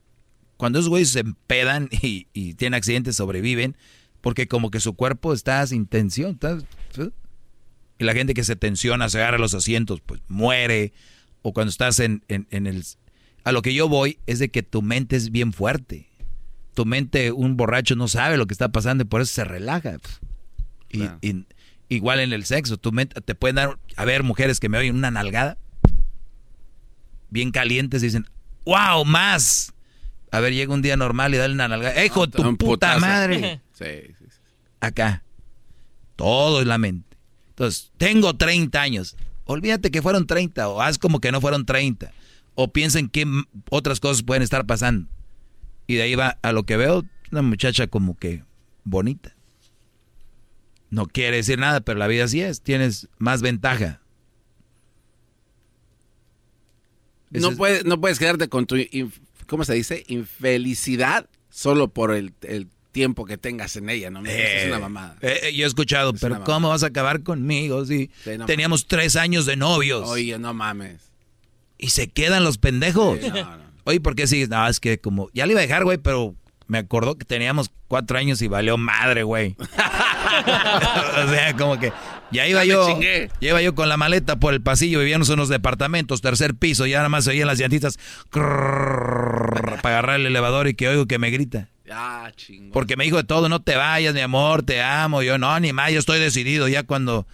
Cuando 0.59 0.79
esos 0.79 0.91
güeyes 0.91 1.11
se 1.11 1.21
empedan 1.21 1.89
y, 2.03 2.27
tienen 2.55 2.75
accidentes, 2.75 3.17
sobreviven, 3.17 3.77
porque 4.21 4.49
como 4.49 4.71
que 4.71 4.81
su 4.81 4.95
cuerpo 4.95 5.33
está 5.33 5.67
sin 5.67 5.87
tensión. 5.87 6.39
y 7.99 8.05
la 8.05 8.13
gente 8.13 8.35
que 8.35 8.45
se 8.45 8.57
tensiona, 8.57 9.09
se 9.09 9.19
agarra 9.19 9.39
los 9.39 9.55
asientos, 9.55 10.03
pues 10.03 10.21
muere. 10.29 10.93
O 11.41 11.55
cuando 11.55 11.71
estás 11.71 12.01
en, 12.01 12.23
en 12.29 12.67
el... 12.67 12.85
A 13.49 13.53
lo 13.53 13.63
que 13.63 13.73
yo 13.73 13.89
voy 13.89 14.19
es 14.27 14.39
de 14.39 14.51
que 14.51 14.63
tu 14.63 14.83
mente 14.83 15.17
es 15.17 15.31
bien 15.31 15.53
fuerte 15.53 16.09
tu 16.79 16.87
mente, 16.87 17.33
un 17.33 17.57
borracho 17.57 17.97
no 17.97 18.07
sabe 18.07 18.37
lo 18.37 18.47
que 18.47 18.55
está 18.55 18.69
pasando 18.69 19.03
y 19.03 19.05
por 19.05 19.21
eso 19.21 19.35
se 19.35 19.43
relaja. 19.43 19.97
Y, 20.89 21.45
igual 21.89 22.21
en 22.21 22.33
el 22.33 22.45
sexo, 22.45 22.77
tu 22.77 22.93
mente 22.93 23.21
te 23.21 23.35
pueden 23.35 23.57
dar, 23.57 23.81
a 23.97 24.05
ver, 24.05 24.23
mujeres 24.23 24.61
que 24.61 24.69
me 24.69 24.79
oyen 24.79 24.95
una 24.95 25.11
nalgada, 25.11 25.59
bien 27.31 27.51
calientes, 27.51 28.01
y 28.05 28.07
dicen, 28.07 28.27
wow, 28.65 29.05
más. 29.05 29.75
A 30.31 30.39
ver, 30.39 30.53
llega 30.53 30.73
un 30.73 30.81
día 30.81 30.97
normal 30.97 31.35
y 31.35 31.39
dale 31.39 31.53
una 31.53 31.67
nalgada. 31.67 32.05
¡Hijo, 32.05 32.29
tu 32.29 32.57
puta 32.57 32.97
madre! 33.01 33.61
Sí, 33.73 34.15
sí, 34.17 34.25
sí. 34.29 34.39
Acá. 34.79 35.25
Todo 36.15 36.61
es 36.61 36.67
la 36.69 36.79
mente. 36.79 37.17
Entonces, 37.49 37.91
tengo 37.99 38.37
30 38.37 38.81
años. 38.81 39.17
Olvídate 39.47 39.91
que 39.91 40.01
fueron 40.01 40.29
30 40.29 40.69
o 40.69 40.81
haz 40.81 40.97
como 40.97 41.21
que 41.21 41.33
no 41.33 41.41
fueron 41.41 41.67
30. 41.67 42.13
O 42.61 42.73
piensen 42.73 43.09
que 43.09 43.25
otras 43.71 44.01
cosas 44.01 44.25
pueden 44.25 44.43
estar 44.43 44.67
pasando. 44.67 45.09
Y 45.87 45.95
de 45.95 46.03
ahí 46.03 46.17
va 46.17 46.41
a 46.43 46.51
lo 46.51 46.65
que 46.65 46.77
veo, 46.77 47.05
una 47.31 47.43
muchacha 47.43 47.87
como 47.87 48.17
que 48.17 48.43
bonita. 48.83 49.37
No 50.91 51.07
quiere 51.07 51.37
decir 51.37 51.61
nada, 51.61 51.83
pero 51.83 52.01
la 52.01 52.09
vida 52.09 52.25
así 52.25 52.41
es. 52.41 52.61
Tienes 52.61 53.07
más 53.19 53.43
ventaja. 53.43 54.01
No, 57.31 57.55
puedes, 57.55 57.85
no 57.85 58.01
puedes 58.01 58.19
quedarte 58.19 58.49
con 58.49 58.67
tu, 58.67 58.77
¿cómo 59.47 59.65
se 59.65 59.75
dice? 59.75 60.03
Infelicidad 60.09 61.29
solo 61.51 61.87
por 61.87 62.13
el, 62.13 62.35
tiempo 62.91 63.25
que 63.25 63.39
tengas 63.39 63.77
en 63.77 63.89
ella, 63.89 64.11
¿no? 64.11 64.19
es 64.27 64.67
una 64.67 64.79
eh, 64.79 64.81
mamada. 64.81 65.17
Eh, 65.21 65.41
eh, 65.45 65.55
yo 65.55 65.65
he 65.65 65.69
escuchado, 65.69 66.13
pero 66.15 66.43
¿cómo 66.43 66.71
vas 66.71 66.83
a 66.83 66.87
acabar 66.87 67.23
conmigo 67.23 67.87
si 67.87 68.11
teníamos 68.47 68.89
tres 68.89 69.15
años 69.15 69.47
de 69.47 69.55
novios? 69.55 70.09
Oye, 70.09 70.37
no 70.41 70.53
mames. 70.55 71.09
Y 71.79 71.91
se 71.91 72.09
quedan 72.09 72.45
los 72.45 72.59
pendejos. 72.59 73.19
Oye, 73.85 74.01
¿por 74.01 74.15
qué 74.15 74.27
sigues? 74.27 74.49
No, 74.49 74.67
es 74.67 74.81
que 74.81 74.99
como, 74.99 75.31
ya 75.33 75.47
le 75.47 75.53
iba 75.53 75.61
a 75.61 75.63
dejar, 75.63 75.85
güey, 75.85 75.99
pero 75.99 76.35
me 76.67 76.79
acordó 76.79 77.17
que 77.17 77.25
teníamos 77.25 77.71
cuatro 77.89 78.19
años 78.19 78.43
y 78.43 78.49
valió 78.49 78.77
madre, 78.77 79.23
güey. 79.23 79.57
o 79.59 81.29
sea, 81.31 81.55
como 81.57 81.79
que 81.79 81.93
ya 82.31 82.47
iba 82.47 82.65
yo, 82.65 83.01
ya 83.01 83.29
iba 83.41 83.63
yo 83.63 83.75
con 83.75 83.89
la 83.89 83.97
maleta 83.97 84.37
por 84.37 84.53
el 84.53 84.61
pasillo, 84.61 84.99
vivíamos 84.99 85.29
en 85.31 85.35
unos 85.35 85.49
departamentos, 85.49 86.21
tercer 86.21 86.55
piso, 86.55 86.87
y 86.87 86.93
nada 86.93 87.09
más 87.09 87.25
se 87.25 87.31
oían 87.31 87.47
las 87.47 87.59
llantitas 87.59 87.99
para 88.31 89.81
agarrar 89.83 90.21
el 90.21 90.27
elevador 90.27 90.69
y 90.69 90.75
que 90.75 90.89
oigo 90.89 91.07
que 91.07 91.19
me 91.19 91.31
grita. 91.31 91.69
Ya, 91.87 92.31
chingo. 92.37 92.73
Porque 92.75 92.97
me 92.97 93.05
dijo 93.05 93.17
de 93.17 93.25
todo, 93.25 93.49
no 93.49 93.63
te 93.63 93.77
vayas, 93.77 94.13
mi 94.13 94.21
amor, 94.21 94.63
te 94.63 94.83
amo. 94.83 95.23
Yo, 95.23 95.39
no, 95.39 95.59
ni 95.59 95.73
más, 95.73 95.91
yo 95.91 95.99
estoy 95.99 96.21
decidido. 96.21 96.69
Ya 96.69 96.83
cuando, 96.83 97.27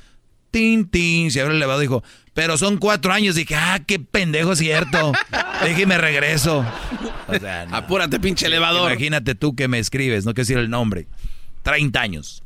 tin, 0.55 0.89
tin, 0.89 1.33
se 1.33 1.41
abrió 1.41 1.50
el 1.50 1.57
elevador, 1.57 1.81
dijo, 1.81 2.05
pero 2.33 2.57
son 2.57 2.76
cuatro 2.76 3.12
años. 3.12 3.34
Dije, 3.34 3.57
ah, 3.57 3.81
qué 3.84 3.99
pendejo 3.99 4.52
es 4.52 4.60
cierto. 4.60 5.12
Déjeme 5.65 5.99
regreso. 5.99 6.65
Apúrate, 7.73 8.20
pinche 8.20 8.47
elevador. 8.47 8.92
Imagínate 8.92 9.34
tú 9.34 9.57
que 9.57 9.66
me 9.66 9.81
escribes, 9.81 10.24
no 10.24 10.33
quiero 10.33 10.47
decir 10.47 10.58
el 10.58 10.70
nombre. 10.70 11.08
30 11.65 12.00
años. 12.00 12.44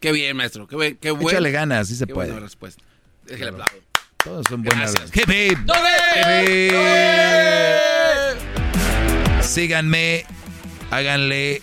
Qué 0.00 0.10
bien, 0.10 0.36
maestro. 0.36 0.66
Qué, 0.66 0.96
qué 1.00 1.12
bueno. 1.12 1.30
Échale 1.30 1.52
ganas, 1.52 1.86
sí 1.86 1.94
se 1.94 2.08
qué 2.08 2.14
puede. 2.14 2.32
Buena 2.32 2.44
respuesta. 2.44 2.82
Déjale 3.26 3.50
aplauso. 3.50 3.76
Todos 4.24 4.44
son 4.48 4.64
buenas. 4.64 4.92
Gracias. 4.94 5.12
Síganme, 9.46 10.24
háganle 10.90 11.62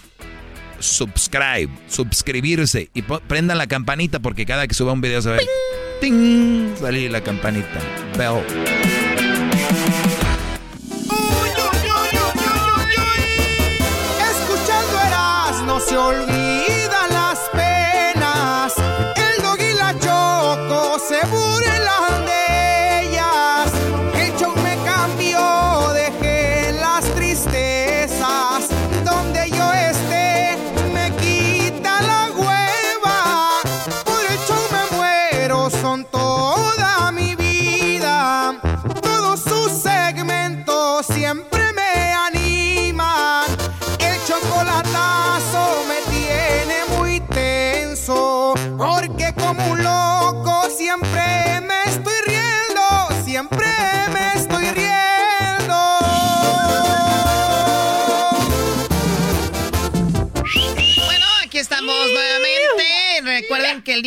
subscribe, 0.80 1.70
suscribirse 1.88 2.90
y 2.94 3.02
prendan 3.02 3.58
la 3.58 3.68
campanita 3.68 4.20
porque 4.20 4.46
cada 4.46 4.68
que 4.68 4.74
suba 4.74 4.94
un 4.94 5.02
video 5.02 5.22
se 5.22 5.32
ve. 5.32 5.48
¡Ting! 6.02 6.76
Salir 6.78 7.12
la 7.12 7.22
campanita. 7.22 7.80
Bell. 8.18 8.44
Escuchando 14.20 15.02
eras 15.08 15.62
no 15.66 15.80
se 15.80 15.98
olvida 15.98 17.08
las 17.10 17.40
penas. 17.54 18.74
El 19.16 19.44
dog 19.44 19.60
y 19.60 19.74
la 19.74 19.94
choco 20.00 21.00
se 21.00 21.26
burlan 21.28 22.26
de 22.26 23.08
ellas. 23.08 23.72
El 24.20 24.38
show 24.38 24.54
me 24.58 24.78
cambió, 24.84 25.94
dejé 25.94 26.74
las 26.74 27.06
tristezas. 27.16 27.75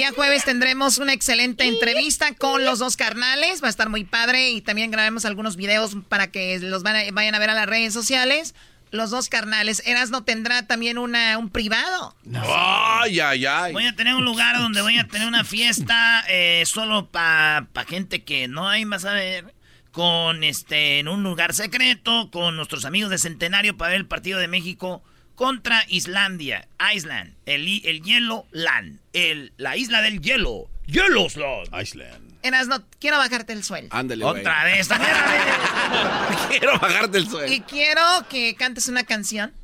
Día 0.09 0.15
jueves 0.15 0.45
tendremos 0.45 0.99
una 0.99 1.13
excelente 1.13 1.65
entrevista 1.65 2.35
con 2.35 2.65
los 2.65 2.79
dos 2.79 2.97
carnales. 2.97 3.63
Va 3.63 3.67
a 3.67 3.71
estar 3.71 3.89
muy 3.89 4.05
padre 4.05 4.51
y 4.51 4.61
también 4.61 4.91
grabemos 4.91 5.25
algunos 5.25 5.57
videos 5.57 5.97
para 6.09 6.31
que 6.31 6.59
los 6.61 6.83
vayan 6.83 7.35
a 7.35 7.39
ver 7.39 7.51
a 7.51 7.55
las 7.55 7.67
redes 7.67 7.93
sociales. 7.93 8.55
Los 8.91 9.11
dos 9.11 9.29
carnales. 9.29 9.83
Eras 9.85 10.11
no 10.11 10.25
tendrá 10.25 10.67
también 10.67 10.97
una, 10.97 11.37
un 11.37 11.51
privado. 11.51 12.17
Ay, 12.33 13.21
ay, 13.21 13.45
ay. 13.45 13.73
Voy 13.73 13.87
a 13.87 13.95
tener 13.95 14.15
un 14.15 14.25
lugar 14.25 14.57
donde 14.59 14.81
voy 14.81 14.99
a 14.99 15.07
tener 15.07 15.29
una 15.29 15.45
fiesta 15.45 16.25
eh, 16.29 16.63
solo 16.65 17.09
para 17.11 17.67
pa 17.73 17.85
gente 17.85 18.25
que 18.25 18.49
no 18.49 18.69
hay 18.69 18.85
más 18.85 19.05
a 19.05 19.13
ver. 19.13 19.55
Con 19.91 20.45
este, 20.45 21.01
en 21.01 21.09
un 21.09 21.23
lugar 21.23 21.55
secreto, 21.55 22.31
con 22.31 22.57
nuestros 22.57 22.85
amigos 22.85 23.11
de 23.11 23.19
Centenario 23.19 23.77
para 23.77 23.91
ver 23.91 24.01
el 24.01 24.07
partido 24.07 24.39
de 24.39 24.47
México 24.47 25.03
contra 25.39 25.85
Islandia. 25.87 26.67
Island. 26.93 27.33
El, 27.47 27.81
el 27.87 28.03
hielo 28.03 28.49
land. 28.51 28.99
El, 29.13 29.53
la 29.57 29.77
isla 29.77 30.03
del 30.03 30.21
hielo. 30.21 30.69
Yellowland. 30.89 31.81
Island. 31.81 32.39
Eras, 32.43 32.67
no, 32.67 32.85
quiero 32.99 33.19
bajarte 33.19 33.53
el 33.53 33.63
suelo. 33.63 33.87
Ándale, 33.93 34.25
Otra 34.25 34.65
vez. 34.65 34.89
quiero 36.49 36.79
bajarte 36.81 37.19
el 37.19 37.29
suelo. 37.29 37.53
Y 37.53 37.61
quiero 37.61 38.03
que 38.29 38.57
cantes 38.57 38.89
una 38.89 39.05
canción 39.05 39.55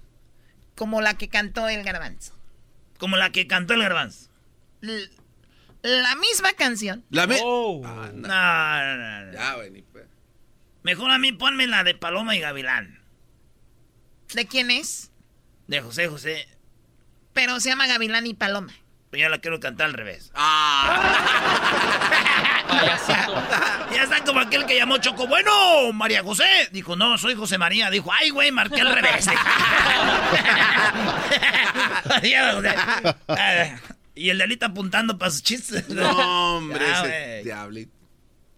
como 0.76 1.00
la 1.02 1.14
que 1.18 1.28
cantó 1.28 1.68
el 1.68 1.82
garbanzo. 1.82 2.38
Como 2.98 3.16
la 3.16 3.30
que 3.30 3.48
cantó 3.48 3.74
el 3.74 3.82
garbanzo. 3.82 4.30
la 4.80 6.14
misma 6.14 6.52
canción. 6.52 7.04
La 7.10 7.26
misma. 7.26 7.42
Oh. 7.44 7.82
Ah, 7.84 8.10
no. 8.14 8.28
No, 8.28 8.96
no, 8.96 9.24
no, 9.26 9.32
Ya, 9.32 9.54
güey, 9.54 9.84
Mejor 10.84 11.10
a 11.10 11.18
mí 11.18 11.32
ponme 11.32 11.66
la 11.66 11.82
de 11.82 11.96
Paloma 11.96 12.36
y 12.36 12.40
Gavilán. 12.40 13.00
¿De 14.34 14.46
quién 14.46 14.70
es? 14.70 15.10
De 15.66 15.80
José 15.80 16.08
José. 16.08 16.46
Pero 17.32 17.58
se 17.60 17.70
llama 17.70 17.86
Gavilán 17.86 18.26
y 18.26 18.34
Paloma. 18.34 18.72
Pero 19.10 19.22
yo 19.22 19.28
la 19.28 19.38
quiero 19.38 19.60
cantar 19.60 19.86
al 19.86 19.92
revés. 19.92 20.32
Ah. 20.34 21.20
ya 23.94 24.02
está 24.02 24.24
como 24.24 24.40
aquel 24.40 24.66
que 24.66 24.76
llamó 24.76 24.98
Choco. 24.98 25.28
Bueno, 25.28 25.92
María 25.92 26.22
José. 26.22 26.44
Dijo, 26.72 26.96
no, 26.96 27.16
soy 27.16 27.34
José 27.34 27.58
María. 27.58 27.90
Dijo, 27.90 28.10
ay, 28.12 28.30
güey, 28.30 28.50
marqué 28.50 28.80
al 28.80 28.92
revés. 28.92 29.26
y 34.16 34.30
el 34.30 34.38
delito 34.38 34.66
apuntando 34.66 35.16
para 35.16 35.30
sus 35.30 35.42
chistes. 35.42 35.88
No, 35.88 36.56
hombre, 36.56 36.84
ese 36.92 37.42
diablito. 37.44 37.92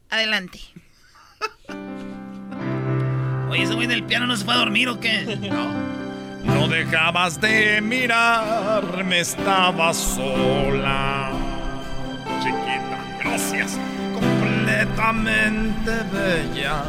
Adelante. 0.09 0.61
Oye, 3.51 3.63
ese 3.63 3.75
güey 3.75 3.87
del 3.87 4.05
piano 4.05 4.27
no 4.27 4.37
se 4.37 4.45
fue 4.45 4.55
a 4.55 4.59
dormir 4.59 4.89
o 4.89 5.01
qué? 5.01 5.37
No. 5.37 5.96
No 6.47 6.69
dejabas 6.69 7.41
de 7.41 7.81
mirarme, 7.81 9.21
estaba 9.21 9.93
sola. 9.93 11.31
Chiquita, 12.41 12.99
gracias. 13.23 13.79
Completamente 14.15 15.91
bella 16.13 16.85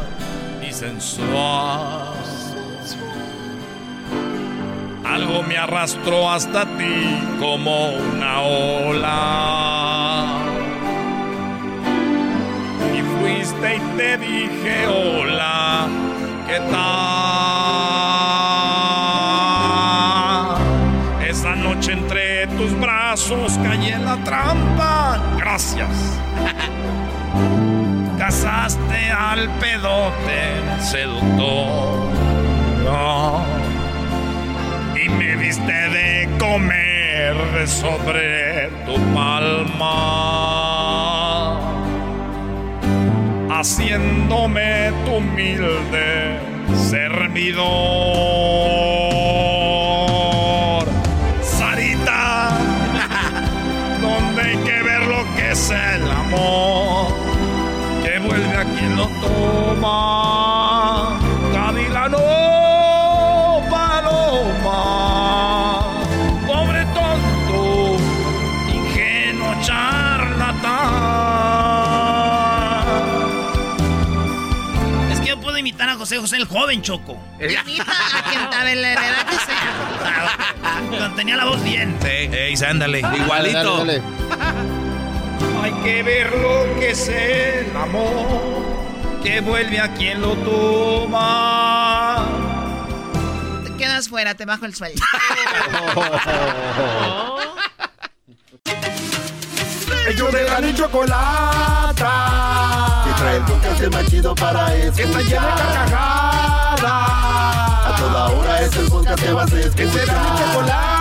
y 0.66 0.72
sensual. 0.72 2.14
Algo 5.04 5.42
me 5.42 5.56
arrastró 5.56 6.30
hasta 6.30 6.64
ti 6.76 7.18
como 7.40 7.90
una 7.90 8.40
ola. 8.42 10.38
Y 12.94 13.02
fuiste 13.02 13.76
y 13.76 13.80
te 13.96 14.18
dije 14.18 14.86
hola 14.86 15.88
¿Qué 16.46 16.60
tal? 16.70 17.87
Brazos 23.18 23.58
caí 23.64 23.88
en 23.88 24.04
la 24.04 24.16
trampa. 24.22 25.18
Gracias. 25.38 25.88
Casaste 28.18 29.10
al 29.10 29.48
pedote 29.58 30.62
seductor. 30.80 32.08
Y 35.02 35.08
me 35.08 35.36
diste 35.36 35.72
de 35.72 36.28
comer 36.38 37.66
sobre 37.66 38.68
tu 38.86 38.94
palma 39.14 39.88
haciéndome 43.50 44.92
tu 45.04 45.16
humilde 45.16 46.38
servidor. 46.88 47.58
Amor, 56.28 57.14
que 58.02 58.18
vuelve 58.18 58.56
a 58.56 58.64
quien 58.64 58.96
lo 58.96 59.06
toma. 59.20 61.18
Gavilano, 61.52 62.18
paloma, 63.70 64.80
pobre 66.46 66.84
tonto, 66.86 67.96
ingenuo 68.72 69.54
charlatán. 69.62 71.08
a 75.80 75.94
José 75.94 76.18
José 76.18 76.36
el 76.36 76.44
joven 76.46 76.82
Choco. 76.82 77.16
Imita 77.40 77.92
a 77.92 78.22
quien 78.28 78.40
a 78.40 78.64
la 78.64 78.92
edad 78.92 79.26
que 79.26 79.36
sea. 79.36 81.12
Tenía 81.16 81.36
la 81.36 81.44
voz 81.46 81.62
bien. 81.62 81.96
Sí, 82.02 82.08
ey, 82.08 82.54
ándale, 82.68 83.00
igualito. 83.00 83.86
Hay 85.62 85.72
que 85.82 86.02
ver 86.02 86.30
lo 86.36 86.64
que 86.78 86.90
es 86.90 87.08
el 87.08 87.76
amor, 87.76 88.62
que 89.22 89.40
vuelve 89.40 89.80
a 89.80 89.92
quien 89.94 90.20
lo 90.20 90.34
toma. 90.36 92.26
Te 93.64 93.72
quedas 93.76 94.08
fuera, 94.08 94.34
te 94.34 94.44
bajo 94.44 94.64
el 94.66 94.74
sueldo. 94.74 95.02
Ellos 100.08 100.32
de 100.32 100.44
la 100.44 100.74
chocolata 100.74 102.38
trae 103.18 103.36
el 103.36 103.42
podcast 103.44 103.82
más 103.92 104.06
chido 104.06 104.34
para 104.34 104.74
escuchar. 104.74 105.06
Está 105.06 105.20
llena 105.20 105.46
de 105.54 105.62
carcajadas. 105.62 106.82
A 107.84 107.94
toda 107.98 108.28
hora 108.28 108.62
es 108.62 108.76
el 108.76 108.88
podcast 108.88 109.22
que 109.22 109.32
vas 109.32 109.52
a 109.52 109.60
escuchar. 109.60 109.76
Que 109.76 109.90
será 109.90 110.12
mi 110.22 110.28
chocolata. 110.38 110.97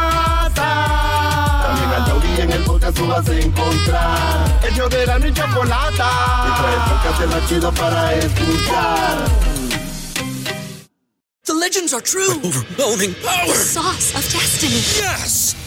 El 2.58 2.64
podcast 2.64 2.98
tú 2.98 3.08
vas 3.08 3.27
a 3.30 3.40
encontrar. 3.40 4.60
El 4.68 4.76
yo 4.76 4.90
de 4.90 5.06
la 5.06 5.19
ni 5.19 5.32
chocolata. 5.34 6.10
Y 6.48 6.61
trae 6.61 6.74
el 6.74 6.82
podcast 6.90 7.36
más 7.36 7.50
chido 7.50 7.72
para 7.74 8.14
escuchar. 8.16 9.18
The 11.45 11.53
legends 11.53 11.94
are 11.94 12.02
true. 12.02 12.34
overwhelming 12.44 13.16
power. 13.24 13.48
The 13.48 13.53
sauce 13.53 14.16
of 14.16 14.24
destiny. 14.34 14.82
Yes. 15.00 15.66